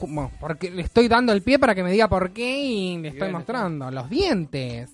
Bueno, 0.00 0.30
porque 0.38 0.70
le 0.70 0.82
estoy 0.82 1.08
dando 1.08 1.32
el 1.32 1.42
pie 1.42 1.58
para 1.58 1.74
que 1.74 1.82
me 1.82 1.90
diga 1.90 2.08
por 2.08 2.32
qué 2.32 2.58
y 2.58 2.98
le 2.98 3.08
estoy 3.08 3.22
bueno, 3.22 3.38
mostrando. 3.38 3.90
Los 3.90 4.08
dientes. 4.08 4.90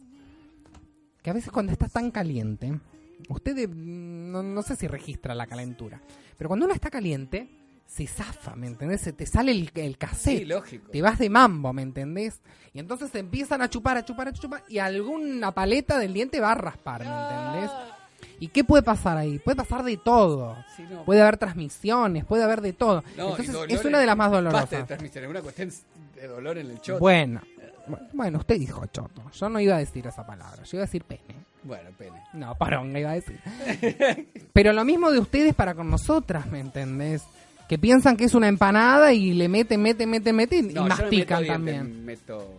Que 1.22 1.30
a 1.30 1.34
veces 1.34 1.50
cuando 1.50 1.72
está 1.72 1.88
tan 1.88 2.10
caliente, 2.10 2.80
usted 3.28 3.58
eh, 3.58 3.68
no, 3.68 4.42
no 4.42 4.62
sé 4.62 4.74
si 4.76 4.86
registra 4.86 5.34
la 5.34 5.46
calentura, 5.46 6.00
pero 6.38 6.48
cuando 6.48 6.64
uno 6.64 6.74
está 6.74 6.88
caliente, 6.88 7.48
se 7.86 8.06
zafa, 8.06 8.54
¿me 8.56 8.66
entendés? 8.66 9.00
Se 9.00 9.12
te 9.12 9.26
sale 9.26 9.52
el, 9.52 9.70
el 9.74 9.96
cassette. 9.96 10.38
Sí, 10.40 10.44
lógico. 10.44 10.90
Te 10.90 11.02
vas 11.02 11.18
de 11.18 11.30
mambo, 11.30 11.72
¿me 11.72 11.82
entendés? 11.82 12.40
Y 12.74 12.78
entonces 12.78 13.14
empiezan 13.14 13.62
a 13.62 13.70
chupar, 13.70 13.96
a 13.96 14.04
chupar, 14.04 14.28
a 14.28 14.32
chupar 14.32 14.62
y 14.68 14.78
alguna 14.78 15.52
paleta 15.52 15.98
del 15.98 16.12
diente 16.12 16.40
va 16.40 16.52
a 16.52 16.56
raspar, 16.56 17.00
¿me 17.04 17.06
entendés? 17.06 17.70
¿Y 18.38 18.48
qué 18.48 18.64
puede 18.64 18.82
pasar 18.82 19.16
ahí? 19.16 19.38
Puede 19.38 19.56
pasar 19.56 19.82
de 19.82 19.96
todo. 19.96 20.56
Sí, 20.76 20.84
no. 20.90 21.04
Puede 21.04 21.22
haber 21.22 21.38
transmisiones, 21.38 22.24
puede 22.26 22.42
haber 22.42 22.60
de 22.60 22.74
todo. 22.74 23.02
No, 23.16 23.30
Entonces 23.36 23.54
es 23.68 23.84
una 23.84 23.98
de 23.98 24.06
las 24.06 24.16
más 24.16 24.30
de 24.30 24.36
dolorosas. 24.36 24.86
transmisión, 24.86 25.24
es 25.24 25.30
una 25.30 25.40
cuestión 25.40 25.72
de 26.16 26.28
dolor 26.28 26.58
en 26.58 26.70
el 26.70 26.80
choto. 26.80 26.98
Bueno, 26.98 27.40
bueno, 28.12 28.38
usted 28.38 28.58
dijo 28.58 28.84
choto. 28.86 29.22
Yo 29.32 29.48
no 29.48 29.58
iba 29.60 29.76
a 29.76 29.78
decir 29.78 30.06
esa 30.06 30.26
palabra. 30.26 30.62
Yo 30.64 30.76
iba 30.76 30.82
a 30.82 30.86
decir 30.86 31.04
pene. 31.04 31.46
Bueno, 31.62 31.90
pene. 31.96 32.22
No, 32.34 32.54
paronga 32.56 33.00
iba 33.00 33.10
a 33.10 33.14
decir. 33.14 33.40
Pero 34.52 34.72
lo 34.72 34.84
mismo 34.84 35.10
de 35.10 35.18
ustedes 35.18 35.54
para 35.54 35.74
con 35.74 35.90
nosotras, 35.90 36.46
¿me 36.46 36.60
entendés? 36.60 37.22
Que 37.68 37.78
piensan 37.78 38.16
que 38.16 38.24
es 38.24 38.34
una 38.34 38.48
empanada 38.48 39.12
y 39.12 39.32
le 39.34 39.48
meten, 39.48 39.82
meten, 39.82 40.08
meten, 40.08 40.36
meten 40.36 40.70
y 40.70 40.74
yo 40.74 40.84
mastican 40.84 41.40
meto 41.42 41.52
también. 41.52 42.04
meto. 42.04 42.54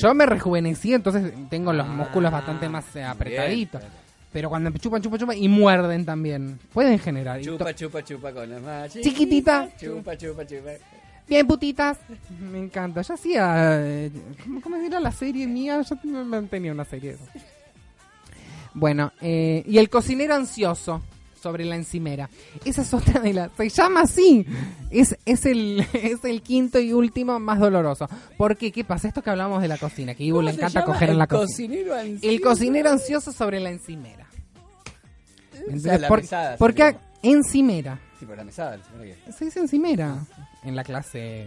Yo 0.00 0.14
me 0.14 0.26
rejuvenecí, 0.26 0.92
entonces 0.94 1.32
tengo 1.48 1.72
los 1.72 1.86
Ah, 1.86 1.90
músculos 1.90 2.30
bastante 2.30 2.68
más 2.68 2.84
eh, 2.88 2.90
bien, 3.00 3.06
apretaditos. 3.06 3.82
Pero 4.32 4.48
cuando 4.48 4.70
chupan, 4.70 5.02
chupan, 5.02 5.18
chupan 5.18 5.36
y 5.38 5.48
muerden 5.48 6.04
también. 6.04 6.58
Pueden 6.72 6.98
generar. 6.98 7.40
Chupa, 7.40 7.74
chupa, 7.74 8.04
chupa 8.04 8.32
con 8.32 8.48
las 8.48 8.62
más 8.62 8.92
Chiquitita. 8.92 9.68
Chupa, 9.80 10.16
chupa, 10.16 10.46
chupa. 10.46 10.70
Bien, 11.26 11.46
putitas. 11.46 11.98
Me 12.40 12.58
encanta. 12.58 13.02
Yo 13.02 13.14
hacía. 13.14 13.80
eh, 13.80 14.10
¿Cómo, 14.44 14.60
cómo 14.60 14.76
era 14.76 15.00
la 15.00 15.10
serie 15.12 15.46
mía? 15.48 15.80
Yo 15.82 15.96
tenía 16.48 16.72
una 16.72 16.84
serie. 16.84 17.16
Bueno, 18.74 19.12
eh, 19.20 19.64
y 19.66 19.78
el 19.78 19.88
cocinero 19.90 20.34
ansioso 20.34 21.02
sobre 21.40 21.64
la 21.64 21.76
encimera. 21.76 22.28
Esa 22.64 22.82
es 22.82 22.92
otra 22.94 23.20
de 23.20 23.32
las. 23.32 23.50
Se 23.56 23.68
llama 23.68 24.02
así. 24.02 24.46
Es, 24.90 25.16
es, 25.24 25.46
el, 25.46 25.80
es 25.92 26.24
el 26.24 26.42
quinto 26.42 26.78
y 26.78 26.92
último 26.92 27.38
más 27.40 27.58
doloroso. 27.58 28.08
Porque, 28.36 28.70
¿qué 28.72 28.84
pasa? 28.84 29.08
Esto 29.08 29.22
que 29.22 29.30
hablamos 29.30 29.62
de 29.62 29.68
la 29.68 29.78
cocina, 29.78 30.14
que 30.14 30.28
¿Cómo 30.28 30.42
le 30.42 30.50
encanta 30.52 30.80
llama? 30.80 30.86
coger 30.92 31.08
en 31.08 31.12
El 31.14 31.18
la 31.18 31.26
cocina. 31.26 31.74
El 32.22 32.40
cocinero 32.40 32.90
ansioso 32.90 33.32
sobre 33.32 33.60
la 33.60 33.70
encimera. 33.70 34.26
O 35.74 35.78
sea, 35.78 35.98
la 35.98 36.08
Por- 36.08 36.20
mesada 36.22 36.56
porque 36.56 36.96
encimera. 37.22 38.00
Sí, 38.18 38.26
por 38.26 38.36
la 38.36 38.44
mesada, 38.44 38.76
la 38.76 39.32
Se 39.32 39.44
dice 39.46 39.60
encimera. 39.60 40.18
En 40.62 40.76
la 40.76 40.84
clase 40.84 41.46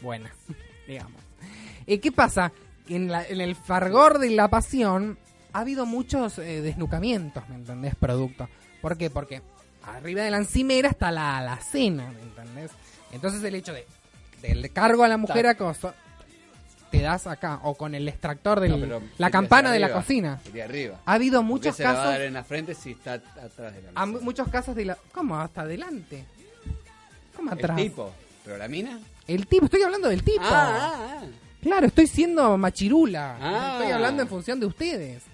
buena, 0.00 0.30
digamos. 0.88 1.20
Eh, 1.86 2.00
¿Qué 2.00 2.10
pasa? 2.12 2.52
En, 2.88 3.08
la- 3.10 3.24
en 3.26 3.40
el 3.40 3.54
fargor 3.54 4.18
de 4.18 4.30
la 4.30 4.48
pasión 4.48 5.18
ha 5.52 5.60
habido 5.60 5.86
muchos 5.86 6.38
eh, 6.38 6.60
desnucamientos, 6.62 7.48
¿me 7.48 7.56
entendés? 7.56 7.94
Producto. 7.96 8.48
¿Por 8.80 8.96
qué? 8.96 9.10
Porque 9.10 9.42
arriba 9.84 10.22
de 10.22 10.30
la 10.30 10.38
encimera 10.38 10.88
está 10.88 11.10
la 11.10 11.38
alacena, 11.38 12.10
¿me 12.12 12.22
entendés? 12.22 12.70
Entonces 13.12 13.42
el 13.44 13.54
hecho 13.54 13.72
de 13.72 13.86
del 14.42 14.70
cargo 14.72 15.02
a 15.02 15.08
la 15.08 15.16
mujer 15.16 15.46
acoso 15.48 15.92
te 16.92 17.00
das 17.02 17.26
acá 17.26 17.60
o 17.64 17.74
con 17.74 17.94
el 17.94 18.08
extractor 18.08 18.60
de 18.60 18.68
No, 18.68 19.00
la 19.18 19.30
campana 19.30 19.72
de 19.72 19.78
la 19.78 19.92
cocina. 19.92 20.40
sería 20.44 20.64
arriba. 20.64 21.00
Ha 21.04 21.14
habido 21.14 21.40
¿Por 21.40 21.46
qué 21.46 21.52
muchos 21.52 21.76
se 21.76 21.82
la 21.82 21.92
va 21.92 21.94
a 21.94 21.96
casos 22.02 22.12
dar 22.12 22.22
en 22.22 22.32
la 22.34 22.44
frente 22.44 22.74
si 22.74 22.92
está 22.92 23.14
atrás 23.14 23.74
de 23.74 23.82
la 23.92 24.06
mesa? 24.06 24.24
muchos 24.24 24.48
casos 24.48 24.74
de 24.76 24.84
la 24.86 24.98
¿Cómo? 25.12 25.36
Hasta 25.38 25.62
adelante. 25.62 26.24
¿Cómo 27.36 27.52
El 27.52 27.58
atrás? 27.58 27.76
tipo. 27.76 28.12
¿Pero 28.44 28.56
la 28.56 28.68
mina? 28.68 28.98
El 29.26 29.46
tipo, 29.46 29.66
estoy 29.66 29.82
hablando 29.82 30.08
del 30.08 30.22
tipo. 30.22 30.40
Ah, 30.44 30.94
ah, 30.94 31.20
ah. 31.22 31.26
Claro, 31.60 31.86
estoy 31.86 32.06
siendo 32.06 32.56
machirula. 32.56 33.36
Ah. 33.40 33.76
Estoy 33.78 33.92
hablando 33.92 34.22
en 34.22 34.28
función 34.28 34.58
de 34.60 34.66
ustedes. 34.66 35.24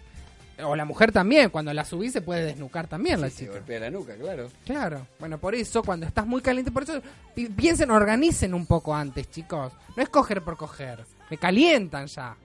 O 0.62 0.76
la 0.76 0.84
mujer 0.84 1.10
también, 1.10 1.50
cuando 1.50 1.72
la 1.74 1.84
subís 1.84 2.12
se 2.12 2.20
puede 2.20 2.44
desnucar 2.44 2.86
también 2.86 3.20
la 3.20 3.28
Sí, 3.28 3.34
se 3.36 3.40
chica. 3.40 3.52
golpea 3.54 3.80
la 3.80 3.90
nuca, 3.90 4.14
claro. 4.14 4.48
Claro, 4.64 5.06
bueno, 5.18 5.38
por 5.38 5.54
eso 5.54 5.82
cuando 5.82 6.06
estás 6.06 6.26
muy 6.26 6.40
caliente, 6.42 6.70
por 6.70 6.84
eso 6.84 7.00
pi- 7.34 7.48
piensen, 7.48 7.90
organicen 7.90 8.54
un 8.54 8.64
poco 8.66 8.94
antes, 8.94 9.28
chicos. 9.30 9.72
No 9.96 10.02
es 10.02 10.08
coger 10.08 10.42
por 10.42 10.56
coger, 10.56 11.04
me 11.28 11.38
calientan 11.38 12.06
ya. 12.06 12.36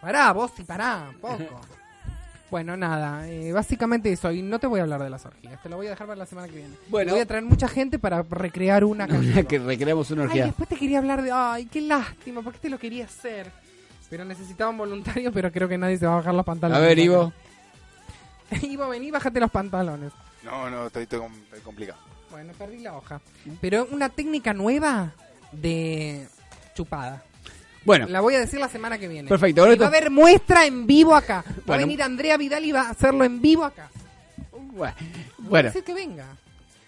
Pará, 0.00 0.32
vos 0.32 0.50
y 0.58 0.62
pará, 0.64 1.08
un 1.10 1.18
poco. 1.20 1.60
Bueno, 2.50 2.76
nada, 2.76 3.28
eh, 3.28 3.50
básicamente 3.52 4.12
eso. 4.12 4.30
Y 4.30 4.40
no 4.40 4.60
te 4.60 4.68
voy 4.68 4.78
a 4.78 4.84
hablar 4.84 5.02
de 5.02 5.10
las 5.10 5.26
orgías, 5.26 5.60
te 5.60 5.68
lo 5.68 5.74
voy 5.76 5.88
a 5.88 5.90
dejar 5.90 6.06
para 6.06 6.18
la 6.20 6.26
semana 6.26 6.46
que 6.46 6.54
viene. 6.54 6.74
Bueno. 6.88 7.10
voy 7.12 7.20
a 7.20 7.26
traer 7.26 7.42
mucha 7.42 7.66
gente 7.66 7.98
para 7.98 8.22
recrear 8.22 8.84
una 8.84 9.08
que 9.08 9.58
recreamos 9.58 10.12
una 10.12 10.22
Ay, 10.22 10.26
orgía. 10.28 10.44
después 10.44 10.68
te 10.68 10.76
quería 10.76 10.98
hablar 10.98 11.22
de. 11.22 11.32
Ay, 11.32 11.66
qué 11.66 11.80
lástima, 11.80 12.42
porque 12.42 12.60
te 12.60 12.70
lo 12.70 12.78
quería 12.78 13.06
hacer. 13.06 13.50
Pero 14.10 14.24
necesitaba 14.24 14.70
un 14.70 14.78
voluntario, 14.78 15.32
pero 15.32 15.50
creo 15.50 15.68
que 15.68 15.78
nadie 15.78 15.98
se 15.98 16.06
va 16.06 16.12
a 16.14 16.16
bajar 16.16 16.34
los 16.34 16.42
A 16.42 16.44
pantalones. 16.44 16.82
ver, 16.82 16.98
Ivo. 16.98 17.32
Ivo, 18.62 18.88
vení, 18.88 19.10
bájate 19.10 19.40
los 19.40 19.50
pantalones. 19.50 20.12
No, 20.42 20.68
no, 20.70 20.86
estoy, 20.86 21.04
estoy 21.04 21.18
com- 21.20 21.32
estoy 21.44 21.60
complicado. 21.60 21.98
Bueno, 22.30 22.52
perdí 22.58 22.78
la 22.80 22.96
hoja. 22.96 23.20
Pero 23.60 23.86
una 23.90 24.08
técnica 24.08 24.52
nueva 24.52 25.12
de 25.52 26.26
chupada. 26.74 27.22
Bueno, 27.84 28.06
La 28.08 28.20
voy 28.20 28.34
a 28.34 28.40
decir 28.40 28.58
la 28.60 28.68
semana 28.68 28.98
que 28.98 29.08
viene. 29.08 29.28
Perfecto, 29.28 29.60
ahora 29.62 29.74
Y 29.74 29.78
va 29.78 29.84
a 29.86 29.88
haber 29.88 30.10
muestra 30.10 30.64
en 30.66 30.86
vivo 30.86 31.14
acá. 31.14 31.44
Va 31.68 31.74
a 31.74 31.78
venir 31.78 32.02
Andrea 32.02 32.36
Vidal 32.36 32.64
y 32.64 32.72
va 32.72 32.82
a 32.82 32.90
hacerlo 32.90 33.24
en 33.24 33.40
vivo 33.40 33.64
acá. 33.64 33.90
bueno, 34.72 34.94
a 35.58 35.62
decir 35.62 35.84
que 35.84 35.94
venga. 35.94 36.26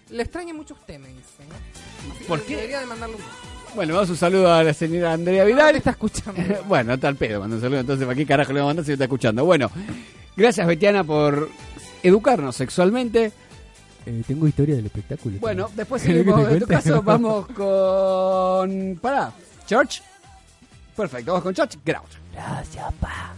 Le 0.09 0.23
extraña 0.23 0.53
mucho 0.53 0.73
a 0.73 0.77
usted, 0.77 0.97
me 0.99 1.09
dice. 1.09 1.43
¿Por 2.27 2.41
qué? 2.43 2.55
Debería 2.55 2.79
de 2.79 2.85
mandarle 2.87 3.15
un 3.17 3.21
bueno, 3.75 3.93
vamos 3.93 4.09
un 4.09 4.17
saludo 4.17 4.53
a 4.53 4.63
la 4.63 4.73
señora 4.73 5.13
Andrea 5.13 5.43
No 5.43 5.47
Vidal. 5.47 5.75
está 5.75 5.91
escuchando. 5.91 6.41
bueno, 6.67 6.93
está 6.93 7.07
al 7.07 7.15
pedo, 7.15 7.39
manda 7.39 7.55
un 7.55 7.61
saludo. 7.61 7.79
Entonces, 7.81 8.05
¿para 8.05 8.15
qué 8.15 8.25
carajo 8.25 8.53
le 8.53 8.59
va 8.59 8.65
a 8.65 8.67
mandar 8.67 8.85
si 8.85 8.91
no 8.91 8.93
está 8.93 9.05
escuchando? 9.05 9.45
Bueno, 9.45 9.69
gracias, 10.35 10.65
Betiana, 10.67 11.03
por 11.03 11.49
educarnos 12.03 12.55
sexualmente. 12.55 13.31
Eh, 14.05 14.23
tengo 14.25 14.47
historia 14.47 14.75
del 14.75 14.85
espectáculo. 14.85 15.37
Bueno, 15.39 15.69
después 15.75 16.01
¿Querés 16.03 16.25
que 16.25 16.31
seguimos. 16.31 16.51
En 16.51 16.59
tu 16.59 16.67
caso, 16.67 17.01
vamos 17.03 17.47
con. 17.47 18.97
Pará, 19.01 19.31
Church. 19.67 20.01
Perfecto, 20.95 21.31
vamos 21.33 21.43
con 21.43 21.53
Church. 21.53 21.77
Grouch. 21.85 22.11
Gracias, 22.33 22.93
pa. 22.99 23.33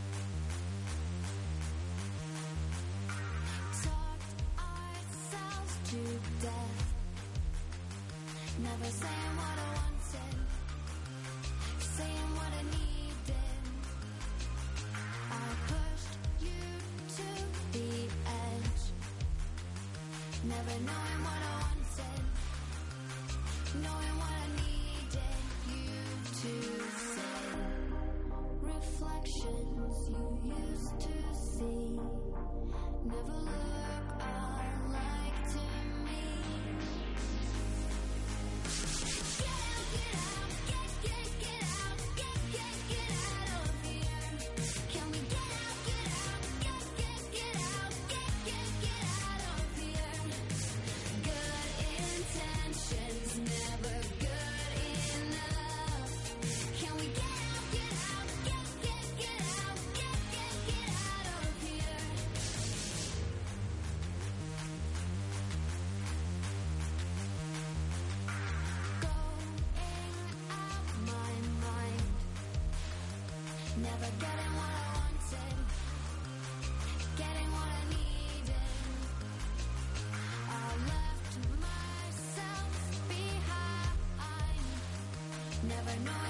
know 86.05 86.28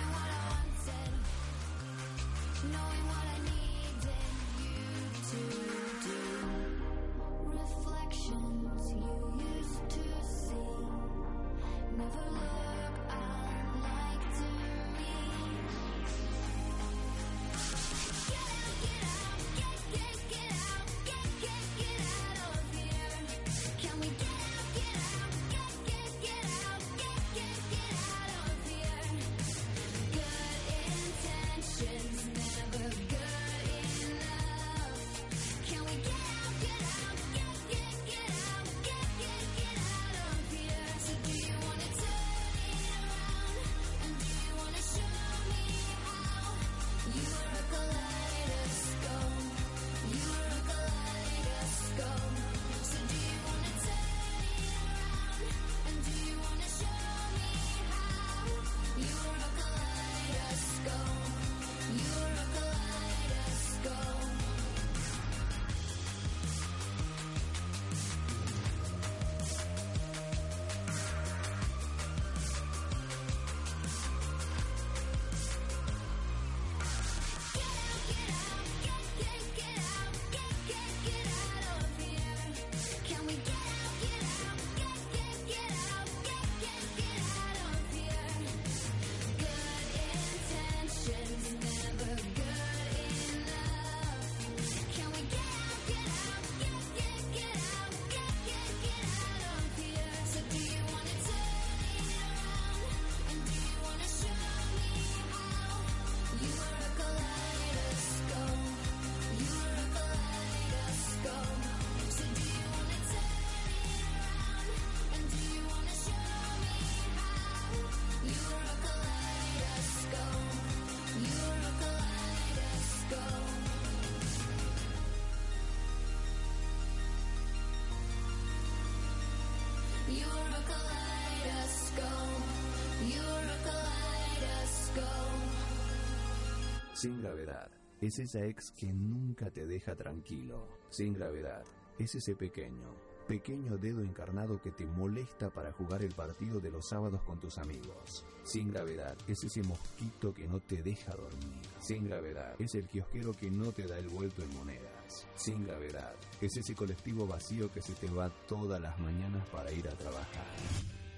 Sin 136.99 137.21
gravedad. 137.21 137.71
Es 138.01 138.19
esa 138.19 138.43
ex 138.43 138.71
que 138.71 138.91
nunca 138.91 139.49
te 139.49 139.65
deja 139.65 139.95
tranquilo. 139.95 140.67
Sin 140.89 141.13
gravedad. 141.13 141.63
Es 141.97 142.13
ese 142.15 142.35
pequeño, 142.35 142.93
pequeño 143.25 143.77
dedo 143.77 144.01
encarnado 144.01 144.61
que 144.61 144.71
te 144.71 144.85
molesta 144.85 145.49
para 145.49 145.71
jugar 145.71 146.03
el 146.03 146.13
partido 146.13 146.59
de 146.59 146.69
los 146.69 146.89
sábados 146.89 147.23
con 147.23 147.39
tus 147.39 147.57
amigos. 147.57 148.25
Sin 148.43 148.73
gravedad. 148.73 149.15
Es 149.29 149.41
ese 149.45 149.63
mosquito 149.63 150.33
que 150.33 150.45
no 150.45 150.59
te 150.59 150.83
deja 150.83 151.15
dormir. 151.15 151.61
Sin 151.79 152.05
gravedad. 152.05 152.59
Es 152.59 152.75
el 152.75 152.85
kiosquero 152.89 153.31
que 153.31 153.49
no 153.49 153.71
te 153.71 153.87
da 153.87 153.97
el 153.97 154.09
vuelto 154.09 154.43
en 154.43 154.53
monedas. 154.57 155.25
Sin 155.35 155.65
gravedad. 155.65 156.15
Es 156.41 156.57
ese 156.57 156.75
colectivo 156.75 157.25
vacío 157.25 157.71
que 157.71 157.81
se 157.81 157.93
te 157.93 158.11
va 158.11 158.29
todas 158.45 158.81
las 158.81 158.99
mañanas 158.99 159.47
para 159.47 159.71
ir 159.71 159.87
a 159.87 159.95
trabajar. 159.95 160.47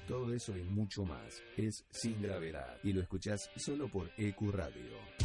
Todo 0.07 0.31
eso 0.31 0.55
y 0.55 0.61
mucho 0.61 1.05
más 1.05 1.41
es 1.57 1.85
Sin 1.89 2.21
Gravedad 2.21 2.77
y 2.83 2.91
lo 2.91 3.01
escuchás 3.01 3.49
solo 3.55 3.89
por 3.89 4.11
EQ 4.17 4.51
Radio. 4.51 5.20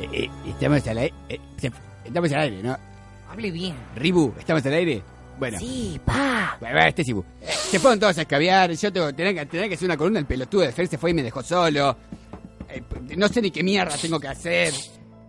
Eh, 0.00 0.08
eh, 0.12 0.30
estamos 0.48 0.86
al 0.86 0.98
aire. 0.98 1.14
eh, 1.28 1.40
estamos 2.04 2.32
al 2.32 2.40
aire, 2.40 2.62
¿no? 2.62 2.76
Hable 3.30 3.50
bien. 3.50 3.74
Ribu, 3.96 4.34
¿estamos 4.38 4.64
al 4.66 4.72
aire? 4.74 5.02
Bueno. 5.38 5.58
Sí, 5.58 6.00
pa. 6.04 6.56
Bueno, 6.60 6.80
este 6.80 7.04
sí. 7.04 7.12
bu. 7.12 7.24
Eh, 7.40 7.46
se 7.50 7.78
fueron 7.78 7.98
todos 8.00 8.18
a 8.18 8.22
escabiar. 8.22 8.72
Yo 8.72 8.92
tengo, 8.92 9.12
tenía, 9.14 9.32
que, 9.34 9.46
tenía 9.46 9.68
que 9.68 9.74
hacer 9.74 9.86
una 9.86 9.96
columna. 9.96 10.18
El 10.18 10.26
pelotudo 10.26 10.62
de 10.62 10.72
Fer 10.72 10.86
se 10.88 10.98
fue 10.98 11.10
y 11.10 11.14
me 11.14 11.22
dejó 11.22 11.42
solo. 11.42 11.96
Eh, 12.68 12.82
no 13.16 13.28
sé 13.28 13.40
ni 13.40 13.50
qué 13.50 13.62
mierda 13.62 13.96
tengo 13.96 14.20
que 14.20 14.28
hacer. 14.28 14.72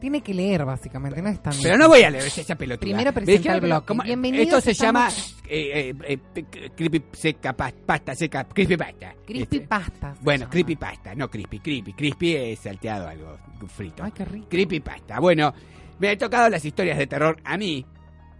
Tiene 0.02 0.22
que 0.22 0.34
leer, 0.34 0.66
básicamente, 0.66 1.22
no 1.22 1.30
es 1.30 1.42
tan 1.44 1.54
Pero 1.62 1.78
no 1.78 1.88
voy 1.88 2.02
a 2.02 2.10
leer 2.10 2.26
esa 2.26 2.56
pelotuda. 2.56 2.80
Primero 2.82 3.12
Me 3.12 3.14
presenta 3.14 3.56
el. 3.56 3.84
¿cómo? 3.86 4.02
Bienvenidos, 4.04 4.48
Esto 4.48 4.62
se 4.62 4.74
llama 4.74 5.10
eh, 5.48 5.94
eh, 6.04 6.18
eh, 6.36 6.70
creepy 6.76 7.04
seca 7.14 7.54
pa- 7.54 7.72
pasta 7.86 8.16
seca 8.16 8.44
creepy 8.46 8.78
pasta. 8.78 9.14
Crispy 9.26 9.58
Este. 9.58 9.68
pasta. 9.68 10.16
Bueno, 10.22 10.50
creepy 10.50 10.76
pasta, 10.76 11.14
no 11.14 11.30
creepy, 11.30 11.60
creepy. 11.60 11.94
Crispy 11.94 12.36
es 12.36 12.60
salteado 12.60 13.08
algo 13.08 13.38
frito. 13.68 14.04
Ay, 14.04 14.12
qué 14.12 14.26
rico. 14.26 14.48
Creepy 14.50 14.80
pasta. 14.80 15.20
Bueno, 15.20 15.54
me 16.00 16.10
han 16.10 16.18
tocado 16.18 16.50
las 16.50 16.66
historias 16.66 16.98
de 16.98 17.06
terror 17.06 17.38
a 17.44 17.56
mí. 17.58 17.86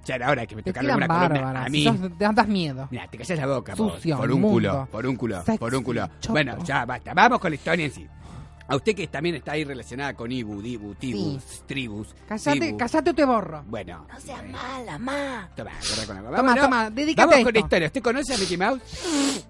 Ya 0.04 0.16
era 0.16 0.32
hora 0.32 0.48
que 0.48 0.56
me 0.56 0.64
quedan 0.64 0.90
alguna 0.90 1.08
columna 1.08 1.64
a 1.66 1.70
mí. 1.70 1.84
sos- 1.84 2.18
te 2.18 2.26
das 2.34 2.48
miedo. 2.48 2.88
Mira, 2.90 3.08
te 3.08 3.20
callas 3.20 3.38
la 3.38 3.46
boca, 3.46 3.76
Sucio, 3.76 4.18
por 4.18 4.32
un 4.32 4.42
culo, 4.42 4.88
por 4.92 5.06
un 5.06 5.16
culo, 5.16 5.44
Sexy, 5.44 5.60
por 5.60 5.76
un 5.76 5.84
culo. 5.84 6.08
choto. 6.20 6.32
Bueno, 6.34 6.58
ya 6.66 6.86
basta. 6.86 7.14
Vamos 7.14 7.40
con 7.40 7.52
la 7.52 7.56
historia 7.56 7.86
en 7.86 7.92
sí. 7.92 8.08
A 8.72 8.76
usted 8.78 8.96
que 8.96 9.08
también 9.08 9.36
está 9.36 9.52
ahí 9.52 9.64
relacionada 9.66 10.14
con 10.14 10.32
Ibu, 10.32 10.62
Dibu, 10.62 10.96
Tibus, 10.96 11.64
Tribus. 11.68 12.16
Callate, 12.28 12.66
Sibu. 12.68 12.78
callate 12.78 13.10
o 13.10 13.14
te 13.14 13.26
borro. 13.26 13.64
Bueno, 13.68 14.06
No 14.12 14.20
seas 14.20 14.44
mala, 14.50 14.98
ma. 14.98 15.50
toma, 15.56 15.72
corre 15.72 16.08
con 16.08 16.16
la 16.16 16.22
Toma, 16.22 16.32
Vámonos. 16.38 16.64
toma, 16.64 16.90
dedícate 16.90 17.22
Vamos 17.28 17.36
a 17.36 17.44
con 17.44 17.54
la 17.54 17.60
esto. 17.60 17.66
historia. 17.68 17.88
¿Usted 17.88 18.02
conoce 18.02 18.34
a 18.34 18.38
Mickey 18.38 18.58
Mouse? 18.58 19.46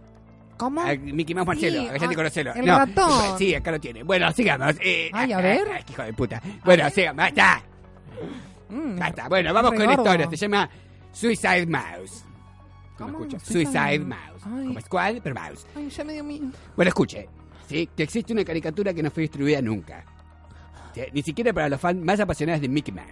¿Cómo? 0.58 0.82
A 0.82 0.96
Mickey 0.96 1.36
Mouse 1.36 1.48
Marcelo, 1.48 1.82
Sí, 1.82 1.88
a 1.88 1.92
gente 1.92 2.06
ah, 2.06 2.16
conocelo. 2.16 2.54
el 2.56 2.66
no, 2.66 2.78
ratón. 2.80 3.38
Sí, 3.38 3.54
acá 3.56 3.72
lo 3.72 3.80
tiene. 3.80 4.04
Bueno, 4.04 4.32
sigamos. 4.32 4.76
Eh, 4.82 5.10
Ay, 5.14 5.32
a 5.34 5.38
ah, 5.38 5.42
ver. 5.42 5.68
ah, 5.72 5.80
qué 5.86 5.94
hijo 5.94 6.04
de 6.04 6.14
puta. 6.14 6.42
Bueno, 6.66 6.90
sigamos. 6.90 7.18
Basta. 7.26 7.64
Mm, 8.70 8.98
Basta. 9.00 9.28
Bueno, 9.30 9.54
vamos 9.54 9.72
con 9.72 9.80
la 9.80 9.86
gordo. 9.96 10.02
historia. 10.04 10.30
Se 10.30 10.38
llama 10.38 10.70
Suicide 11.12 11.66
Mouse. 11.68 12.24
¿Cómo 12.98 13.14
¿Cómo? 13.14 13.26
escucha? 13.26 13.40
Suicide 13.46 13.72
Suicide 13.72 14.00
Mouse. 14.00 14.42
Ay. 14.46 14.68
Como 14.68 14.82
Squad, 14.82 15.16
pero 15.24 15.36
Mouse. 15.36 15.66
Ay, 15.76 15.90
ya 15.90 16.04
me 16.04 16.14
dio 16.14 16.24
miedo. 16.24 16.48
Bueno, 16.76 16.90
escuche. 16.90 17.30
Sí, 17.72 17.88
que 17.96 18.04
existe 18.04 18.34
una 18.34 18.44
caricatura 18.44 18.94
que 18.94 19.02
no 19.02 19.10
fue 19.10 19.22
distribuida 19.22 19.62
nunca. 19.62 20.04
Sí, 20.94 21.04
Ni 21.14 21.22
siquiera 21.22 21.54
para 21.54 21.70
los 21.70 21.80
fans 21.80 22.04
más 22.04 22.20
apasionados 22.20 22.62
de 22.62 22.68
Mickey 22.68 22.94
Mouse. 22.94 23.10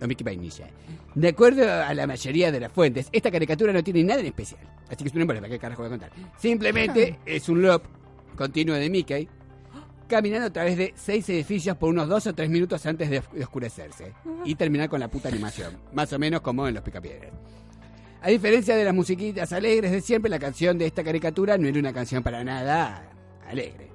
O 0.00 0.06
Mickey 0.06 0.24
Vainilla. 0.24 0.70
De 1.14 1.28
acuerdo 1.28 1.70
a 1.70 1.92
la 1.92 2.06
mayoría 2.06 2.50
de 2.50 2.60
las 2.60 2.72
fuentes, 2.72 3.10
esta 3.12 3.30
caricatura 3.30 3.74
no 3.74 3.84
tiene 3.84 4.02
nada 4.02 4.20
en 4.20 4.26
especial. 4.26 4.62
Así 4.88 5.04
que 5.04 5.08
es 5.08 5.14
un 5.14 5.26
problema, 5.26 5.48
¿qué 5.48 5.58
carajo 5.58 5.82
voy 5.82 5.88
a 5.88 5.90
contar? 5.90 6.12
Simplemente 6.38 7.18
es 7.26 7.46
un 7.50 7.60
loop 7.60 7.82
continuo 8.36 8.74
de 8.74 8.88
Mickey 8.88 9.28
caminando 10.08 10.46
a 10.46 10.50
través 10.50 10.78
de 10.78 10.94
seis 10.96 11.28
edificios 11.28 11.76
por 11.76 11.90
unos 11.90 12.08
dos 12.08 12.26
o 12.26 12.32
tres 12.32 12.48
minutos 12.48 12.86
antes 12.86 13.10
de, 13.10 13.22
de 13.34 13.44
oscurecerse 13.44 14.14
y 14.46 14.54
terminar 14.54 14.88
con 14.88 14.98
la 14.98 15.08
puta 15.08 15.28
animación, 15.28 15.76
más 15.92 16.10
o 16.14 16.18
menos 16.18 16.40
como 16.40 16.66
en 16.66 16.72
los 16.72 16.82
picapiedras. 16.82 17.32
A 18.22 18.30
diferencia 18.30 18.74
de 18.76 18.84
las 18.84 18.94
musiquitas 18.94 19.52
alegres 19.52 19.92
de 19.92 20.00
siempre, 20.00 20.30
la 20.30 20.38
canción 20.38 20.78
de 20.78 20.86
esta 20.86 21.04
caricatura 21.04 21.58
no 21.58 21.68
era 21.68 21.78
una 21.78 21.92
canción 21.92 22.22
para 22.22 22.42
nada 22.42 23.12
alegre. 23.46 23.89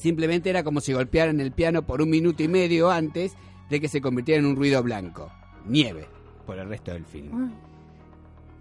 Simplemente 0.00 0.48
era 0.48 0.64
como 0.64 0.80
si 0.80 0.94
golpearan 0.94 1.40
el 1.40 1.52
piano 1.52 1.82
por 1.82 2.00
un 2.00 2.08
minuto 2.08 2.42
y 2.42 2.48
medio 2.48 2.90
antes 2.90 3.34
de 3.68 3.80
que 3.82 3.86
se 3.86 4.00
convirtiera 4.00 4.40
en 4.40 4.46
un 4.46 4.56
ruido 4.56 4.82
blanco. 4.82 5.30
Nieve, 5.66 6.08
por 6.46 6.58
el 6.58 6.70
resto 6.70 6.92
del 6.92 7.04
film. 7.04 7.52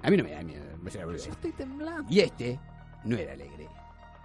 A 0.01 0.09
mí 0.09 0.17
no 0.17 0.23
me 0.25 0.31
da 0.31 0.43
miedo. 0.43 0.65
me. 0.81 1.15
Estoy 1.15 1.53
temblando. 1.53 2.05
Y 2.11 2.19
este 2.19 2.59
no 3.05 3.15
era 3.15 3.31
alegre. 3.31 3.69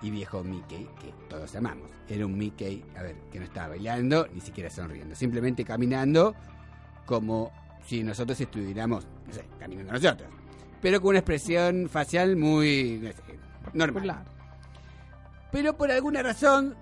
Y 0.02 0.10
viejo 0.10 0.42
Mickey, 0.42 0.88
que 1.00 1.14
todos 1.28 1.54
amamos. 1.54 1.88
Era 2.08 2.26
un 2.26 2.36
Mickey, 2.36 2.84
a 2.98 3.02
ver, 3.02 3.14
que 3.30 3.38
no 3.38 3.44
estaba 3.44 3.68
bailando, 3.68 4.26
ni 4.34 4.40
siquiera 4.40 4.68
sonriendo. 4.68 5.14
Simplemente 5.14 5.64
caminando 5.64 6.34
como 7.06 7.52
si 7.86 8.02
nosotros 8.02 8.40
estuviéramos, 8.40 9.06
no 9.28 9.32
sé, 9.32 9.44
caminando 9.60 9.92
nosotros. 9.92 10.28
Pero 10.82 11.00
con 11.00 11.10
una 11.10 11.20
expresión 11.20 11.88
facial 11.88 12.34
muy, 12.34 12.98
no 13.00 13.12
sé, 13.12 13.38
normal. 13.72 14.24
Pero 15.52 15.76
por 15.76 15.92
alguna 15.92 16.20
razón, 16.20 16.74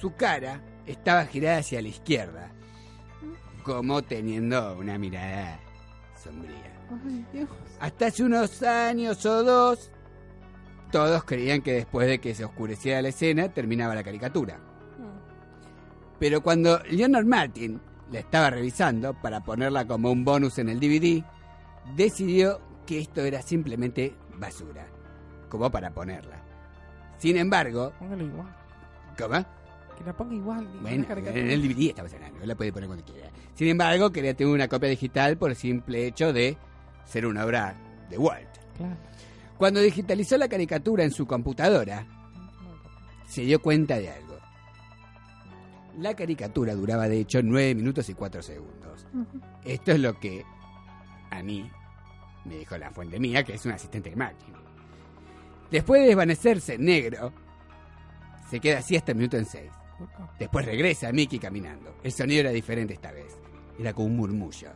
su 0.00 0.14
cara 0.14 0.62
estaba 0.86 1.26
girada 1.26 1.58
hacia 1.58 1.82
la 1.82 1.88
izquierda. 1.88 2.52
Como 3.62 4.02
teniendo 4.02 4.76
una 4.78 4.98
mirada 4.98 5.60
sombría. 6.22 6.72
Hasta 7.80 8.06
hace 8.06 8.22
unos 8.22 8.62
años 8.62 9.24
o 9.26 9.42
dos, 9.42 9.90
todos 10.92 11.24
creían 11.24 11.62
que 11.62 11.72
después 11.72 12.06
de 12.06 12.20
que 12.20 12.34
se 12.34 12.44
oscureciera 12.44 13.02
la 13.02 13.08
escena, 13.08 13.48
terminaba 13.48 13.94
la 13.94 14.04
caricatura. 14.04 14.60
Pero 16.18 16.42
cuando 16.42 16.78
Leonard 16.90 17.26
Martin 17.26 17.80
la 18.10 18.20
estaba 18.20 18.50
revisando 18.50 19.14
para 19.14 19.42
ponerla 19.42 19.86
como 19.86 20.10
un 20.10 20.24
bonus 20.24 20.58
en 20.58 20.68
el 20.68 20.80
DVD, 20.80 21.24
decidió 21.94 22.60
que 22.86 23.00
esto 23.00 23.22
era 23.22 23.42
simplemente 23.42 24.14
basura, 24.38 24.86
como 25.48 25.70
para 25.70 25.90
ponerla. 25.90 26.40
Sin 27.18 27.36
embargo. 27.36 27.92
¿cómo? 29.18 29.44
Que 29.96 30.04
la 30.04 30.16
ponga 30.16 30.34
igual. 30.34 30.68
Bueno, 30.82 31.06
en 31.10 31.50
el 31.50 31.62
DVD 31.62 31.88
estaba 31.88 32.08
hablando, 32.08 32.44
la 32.44 32.54
puede 32.54 32.72
poner 32.72 32.88
cuando 32.88 33.04
quiera. 33.04 33.30
Sin 33.54 33.68
embargo, 33.68 34.10
quería 34.10 34.34
tener 34.34 34.52
una 34.52 34.68
copia 34.68 34.88
digital 34.88 35.38
por 35.38 35.50
el 35.50 35.56
simple 35.56 36.06
hecho 36.06 36.32
de 36.32 36.58
ser 37.04 37.26
una 37.26 37.44
obra 37.44 37.76
de 38.10 38.18
Walt. 38.18 38.48
Claro. 38.76 38.96
Cuando 39.56 39.80
digitalizó 39.80 40.36
la 40.36 40.48
caricatura 40.48 41.02
en 41.02 41.10
su 41.10 41.26
computadora, 41.26 42.06
se 43.26 43.42
dio 43.42 43.60
cuenta 43.60 43.98
de 43.98 44.10
algo. 44.10 44.36
La 45.98 46.14
caricatura 46.14 46.74
duraba 46.74 47.08
de 47.08 47.20
hecho 47.20 47.42
9 47.42 47.74
minutos 47.74 48.08
y 48.10 48.14
4 48.14 48.42
segundos. 48.42 49.06
Esto 49.64 49.92
es 49.92 50.00
lo 50.00 50.20
que 50.20 50.44
a 51.30 51.42
mí 51.42 51.70
me 52.44 52.58
dijo 52.58 52.76
la 52.76 52.90
fuente 52.90 53.18
mía, 53.18 53.42
que 53.42 53.54
es 53.54 53.64
un 53.64 53.72
asistente 53.72 54.10
de 54.10 54.16
Martin. 54.16 54.54
Después 55.70 56.02
de 56.02 56.08
desvanecerse 56.08 56.74
en 56.74 56.84
negro, 56.84 57.32
se 58.50 58.60
queda 58.60 58.78
así 58.78 58.94
hasta 58.96 59.12
el 59.12 59.18
minuto 59.18 59.38
en 59.38 59.46
6. 59.46 59.70
Después 60.38 60.66
regresa 60.66 61.12
Mickey 61.12 61.38
caminando. 61.38 61.96
El 62.02 62.12
sonido 62.12 62.40
era 62.40 62.50
diferente 62.50 62.94
esta 62.94 63.12
vez. 63.12 63.38
Era 63.78 63.92
como 63.92 64.06
un 64.06 64.16
murmullo. 64.16 64.70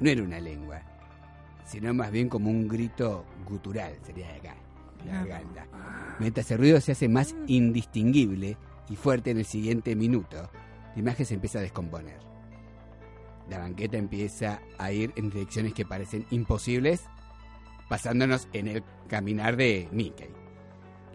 No 0.00 0.10
era 0.10 0.22
una 0.22 0.40
lengua, 0.40 0.82
sino 1.64 1.94
más 1.94 2.10
bien 2.10 2.28
como 2.28 2.50
un 2.50 2.68
grito 2.68 3.24
gutural, 3.46 3.96
sería 4.02 4.28
de 4.28 4.34
acá, 4.34 4.56
la 5.06 5.24
garganta. 5.24 5.66
Mientras 6.18 6.50
el 6.50 6.58
ruido 6.58 6.80
se 6.80 6.92
hace 6.92 7.08
más 7.08 7.34
indistinguible 7.46 8.56
y 8.88 8.96
fuerte 8.96 9.30
en 9.30 9.38
el 9.38 9.44
siguiente 9.44 9.94
minuto, 9.94 10.50
la 10.94 11.00
imagen 11.00 11.26
se 11.26 11.34
empieza 11.34 11.58
a 11.58 11.62
descomponer. 11.62 12.18
La 13.48 13.58
banqueta 13.58 13.96
empieza 13.96 14.60
a 14.78 14.90
ir 14.92 15.12
en 15.16 15.30
direcciones 15.30 15.74
que 15.74 15.84
parecen 15.84 16.26
imposibles, 16.30 17.04
basándonos 17.88 18.48
en 18.52 18.68
el 18.68 18.84
caminar 19.08 19.56
de 19.56 19.88
Mickey. 19.92 20.43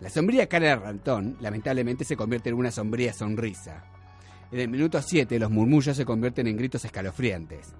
La 0.01 0.09
sombría 0.09 0.47
cara 0.47 0.67
de 0.67 0.75
Rantón 0.77 1.37
lamentablemente 1.41 2.05
se 2.05 2.15
convierte 2.15 2.49
en 2.49 2.55
una 2.55 2.71
sombría 2.71 3.11
sonrisa. 3.11 3.83
En 4.51 4.59
el 4.59 4.69
minuto 4.69 5.01
7 5.01 5.37
los 5.39 5.51
murmullos 5.51 5.95
se 5.95 6.05
convierten 6.05 6.47
en 6.47 6.57
gritos 6.57 6.85
escalofriantes. 6.85 7.73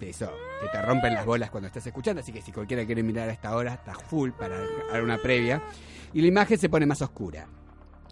Eso, 0.00 0.32
que 0.60 0.68
te 0.68 0.82
rompen 0.82 1.14
las 1.14 1.24
bolas 1.24 1.50
cuando 1.50 1.68
estás 1.68 1.86
escuchando, 1.86 2.22
así 2.22 2.32
que 2.32 2.42
si 2.42 2.50
cualquiera 2.50 2.84
quiere 2.84 3.04
mirar 3.04 3.28
a 3.28 3.32
esta 3.32 3.54
hora, 3.54 3.74
está 3.74 3.94
full 3.94 4.30
para 4.30 4.58
dar 4.90 5.02
una 5.02 5.18
previa. 5.18 5.62
Y 6.12 6.20
la 6.20 6.26
imagen 6.26 6.58
se 6.58 6.68
pone 6.68 6.86
más 6.86 7.02
oscura, 7.02 7.46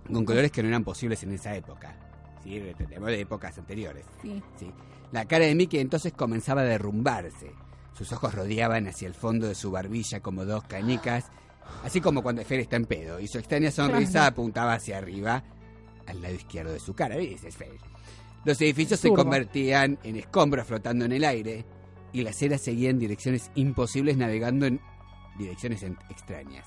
con 0.07 0.25
colores 0.25 0.53
que 0.53 0.63
no 0.63 0.69
eran 0.69 0.85
posibles 0.85 1.23
en 1.25 1.33
esa 1.33 1.55
época. 1.57 1.97
¿sí? 2.45 2.61
De 2.61 3.21
épocas 3.21 3.59
anteriores. 3.59 4.07
Sí. 4.23 4.41
¿sí? 4.57 4.73
La 5.11 5.25
cara 5.25 5.47
de 5.47 5.55
Mickey 5.57 5.81
entonces 5.81 6.13
comenzaba 6.13 6.61
a 6.61 6.65
derrumbarse. 6.65 7.53
Sus 7.93 8.13
ojos 8.13 8.35
rodeaban 8.35 8.87
hacia 8.87 9.09
el 9.09 9.15
fondo 9.15 9.49
de 9.49 9.57
su 9.57 9.73
barbilla 9.73 10.21
como 10.21 10.45
dos 10.45 10.63
canicas, 10.65 11.27
así 11.85 12.01
como 12.01 12.23
cuando 12.23 12.45
Fer 12.45 12.61
está 12.61 12.77
en 12.77 12.87
pedo, 12.87 13.21
y 13.21 13.27
su 13.29 13.39
extraña 13.39 13.71
sonrisa 13.71 14.13
Claro. 14.13 14.27
apuntaba 14.29 14.75
hacia 14.75 14.99
arriba, 14.99 15.43
al 16.07 16.21
lado 16.23 16.35
izquierdo 16.35 16.73
de 16.73 16.81
su 16.81 16.95
cara. 16.95 17.17
¿Ves? 17.17 17.45
Es 17.45 17.57
Fer. 17.57 17.73
Los 18.45 18.61
edificios 18.63 19.01
se 19.01 19.13
convertían 19.13 19.99
en 20.03 20.17
escombros 20.17 20.67
flotando 20.67 21.05
en 21.05 21.13
el 21.13 21.25
aire, 21.25 21.65
y 22.13 22.23
la 22.23 22.31
acera 22.31 22.59
seguía 22.59 22.91
en 22.91 22.99
direcciones 22.99 23.51
imposibles 23.55 24.17
navegando 24.17 24.67
en 24.67 24.81
direcciones 25.39 25.83
en- 25.83 25.97
extrañas. 26.09 26.67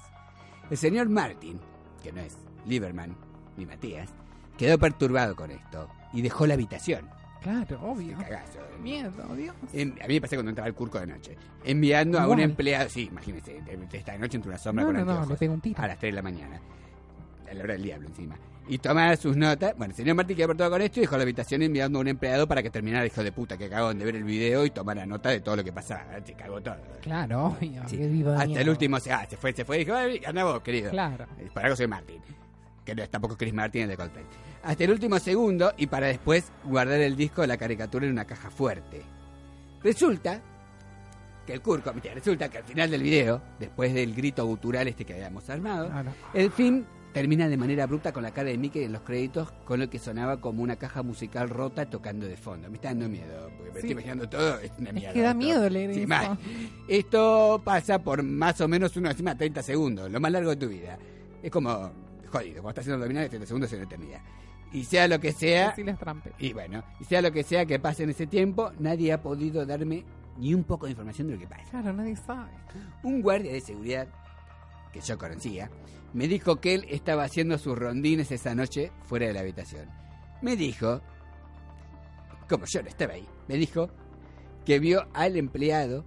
El 0.70 0.78
señor 0.78 1.10
Martin, 1.10 1.60
que 2.02 2.12
no 2.14 2.22
es 2.22 2.38
Lieberman 2.66 3.16
ni 3.58 3.66
Matías, 3.66 4.10
quedó 4.58 4.78
perturbado 4.80 5.36
con 5.36 5.52
esto 5.52 5.90
y 6.14 6.22
dejó 6.22 6.48
la 6.48 6.54
habitación. 6.54 7.10
Claro, 7.44 7.80
obvio. 7.82 8.18
Cagazo. 8.18 8.60
Miedo, 8.82 9.12
Dios. 9.36 9.56
En- 9.74 9.94
a 10.02 10.08
mí 10.08 10.14
me 10.16 10.22
pasó 10.22 10.36
cuando 10.36 10.50
entraba 10.52 10.68
al 10.68 10.74
curco 10.74 11.00
de 11.00 11.08
noche. 11.08 11.36
Enviando 11.64 12.18
a 12.18 12.22
un 12.24 12.40
Igual. 12.40 12.40
empleado. 12.42 12.90
Sí, 12.90 13.08
imagínese, 13.12 13.62
de- 13.62 13.78
de 13.78 14.18
noche 14.18 14.38
entre 14.38 14.50
una 14.50 14.58
sombra 14.58 14.84
No, 14.84 14.88
con 14.90 14.96
no, 14.98 15.06
no, 15.06 15.12
anteojos, 15.12 15.30
le 15.30 15.36
pego 15.38 15.54
un 15.54 15.62
tiro. 15.62 15.82
A 15.84 15.88
las 15.88 16.00
3 16.00 16.12
de 16.12 16.16
la 16.16 16.22
mañana. 16.22 16.60
A 17.50 17.54
la 17.54 17.64
hora 17.64 17.74
del 17.74 17.84
diablo 17.84 18.08
encima. 18.08 18.36
Y 18.66 18.78
tomaba 18.78 19.14
sus 19.18 19.36
notas. 19.36 19.74
Bueno, 19.78 19.92
el 19.92 19.98
señor 19.98 20.16
Martín 20.16 20.38
quedó 20.38 20.48
perturbado 20.48 20.72
con 20.72 20.82
esto 20.82 21.00
y 21.00 21.02
dejó 21.02 21.18
la 21.18 21.24
habitación 21.24 21.62
enviando 21.64 22.00
a 22.00 22.02
un 22.02 22.08
empleado 22.08 22.48
para 22.48 22.64
que 22.64 22.70
terminara, 22.70 23.06
hijo 23.06 23.22
de 23.22 23.34
puta, 23.34 23.58
que 23.58 23.68
cagón 23.70 24.00
de 24.00 24.06
ver 24.06 24.16
el 24.16 24.24
video 24.24 24.66
y 24.66 24.70
tomara 24.70 25.06
nota 25.06 25.30
de 25.30 25.42
todo 25.42 25.58
lo 25.58 25.64
que 25.66 25.74
pasaba. 25.74 26.06
Se 26.26 26.34
cagó 26.34 26.62
todo. 26.62 26.78
Claro, 27.02 27.48
obvio. 27.48 27.82
Sí. 27.88 27.98
qué 27.98 28.08
viva 28.08 28.38
Hasta 28.42 28.62
el 28.62 28.70
último, 28.70 29.02
se, 29.02 29.12
ah, 29.12 29.28
se 29.30 29.36
fue, 29.36 29.52
se 29.52 29.66
fue 29.66 29.76
y 29.76 29.80
dijo, 29.84 29.94
"Ay, 29.98 30.22
anda 30.26 30.46
vos, 30.46 30.62
querido. 30.62 30.92
Claro. 30.92 31.26
Eh, 31.40 31.50
Por 31.54 31.62
algo 31.64 31.76
soy 31.76 31.88
Martín. 31.88 32.22
Que 32.86 32.94
no 32.96 33.02
es 33.04 33.10
tampoco 33.10 33.38
Chris 33.38 33.54
Martin, 33.54 33.84
el 33.84 33.90
de 33.90 33.98
Coldplay. 33.98 34.26
Hasta 34.64 34.84
el 34.84 34.92
último 34.92 35.20
segundo 35.20 35.74
y 35.78 35.88
para 35.88 36.08
después 36.08 36.52
guardar 36.66 37.00
el 37.00 37.16
disco 37.16 37.42
de 37.42 37.48
la 37.48 37.58
caricatura 37.58 38.06
en 38.06 38.12
una 38.12 38.26
caja 38.26 38.50
fuerte. 38.50 39.02
Resulta 39.82 40.42
que 41.46 41.54
el 41.54 41.62
curco, 41.62 41.92
mentira, 41.92 42.14
resulta 42.14 42.50
que 42.50 42.58
al 42.60 42.64
final 42.64 42.90
del 42.90 43.04
video, 43.04 43.42
después 43.60 43.94
del 43.94 44.14
grito 44.16 44.46
gutural 44.46 44.88
este 44.88 45.04
que 45.06 45.14
habíamos 45.14 45.50
armado, 45.50 45.90
Ah, 45.94 46.04
no. 46.04 46.12
el 46.34 46.52
film 46.52 46.86
termina 47.14 47.48
de 47.48 47.58
manera 47.58 47.84
abrupta 47.84 48.12
con 48.12 48.24
la 48.24 48.32
cara 48.32 48.50
de 48.50 48.58
Mickey 48.58 48.86
en 48.86 48.94
los 48.94 49.02
créditos, 49.04 49.52
con 49.66 49.80
lo 49.80 49.90
que 49.90 50.00
sonaba 50.00 50.40
como 50.42 50.64
una 50.64 50.78
caja 50.78 51.04
musical 51.04 51.50
rota 51.50 51.86
tocando 51.90 52.26
de 52.26 52.38
fondo. 52.38 52.70
Me 52.70 52.76
está 52.76 52.88
dando 52.90 53.08
miedo, 53.10 53.50
porque 53.58 53.64
me 53.66 53.72
Sí. 53.72 53.78
estoy 53.80 53.92
imaginando 53.92 54.30
todo, 54.30 54.58
es 54.60 54.72
una 54.80 54.90
Es 54.90 54.96
mierda. 54.96 55.14
que 55.14 55.22
da 55.22 55.34
miedo 55.34 55.70
leer 55.70 55.94
Sí, 55.94 56.04
eso. 56.10 56.38
Esto 56.88 57.62
pasa 57.64 58.00
por 58.00 58.24
más 58.24 58.60
o 58.62 58.68
menos 58.68 58.96
uno 58.98 59.10
encima 59.12 59.38
30 59.38 59.62
segundos, 59.62 60.10
lo 60.10 60.20
más 60.20 60.32
largo 60.32 60.50
de 60.52 60.56
tu 60.56 60.68
vida. 60.70 60.98
Es 61.44 61.52
como, 61.52 61.92
jodido, 62.34 62.56
cuando 62.62 62.70
estás 62.70 62.84
haciendo 62.84 62.96
abdominales 63.04 63.30
30 63.30 63.48
segundos 63.48 63.72
es 63.72 63.78
una 63.78 63.86
eternidad. 63.86 64.22
Y 64.72 64.84
sea 64.86 65.08
lo 65.08 65.20
que 65.20 65.32
sea, 65.32 65.76
Sí, 65.76 65.84
les 65.84 65.98
trampe. 66.00 66.32
y 66.40 66.52
bueno, 66.52 66.84
y 67.00 67.04
sea 67.04 67.22
lo 67.22 67.32
que 67.32 67.44
sea 67.44 67.66
que 67.66 67.80
pase 67.80 68.04
en 68.04 68.10
ese 68.10 68.26
tiempo, 68.28 68.72
nadie 68.80 69.14
ha 69.14 69.22
podido 69.22 69.66
darme 69.66 70.04
ni 70.40 70.54
un 70.56 70.64
poco 70.64 70.88
de 70.88 70.92
información 70.94 71.28
de 71.28 71.36
lo 71.36 71.40
que 71.40 71.48
pasa. 71.48 71.70
Claro, 71.70 71.94
nadie 71.94 72.16
sabe. 72.16 72.50
Un 73.04 73.22
guardia 73.22 73.54
de 73.54 73.62
seguridad 73.62 74.08
que 74.92 75.00
yo 75.00 75.18
conocía 75.18 75.70
me 76.14 76.28
dijo 76.28 76.56
que 76.60 76.74
él 76.74 76.86
estaba 76.90 77.24
haciendo 77.24 77.58
sus 77.60 77.78
rondines 77.78 78.32
esa 78.32 78.56
noche 78.56 78.92
fuera 79.04 79.28
de 79.28 79.34
la 79.34 79.42
habitación. 79.42 79.88
Me 80.42 80.56
dijo, 80.56 81.02
como 82.50 82.66
yo 82.66 82.82
no 82.82 82.90
estaba 82.90 83.14
ahí, 83.14 83.28
me 83.48 83.56
dijo 83.58 83.90
que 84.66 84.80
vio 84.80 85.08
al 85.14 85.38
empleado, 85.38 86.04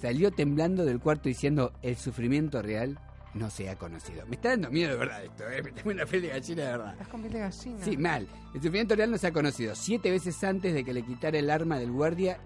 salió 0.00 0.30
temblando 0.30 0.84
del 0.84 1.00
cuarto 1.00 1.28
diciendo 1.28 1.72
el 1.82 1.96
sufrimiento 1.96 2.60
real 2.62 2.98
no 3.34 3.48
se 3.50 3.68
ha 3.70 3.76
conocido. 3.76 4.24
Me 4.26 4.36
está 4.36 4.50
dando 4.50 4.70
miedo 4.70 4.90
de 4.92 4.96
verdad 4.96 5.24
esto, 5.24 5.48
¿eh? 5.48 5.62
me 5.62 5.72
tengo 5.72 5.90
una 5.90 6.04
piel 6.06 6.22
de 6.22 6.28
gallina 6.28 6.62
de 6.62 6.68
verdad. 6.70 6.92
Estás 6.92 7.08
con 7.08 7.20
piel 7.20 7.32
de 7.32 7.38
gallina. 7.40 7.84
Sí, 7.84 7.96
mal. 7.96 8.28
El 8.54 8.60
sufrimiento 8.60 8.96
real 8.96 9.10
no 9.10 9.18
se 9.18 9.26
ha 9.28 9.32
conocido 9.32 9.74
siete 9.74 10.10
veces 10.10 10.42
antes 10.44 10.74
de 10.74 10.84
que 10.84 10.92
le 10.92 11.02
quitara 11.02 11.38
el 11.38 11.48
arma 11.50 11.78
del 11.78 11.92
guardia 11.92 12.38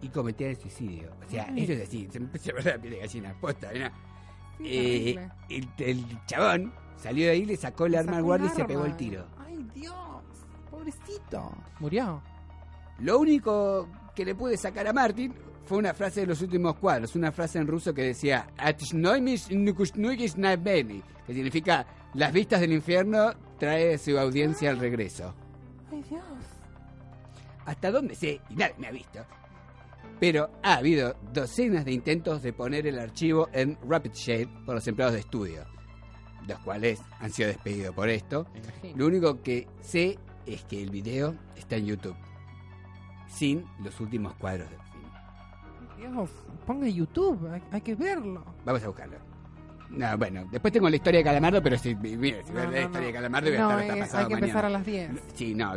y 0.00 0.08
cometiera 0.08 0.52
el 0.52 0.58
suicidio. 0.58 1.12
O 1.26 1.30
sea, 1.30 1.46
Ay. 1.50 1.64
eso 1.64 1.72
es 1.74 1.88
así, 1.88 2.08
se 2.10 2.20
me 2.20 2.26
empezó 2.26 2.50
a 2.50 2.54
ver 2.54 2.66
la 2.66 2.78
piel 2.78 2.94
de 2.94 3.00
gallina, 3.00 3.34
posta, 3.40 3.68
¿no? 3.72 3.88
Sí, 4.58 4.64
Eh, 4.66 5.28
el, 5.50 5.68
el 5.78 6.04
chabón 6.26 6.72
salió 6.96 7.26
de 7.26 7.32
ahí, 7.32 7.44
le 7.44 7.56
sacó 7.56 7.86
el 7.86 7.92
Le 7.92 7.98
arma 7.98 8.12
al 8.12 8.16
sacó 8.18 8.26
guardia 8.26 8.50
y 8.52 8.56
se 8.56 8.64
pegó 8.64 8.84
el 8.86 8.96
tiro. 8.96 9.26
Ay, 9.46 9.66
Dios. 9.74 9.94
Pobrecito. 10.70 11.52
Murió. 11.80 12.22
Lo 13.00 13.18
único 13.18 13.88
que 14.14 14.24
le 14.24 14.34
pude 14.34 14.56
sacar 14.56 14.86
a 14.86 14.92
Martin 14.92 15.34
fue 15.64 15.78
una 15.78 15.94
frase 15.94 16.20
de 16.20 16.26
los 16.26 16.42
últimos 16.42 16.76
cuadros, 16.76 17.16
una 17.16 17.32
frase 17.32 17.58
en 17.58 17.66
ruso 17.66 17.94
que 17.94 18.02
decía 18.02 18.48
que 21.26 21.34
significa 21.34 21.86
las 22.14 22.32
vistas 22.32 22.60
del 22.60 22.72
infierno 22.72 23.32
trae 23.58 23.96
su 23.98 24.18
audiencia 24.18 24.70
al 24.70 24.78
regreso. 24.78 25.34
Ay, 25.90 26.04
Dios. 26.08 26.22
Hasta 27.64 27.90
donde 27.90 28.14
sé, 28.14 28.40
y 28.50 28.54
nadie 28.56 28.74
me 28.78 28.88
ha 28.88 28.92
visto. 28.92 29.24
Pero 30.20 30.50
ha 30.62 30.74
habido 30.74 31.16
docenas 31.32 31.84
de 31.84 31.92
intentos 31.92 32.42
de 32.42 32.52
poner 32.52 32.86
el 32.86 32.98
archivo 32.98 33.48
en 33.52 33.78
Rapid 33.88 34.12
Share 34.12 34.48
por 34.66 34.74
los 34.74 34.86
empleados 34.86 35.14
de 35.14 35.20
estudio, 35.20 35.64
los 36.46 36.58
cuales 36.60 37.00
han 37.20 37.32
sido 37.32 37.48
despedidos 37.48 37.94
por 37.94 38.08
esto. 38.10 38.46
Lo 38.94 39.06
único 39.06 39.42
que 39.42 39.66
sé 39.80 40.18
es 40.46 40.62
que 40.64 40.82
el 40.82 40.90
video 40.90 41.34
está 41.56 41.76
en 41.76 41.86
YouTube, 41.86 42.16
sin 43.28 43.64
los 43.82 43.98
últimos 44.00 44.34
cuadros 44.34 44.68
film. 44.68 44.83
Dios, 46.12 46.30
ponga 46.66 46.88
YouTube, 46.88 47.50
hay, 47.52 47.62
hay 47.72 47.80
que 47.80 47.94
verlo. 47.94 48.44
Vamos 48.64 48.82
a 48.82 48.86
buscarlo. 48.86 49.16
No, 49.90 50.18
bueno, 50.18 50.44
después 50.50 50.72
tengo 50.72 50.88
la 50.90 50.96
historia 50.96 51.18
de 51.18 51.24
Calamardo, 51.24 51.62
pero 51.62 51.78
si, 51.78 51.94
mira, 51.94 52.38
si 52.44 52.52
No, 52.52 52.60
ves 52.62 52.70
la 52.72 52.80
historia 52.80 53.00
no. 53.00 53.06
de 53.06 53.12
Calamardo 53.12 53.48
voy 53.50 53.56
a 53.56 53.60
estar 53.62 53.78
hasta 53.80 53.94
es- 53.94 54.00
pasado 54.00 54.18
hay 54.22 54.26
que 54.28 54.34
empezar 54.34 54.64
a 54.64 54.68
las 54.70 54.86
10. 54.86 55.10
Sí, 55.34 55.54
no, 55.54 55.72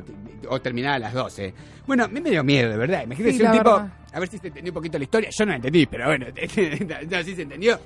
o 0.50 0.62
terminar 0.62 0.94
a 0.96 1.00
las 1.00 1.14
12. 1.14 1.54
Bueno, 1.86 2.06
a 2.06 2.08
mí 2.08 2.20
me 2.20 2.30
dio 2.32 2.44
miedo, 2.44 2.70
de 2.72 2.78
verdad. 2.78 3.04
Imagínate 3.04 3.34
Sí, 3.34 3.38
si 3.40 3.46
un 3.46 3.52
tipo. 3.52 3.64
verdad. 3.74 3.94
A 4.14 4.20
ver 4.20 4.30
si 4.30 4.38
se 4.40 4.48
entendió 4.48 4.72
un 4.72 4.76
poquito 4.76 4.98
la 4.98 5.04
historia. 5.04 5.30
Yo 5.30 5.46
no 5.46 5.50
la 5.52 5.56
entendí, 5.58 5.86
pero 5.86 6.06
bueno, 6.06 6.26
no, 7.12 7.24
sí 7.24 7.36
se 7.36 7.42
entendió. 7.44 7.80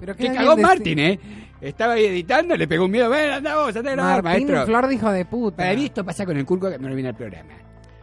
Pero 0.00 0.16
Que 0.16 0.32
cagó 0.32 0.56
Martín, 0.56 0.98
¿eh? 1.00 1.18
Estaba 1.60 1.94
ahí 1.94 2.06
editando, 2.06 2.56
le 2.56 2.66
pegó 2.66 2.86
un 2.86 2.90
miedo. 2.90 3.08
Bueno, 3.08 3.34
anda 3.34 3.56
vos, 3.56 3.76
anda 3.76 3.90
a 3.90 3.94
grabar, 3.94 4.22
Martín 4.22 4.46
maestro. 4.48 4.66
Flor 4.66 4.88
dijo 4.88 5.10
de 5.12 5.24
puta. 5.26 5.56
Para 5.58 5.74
mí 5.74 5.84
esto 5.84 6.04
pasa 6.04 6.24
con 6.24 6.36
el 6.36 6.44
curco 6.46 6.70
que 6.70 6.78
no 6.78 6.88
le 6.88 6.94
viene 6.94 7.10
al 7.10 7.16
programa. 7.16 7.52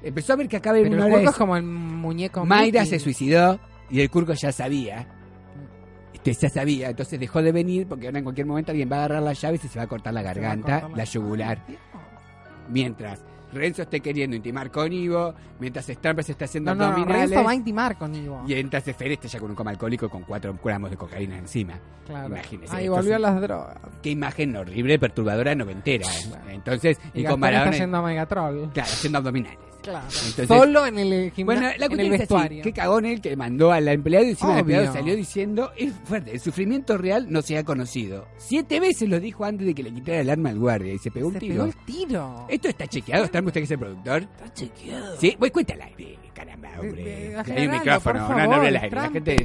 Empezó 0.03 0.33
a 0.33 0.35
ver 0.35 0.47
que 0.47 0.57
acaba 0.57 0.77
Pero 0.77 0.89
una 0.89 1.05
el 1.07 1.11
hora 1.13 1.21
de- 1.21 1.27
es 1.29 1.35
como 1.35 1.55
el 1.57 1.63
muñeco 1.63 2.45
Mayra 2.45 2.81
Mickey. 2.81 2.85
se 2.97 2.99
suicidó 3.03 3.59
y 3.91 4.01
el 4.01 4.09
curco 4.09 4.33
ya 4.33 4.51
sabía. 4.51 5.05
Este, 6.13 6.33
ya 6.33 6.49
sabía, 6.49 6.89
entonces 6.89 7.19
dejó 7.19 7.41
de 7.41 7.51
venir 7.51 7.87
porque 7.87 8.05
ahora 8.07 8.19
en 8.19 8.23
cualquier 8.25 8.45
momento 8.47 8.71
alguien 8.71 8.89
va 8.91 8.97
a 8.97 8.99
agarrar 9.05 9.23
la 9.23 9.33
llave 9.33 9.55
y 9.55 9.67
se 9.67 9.79
va 9.79 9.85
a 9.85 9.87
cortar 9.87 10.13
la 10.13 10.21
garganta, 10.21 10.73
cortar 10.81 10.89
la- 10.91 10.97
la 10.97 11.03
yugular. 11.03 11.59
Mientras 12.69 13.23
Renzo 13.53 13.81
esté 13.81 13.99
queriendo 13.99 14.33
intimar 14.35 14.71
con 14.71 14.93
Ivo, 14.93 15.33
mientras 15.59 15.85
Stamper 15.87 16.23
se 16.23 16.31
está 16.31 16.45
haciendo 16.45 16.73
No, 16.73 16.75
no, 16.75 16.85
no, 16.85 16.93
abdominales. 16.93 17.29
Renzo 17.31 17.43
va 17.43 17.51
a 17.51 17.55
intimar 17.55 17.97
con 17.97 18.15
Ivo. 18.15 18.43
Y 18.47 18.53
mientras 18.53 18.83
Fer 18.85 19.11
esté 19.11 19.27
ya 19.27 19.39
con 19.39 19.49
un 19.49 19.55
coma 19.57 19.71
alcohólico 19.71 20.07
con 20.09 20.23
cuatro 20.23 20.57
gramos 20.63 20.89
de 20.89 20.95
cocaína 20.95 21.37
encima. 21.37 21.73
Claro. 22.05 22.27
Imagínese. 22.27 22.73
Ahí 22.75 22.87
volvió 22.87 23.15
a 23.17 23.19
las 23.19 23.41
drogas. 23.41 23.77
Qué 24.01 24.11
imagen 24.11 24.55
horrible, 24.55 24.97
perturbadora, 24.99 25.53
noventera. 25.53 26.05
¿eh? 26.07 26.51
Entonces, 26.53 26.97
Y, 27.13 27.21
y, 27.21 27.23
con 27.25 27.43
está 27.43 27.71
yendo 27.71 27.97
a 27.97 28.01
Megatrol. 28.03 28.69
Claro, 28.73 28.89
haciendo 28.89 29.17
abdominales. 29.17 29.59
Claro. 29.81 30.05
Entonces- 30.05 30.47
Solo 30.47 30.85
en 30.85 30.99
el 30.99 31.31
gimnasio, 31.31 31.45
Bueno, 31.45 31.61
la 31.61 31.67
en 31.67 31.81
el 31.81 31.87
cuestión 31.89 31.99
es 31.99 32.13
así, 32.13 32.19
vestuario. 32.19 32.63
qué 32.63 32.73
cagón 32.73 33.05
él 33.05 33.19
que 33.21 33.35
mandó 33.35 33.71
a 33.71 33.79
la 33.81 33.93
empleada 33.93 34.25
y 34.25 34.29
encima 34.29 34.53
el 34.53 34.59
empleado 34.59 34.93
salió 34.93 35.15
diciendo, 35.15 35.71
es 35.77 35.91
fuerte, 36.05 36.31
el 36.31 36.39
sufrimiento 36.39 36.97
real 36.97 37.27
no 37.31 37.41
se 37.41 37.57
ha 37.57 37.63
conocido. 37.63 38.27
Siete 38.37 38.79
veces 38.79 39.09
lo 39.09 39.19
dijo 39.19 39.43
antes 39.45 39.65
de 39.65 39.73
que 39.73 39.83
le 39.83 39.91
quitara 39.93 40.19
el 40.19 40.29
arma 40.29 40.49
al 40.49 40.59
guardia 40.59 40.93
y 40.93 40.97
se 40.99 41.09
pegó 41.11 41.27
un 41.27 41.33
Se 41.33 41.39
tiro. 41.39 41.53
pegó 41.53 41.65
el 41.65 41.75
tiro. 41.85 42.45
¿Esto 42.49 42.67
está 42.69 42.85
chequeado? 42.87 43.25
¿Está 43.25 43.39
usted 43.39 43.53
que 43.53 43.63
es 43.65 43.71
el 43.71 43.79
productor? 43.79 44.21
Está 44.21 44.53
chequeado. 44.53 45.17
Sí, 45.19 45.35
pues 45.39 45.51
cuéntala. 45.51 45.85
aire, 45.85 46.19
Caramba, 46.33 46.69
hombre. 46.79 47.03
de- 47.03 47.25
Hay 47.27 47.33
un 47.33 47.39
aclaralo, 47.39 47.71
micrófono, 47.71 48.01
por 48.01 48.13
no, 48.15 48.21
no 48.21 48.51
favor, 48.51 48.65
al 48.67 48.75
aire. 48.77 48.89
La 48.95 49.09
gente 49.09 49.35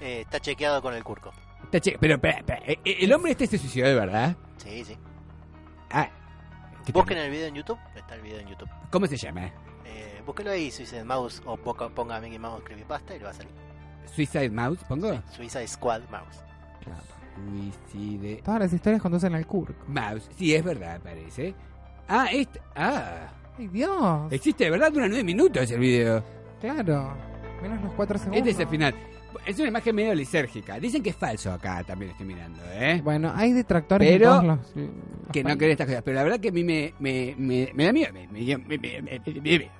Eh, 0.00 0.20
está 0.22 0.40
chequeado 0.40 0.80
con 0.82 0.94
el 0.94 1.02
curco. 1.04 1.32
está 1.64 1.80
che- 1.80 1.96
Pero, 2.00 2.14
espera, 2.14 2.38
espera, 2.38 2.60
eh, 2.66 2.78
eh, 2.84 2.96
¿el 3.00 3.12
hombre 3.12 3.32
este 3.32 3.46
se 3.46 3.58
suicidó 3.58 3.86
de 3.88 3.94
verdad? 3.94 4.36
Sí, 4.56 4.84
sí. 4.84 4.96
Ah, 5.90 6.08
¿qué 6.86 6.92
Busquen 6.92 7.18
el 7.18 7.30
video 7.30 7.46
en 7.48 7.54
YouTube. 7.56 7.78
Está 7.96 8.14
el 8.14 8.22
video 8.22 8.38
en 8.40 8.48
YouTube. 8.48 8.68
¿cómo 8.90 9.06
se 9.06 9.16
llama? 9.16 9.52
Eh, 10.30 10.32
búsquelo 10.32 10.50
ahí, 10.52 10.70
Suicide 10.70 11.04
Mouse, 11.04 11.42
o 11.44 11.56
poca- 11.56 11.88
ponga 11.88 12.20
Mickey 12.20 12.38
Mouse 12.38 12.62
Creepypasta 12.64 13.14
y 13.16 13.18
lo 13.18 13.24
va 13.26 13.30
a 13.32 13.34
salir. 13.34 13.52
¿Suicide 14.14 14.50
Mouse? 14.50 14.78
¿Pongo? 14.84 15.20
Suicide 15.34 15.66
Squad 15.66 16.02
Mouse. 16.10 16.42
Suicide 17.92 18.42
Todas 18.44 18.60
las 18.60 18.72
historias 18.72 19.00
conducen 19.02 19.34
al 19.34 19.46
curco. 19.46 19.74
Mouse. 19.88 20.28
Sí, 20.36 20.54
es 20.54 20.62
verdad, 20.62 21.00
parece. 21.02 21.54
Ah, 22.08 22.26
este. 22.32 22.60
Ah. 22.74 23.28
Ay, 23.58 23.68
Dios. 23.68 24.32
Existe 24.32 24.64
de 24.64 24.70
verdad, 24.70 24.92
dura 24.92 25.06
nueve 25.08 25.24
minutos 25.24 25.70
el 25.70 25.80
video. 25.80 26.22
Claro. 26.60 27.14
Menos 27.62 27.82
los 27.82 27.92
cuatro 27.94 28.18
segundos. 28.18 28.38
Este 28.38 28.50
es 28.50 28.58
el 28.60 28.68
final. 28.68 28.94
Es 29.46 29.58
una 29.58 29.68
imagen 29.68 29.94
medio 29.94 30.14
lisérgica. 30.14 30.78
Dicen 30.80 31.02
que 31.02 31.10
es 31.10 31.16
falso 31.16 31.52
acá, 31.52 31.82
también 31.84 32.10
estoy 32.10 32.26
mirando, 32.26 32.60
¿eh? 32.72 33.00
Bueno, 33.02 33.32
hay 33.34 33.52
detractores 33.52 34.06
Pero 34.08 34.24
en 34.24 34.30
todos 34.30 34.44
los, 34.44 34.58
los 34.76 35.30
que 35.32 35.44
no 35.44 35.56
creen 35.56 35.72
estas 35.72 35.86
cosas. 35.86 36.02
Pero 36.02 36.16
la 36.16 36.22
verdad 36.24 36.40
que 36.40 36.48
a 36.48 36.52
mí 36.52 36.64
me, 36.64 36.94
me, 36.98 37.34
me, 37.38 37.70
me 37.74 37.84
da 37.84 37.92
miedo. 37.92 38.12
Me, 38.12 38.26
me- 38.26 39.02
me- 39.02 39.70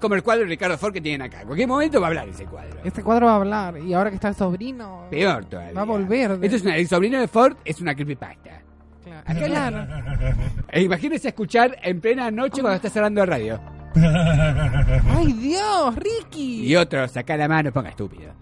Como 0.00 0.14
el 0.14 0.22
cuadro 0.22 0.42
de 0.44 0.48
Ricardo 0.48 0.76
Ford 0.78 0.92
que 0.92 1.00
tienen 1.00 1.22
acá. 1.22 1.40
En 1.40 1.46
cualquier 1.46 1.68
momento 1.68 2.00
va 2.00 2.06
a 2.06 2.10
hablar 2.10 2.28
ese 2.28 2.44
cuadro. 2.46 2.78
Este 2.84 3.02
cuadro 3.02 3.26
va 3.26 3.32
a 3.32 3.36
hablar. 3.36 3.78
Y 3.78 3.92
ahora 3.94 4.10
que 4.10 4.16
está 4.16 4.28
el 4.28 4.34
sobrino. 4.34 5.06
Peor 5.10 5.44
todavía. 5.46 5.72
Va 5.74 5.82
a 5.82 5.84
volver. 5.84 6.38
de- 6.38 6.46
Esto 6.46 6.56
es 6.56 6.62
una, 6.62 6.76
el 6.76 6.88
sobrino 6.88 7.18
de 7.20 7.28
Ford 7.28 7.56
es 7.64 7.80
una 7.80 7.94
creepypasta. 7.94 8.62
Claro. 9.04 9.20
Acá 9.26 9.46
Claro. 9.46 9.86
E 10.72 10.82
imagínese 10.82 11.28
escuchar 11.28 11.76
en 11.82 12.00
plena 12.00 12.30
noche 12.30 12.60
cuando 12.60 12.76
está 12.76 12.88
cerrando 12.90 13.22
el 13.22 13.28
radio. 13.28 13.60
¡Ay, 13.94 15.32
Dios! 15.34 15.94
¡Ricky! 15.94 16.66
Y 16.66 16.74
otro, 16.74 17.06
saca 17.06 17.36
la 17.36 17.46
mano, 17.46 17.70
ponga 17.70 17.90
estúpido. 17.90 18.32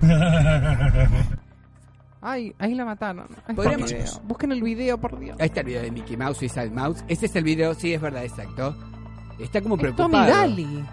Ay, 2.20 2.54
ahí 2.58 2.74
la 2.74 2.84
mataron. 2.84 3.26
Ahí 3.46 3.54
Podríamos-. 3.54 4.20
Busquen 4.24 4.52
el 4.52 4.62
video, 4.62 4.98
por 4.98 5.18
Dios. 5.18 5.36
Ahí 5.38 5.46
está 5.46 5.60
el 5.60 5.66
video 5.66 5.82
de 5.82 5.90
Mickey 5.90 6.16
Mouse 6.16 6.42
y 6.42 6.50
Mouse. 6.70 7.04
Ese 7.08 7.26
es 7.26 7.36
el 7.36 7.44
video, 7.44 7.74
sí, 7.74 7.92
es 7.94 8.00
verdad, 8.00 8.24
exacto. 8.24 8.74
Está 9.38 9.60
como 9.60 9.74
Es 9.76 9.80
preocupado. 9.80 10.10
Tommy 10.10 10.26
Daly. 10.26 10.84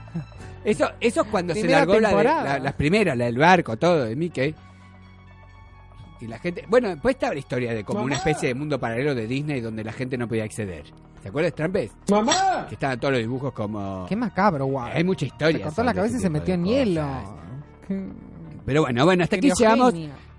Eso, 0.64 0.90
eso 1.00 1.22
es 1.22 1.28
cuando 1.28 1.54
Primera 1.54 1.80
se 1.82 1.86
largó 1.86 1.94
la 2.00 2.10
de- 2.10 2.16
temporada. 2.16 2.44
la- 2.54 2.60
las 2.60 2.74
primeras, 2.74 3.18
la 3.18 3.26
del 3.26 3.38
barco, 3.38 3.78
todo, 3.78 4.06
de 4.06 4.16
Mickey. 4.16 4.56
Y 6.22 6.28
la 6.28 6.40
gente. 6.40 6.66
Bueno, 6.70 6.90
después 6.90 7.16
estaba 7.16 7.34
la 7.34 7.40
historia 7.40 7.74
de 7.74 7.84
como 7.84 8.02
una 8.02 8.16
especie 8.16 8.48
de 8.50 8.56
mundo 8.56 8.80
paralelo 8.80 9.14
de 9.14 9.28
Disney 9.28 9.60
donde 9.62 9.84
la 9.84 9.92
gente 9.92 10.18
no 10.18 10.28
podía 10.28 10.44
acceder. 10.46 10.86
¿Se 11.22 11.30
acuerdas, 11.30 11.54
Trampes? 11.54 11.92
¡Mamá! 12.10 12.66
Que 12.70 12.76
estaban 12.76 13.00
todos 13.00 13.14
los 13.14 13.22
dibujos 13.22 13.52
como. 13.54 14.06
Qué 14.08 14.16
macabro, 14.16 14.66
guau. 14.66 14.86
Hay 14.94 15.04
mucha 15.04 15.26
historia. 15.26 15.58
Se 15.58 15.64
cortó 15.64 15.84
la 15.84 15.92
sobre 15.92 15.96
cabeza 16.02 16.18
y 16.18 16.20
se 16.22 16.30
metió 16.30 16.48
de 16.48 16.54
en 16.54 16.62
cosas. 16.64 16.78
hielo. 17.90 18.06
Pero 18.66 18.82
bueno, 18.84 19.06
bueno, 19.06 19.24
hasta 19.24 19.36
aquí 19.36 19.52
llegamos 19.56 19.94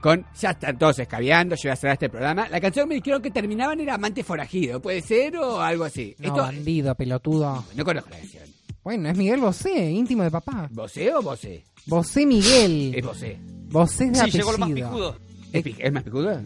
con. 0.07 0.25
Ya 0.41 0.51
están 0.51 0.79
todos 0.79 0.99
escabeando, 0.99 1.55
yo 1.57 1.63
voy 1.65 1.71
a 1.73 1.77
cerrar 1.77 1.95
este 1.95 2.09
programa. 2.09 2.49
La 2.49 2.61
canción 2.61 2.89
me 2.89 2.95
dijeron 2.97 3.21
que 3.23 3.31
terminaban 3.31 3.81
era 3.81 3.95
Amante 3.95 4.23
Forajido, 4.23 4.81
¿puede 4.81 5.01
ser 5.03 5.37
o 5.37 5.61
algo 5.61 5.85
así? 5.85 6.15
No, 6.19 6.35
bandido, 6.35 6.95
pelotudo. 6.95 7.65
No 7.75 7.85
conozco 7.85 8.11
la 8.11 8.17
canción. 8.19 8.45
Bueno, 8.83 9.09
es 9.09 9.17
Miguel 9.17 9.41
Bosé, 9.41 9.91
íntimo 9.91 10.23
de 10.23 10.31
papá. 10.31 10.69
¿Bosé 10.71 11.13
o 11.15 11.21
Bosé? 11.23 11.65
Bosé 11.87 12.25
Miguel. 12.27 12.95
Es 12.95 13.05
Bosé. 13.05 13.39
Bosé 13.69 14.05
es 14.05 14.13
de 14.13 14.31
Sí, 14.31 14.39
llegó 14.39 14.53
lo 14.53 14.59
más 14.59 14.71
picudo. 14.71 15.17
¿Es, 15.53 15.63
pi- 15.63 15.77
es 15.79 15.93
más 15.93 16.03
picudo? 16.05 16.41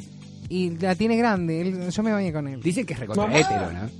Y 0.49 0.71
la 0.79 0.95
tiene 0.95 1.17
grande, 1.17 1.61
él- 1.61 1.91
yo 1.91 2.03
me 2.03 2.13
bañé 2.13 2.33
con 2.33 2.49
él. 2.49 2.61
Dicen 2.63 2.87
que 2.87 2.95
es 2.95 2.99
recontra 3.01 3.39
hétero, 3.39 3.71
¿no? 3.73 3.91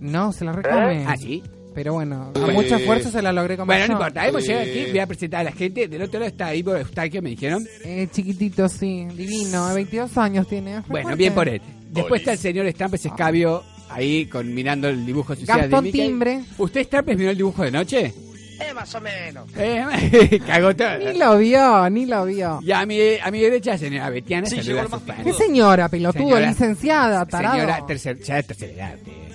No, 0.00 0.32
se 0.32 0.44
la 0.44 0.52
recome. 0.52 1.04
Ah, 1.06 1.16
¿sí? 1.16 1.42
Pero 1.74 1.94
bueno, 1.94 2.32
a 2.34 2.38
Uy. 2.46 2.52
mucho 2.52 2.76
esfuerzo 2.76 3.10
se 3.10 3.22
la 3.22 3.32
logré 3.32 3.56
comer 3.56 3.78
Bueno, 3.78 3.86
no 3.94 4.00
importa, 4.00 4.26
hemos 4.26 4.46
llegado 4.46 4.62
aquí, 4.70 4.86
voy 4.90 4.98
a 4.98 5.06
presentar 5.06 5.40
a 5.40 5.44
la 5.44 5.52
gente. 5.52 5.88
Del 5.88 6.02
otro 6.02 6.20
lado 6.20 6.30
está 6.30 6.54
Ivo 6.54 6.76
Eustaquio, 6.76 7.22
me 7.22 7.30
dijeron. 7.30 7.66
Eh, 7.84 8.08
chiquitito, 8.12 8.68
sí, 8.68 9.06
divino, 9.14 9.72
22 9.74 10.16
años 10.18 10.46
tiene. 10.48 10.82
Bueno, 10.88 11.16
bien 11.16 11.32
por 11.34 11.48
él. 11.48 11.60
Después 11.90 12.20
está 12.20 12.32
el 12.32 12.38
señor 12.38 12.70
Stampes 12.70 13.04
Escabio 13.06 13.62
ahí 13.90 14.24
con, 14.26 14.52
mirando 14.54 14.88
el 14.88 15.04
dibujo 15.04 15.34
social 15.34 15.60
Gastón 15.62 15.84
de 15.84 15.92
Mickey. 15.92 16.06
Timbre. 16.08 16.40
¿Usted 16.58 16.84
Stampes 16.84 17.16
miró 17.18 17.30
el 17.30 17.36
dibujo 17.36 17.62
de 17.62 17.70
noche? 17.70 18.14
Eh, 18.60 18.72
más 18.74 18.94
o 18.94 19.00
menos. 19.00 19.46
Eh, 19.56 20.40
cagó 20.46 20.74
todo. 20.76 20.96
Ni 20.98 21.18
lo 21.18 21.36
vio, 21.36 21.90
ni 21.90 22.06
lo 22.06 22.24
vio. 22.26 22.60
Y 22.62 22.70
a 22.70 22.86
mi, 22.86 22.96
a 23.22 23.30
mi 23.30 23.40
derecha, 23.40 23.76
señora 23.76 24.08
Betiana, 24.08 24.46
Sí, 24.46 24.56
saluda 24.56 24.82
llegó 24.82 24.94
a 24.94 24.98
sus 24.98 25.06
fans. 25.08 25.24
¿Qué 25.24 25.32
señora, 25.32 25.88
pelotudo, 25.88 26.22
Señora- 26.22 26.48
licenciada, 26.48 27.26
tarado? 27.26 27.54
Señora 27.56 27.86
tercer, 27.86 28.18
ya 28.22 28.36
de 28.36 28.42
tercera 28.44 28.72
edad. 28.72 28.94
eh. 29.06 29.28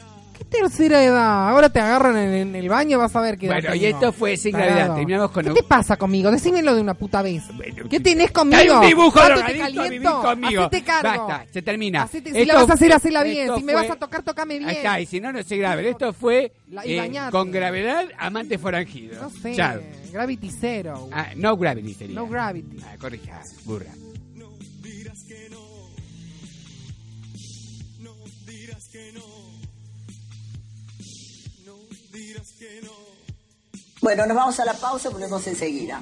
¿Qué 0.50 0.60
tercera 0.60 1.04
edad? 1.04 1.50
Ahora 1.50 1.70
te 1.70 1.80
agarran 1.80 2.16
en, 2.18 2.34
en 2.34 2.56
el 2.56 2.70
baño, 2.70 2.98
vas 3.00 3.16
a 3.16 3.22
ver 3.22 3.38
qué 3.38 3.48
edad 3.48 3.56
Bueno, 3.56 3.76
y 3.76 3.80
tengo. 3.82 3.96
esto 3.98 4.12
fue 4.14 4.38
sin 4.38 4.54
Tarado. 4.54 4.72
gravedad. 4.76 4.96
Terminamos 4.96 5.32
con 5.32 5.46
¿Qué 5.46 5.52
te 5.52 5.64
pasa 5.64 5.98
conmigo? 5.98 6.32
Decímelo 6.32 6.74
de 6.74 6.82
una 6.82 6.94
puta 6.94 7.22
vez. 7.22 7.44
¿Qué 7.90 8.00
tenés 8.00 8.32
conmigo? 8.32 8.60
Hay 8.62 8.70
un 8.70 8.82
dibujo 8.82 9.12
¿Cuánto 9.12 9.42
te 9.46 9.54
drogadicto 9.54 9.82
a 9.82 9.84
vivir 9.84 10.02
caliento? 10.02 10.22
conmigo. 10.22 10.62
Hacete 10.64 10.84
cargo. 10.84 11.28
Basta, 11.28 11.46
se 11.52 11.62
termina. 11.62 12.04
Hacete- 12.06 12.32
si 12.32 12.38
Esto- 12.42 12.54
la 12.54 12.60
vas 12.62 12.70
a 12.70 12.74
hacer, 12.74 12.94
hacela 12.94 13.24
bien. 13.24 13.42
esto 13.48 13.58
Si 13.58 13.64
me 13.64 13.74
fue- 13.74 13.82
vas 13.82 13.92
a 13.92 13.96
tocar, 13.98 14.24
tocame 14.24 14.58
bien. 14.58 14.70
Ahí 14.70 14.76
está, 14.78 15.00
y 15.02 15.06
si 15.06 15.20
no, 15.20 15.32
no 15.34 15.44
se 15.44 15.58
grave. 15.58 15.90
Esto 15.90 16.14
fue 16.14 16.54
La- 16.70 16.86
y 16.86 16.94
eh, 16.94 16.98
bañate. 17.00 17.32
con 17.32 17.52
gravedad, 17.52 18.06
amante 18.18 18.58
foranjido. 18.58 19.22
No 19.22 19.30
sé. 19.30 19.54
Chao. 19.54 19.80
Gravity 20.14 20.50
Zero. 20.50 21.10
Ah, 21.12 21.28
no 21.36 21.58
gravity 21.58 21.94
sería. 21.94 22.16
No 22.16 22.28
gravity. 22.28 22.78
Ah, 22.86 22.96
corrija, 23.00 23.42
burra. 23.66 23.92
Bueno, 34.08 34.26
nos 34.26 34.38
vamos 34.38 34.58
a 34.62 34.64
la 34.64 34.74
pausa, 34.74 35.10
volvemos 35.10 35.46
enseguida. 35.48 36.00